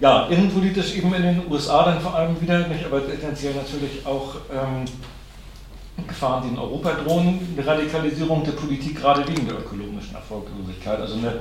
Ja, 0.01 0.26
innenpolitisch 0.26 0.97
eben 0.97 1.14
in 1.14 1.22
den 1.22 1.43
USA 1.51 1.84
dann 1.84 2.01
vor 2.01 2.14
allem 2.14 2.41
wieder, 2.41 2.66
nicht, 2.68 2.84
aber 2.84 3.07
tendenziell 3.07 3.55
natürlich 3.55 4.05
auch 4.05 4.37
ähm, 4.53 4.84
Gefahren, 6.07 6.43
die 6.43 6.49
in 6.51 6.59
Europa 6.59 6.93
drohen, 6.93 7.41
eine 7.57 7.66
Radikalisierung 7.66 8.45
der 8.45 8.53
Politik 8.53 9.01
gerade 9.01 9.26
wegen 9.26 9.47
der 9.47 9.59
ökonomischen 9.59 10.14
Erfolglosigkeit. 10.14 11.01
Also 11.01 11.14
eine 11.14 11.41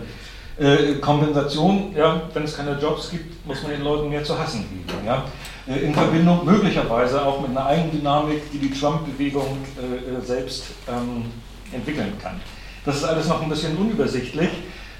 Äh, 0.57 0.95
Kompensation, 1.01 1.93
ja, 1.93 2.21
wenn 2.33 2.43
es 2.43 2.55
keine 2.55 2.79
Jobs 2.79 3.09
gibt, 3.09 3.45
muss 3.45 3.61
man 3.61 3.71
den 3.71 3.81
Leuten 3.83 4.09
mehr 4.09 4.23
zu 4.23 4.39
hassen 4.39 4.65
geben. 4.69 5.05
Ja? 5.05 5.25
Äh, 5.67 5.79
in 5.79 5.93
Verbindung 5.93 6.45
möglicherweise 6.45 7.25
auch 7.25 7.41
mit 7.41 7.51
einer 7.51 7.65
Eigendynamik, 7.65 8.51
die 8.51 8.59
die 8.59 8.71
Trump-Bewegung 8.71 9.57
äh, 9.77 10.17
äh, 10.17 10.21
selbst 10.21 10.65
ähm, 10.87 11.25
entwickeln 11.71 12.13
kann. 12.21 12.39
Das 12.85 12.97
ist 12.97 13.03
alles 13.03 13.27
noch 13.27 13.41
ein 13.41 13.49
bisschen 13.49 13.75
unübersichtlich. 13.77 14.49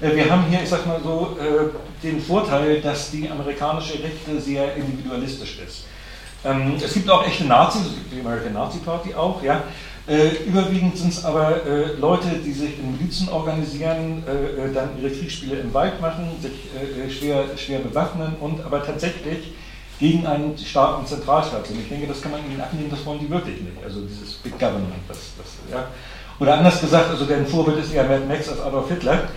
Wir 0.00 0.28
haben 0.28 0.44
hier, 0.50 0.62
ich 0.62 0.68
sag 0.68 0.84
mal 0.86 1.00
so, 1.02 1.38
den 2.02 2.20
Vorteil, 2.20 2.82
dass 2.82 3.12
die 3.12 3.30
amerikanische 3.30 3.94
Rechte 3.94 4.38
sehr 4.38 4.74
individualistisch 4.76 5.58
ist. 5.66 5.86
Ähm, 6.44 6.74
es 6.84 6.92
gibt 6.92 7.08
auch 7.08 7.24
echte 7.24 7.44
Nazis, 7.44 7.82
es 7.82 7.94
gibt 7.94 8.12
die 8.12 8.20
American 8.20 8.52
Nazi 8.52 8.78
Party 8.80 9.14
auch, 9.14 9.42
ja. 9.42 9.62
Überwiegend 10.46 10.98
sind 10.98 11.12
es 11.12 11.24
aber 11.24 11.60
Leute, 11.98 12.28
die 12.44 12.52
sich 12.52 12.78
in 12.78 12.92
Milizen 12.92 13.28
organisieren, 13.28 14.22
dann 14.74 14.90
ihre 15.00 15.10
Kriegsspiele 15.10 15.56
im 15.60 15.72
Wald 15.72 16.00
machen, 16.00 16.28
sich 16.40 17.18
schwer, 17.18 17.44
schwer 17.56 17.78
bewaffnen 17.78 18.36
und 18.40 18.64
aber 18.64 18.84
tatsächlich 18.84 19.54
gegen 19.98 20.26
einen 20.26 20.56
starken 20.58 21.06
Zentralstaat 21.06 21.66
sind. 21.66 21.80
Ich 21.80 21.88
denke, 21.88 22.06
das 22.06 22.20
kann 22.20 22.32
man 22.32 22.40
ihnen 22.44 22.60
abnehmen, 22.60 22.90
das 22.90 23.04
wollen 23.06 23.20
die 23.20 23.30
wirklich 23.30 23.60
nicht. 23.60 23.82
Also 23.82 24.00
dieses 24.00 24.34
Big 24.34 24.58
Government, 24.58 24.92
das, 25.08 25.18
das 25.38 25.46
ja. 25.72 25.86
Oder 26.38 26.58
anders 26.58 26.80
gesagt, 26.80 27.10
also 27.10 27.24
deren 27.24 27.46
Vorbild 27.46 27.78
ist 27.78 27.92
eher 27.92 28.04
Mad 28.04 28.24
Max 28.26 28.48
als 28.48 28.60
Adolf 28.60 28.88
Hitler. 28.88 29.28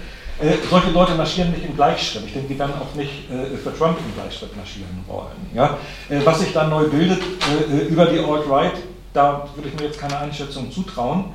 Äh, 0.41 0.53
solche 0.69 0.91
Leute 0.91 1.15
marschieren 1.15 1.51
nicht 1.51 1.65
im 1.65 1.75
Gleichschritt. 1.75 2.23
Ich 2.25 2.33
denke, 2.33 2.47
die 2.53 2.59
werden 2.59 2.73
auch 2.79 2.95
nicht 2.95 3.29
äh, 3.29 3.57
für 3.57 3.77
Trump 3.77 3.97
im 3.99 4.13
Gleichschritt 4.13 4.55
marschieren 4.55 5.03
wollen. 5.05 5.49
Ja? 5.53 5.77
Äh, 6.09 6.19
was 6.23 6.39
sich 6.39 6.53
dann 6.53 6.69
neu 6.69 6.87
bildet 6.87 7.21
äh, 7.21 7.77
äh, 7.77 7.87
über 7.87 8.05
die 8.05 8.19
Alt-Right, 8.19 8.73
da 9.13 9.47
würde 9.55 9.69
ich 9.69 9.75
mir 9.75 9.87
jetzt 9.87 9.99
keine 9.99 10.17
Einschätzung 10.17 10.71
zutrauen. 10.71 11.25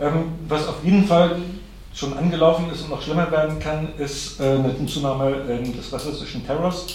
Ähm, 0.00 0.34
was 0.48 0.68
auf 0.68 0.84
jeden 0.84 1.04
Fall 1.04 1.36
schon 1.92 2.16
angelaufen 2.16 2.70
ist 2.72 2.82
und 2.82 2.90
noch 2.90 3.02
schlimmer 3.02 3.30
werden 3.30 3.58
kann, 3.58 3.88
ist 3.98 4.40
äh, 4.40 4.44
eine 4.44 4.86
Zunahme 4.86 5.60
des 5.76 5.92
rassistischen 5.92 6.44
Terrors, 6.44 6.86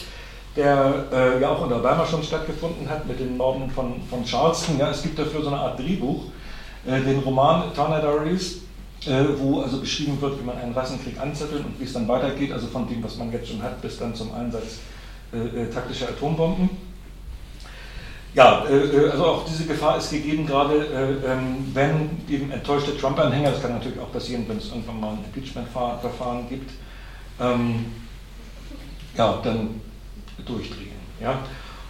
der 0.59 1.39
ja 1.41 1.49
auch 1.49 1.61
unter 1.61 1.77
Obama 1.77 2.05
schon 2.05 2.21
stattgefunden 2.21 2.89
hat 2.89 3.07
mit 3.07 3.19
den 3.19 3.37
Morden 3.37 3.69
von, 3.71 4.01
von 4.09 4.25
Charleston. 4.25 4.77
Ja, 4.77 4.89
es 4.89 5.01
gibt 5.01 5.17
dafür 5.17 5.41
so 5.41 5.47
eine 5.47 5.57
Art 5.57 5.79
Drehbuch, 5.79 6.25
den 6.85 7.19
Roman 7.19 7.73
Tornadoes 7.73 8.59
äh, 9.05 9.23
wo 9.37 9.61
also 9.61 9.79
beschrieben 9.79 10.19
wird, 10.19 10.39
wie 10.39 10.43
man 10.43 10.57
einen 10.57 10.73
Rassenkrieg 10.73 11.19
anzettelt 11.19 11.63
und 11.63 11.79
wie 11.79 11.85
es 11.85 11.93
dann 11.93 12.07
weitergeht, 12.07 12.51
also 12.51 12.67
von 12.67 12.87
dem, 12.87 13.01
was 13.01 13.17
man 13.17 13.31
jetzt 13.31 13.47
schon 13.47 13.61
hat, 13.61 13.81
bis 13.81 13.97
dann 13.97 14.13
zum 14.13 14.33
Einsatz 14.33 14.79
äh, 15.31 15.37
äh 15.37 15.69
taktischer 15.69 16.09
Atombomben. 16.09 16.69
Ja, 18.33 18.65
äh, 18.65 18.75
äh, 18.75 19.09
also 19.09 19.25
auch 19.25 19.45
diese 19.45 19.65
Gefahr 19.65 19.97
ist 19.97 20.11
gegeben, 20.11 20.45
gerade 20.45 20.85
ähm, 21.25 21.71
wenn 21.73 22.09
eben 22.29 22.51
enttäuschte 22.51 22.97
Trump-Anhänger, 22.97 23.51
das 23.51 23.61
kann 23.61 23.73
natürlich 23.73 23.99
auch 23.99 24.11
passieren, 24.11 24.43
wenn 24.47 24.57
es 24.57 24.69
irgendwann 24.69 24.99
mal 24.99 25.11
ein 25.13 25.23
Impeachment-Verfahren 25.33 26.49
gibt, 26.49 26.71
ähm, 27.39 27.85
ja, 29.15 29.39
dann 29.43 29.81
durchdrehen. 30.45 30.99
Ja? 31.21 31.39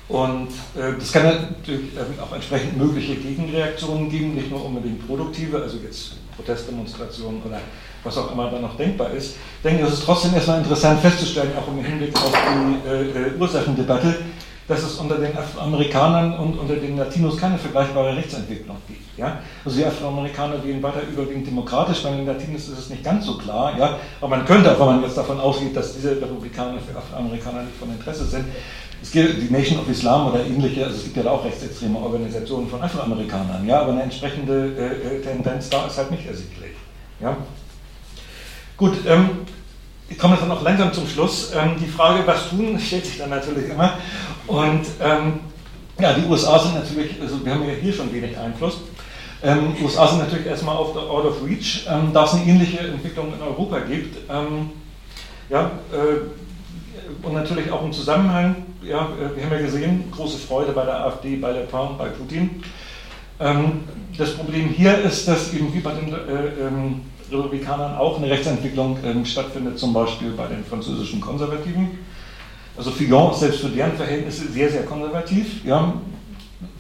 Und 0.08 0.50
äh, 0.76 0.98
das 0.98 1.12
kann 1.12 1.24
natürlich 1.24 1.94
ähm, 1.96 2.20
auch 2.20 2.34
entsprechend 2.34 2.78
mögliche 2.78 3.16
Gegenreaktionen 3.16 4.10
geben, 4.10 4.34
nicht 4.34 4.50
nur 4.50 4.66
unbedingt 4.66 5.06
produktive, 5.06 5.62
also 5.62 5.78
jetzt 5.84 6.14
Protestdemonstrationen 6.36 7.44
oder 7.44 7.60
was 8.04 8.18
auch 8.18 8.32
immer 8.32 8.50
da 8.50 8.60
noch 8.60 8.76
denkbar 8.76 9.12
ist. 9.12 9.36
Ich 9.58 9.64
denke, 9.64 9.84
es 9.84 9.94
ist 9.94 10.06
trotzdem 10.06 10.34
erstmal 10.34 10.60
interessant 10.60 11.02
festzustellen, 11.02 11.52
auch 11.58 11.68
im 11.68 11.84
Hinblick 11.84 12.16
auf 12.16 12.32
die 12.32 12.90
äh, 12.90 13.28
äh, 13.28 13.40
Ursachendebatte, 13.40 14.16
dass 14.70 14.84
es 14.84 14.96
unter 14.98 15.18
den 15.18 15.36
Afroamerikanern 15.36 16.38
und 16.38 16.60
unter 16.60 16.76
den 16.76 16.96
Latinos 16.96 17.38
keine 17.38 17.58
vergleichbare 17.58 18.16
Rechtsentwicklung 18.16 18.78
gibt. 18.88 19.18
Ja? 19.18 19.40
Also 19.66 19.80
die 19.80 19.86
Afroamerikaner 19.86 20.64
wählen 20.64 20.82
weiter 20.82 21.02
überwiegend 21.12 21.48
demokratisch, 21.48 22.04
bei 22.04 22.12
den 22.12 22.26
Latinos 22.26 22.70
ist 22.70 22.78
es 22.78 22.90
nicht 22.92 23.04
ganz 23.04 23.26
so 23.26 23.38
klar. 23.40 23.76
Ja? 23.80 23.98
Aber 24.22 24.30
man 24.30 24.46
könnte 24.46 24.70
wenn 24.80 24.86
man 24.86 25.02
jetzt 25.02 25.18
davon 25.18 25.40
ausgeht, 25.40 25.76
dass 25.76 25.96
diese 25.96 26.12
Republikaner 26.12 26.78
für 26.80 26.96
Afroamerikaner 26.96 27.64
nicht 27.64 27.78
von 27.78 27.90
Interesse 27.90 28.26
sind, 28.26 28.46
es 29.02 29.12
gibt 29.12 29.42
die 29.42 29.52
Nation 29.52 29.80
of 29.80 29.90
Islam 29.90 30.28
oder 30.28 30.46
ähnliche, 30.46 30.86
also 30.86 30.98
es 30.98 31.04
gibt 31.06 31.18
ja 31.18 31.32
auch 31.32 31.44
rechtsextreme 31.44 31.98
Organisationen 31.98 32.70
von 32.70 32.82
Afroamerikanern, 32.82 33.66
ja, 33.66 33.82
aber 33.82 33.94
eine 33.94 34.04
entsprechende 34.04 34.76
äh, 34.78 35.16
äh, 35.16 35.22
Tendenz 35.22 35.70
da 35.70 35.88
ist 35.88 35.98
halt 35.98 36.12
nicht 36.12 36.28
ersichtlich. 36.28 36.72
Ja. 37.20 37.36
Gut, 38.78 38.98
ähm, 39.08 39.30
ich 40.10 40.18
komme 40.18 40.38
dann 40.38 40.50
noch 40.50 40.64
langsam 40.64 40.92
zum 40.92 41.08
Schluss. 41.08 41.52
Ähm, 41.54 41.76
die 41.80 41.88
Frage, 41.88 42.26
was 42.26 42.50
tun, 42.50 42.80
stellt 42.80 43.06
sich 43.06 43.18
dann 43.18 43.30
natürlich 43.30 43.70
immer. 43.70 43.94
Und 44.48 44.86
ähm, 45.02 45.40
ja, 46.00 46.14
die 46.14 46.26
USA 46.26 46.58
sind 46.60 46.76
natürlich, 46.76 47.22
also 47.22 47.44
wir 47.46 47.54
haben 47.54 47.68
ja 47.68 47.74
hier 47.74 47.94
schon 47.94 48.12
wenig 48.12 48.38
Einfluss. 48.38 48.80
Ähm, 49.42 49.74
die 49.78 49.84
USA 49.84 50.08
sind 50.08 50.20
natürlich 50.20 50.48
erstmal 50.48 50.76
auf 50.76 50.94
der 50.94 51.04
out 51.04 51.26
of 51.26 51.46
reach, 51.46 51.86
ähm, 51.90 52.12
da 52.14 52.26
es 52.26 52.34
eine 52.34 52.46
ähnliche 52.46 52.80
Entwicklung 52.80 53.34
in 53.34 53.42
Europa 53.42 53.80
gibt. 53.80 54.18
Ähm, 54.30 54.72
ja, 55.50 55.72
äh, 55.94 57.26
und 57.26 57.34
natürlich 57.34 57.72
auch 57.72 57.84
im 57.84 57.92
Zusammenhang, 57.92 58.56
ja, 58.82 59.10
wir 59.36 59.44
haben 59.44 59.52
ja 59.52 59.62
gesehen, 59.62 60.12
große 60.12 60.38
Freude 60.38 60.72
bei 60.72 60.86
der 60.86 61.06
AfD, 61.06 61.36
bei 61.36 61.52
Le 61.52 61.62
Pen, 61.62 61.98
bei 61.98 62.10
Putin. 62.10 62.64
Ähm, 63.40 63.84
das 64.18 64.36
Problem 64.36 64.70
hier 64.70 64.98
ist, 65.00 65.28
dass 65.28 65.54
eben 65.54 65.74
wie 65.74 65.80
bei 65.80 65.94
den 65.94 66.14
äh, 66.14 66.68
ähm, 66.68 67.02
Republikanern 67.32 67.98
auch 67.98 68.18
eine 68.18 68.30
Rechtsentwicklung 68.30 68.98
ähm, 69.04 69.26
stattfindet, 69.26 69.80
zum 69.80 69.94
Beispiel 69.94 70.32
bei 70.32 70.48
den 70.48 70.64
französischen 70.64 71.22
Konservativen. 71.22 72.00
Also 72.78 72.92
Fillon 72.92 73.32
ist 73.32 73.40
selbst 73.40 73.60
für 73.62 73.70
deren 73.70 73.94
Verhältnisse 73.94 74.48
sehr, 74.52 74.70
sehr 74.70 74.84
konservativ. 74.84 75.66
Ja, 75.66 75.94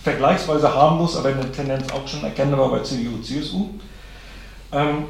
vergleichsweise 0.01 0.73
harmlos, 0.73 1.17
aber 1.17 1.29
eine 1.29 1.51
Tendenz 1.51 1.91
auch 1.91 2.07
schon 2.07 2.23
erkennbar 2.23 2.69
bei 2.69 2.79
CDU, 2.79 3.21
CSU. 3.21 3.69
Ähm, 4.71 5.05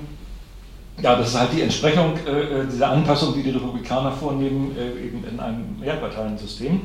ja, 1.01 1.15
das 1.15 1.29
ist 1.29 1.39
halt 1.39 1.53
die 1.53 1.61
Entsprechung 1.61 2.13
äh, 2.25 2.61
äh, 2.61 2.65
dieser 2.65 2.89
Anpassung, 2.89 3.33
die 3.33 3.43
die 3.43 3.51
Republikaner 3.51 4.11
vornehmen, 4.11 4.75
äh, 4.77 5.05
eben 5.05 5.23
in 5.25 5.39
einem 5.39 5.79
Mehrparteiensystem. 5.79 6.81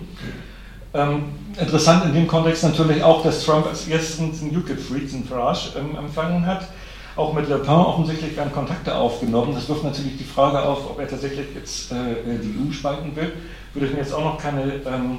Ähm, 0.95 1.25
interessant 1.59 2.05
in 2.05 2.15
dem 2.15 2.29
Kontext 2.29 2.63
natürlich 2.63 3.03
auch, 3.03 3.25
dass 3.25 3.45
Trump 3.45 3.67
als 3.67 3.89
erstens 3.89 4.41
einen 4.43 4.57
UKIP-Freak, 4.57 5.13
einen 5.13 5.25
Farage, 5.25 5.71
ähm, 5.77 5.97
empfangen 5.97 6.47
hat. 6.47 6.69
Auch 7.17 7.33
mit 7.33 7.49
Le 7.49 7.59
Pen 7.59 7.75
offensichtlich 7.75 8.37
werden 8.37 8.53
Kontakte 8.53 8.95
aufgenommen. 8.95 9.55
Das 9.55 9.69
wirft 9.69 9.85
natürlich 9.85 10.17
die 10.17 10.25
Frage 10.25 10.61
auf, 10.63 10.91
ob 10.91 10.99
er 10.99 11.09
tatsächlich 11.09 11.47
jetzt 11.55 11.93
äh, 11.93 12.13
äh 12.13 12.39
die 12.43 12.55
EU 12.59 12.73
spalten 12.73 13.15
will. 13.15 13.33
Würde 13.73 13.87
ich 13.87 13.93
mir 13.93 14.01
jetzt 14.01 14.13
auch 14.13 14.25
noch 14.25 14.39
keine 14.39 14.81
ähm, 14.87 15.19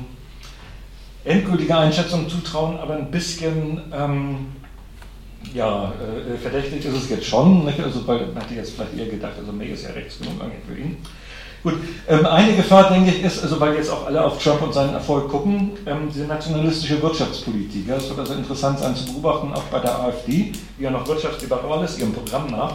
endgültige 1.24 1.78
Einschätzung 1.78 2.28
zutrauen, 2.28 2.78
aber 2.78 2.96
ein 2.96 3.10
bisschen 3.12 3.82
ähm, 3.94 4.48
ja, 5.54 5.94
äh, 5.94 6.38
verdächtig 6.38 6.86
ist 6.86 6.96
es 6.96 7.10
jetzt 7.10 7.26
schon, 7.26 7.66
nicht? 7.66 7.80
also 7.80 8.06
weil 8.08 8.28
man 8.28 8.42
hätte 8.44 8.56
jetzt 8.56 8.74
vielleicht 8.74 8.98
eher 8.98 9.08
gedacht, 9.08 9.34
also 9.38 9.52
May 9.52 9.68
ist 9.68 9.84
ja 9.84 9.92
rechts 9.92 10.20
genug 10.20 10.42
eigentlich 10.42 10.64
für 10.68 10.78
ihn. 10.78 10.98
Gut, 11.66 11.80
ähm, 12.08 12.28
eine 12.28 12.56
Gefahr, 12.56 12.92
denke 12.92 13.10
ich, 13.10 13.24
ist, 13.24 13.42
also 13.42 13.60
weil 13.60 13.74
jetzt 13.74 13.90
auch 13.90 14.06
alle 14.06 14.24
auf 14.24 14.38
Trump 14.38 14.62
und 14.62 14.72
seinen 14.72 14.94
Erfolg 14.94 15.30
gucken, 15.30 15.72
ähm, 15.88 16.10
diese 16.14 16.26
nationalistische 16.26 17.02
Wirtschaftspolitik. 17.02 17.88
Ja, 17.88 17.96
es 17.96 18.08
wird 18.08 18.20
also 18.20 18.36
interessant 18.36 18.78
sein 18.78 18.96
zu 18.96 19.06
beobachten, 19.06 19.52
auch 19.52 19.64
bei 19.64 19.80
der 19.80 20.00
AfD, 20.00 20.52
die 20.78 20.84
ja 20.84 20.92
noch 20.92 21.08
wirtschaftsliberal 21.08 21.84
ist, 21.84 21.98
ihrem 21.98 22.14
Programm 22.14 22.52
nach, 22.52 22.74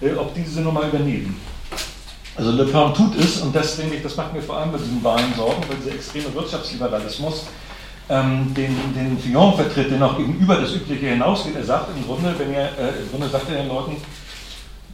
äh, 0.00 0.12
ob 0.12 0.32
die 0.32 0.42
diese 0.42 0.60
Nummer 0.60 0.82
übernehmen. 0.82 1.40
Also 2.36 2.52
Le 2.52 2.66
Pen 2.66 2.94
tut 2.94 3.16
es 3.18 3.38
und 3.38 3.54
das 3.54 3.76
denke 3.76 3.96
ich, 3.96 4.02
das 4.04 4.16
macht 4.16 4.32
mir 4.32 4.42
vor 4.42 4.58
allem 4.58 4.70
bei 4.70 4.78
diesen 4.78 5.02
Wahlen 5.02 5.34
Sorgen, 5.36 5.64
weil 5.66 5.78
dieser 5.78 5.96
extreme 5.96 6.32
Wirtschaftsliberalismus 6.32 7.46
ähm, 8.08 8.54
den, 8.54 8.76
den 8.94 9.18
Fillon 9.18 9.56
vertritt, 9.56 9.90
der 9.90 9.98
noch 9.98 10.16
über 10.20 10.54
das 10.54 10.72
Übliche 10.72 11.08
hinausgeht. 11.08 11.56
Er 11.56 11.64
sagt 11.64 11.88
im 11.96 12.06
Grunde, 12.06 12.32
wenn 12.38 12.54
er, 12.54 12.66
äh, 12.78 13.02
im 13.02 13.10
Grunde 13.10 13.28
sagt 13.28 13.50
er 13.50 13.56
den 13.56 13.68
Leuten, 13.68 13.96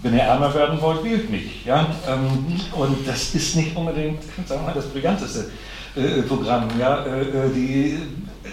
wenn 0.07 0.15
ihr 0.15 0.23
ärmer 0.23 0.55
werden 0.55 0.81
wollt, 0.81 1.03
wählt 1.03 1.31
mich. 1.31 1.65
Ja? 1.65 1.87
Ähm, 2.09 2.61
und 2.73 3.07
das 3.07 3.35
ist 3.35 3.57
nicht 3.57 3.77
unbedingt, 3.77 4.23
sagen 4.47 4.61
wir 4.61 4.69
mal, 4.69 4.75
das 4.75 4.87
brillanteste 4.87 5.51
äh, 5.97 6.23
Programm. 6.23 6.69
Ja? 6.79 7.05
Äh, 7.05 7.23
äh 7.23 7.51
die 7.55 7.99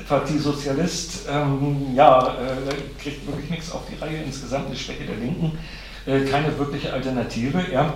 Partie 0.07 0.39
Sozialist 0.39 1.27
ähm, 1.31 1.93
ja, 1.95 2.35
kriegt 2.99 3.25
wirklich 3.27 3.49
nichts 3.51 3.71
auf 3.71 3.81
die 3.89 4.03
Reihe, 4.03 4.23
insgesamt 4.25 4.65
eine 4.67 4.75
Schwäche 4.75 5.03
der 5.05 5.15
Linken, 5.15 5.57
keine 6.29 6.57
wirkliche 6.57 6.91
Alternative. 6.91 7.63
Ja? 7.71 7.93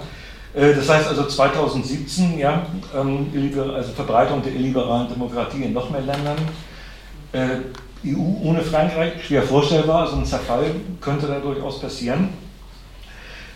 Das 0.53 0.87
heißt 0.87 1.07
also 1.07 1.25
2017, 1.25 2.37
ja, 2.37 2.67
ähm, 2.95 3.27
also 3.75 3.91
Verbreitung 3.91 4.43
der 4.43 4.53
illiberalen 4.53 5.09
Demokratie 5.09 5.63
in 5.63 5.73
noch 5.73 5.89
mehr 5.89 6.01
Ländern. 6.01 6.37
EU 8.05 8.47
ohne 8.47 8.61
Frankreich, 8.61 9.25
schwer 9.25 9.43
vorstellbar, 9.43 10.07
so 10.07 10.15
ein 10.15 10.25
Zerfall 10.25 10.71
könnte 11.01 11.27
da 11.27 11.39
durchaus 11.39 11.81
passieren. 11.81 12.29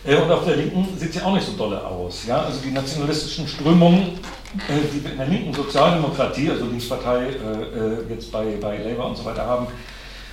Äh, 0.05 0.15
und 0.15 0.31
auf 0.31 0.45
der 0.45 0.55
Linken 0.55 0.87
sieht 0.97 1.09
es 1.09 1.15
ja 1.15 1.23
auch 1.23 1.33
nicht 1.33 1.45
so 1.45 1.53
dolle 1.53 1.85
aus. 1.85 2.25
Ja? 2.27 2.43
Also 2.43 2.59
die 2.61 2.71
nationalistischen 2.71 3.47
Strömungen, 3.47 4.19
äh, 4.67 4.93
die 4.93 5.03
wir 5.03 5.11
in 5.11 5.17
der 5.17 5.27
linken 5.27 5.53
Sozialdemokratie, 5.53 6.49
also 6.49 6.65
Linkspartei 6.65 7.25
äh, 7.25 8.13
jetzt 8.13 8.31
bei, 8.31 8.57
bei 8.59 8.77
Labour 8.77 9.07
und 9.07 9.17
so 9.17 9.25
weiter 9.25 9.45
haben, 9.45 9.67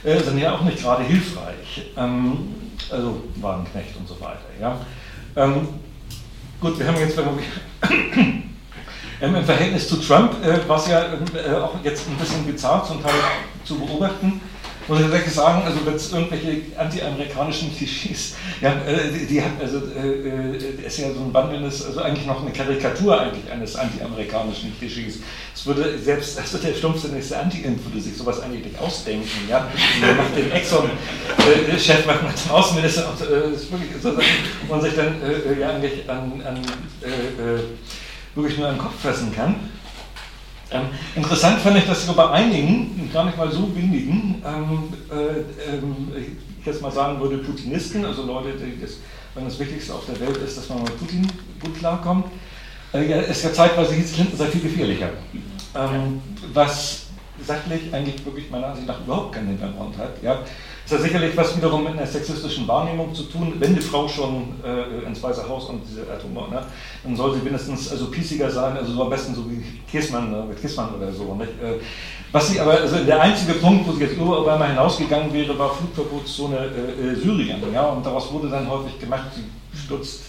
sind 0.05 0.39
ja 0.39 0.55
auch 0.55 0.63
nicht 0.63 0.81
gerade 0.81 1.03
hilfreich. 1.03 1.91
Ähm, 1.97 2.55
also 2.89 3.21
Wagenknecht 3.37 3.97
und 3.97 4.09
so 4.09 4.19
weiter. 4.21 4.47
Ja? 4.61 4.79
Ähm, 5.37 5.69
gut, 6.61 6.79
wir 6.79 6.87
haben 6.87 6.99
jetzt 6.99 7.19
im 9.21 9.45
Verhältnis 9.45 9.89
zu 9.89 9.97
Trump, 9.97 10.37
was 10.69 10.89
ja 10.89 11.07
auch 11.61 11.75
jetzt 11.83 12.09
ein 12.09 12.17
bisschen 12.17 12.47
bizarr 12.47 12.85
zum 12.85 13.03
Teil 13.03 13.13
zu 13.65 13.77
beobachten, 13.77 14.41
muss 14.89 14.99
ich 14.99 15.05
tatsächlich 15.05 15.35
sagen, 15.35 15.63
also 15.65 15.85
wenn 15.85 15.95
es 15.95 16.13
irgendwelche 16.13 16.63
anti-amerikanischen 16.77 17.77
Klischees, 17.77 18.35
ja, 18.61 18.73
äh, 18.87 19.13
die, 19.13 19.27
die 19.27 19.43
also 19.61 19.83
äh, 19.95 20.57
äh, 20.57 20.87
ist 20.87 20.99
ja 20.99 21.13
so 21.13 21.21
ein 21.21 21.33
wandelndes, 21.33 21.85
also 21.85 22.01
eigentlich 22.01 22.27
noch 22.27 22.41
eine 22.41 22.51
Karikatur 22.51 23.21
eigentlich 23.21 23.51
eines 23.51 23.77
anti-amerikanischen 23.77 24.77
Klischees. 24.79 25.19
Es 25.55 25.67
würde 25.67 25.99
selbst, 25.99 26.39
also 26.39 26.59
der 26.59 26.75
stumpfste 26.75 27.09
nächste 27.09 27.39
Anti-Int 27.39 27.85
würde 27.85 28.01
sich 28.01 28.17
sowas 28.17 28.41
eigentlich 28.41 28.65
nicht 28.65 28.79
ausdenken, 28.79 29.29
ja. 29.49 29.69
Man 30.01 30.17
macht 30.17 30.37
den 30.37 30.51
Exxon-Chef, 30.53 32.07
macht 32.07 32.23
man 32.23 32.33
den 32.33 32.51
Außenminister 32.51 33.11
und 33.11 33.21
äh, 33.21 33.55
ist 33.55 33.71
wirklich 33.71 33.91
man 34.69 34.81
sich 34.81 34.95
dann 34.95 35.17
äh, 35.23 35.61
ja 35.61 35.71
eigentlich 35.71 36.09
an, 36.09 36.43
an 36.47 36.57
äh, 37.03 37.59
wirklich 38.35 38.59
nur 38.59 38.69
an 38.69 38.77
den 38.77 38.83
Kopf 38.83 39.01
fassen 39.03 39.35
kann. 39.35 39.57
Ähm, 40.71 40.87
interessant 41.17 41.61
fand 41.61 41.79
ich, 41.79 41.87
dass 41.87 42.07
so 42.07 42.13
bei 42.13 42.29
einigen, 42.31 43.11
gar 43.13 43.25
nicht 43.25 43.39
mal 43.39 43.51
so 43.51 43.75
wenigen, 43.75 44.43
ähm, 44.45 44.93
äh, 45.11 45.75
ähm, 45.75 46.09
ich 46.61 46.67
jetzt 46.67 46.83
mal 46.83 46.93
sagen 46.93 47.19
würde, 47.21 47.39
Putinisten, 47.39 48.05
also 48.05 48.25
Leute, 48.25 48.53
die 48.59 48.81
das, 48.81 48.99
wenn 49.35 49.45
das 49.45 49.59
Wichtigste 49.59 49.95
auf 49.95 50.05
der 50.07 50.21
Welt 50.21 50.37
ist, 50.37 50.59
dass 50.59 50.69
man 50.69 50.83
mit 50.83 50.99
Putin 50.99 51.27
gut 51.63 51.79
klarkommt, 51.79 52.27
äh, 52.93 53.09
ja, 53.09 53.17
es 53.17 53.43
ja 53.43 53.53
zeitweise 53.53 53.95
hieß, 53.95 54.13
Clinton 54.13 54.37
sei 54.37 54.47
viel 54.47 54.63
gefährlicher. 54.63 55.11
Ähm, 55.75 56.21
was 56.53 57.07
sachlich 57.47 57.93
eigentlich 57.93 58.25
wirklich 58.25 58.51
meiner 58.51 58.69
Ansicht 58.69 58.87
nach 58.87 59.01
überhaupt 59.01 59.35
keinen 59.35 59.49
Hintergrund 59.49 59.97
hat. 59.97 60.23
Ja. 60.23 60.41
Das 60.89 61.01
hat 61.01 61.05
sicherlich 61.05 61.37
was 61.37 61.55
wiederum 61.55 61.85
mit 61.85 61.93
einer 61.93 62.07
sexistischen 62.07 62.67
Wahrnehmung 62.67 63.15
zu 63.15 63.25
tun. 63.25 63.53
Wenn 63.59 63.75
die 63.75 63.81
Frau 63.81 64.09
schon 64.09 64.55
äh, 64.65 65.07
ins 65.07 65.23
Weiße 65.23 65.47
Haus 65.47 65.67
und 65.67 65.83
diese 65.87 66.11
Atom, 66.11 66.33
ne, 66.33 66.63
dann 67.05 67.15
soll 67.15 67.35
sie 67.35 67.45
wenigstens 67.45 67.91
also 67.91 68.07
piesiger 68.07 68.51
sein, 68.51 68.75
also 68.75 68.95
so 68.95 69.03
am 69.03 69.11
besten 69.11 69.35
so 69.35 69.45
wie 69.51 69.63
Kiesmann, 69.91 70.31
ne, 70.31 70.47
mit 70.49 70.59
Kiesmann 70.59 70.95
oder 70.95 71.13
so. 71.13 71.35
Nicht? 71.35 71.51
Äh, 71.63 71.75
was 72.33 72.49
sie 72.49 72.59
aber, 72.59 72.73
also 72.73 73.05
der 73.05 73.21
einzige 73.21 73.53
Punkt, 73.55 73.87
wo 73.87 73.93
sie 73.93 74.05
jetzt 74.05 74.17
über 74.17 74.41
Obama 74.41 74.65
hinausgegangen 74.65 75.31
wäre, 75.31 75.59
war 75.59 75.75
Flugverbotszone 75.75 76.57
äh, 76.57 77.09
äh, 77.09 77.15
Syrien. 77.17 77.63
Ja, 77.71 77.89
und 77.89 78.07
daraus 78.07 78.33
wurde 78.33 78.49
dann 78.49 78.71
häufig 78.71 78.99
gemacht, 78.99 79.27
sie 79.35 79.45
stürzt 79.79 80.23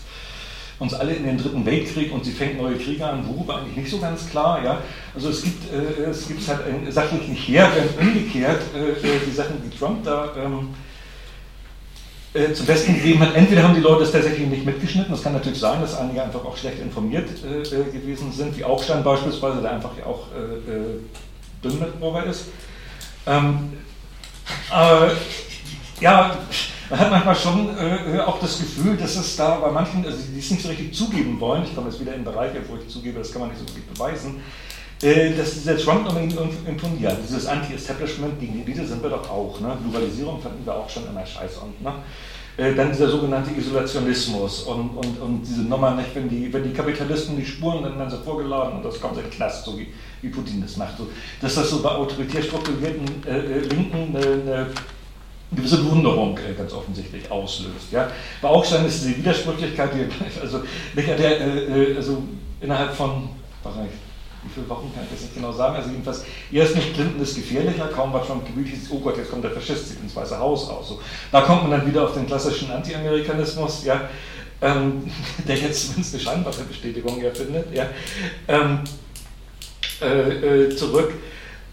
uns 0.80 0.93
alle 0.93 1.14
in 1.14 1.26
den 1.26 1.38
dritten 1.38 1.65
Weltkrieg 1.65 2.11
und 2.11 2.23
sie 2.23 2.31
fängt 2.31 2.57
neue 2.57 2.76
Kriege 2.76 3.06
an, 3.06 3.27
worüber 3.27 3.57
eigentlich 3.57 3.76
nicht 3.76 3.91
so 3.91 3.99
ganz 3.99 4.30
klar. 4.30 4.64
Ja? 4.64 4.81
Also 5.14 5.30
es 5.30 5.43
gibt 5.43 5.72
äh, 5.73 6.03
es 6.10 6.27
gibt 6.27 6.47
halt 6.47 6.61
ein, 6.65 6.91
sachlich 6.91 7.27
nicht 7.27 7.47
her, 7.47 7.69
wenn 7.76 8.07
umgekehrt 8.07 8.61
äh, 8.73 8.91
äh, 8.91 9.19
die 9.27 9.31
Sachen, 9.31 9.61
die 9.64 9.77
Trump 9.77 10.03
da 10.06 10.31
ähm, 10.38 10.69
äh, 12.34 12.53
zum 12.53 12.65
Besten 12.65 12.95
gegeben 12.95 13.19
hat, 13.19 13.35
entweder 13.35 13.64
haben 13.64 13.76
die 13.76 13.81
Leute 13.81 14.03
es 14.03 14.11
tatsächlich 14.11 14.47
nicht 14.47 14.65
mitgeschnitten, 14.65 15.11
das 15.11 15.22
kann 15.22 15.34
natürlich 15.34 15.60
sein, 15.60 15.81
dass 15.81 15.97
einige 15.97 16.23
einfach 16.23 16.45
auch 16.45 16.56
schlecht 16.56 16.80
informiert 16.80 17.27
äh, 17.43 17.61
äh, 17.61 17.91
gewesen 17.91 18.31
sind, 18.31 18.57
wie 18.57 18.64
Augstein 18.64 19.03
beispielsweise, 19.03 19.61
der 19.61 19.72
einfach 19.72 19.91
ja 19.97 20.06
auch 20.06 20.27
dünn 21.61 21.80
mit 21.80 22.01
Ober 22.01 22.23
ist. 22.23 22.45
Ähm, 23.27 23.73
aber 24.69 25.11
ja, 26.00 26.38
man 26.90 27.00
hat 27.00 27.12
manchmal 27.12 27.36
schon 27.36 27.70
äh, 27.78 28.20
auch 28.20 28.40
das 28.40 28.60
Gefühl, 28.60 28.98
dass 28.98 29.16
es 29.16 29.36
da 29.36 29.58
bei 29.58 29.72
manchen, 29.72 30.06
also 30.06 30.18
die 30.18 30.40
es 30.40 30.50
nicht 30.50 30.64
so 30.64 30.70
richtig 30.70 30.94
zugeben 30.94 31.40
wollen, 31.40 31.64
ich 31.64 31.76
komme 31.76 31.90
jetzt 31.90 32.00
wieder 32.00 32.16
in 32.16 32.24
Bereiche, 32.24 32.62
wo 32.68 32.76
ich 32.78 32.88
zugebe, 32.88 33.20
das 33.20 33.32
kann 33.32 33.42
man 33.42 33.50
nicht 33.52 33.60
so 33.60 33.68
wirklich 33.68 33.86
beweisen, 33.86 34.42
äh, 35.02 35.34
dass 35.36 35.54
dieser 35.54 35.78
Trump 35.78 36.06
nochmal 36.06 36.28
imponiert. 36.68 37.18
Dieses 37.28 37.46
Anti-Establishment, 37.46 38.40
gegen 38.40 38.54
die 38.54 38.62
Elite 38.64 38.86
sind 38.86 39.02
wir 39.04 39.10
doch 39.10 39.30
auch. 39.30 39.60
Ne? 39.60 39.78
Globalisierung 39.84 40.42
fanden 40.42 40.66
wir 40.66 40.74
auch 40.76 40.90
schon 40.90 41.08
immer 41.08 41.26
scheiße. 41.26 41.60
Und, 41.60 41.82
ne? 41.82 41.94
äh, 42.60 42.76
dann 42.76 42.92
dieser 42.92 43.08
sogenannte 43.08 43.52
Isolationismus 43.52 44.64
und, 44.64 44.90
und, 44.90 45.22
und 45.22 45.42
diese 45.44 45.62
Nummer, 45.62 45.96
nicht, 45.96 46.14
wenn, 46.14 46.28
die, 46.28 46.52
wenn 46.52 46.64
die 46.64 46.74
Kapitalisten 46.74 47.38
die 47.38 47.46
Spuren, 47.46 47.84
dann 47.84 47.98
werden 47.98 48.10
sie 48.10 48.18
vorgeladen 48.18 48.78
und 48.78 48.86
das 48.86 49.00
kommt 49.00 49.18
in 49.18 49.24
den 49.24 49.32
Knast, 49.32 49.64
so 49.64 49.78
wie, 49.80 49.88
wie 50.22 50.30
Putin 50.30 50.62
das 50.62 50.76
macht. 50.76 50.98
So, 50.98 51.08
dass 51.42 51.56
das 51.56 51.70
so 51.70 51.82
bei 51.82 51.90
autoritär 51.90 52.42
strukturierten 52.42 53.06
äh, 53.26 53.38
äh 53.38 53.60
Linken 53.60 54.16
eine, 54.16 54.26
eine 54.26 54.68
gewisse 55.52 55.78
Bewunderung 55.78 56.38
äh, 56.38 56.54
ganz 56.54 56.74
offensichtlich 56.74 57.30
auslöst. 57.32 57.92
Ja. 57.92 58.10
Bei 58.42 58.50
Augstein 58.50 58.86
ist 58.86 59.04
diese 59.04 59.18
Widersprüchlichkeit, 59.18 59.92
die, 59.94 60.42
also, 60.42 60.62
der, 60.96 61.42
äh, 61.42 61.92
äh, 61.92 61.96
also 61.96 62.24
innerhalb 62.62 62.94
von, 62.94 63.30
wie 63.64 64.50
viele 64.54 64.70
Wochen 64.70 64.92
kann 64.94 65.04
ich 65.04 65.12
das 65.12 65.22
nicht 65.22 65.36
genau 65.36 65.52
sagen, 65.52 65.76
also 65.76 65.90
jedenfalls, 65.90 66.24
erst 66.52 66.76
nicht 66.76 66.94
Clinton 66.94 67.22
ist 67.22 67.36
gefährlicher, 67.36 67.88
kaum 67.88 68.14
war 68.14 68.26
Trump 68.26 68.46
gewütet, 68.46 68.80
oh 68.90 69.00
Gott, 69.00 69.18
jetzt 69.18 69.32
kommt 69.32 69.44
der 69.44 69.52
Faschist 69.52 70.00
ins 70.02 70.16
Weiße 70.16 70.38
Haus 70.38 70.70
raus. 70.70 70.90
So. 70.90 71.02
Da 71.32 71.42
kommt 71.42 71.64
man 71.64 71.72
dann 71.72 71.88
wieder 71.88 72.04
auf 72.04 72.14
den 72.14 72.28
klassischen 72.28 72.72
Anti-Amerikanismus, 72.72 73.84
ja, 73.86 74.10
ähm, 74.62 75.10
der 75.48 75.58
jetzt 75.58 75.88
zumindest 75.88 76.14
eine 76.14 76.24
scheinbare 76.24 76.64
Bestätigung 76.64 77.22
ja 77.22 77.32
findet, 77.32 77.74
ja, 77.74 77.88
ähm, 78.48 78.80
äh, 80.02 80.66
äh, 80.66 80.76
zurück. 80.76 81.14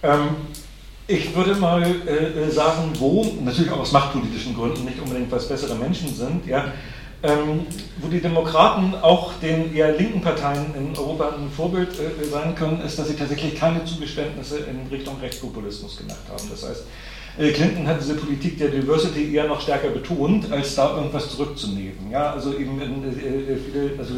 Ähm, 0.03 0.29
ich 1.09 1.35
würde 1.35 1.55
mal 1.55 1.83
äh, 1.83 2.11
äh, 2.11 2.51
sagen, 2.51 2.93
wo, 2.99 3.25
natürlich 3.45 3.71
auch 3.71 3.81
aus 3.81 3.93
machtpolitischen 3.93 4.55
Gründen, 4.55 4.85
nicht 4.85 5.01
unbedingt, 5.01 5.31
weil 5.31 5.39
es 5.39 5.49
bessere 5.49 5.75
Menschen 5.77 6.13
sind, 6.13 6.47
ja, 6.47 6.73
ähm, 7.23 7.67
wo 7.99 8.09
die 8.09 8.21
Demokraten 8.21 8.95
auch 9.01 9.33
den 9.41 9.75
eher 9.75 9.97
linken 9.97 10.21
Parteien 10.21 10.75
in 10.77 10.97
Europa 10.97 11.31
ein 11.31 11.51
Vorbild 11.51 11.91
äh, 11.99 12.25
sein 12.25 12.55
können, 12.55 12.81
ist, 12.83 12.99
dass 12.99 13.09
sie 13.09 13.15
tatsächlich 13.15 13.55
keine 13.55 13.85
Zugeständnisse 13.85 14.59
in 14.59 14.87
Richtung 14.91 15.19
Rechtspopulismus 15.21 15.97
gemacht 15.97 16.19
haben. 16.29 16.43
Das 16.51 16.69
heißt, 16.69 16.85
Clinton 17.37 17.87
hat 17.87 18.01
diese 18.01 18.15
Politik 18.15 18.59
der 18.59 18.69
Diversity 18.69 19.35
eher 19.35 19.47
noch 19.47 19.61
stärker 19.61 19.89
betont, 19.89 20.51
als 20.51 20.75
da 20.75 20.97
irgendwas 20.97 21.31
zurückzunehmen. 21.31 22.11
Ja, 22.11 22.33
also 22.33 22.55
eben 22.55 22.81
äh, 22.81 23.53
äh 23.53 23.99
also 23.99 24.15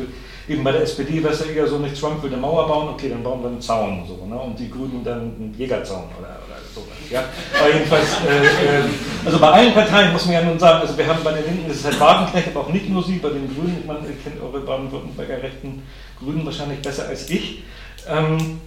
eben 0.49 0.63
bei 0.63 0.73
der 0.73 0.83
SPD 0.83 1.23
wäre 1.23 1.33
es 1.33 1.41
ja 1.41 1.47
eher 1.47 1.67
so, 1.67 1.79
nicht 1.79 2.01
Trump 2.01 2.23
will 2.23 2.33
eine 2.33 2.41
Mauer 2.41 2.67
bauen, 2.69 2.89
okay, 2.89 3.09
dann 3.09 3.23
bauen 3.23 3.43
wir 3.43 3.49
einen 3.49 3.61
Zaun 3.61 4.05
so, 4.07 4.25
ne? 4.25 4.39
und 4.39 4.59
die 4.59 4.71
Grünen 4.71 5.03
dann 5.05 5.21
einen 5.21 5.55
Jägerzaun 5.57 6.05
oder, 6.19 6.39
oder 6.47 6.59
sowas. 6.73 6.97
Ja? 7.11 7.25
Aber 7.61 7.75
jedenfalls, 7.75 8.07
äh, 8.27 8.47
äh, 8.47 8.83
also 9.25 9.39
bei 9.39 9.51
allen 9.51 9.75
Parteien 9.75 10.13
muss 10.13 10.25
man 10.25 10.35
ja 10.35 10.43
nun 10.43 10.59
sagen, 10.59 10.81
also 10.81 10.97
wir 10.97 11.07
haben 11.07 11.23
bei 11.25 11.33
den 11.33 11.45
Linken, 11.45 11.69
das 11.69 11.79
ist 11.79 11.85
halt 11.87 12.01
Wagenknecht, 12.01 12.49
aber 12.49 12.61
auch 12.61 12.73
nicht 12.73 12.89
nur 12.89 13.03
Sie, 13.03 13.19
bei 13.19 13.31
den 13.31 13.53
Grünen, 13.53 13.83
man 13.87 13.99
kennt 14.23 14.41
eure 14.41 14.61
Baden-Württemberger 14.61 15.43
rechten 15.43 15.83
Grünen 16.19 16.47
wahrscheinlich 16.47 16.81
besser 16.81 17.09
als 17.09 17.29
ich. 17.29 17.65
Ähm, 18.09 18.61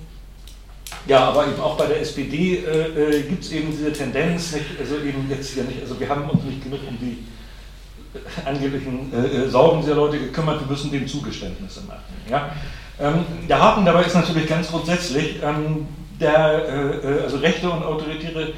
ja, 1.07 1.25
aber 1.29 1.47
eben 1.47 1.59
auch 1.59 1.77
bei 1.77 1.87
der 1.87 2.01
SPD 2.01 2.57
äh, 2.57 3.17
äh 3.17 3.21
gibt 3.23 3.43
es 3.43 3.51
eben 3.51 3.71
diese 3.71 3.91
Tendenz, 3.91 4.51
nicht, 4.53 4.65
also 4.79 4.95
eben 4.97 5.27
jetzt 5.29 5.53
hier 5.53 5.63
nicht, 5.63 5.81
also 5.81 5.99
wir 5.99 6.07
haben 6.07 6.29
uns 6.29 6.43
nicht 6.43 6.63
genug 6.63 6.79
um 6.87 6.97
die 6.99 7.25
äh, 8.13 8.47
angeblichen 8.47 9.11
äh, 9.13 9.45
äh, 9.45 9.49
Sorgen 9.49 9.81
dieser 9.81 9.95
Leute 9.95 10.19
gekümmert, 10.19 10.59
wir 10.59 10.67
müssen 10.67 10.91
dem 10.91 11.07
Zugeständnisse 11.07 11.81
machen. 11.81 12.01
Ja? 12.29 12.51
Ähm, 12.99 13.25
der 13.49 13.59
Haken 13.59 13.85
dabei 13.85 14.03
ist 14.03 14.13
natürlich 14.13 14.47
ganz 14.47 14.69
grundsätzlich, 14.69 15.37
ähm, 15.43 15.87
der, 16.19 17.01
also 17.23 17.37
rechte 17.37 17.67
und 17.67 17.83
autoritäre 17.83 18.49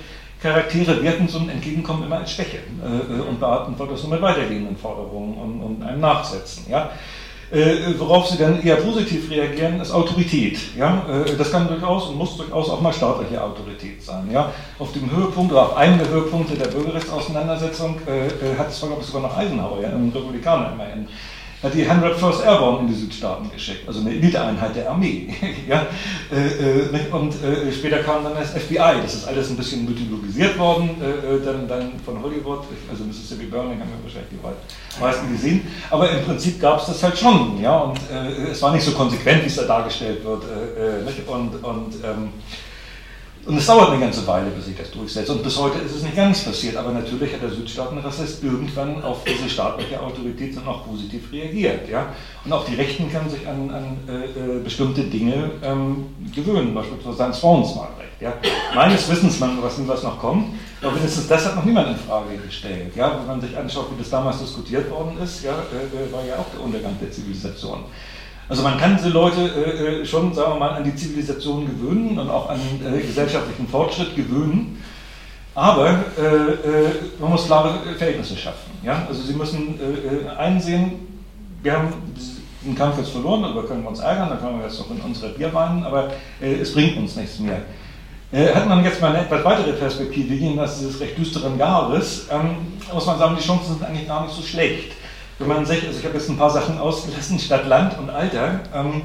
Charaktere 0.42 1.02
werten 1.02 1.30
so 1.30 1.40
ein 1.40 1.48
Entgegenkommen 1.48 2.04
immer 2.04 2.18
als 2.18 2.32
Schwäche 2.32 2.60
und 3.30 3.40
beantworten 3.40 3.94
das 3.94 4.04
nur 4.04 4.12
mit 4.12 4.22
weitergehenden 4.22 4.76
Forderungen 4.76 5.38
und, 5.38 5.62
und 5.62 5.82
einem 5.82 6.02
Nachsetzen. 6.02 6.66
Ja? 6.70 6.92
Äh, 7.54 8.00
worauf 8.00 8.28
sie 8.30 8.38
dann 8.40 8.64
eher 8.64 8.78
positiv 8.78 9.30
reagieren, 9.30 9.80
ist 9.80 9.92
Autorität. 9.92 10.58
Ja? 10.76 11.06
Äh, 11.08 11.36
das 11.38 11.52
kann 11.52 11.68
durchaus 11.68 12.08
und 12.08 12.18
muss 12.18 12.36
durchaus 12.36 12.68
auch 12.68 12.82
mal 12.82 12.92
staatliche 12.92 13.40
Autorität 13.44 14.02
sein. 14.02 14.28
Ja? 14.32 14.52
Auf 14.80 14.92
dem 14.94 15.16
Höhepunkt 15.16 15.52
oder 15.52 15.68
auf 15.68 15.78
einem 15.78 16.00
der 16.00 16.10
Höhepunkte 16.10 16.56
der 16.56 16.70
Bürgerrechtsauseinandersetzung 16.70 18.00
äh, 18.08 18.26
äh 18.26 18.58
hat 18.58 18.70
es, 18.70 18.80
glaube 18.80 18.98
ich, 19.02 19.06
sogar 19.06 19.30
noch 19.30 19.38
Eisenhower, 19.38 19.80
ja, 19.82 19.90
ein 19.90 20.12
Republikaner 20.16 20.72
immerhin, 20.74 21.08
hat 21.64 21.74
die 21.74 21.86
101st 21.86 22.44
Airborne 22.44 22.80
in 22.82 22.88
die 22.88 22.94
Südstaaten 22.94 23.50
geschickt, 23.50 23.88
also 23.88 24.02
eine 24.02 24.12
Eliteeinheit 24.12 24.76
der 24.76 24.92
Armee. 24.92 25.34
ja? 25.68 25.88
Äh, 26.30 26.88
äh, 26.88 27.12
und 27.12 27.34
äh, 27.42 27.72
später 27.72 28.00
kam 28.00 28.24
dann 28.24 28.34
das 28.36 28.52
FBI, 28.52 29.02
das 29.02 29.14
ist 29.14 29.28
alles 29.28 29.50
ein 29.50 29.56
bisschen 29.56 29.86
mythologisiert 29.86 30.58
worden, 30.60 30.90
dann, 31.46 31.68
dann 31.68 31.94
von 32.04 32.22
Hollywood, 32.22 32.64
also 32.92 33.06
Mississippi 33.06 33.46
Burning 33.46 33.80
haben 33.80 33.90
wir 33.90 34.04
wahrscheinlich 34.04 34.32
die 34.32 35.00
meisten 35.02 35.32
gesehen, 35.32 35.68
aber 35.90 36.10
im 36.10 36.26
Prinzip 36.26 36.60
gab 36.60 36.82
es 36.82 36.88
das 36.88 37.02
halt 37.02 37.18
schon, 37.18 37.62
ja, 37.62 37.78
und 37.78 38.00
es 38.52 38.62
war 38.62 38.74
nicht 38.74 38.84
so 38.84 38.92
konsequent, 38.92 39.44
wie 39.44 39.48
es 39.48 39.56
da 39.56 39.64
dargestellt 39.64 40.24
wird, 40.24 40.44
und, 41.28 41.64
und 41.64 41.94
ähm, 42.04 42.30
und 43.46 43.58
es 43.58 43.66
dauert 43.68 43.90
eine 43.90 44.00
ganze 44.00 44.26
Weile, 44.26 44.50
bis 44.52 44.66
sich 44.66 44.78
das 44.78 44.90
durchsetzt. 44.92 45.30
Und 45.30 45.44
bis 45.44 45.60
heute 45.60 45.80
ist 45.80 45.94
es 45.94 46.04
nicht 46.04 46.16
ganz 46.16 46.46
passiert. 46.46 46.78
Aber 46.78 46.92
natürlich 46.92 47.34
hat 47.34 47.42
der 47.42 47.50
Südstaatenrassist 47.50 48.42
irgendwann 48.42 49.04
auf 49.04 49.26
diese 49.26 49.50
staatliche 49.50 50.00
Autorität 50.00 50.56
dann 50.56 50.66
auch 50.66 50.86
positiv 50.86 51.30
reagiert. 51.32 51.90
Ja? 51.90 52.14
Und 52.46 52.54
auch 52.54 52.64
die 52.66 52.76
Rechten 52.76 53.12
können 53.12 53.30
sich 53.30 53.46
an, 53.46 53.70
an 53.70 53.98
äh, 54.08 54.58
äh 54.58 54.60
bestimmte 54.64 55.04
Dinge 55.04 55.52
ähm, 55.62 56.06
gewöhnen, 56.34 56.74
beispielsweise 56.74 57.24
ans 57.24 57.40
Frauenswahlrecht. 57.40 58.22
Ja? 58.22 58.34
Meines 58.74 59.10
Wissens, 59.10 59.38
man, 59.42 59.62
was, 59.62 59.76
was 59.86 60.04
noch 60.04 60.20
kommt, 60.20 60.56
aber 60.82 60.94
mindestens 60.94 61.28
das 61.28 61.46
hat 61.46 61.58
noch 61.58 61.66
niemand 61.66 61.90
in 61.90 61.98
Frage 61.98 62.38
gestellt. 62.38 62.96
Ja? 62.96 63.20
Wenn 63.20 63.28
man 63.28 63.42
sich 63.42 63.58
anschaut, 63.58 63.88
wie 63.94 64.00
das 64.00 64.10
damals 64.10 64.40
diskutiert 64.40 64.90
worden 64.90 65.18
ist, 65.22 65.44
ja, 65.44 65.52
äh, 65.52 66.06
äh 66.08 66.14
war 66.14 66.26
ja 66.26 66.36
auch 66.36 66.50
der 66.56 66.64
Untergang 66.64 66.96
der 67.02 67.12
Zivilisation. 67.12 67.84
Also 68.50 68.62
man 68.62 68.78
kann 68.78 68.98
diese 68.98 69.10
Leute 69.10 69.42
äh, 69.42 70.02
äh, 70.02 70.06
schon, 70.06 70.34
sagen 70.34 70.54
wir 70.54 70.60
mal, 70.60 70.72
an 70.72 70.84
die 70.84 70.96
Zivilisation 70.96 71.66
gewöhnen 71.66 72.20
und 72.20 72.30
auch 72.30 72.50
an 72.50 72.60
äh, 72.86 73.00
gesellschaftlichen 73.00 73.68
Fortschritt 73.68 74.16
gewöhnen. 74.16 74.84
Aber 75.56 75.90
äh, 75.90 76.24
äh 76.24 76.90
man 77.20 77.30
muss 77.30 77.46
klare 77.46 77.80
Verhältnisse 77.98 78.36
schaffen. 78.36 78.72
Ja? 78.84 79.06
Also 79.08 79.22
Sie 79.22 79.34
müssen 79.34 79.80
äh, 79.80 80.30
einsehen, 80.38 80.94
wir 81.62 81.74
haben 81.74 81.94
den 82.62 82.76
Kampf 82.76 82.98
jetzt 82.98 83.12
verloren, 83.12 83.44
darüber 83.44 83.64
können 83.64 83.84
wir 83.84 83.90
uns 83.90 84.00
ärgern, 84.00 84.30
da 84.30 84.36
können 84.36 84.58
wir 84.58 84.66
jetzt 84.66 84.80
noch 84.80 84.90
in 84.92 85.00
unsere 85.02 85.30
Bier 85.34 85.54
weinen, 85.54 85.84
aber 85.84 86.12
es 86.40 86.74
bringt 86.74 86.98
uns 86.98 87.16
nichts 87.18 87.38
mehr. 87.40 87.62
Hat 88.56 88.70
man 88.70 88.84
jetzt 88.86 89.02
mal 89.02 89.10
eine 89.10 89.26
etwas 89.26 89.44
weitere 89.44 89.74
Perspektive 89.74 90.34
jenseits 90.34 90.80
dieses 90.80 91.00
recht 91.02 91.18
düsteren 91.18 91.60
Jahres, 91.60 92.28
ähm, 92.32 92.56
muss 92.94 93.06
man 93.06 93.20
sagen, 93.20 93.36
die 93.38 93.46
Chancen 93.46 93.74
sind 93.74 93.84
eigentlich 93.84 94.08
gar 94.08 94.24
nicht 94.24 94.34
so 94.34 94.42
schlecht. 94.42 94.94
Wenn 95.44 95.50
man 95.50 95.66
sich, 95.66 95.86
also 95.86 96.00
ich 96.00 96.06
habe 96.06 96.18
jetzt 96.18 96.30
ein 96.30 96.38
paar 96.38 96.50
Sachen 96.50 96.78
ausgelassen, 96.78 97.38
Stadt, 97.38 97.68
Land 97.68 97.98
und 98.00 98.10
Alter. 98.10 98.62
Ähm, 98.74 99.02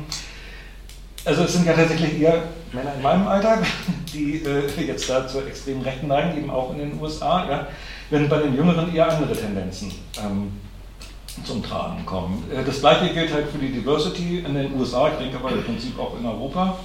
also 1.24 1.42
es 1.42 1.52
sind 1.52 1.66
ja 1.66 1.72
tatsächlich 1.72 2.20
eher 2.20 2.44
Männer 2.72 2.94
in 2.94 3.02
meinem 3.02 3.26
Alter, 3.26 3.58
die 4.12 4.44
äh, 4.44 4.86
jetzt 4.86 5.10
da 5.10 5.26
zur 5.26 5.48
extremen 5.48 5.82
Rechten 5.82 6.06
neigen, 6.06 6.38
eben 6.38 6.48
auch 6.48 6.72
in 6.72 6.78
den 6.78 7.00
USA, 7.00 7.44
ja, 7.50 7.66
während 8.08 8.30
bei 8.30 8.38
den 8.38 8.54
Jüngeren 8.54 8.94
eher 8.94 9.10
andere 9.10 9.32
Tendenzen 9.32 9.90
ähm, 10.24 10.52
zum 11.44 11.60
Tragen 11.60 12.06
kommen. 12.06 12.44
Äh, 12.52 12.64
das 12.64 12.78
gleiche 12.78 13.12
gilt 13.12 13.32
halt 13.32 13.48
für 13.48 13.58
die 13.58 13.72
Diversity 13.72 14.44
in 14.46 14.54
den 14.54 14.78
USA, 14.78 15.08
ich 15.08 15.18
denke 15.18 15.38
aber 15.38 15.50
im 15.50 15.64
Prinzip 15.64 15.98
auch 15.98 16.16
in 16.20 16.24
Europa. 16.24 16.78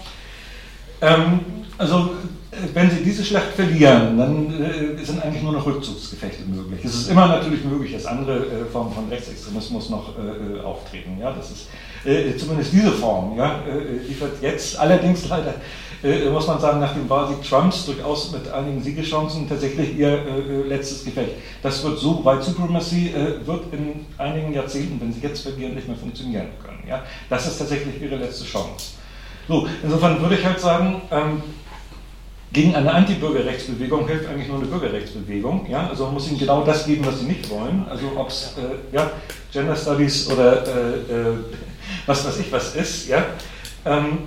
Ähm, 1.03 1.39
also 1.77 2.11
wenn 2.73 2.89
sie 2.89 3.03
diese 3.03 3.23
Schlacht 3.23 3.53
verlieren, 3.55 4.17
dann 4.17 4.47
äh, 4.61 5.03
sind 5.03 5.21
eigentlich 5.21 5.43
nur 5.43 5.53
noch 5.53 5.65
Rückzugsgefechte 5.65 6.43
möglich. 6.45 6.79
Es 6.83 6.95
ist 6.95 7.09
immer 7.09 7.27
natürlich 7.27 7.63
möglich, 7.65 7.93
dass 7.93 8.05
andere 8.05 8.37
äh, 8.37 8.65
Formen 8.71 8.93
von 8.93 9.09
Rechtsextremismus 9.09 9.89
noch 9.89 10.17
äh, 10.17 10.21
äh 10.21 10.61
auftreten. 10.61 11.17
Ja? 11.19 11.31
Das 11.31 11.51
ist 11.51 11.67
äh, 12.05 12.37
zumindest 12.37 12.71
diese 12.71 12.91
Form 12.91 13.37
ja, 13.37 13.61
äh, 13.67 14.07
liefert 14.07 14.41
jetzt 14.41 14.79
allerdings 14.79 15.27
leider, 15.27 15.55
muss 16.33 16.47
man 16.47 16.59
sagen, 16.59 16.81
nach 16.81 16.93
dem 16.93 17.09
Wahlsieg 17.09 17.41
Trumps 17.47 17.85
durchaus 17.85 18.33
mit 18.33 18.51
einigen 18.51 18.83
Siegeschancen 18.83 19.47
tatsächlich 19.47 19.97
ihr 19.97 20.19
letztes 20.67 21.05
Gefecht. 21.05 21.31
Das 21.61 21.81
wird 21.81 21.97
so, 21.97 22.25
White 22.25 22.43
Supremacy 22.43 23.13
wird 23.45 23.71
in 23.71 24.05
einigen 24.17 24.53
Jahrzehnten, 24.53 24.99
wenn 24.99 25.13
sie 25.13 25.21
jetzt 25.21 25.43
verlieren, 25.43 25.75
nicht 25.75 25.87
mehr 25.87 25.95
funktionieren 25.95 26.47
können. 26.61 26.83
Ja? 26.85 27.03
Das 27.29 27.47
ist 27.47 27.57
tatsächlich 27.57 28.01
ihre 28.01 28.17
letzte 28.17 28.43
Chance. 28.43 28.95
So, 29.47 29.67
insofern 29.83 30.21
würde 30.21 30.35
ich 30.35 30.45
halt 30.45 30.59
sagen, 30.59 31.01
ähm, 31.11 31.41
gegen 32.53 32.75
eine 32.75 32.93
Anti-Bürgerrechtsbewegung 32.93 34.07
hilft 34.07 34.29
eigentlich 34.29 34.47
nur 34.47 34.59
eine 34.59 34.67
Bürgerrechtsbewegung. 34.67 35.67
Ja? 35.69 35.87
Also 35.87 36.05
man 36.05 36.13
muss 36.13 36.29
ihnen 36.29 36.37
genau 36.37 36.63
das 36.63 36.85
geben, 36.85 37.05
was 37.05 37.19
sie 37.19 37.25
nicht 37.25 37.49
wollen. 37.49 37.85
Also 37.89 38.11
ob 38.15 38.29
es 38.29 38.53
äh, 38.57 38.95
ja, 38.95 39.09
Gender 39.51 39.75
Studies 39.75 40.29
oder 40.31 40.63
äh, 40.65 41.29
äh, 41.31 41.37
was 42.05 42.25
weiß 42.25 42.39
ich 42.39 42.51
was 42.51 42.75
ist. 42.75 43.07
Ja? 43.07 43.25
Ähm, 43.85 44.19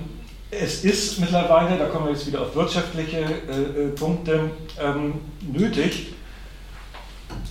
es 0.51 0.83
ist 0.83 1.19
mittlerweile, 1.19 1.77
da 1.77 1.85
kommen 1.85 2.05
wir 2.05 2.13
jetzt 2.13 2.27
wieder 2.27 2.41
auf 2.41 2.55
wirtschaftliche 2.55 3.19
äh, 3.19 3.85
äh, 3.85 3.87
Punkte, 3.89 4.51
ähm, 4.81 5.13
nötig, 5.51 6.13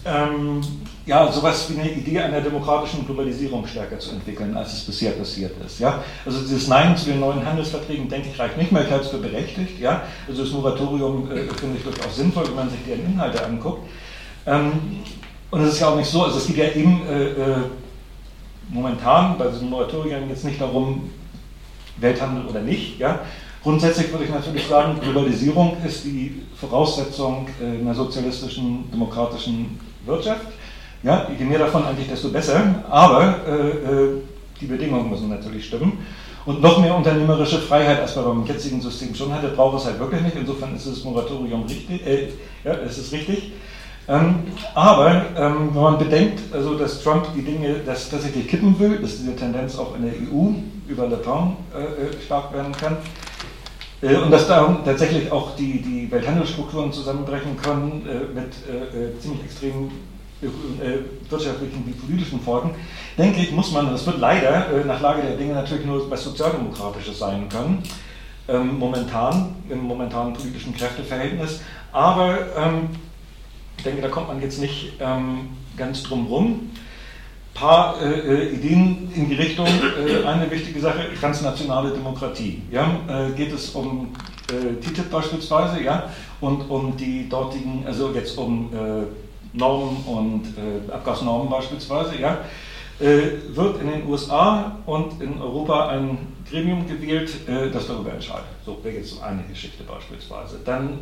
ähm, 0.04 0.60
ja, 1.06 1.30
sowas 1.30 1.70
wie 1.70 1.80
eine 1.80 1.92
Idee 1.92 2.18
einer 2.18 2.40
demokratischen 2.40 3.06
Globalisierung 3.06 3.64
stärker 3.66 3.98
zu 4.00 4.10
entwickeln, 4.10 4.56
als 4.56 4.72
es 4.72 4.80
bisher 4.80 5.12
passiert 5.12 5.52
ist. 5.64 5.78
Ja? 5.78 6.02
Also 6.24 6.40
dieses 6.40 6.66
Nein 6.66 6.96
zu 6.96 7.06
den 7.06 7.20
neuen 7.20 7.46
Handelsverträgen, 7.46 8.08
denke 8.08 8.28
ich, 8.32 8.38
reicht 8.38 8.58
nicht 8.58 8.72
mehr, 8.72 8.84
ich 8.84 8.90
halte 8.90 9.04
es 9.04 9.10
für 9.10 9.18
berechtigt. 9.18 9.78
Ja? 9.78 10.02
Also 10.28 10.42
das 10.42 10.52
Moratorium 10.52 11.30
äh, 11.30 11.44
finde 11.54 11.78
ich 11.78 11.84
durchaus 11.84 12.16
sinnvoll, 12.16 12.48
wenn 12.48 12.56
man 12.56 12.70
sich 12.70 12.80
deren 12.84 13.06
Inhalte 13.06 13.44
anguckt. 13.44 13.88
Ähm, 14.46 14.72
und 15.52 15.60
es 15.60 15.74
ist 15.74 15.80
ja 15.80 15.88
auch 15.88 15.96
nicht 15.96 16.10
so, 16.10 16.24
also 16.24 16.38
es 16.38 16.46
geht 16.48 16.56
ja 16.56 16.70
eben 16.70 17.06
äh, 17.08 17.24
äh, 17.24 17.56
momentan 18.68 19.38
bei 19.38 19.46
diesem 19.46 19.70
Moratorium 19.70 20.28
jetzt 20.28 20.44
nicht 20.44 20.60
darum, 20.60 21.08
Welthandel 21.98 22.46
oder 22.46 22.62
nicht. 22.62 22.98
Ja? 22.98 23.20
Grundsätzlich 23.62 24.10
würde 24.10 24.24
ich 24.24 24.30
natürlich 24.30 24.66
sagen, 24.66 24.98
Globalisierung 25.00 25.76
ist 25.86 26.04
die 26.04 26.42
Voraussetzung 26.56 27.46
äh, 27.62 27.80
einer 27.80 27.94
sozialistischen, 27.94 28.90
demokratischen 28.90 29.78
Wirtschaft. 30.04 30.46
Ja, 31.06 31.28
je 31.38 31.44
mehr 31.44 31.60
davon 31.60 31.84
eigentlich, 31.84 32.08
desto 32.08 32.30
besser. 32.30 32.82
Aber 32.90 33.36
äh, 33.46 33.68
äh, 33.68 34.22
die 34.60 34.66
Bedingungen 34.66 35.08
müssen 35.08 35.28
natürlich 35.28 35.66
stimmen. 35.66 36.04
Und 36.44 36.60
noch 36.60 36.80
mehr 36.80 36.96
unternehmerische 36.96 37.58
Freiheit, 37.58 38.00
als 38.00 38.16
man 38.16 38.24
beim 38.24 38.46
jetzigen 38.46 38.80
System 38.80 39.14
schon 39.14 39.32
hatte, 39.32 39.48
braucht 39.50 39.78
es 39.78 39.86
halt 39.86 40.00
wirklich 40.00 40.22
nicht. 40.22 40.34
Insofern 40.34 40.74
ist 40.74 40.88
das 40.88 41.04
Moratorium 41.04 41.62
richtig. 41.62 42.04
Äh, 42.04 42.28
ja, 42.64 42.72
es 42.84 42.98
ist 42.98 43.12
richtig. 43.12 43.52
Ähm, 44.08 44.40
aber 44.74 45.26
ähm, 45.36 45.70
wenn 45.72 45.82
man 45.82 45.98
bedenkt, 45.98 46.42
also 46.52 46.74
dass 46.74 47.00
Trump 47.04 47.28
die 47.36 47.42
Dinge 47.42 47.76
das 47.86 48.10
tatsächlich 48.10 48.48
kippen 48.48 48.76
will, 48.80 48.98
dass 48.98 49.18
diese 49.18 49.36
Tendenz 49.36 49.78
auch 49.78 49.94
in 49.94 50.02
der 50.02 50.12
EU 50.12 50.54
über 50.88 51.06
Le 51.06 51.18
Pen 51.18 51.56
äh, 51.72 51.82
äh, 51.82 52.22
stark 52.24 52.52
werden 52.52 52.72
kann, 52.72 52.96
äh, 54.02 54.16
und 54.16 54.32
dass 54.32 54.48
da 54.48 54.80
tatsächlich 54.84 55.30
auch 55.30 55.54
die, 55.56 55.82
die 55.82 56.10
Welthandelsstrukturen 56.10 56.92
zusammenbrechen 56.92 57.56
können 57.56 58.06
äh, 58.06 58.34
mit 58.34 58.52
äh, 58.68 59.20
ziemlich 59.20 59.44
extremen 59.44 59.90
wirtschaftlichen 61.30 61.84
wie 61.86 61.92
politischen 61.92 62.40
Folgen, 62.40 62.74
denke 63.16 63.40
ich, 63.40 63.52
muss 63.52 63.72
man, 63.72 63.90
das 63.90 64.04
wird 64.06 64.18
leider 64.18 64.84
nach 64.84 65.00
Lage 65.00 65.22
der 65.22 65.36
Dinge 65.36 65.54
natürlich 65.54 65.86
nur 65.86 66.10
was 66.10 66.24
Sozialdemokratisches 66.24 67.18
sein 67.18 67.48
können, 67.48 67.82
ähm, 68.48 68.78
momentan, 68.78 69.56
im 69.70 69.82
momentanen 69.82 70.34
politischen 70.34 70.74
Kräfteverhältnis. 70.76 71.62
Aber 71.90 72.38
ähm, 72.56 72.90
ich 73.78 73.84
denke, 73.84 74.02
da 74.02 74.08
kommt 74.08 74.28
man 74.28 74.42
jetzt 74.42 74.60
nicht 74.60 74.92
ähm, 75.00 75.48
ganz 75.76 76.02
drum 76.02 76.26
rum 76.26 76.70
paar 77.56 78.00
äh, 78.02 78.48
Ideen 78.50 79.10
in 79.14 79.28
die 79.28 79.34
Richtung. 79.34 79.66
Äh, 79.66 80.26
eine 80.26 80.50
wichtige 80.50 80.78
Sache, 80.78 81.06
transnationale 81.18 81.90
Demokratie. 81.90 82.62
Ja? 82.70 83.00
Äh, 83.08 83.32
geht 83.32 83.52
es 83.52 83.70
um 83.70 84.14
äh, 84.50 84.74
TTIP 84.80 85.10
beispielsweise 85.10 85.82
ja? 85.82 86.10
und 86.40 86.68
um 86.68 86.96
die 86.96 87.28
dortigen, 87.28 87.84
also 87.86 88.12
jetzt 88.12 88.36
um 88.36 88.70
äh, 88.72 89.25
Normen 89.52 90.04
und 90.04 90.44
äh, 90.56 90.92
Abgasnormen 90.92 91.50
beispielsweise, 91.50 92.20
ja? 92.20 92.38
wird 92.98 93.78
in 93.82 93.88
den 93.90 94.08
USA 94.08 94.78
und 94.86 95.20
in 95.20 95.38
Europa 95.38 95.88
ein 95.88 96.16
Gremium 96.48 96.88
gewählt, 96.88 97.30
das 97.46 97.88
darüber 97.88 98.14
entscheidet. 98.14 98.46
So 98.64 98.82
wäre 98.82 98.96
jetzt 98.96 99.22
eine 99.22 99.42
Geschichte 99.42 99.84
beispielsweise. 99.84 100.60
Dann 100.64 101.00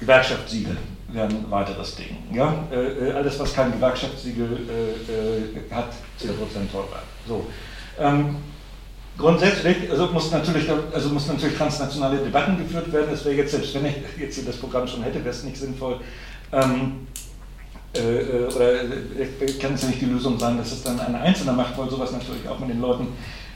Gewerkschaftssiegel 0.00 0.76
wären 1.08 1.30
ein 1.30 1.50
weiteres 1.50 1.94
Ding. 1.94 2.16
Ja? 2.32 2.64
Äh, 2.72 3.08
äh, 3.08 3.12
alles, 3.12 3.38
was 3.38 3.52
kein 3.52 3.70
Gewerkschaftssiegel 3.72 4.58
äh, 4.68 5.12
äh 5.12 5.74
hat, 5.74 5.92
10% 6.18 6.72
teurer. 6.72 7.02
So. 7.28 7.46
Ähm, 7.98 8.36
grundsätzlich 9.18 9.90
also 9.90 10.06
muss, 10.06 10.30
natürlich, 10.30 10.66
also 10.92 11.10
muss 11.10 11.28
natürlich 11.28 11.56
transnationale 11.56 12.18
Debatten 12.18 12.56
geführt 12.56 12.90
werden. 12.92 13.12
Es 13.12 13.24
wäre 13.24 13.36
jetzt, 13.36 13.50
selbst 13.52 13.74
wenn 13.74 13.86
ich 13.86 13.96
jetzt 14.18 14.36
hier 14.36 14.44
das 14.44 14.56
Programm 14.56 14.86
schon 14.88 15.02
hätte, 15.02 15.18
wäre 15.18 15.30
es 15.30 15.44
nicht 15.44 15.58
sinnvoll. 15.58 16.00
Ähm, 16.52 17.06
äh, 17.94 17.98
äh 17.98 18.54
oder 18.54 19.58
kann 19.60 19.74
es 19.74 19.82
ja 19.82 19.88
nicht 19.88 20.00
die 20.00 20.06
Lösung 20.06 20.38
sein, 20.38 20.56
dass 20.58 20.72
es 20.72 20.82
dann 20.82 21.00
eine 21.00 21.20
einzelne 21.20 21.52
macht, 21.52 21.76
weil 21.76 21.90
sowas 21.90 22.12
natürlich 22.12 22.48
auch 22.48 22.58
mit 22.58 22.70
den 22.70 22.80
Leuten 22.80 23.08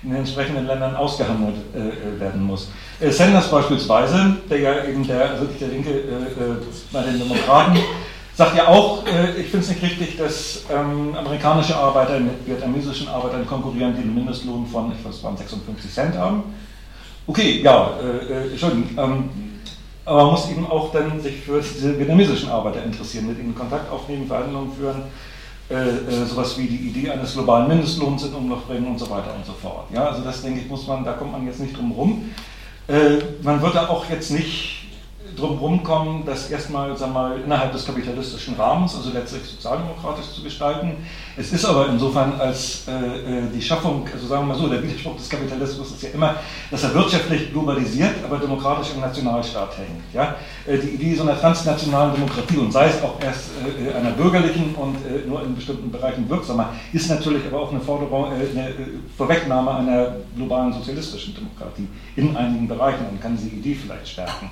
in 0.05 0.11
den 0.11 0.19
entsprechenden 0.19 0.67
Ländern 0.67 0.95
ausgehandelt 0.97 1.57
äh, 1.75 2.21
werden 2.21 2.43
muss. 2.43 2.69
Äh, 3.01 3.11
Sanders 3.11 3.51
beispielsweise, 3.51 4.37
der 4.51 4.59
ja 4.59 4.85
eben 4.85 5.07
der 5.07 5.41
wirklich 5.41 5.59
der 5.59 5.69
Linke 5.69 5.91
äh, 5.91 5.95
äh, 5.95 6.57
bei 6.93 7.03
den 7.03 7.19
Demokraten, 7.19 7.79
sagt 8.35 8.57
ja 8.57 8.69
auch, 8.69 9.07
äh, 9.07 9.41
ich 9.41 9.49
finde 9.49 9.61
es 9.61 9.69
nicht 9.69 9.83
richtig, 9.83 10.17
dass 10.19 10.65
ähm, 10.71 11.15
amerikanische 11.17 11.77
Arbeiter 11.77 12.19
mit 12.21 12.47
vietnamesischen 12.47 13.09
Arbeitern 13.09 13.47
konkurrieren, 13.47 13.95
die 13.97 14.03
einen 14.03 14.15
Mindestlohn 14.15 14.67
von, 14.67 14.93
ich 14.93 15.05
weiß, 15.05 15.23
waren 15.23 15.37
56 15.37 15.91
Cent 15.91 16.17
haben. 16.17 16.43
Okay, 17.27 17.63
ja, 17.63 17.93
äh, 18.01 18.59
schon. 18.59 18.85
Ähm, 18.99 19.54
aber 20.05 20.25
man 20.25 20.33
muss 20.33 20.51
eben 20.51 20.67
auch 20.67 20.93
dann 20.93 21.21
sich 21.21 21.41
für 21.41 21.61
diese 21.61 21.99
vietnamesischen 21.99 22.51
Arbeiter 22.51 22.85
interessieren, 22.85 23.27
mit 23.27 23.39
ihnen 23.39 23.55
Kontakt 23.55 23.91
aufnehmen, 23.91 24.27
Verhandlungen 24.27 24.73
führen 24.73 25.03
äh, 25.71 25.75
äh, 25.77 26.27
sowas 26.27 26.59
wie 26.59 26.67
die 26.67 26.89
Idee 26.89 27.11
eines 27.11 27.33
globalen 27.33 27.69
Mindestlohns 27.69 28.23
in 28.25 28.35
Umlauf 28.35 28.67
bringen 28.67 28.87
und 28.87 28.99
so 28.99 29.09
weiter 29.09 29.35
und 29.35 29.47
so 29.47 29.55
fort. 29.55 29.87
Ja, 29.95 30.09
also 30.09 30.23
das 30.23 30.43
denke 30.43 30.61
ich, 30.61 30.69
muss 30.69 30.87
man, 30.87 31.05
da 31.05 31.15
kommt 31.15 31.33
man 31.33 31.47
jetzt 31.47 31.59
nicht 31.59 31.75
drum 31.75 31.93
rum. 31.93 32.31
Äh, 32.87 33.17
man 33.43 33.63
wird 33.63 33.75
da 33.75 33.89
auch 33.89 34.05
jetzt 34.11 34.31
nicht 34.31 34.84
drum 35.37 35.59
rumkommen, 35.59 36.25
das 36.25 36.51
erstmal 36.51 36.97
sagen 36.97 37.13
mal, 37.13 37.41
innerhalb 37.45 37.73
des 37.73 37.85
kapitalistischen 37.85 38.55
Rahmens, 38.55 38.95
also 38.95 39.11
letztlich 39.11 39.43
sozialdemokratisch 39.45 40.33
zu 40.33 40.43
gestalten. 40.43 40.97
Es 41.37 41.53
ist 41.53 41.65
aber 41.65 41.89
insofern 41.89 42.35
als 42.39 42.87
äh, 42.87 42.93
äh, 42.93 43.43
die 43.53 43.61
Schaffung, 43.61 44.07
also 44.13 44.27
sagen 44.27 44.43
wir 44.43 44.55
mal 44.55 44.59
so, 44.61 44.69
der 44.69 44.83
Widerspruch 44.83 45.17
des 45.17 45.29
Kapitalismus 45.29 45.91
ist 45.91 46.03
ja 46.03 46.11
immer, 46.11 46.37
dass 46.71 46.85
er 46.85 46.95
wirtschaftlich 46.95 47.51
globalisiert, 47.53 48.13
aber 48.25 48.39
demokratisch 48.39 48.93
im 48.95 49.01
Nationalstaat 49.01 49.77
hängt. 49.79 50.03
Ja? 50.13 50.37
Äh, 50.67 50.79
die 50.79 50.91
Idee 50.91 51.15
so 51.15 51.23
einer 51.23 51.39
transnationalen 51.39 52.15
Demokratie 52.15 52.59
und 52.59 52.73
sei 52.73 52.87
es 52.87 53.03
auch 53.03 53.21
erst 53.21 53.51
äh, 53.65 53.95
einer 53.95 54.11
bürgerlichen 54.11 54.75
und 54.77 54.97
äh, 54.97 55.27
nur 55.27 55.43
in 55.43 55.55
bestimmten 55.55 55.91
Bereichen 55.91 56.29
wirksamer, 56.29 56.73
ist 56.93 57.09
natürlich 57.09 57.43
aber 57.47 57.63
auch 57.63 57.71
eine 57.71 57.81
Forderung, 57.81 58.33
äh, 58.33 58.59
eine 58.59 58.73
Vorwegnahme 59.17 59.75
einer 59.75 60.17
globalen 60.37 60.73
sozialistischen 60.73 61.35
Demokratie 61.35 61.89
in 62.17 62.37
einigen 62.37 62.69
Bereichen 62.69 63.07
und 63.11 63.21
kann 63.21 63.37
diese 63.37 63.49
Idee 63.49 63.75
vielleicht 63.75 64.09
stärken. 64.09 64.51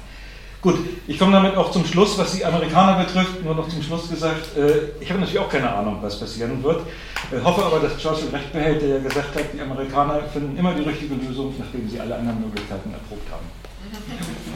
Gut, 0.63 0.79
ich 1.09 1.19
komme 1.19 1.33
damit 1.33 1.57
auch 1.57 1.73
zum 1.73 1.85
Schluss, 1.85 2.17
was 2.19 2.35
die 2.35 2.45
Amerikaner 2.45 3.05
betrifft, 3.05 3.45
nur 3.45 3.57
noch 3.57 3.69
zum 3.69 3.83
Schluss 3.83 4.09
gesagt, 4.09 4.57
äh, 4.57 4.91
ich 5.01 5.11
habe 5.11 5.19
natürlich 5.19 5.41
auch 5.41 5.49
keine 5.49 5.69
Ahnung, 5.69 5.99
was 6.01 6.21
passieren 6.21 6.63
wird, 6.63 6.87
äh, 7.33 7.43
hoffe 7.43 7.65
aber, 7.65 7.81
dass 7.81 7.99
Churchill 7.99 8.29
recht 8.29 8.53
behält, 8.53 8.81
der 8.81 8.89
ja 8.91 8.99
gesagt 8.99 9.35
hat, 9.35 9.47
die 9.53 9.61
Amerikaner 9.61 10.21
finden 10.33 10.57
immer 10.57 10.73
die 10.73 10.83
richtige 10.83 11.17
Lösung, 11.17 11.53
nachdem 11.59 11.91
sie 11.91 11.99
alle 11.99 12.15
anderen 12.15 12.43
Möglichkeiten 12.43 12.93
erprobt 12.93 13.27
haben. 13.33 13.47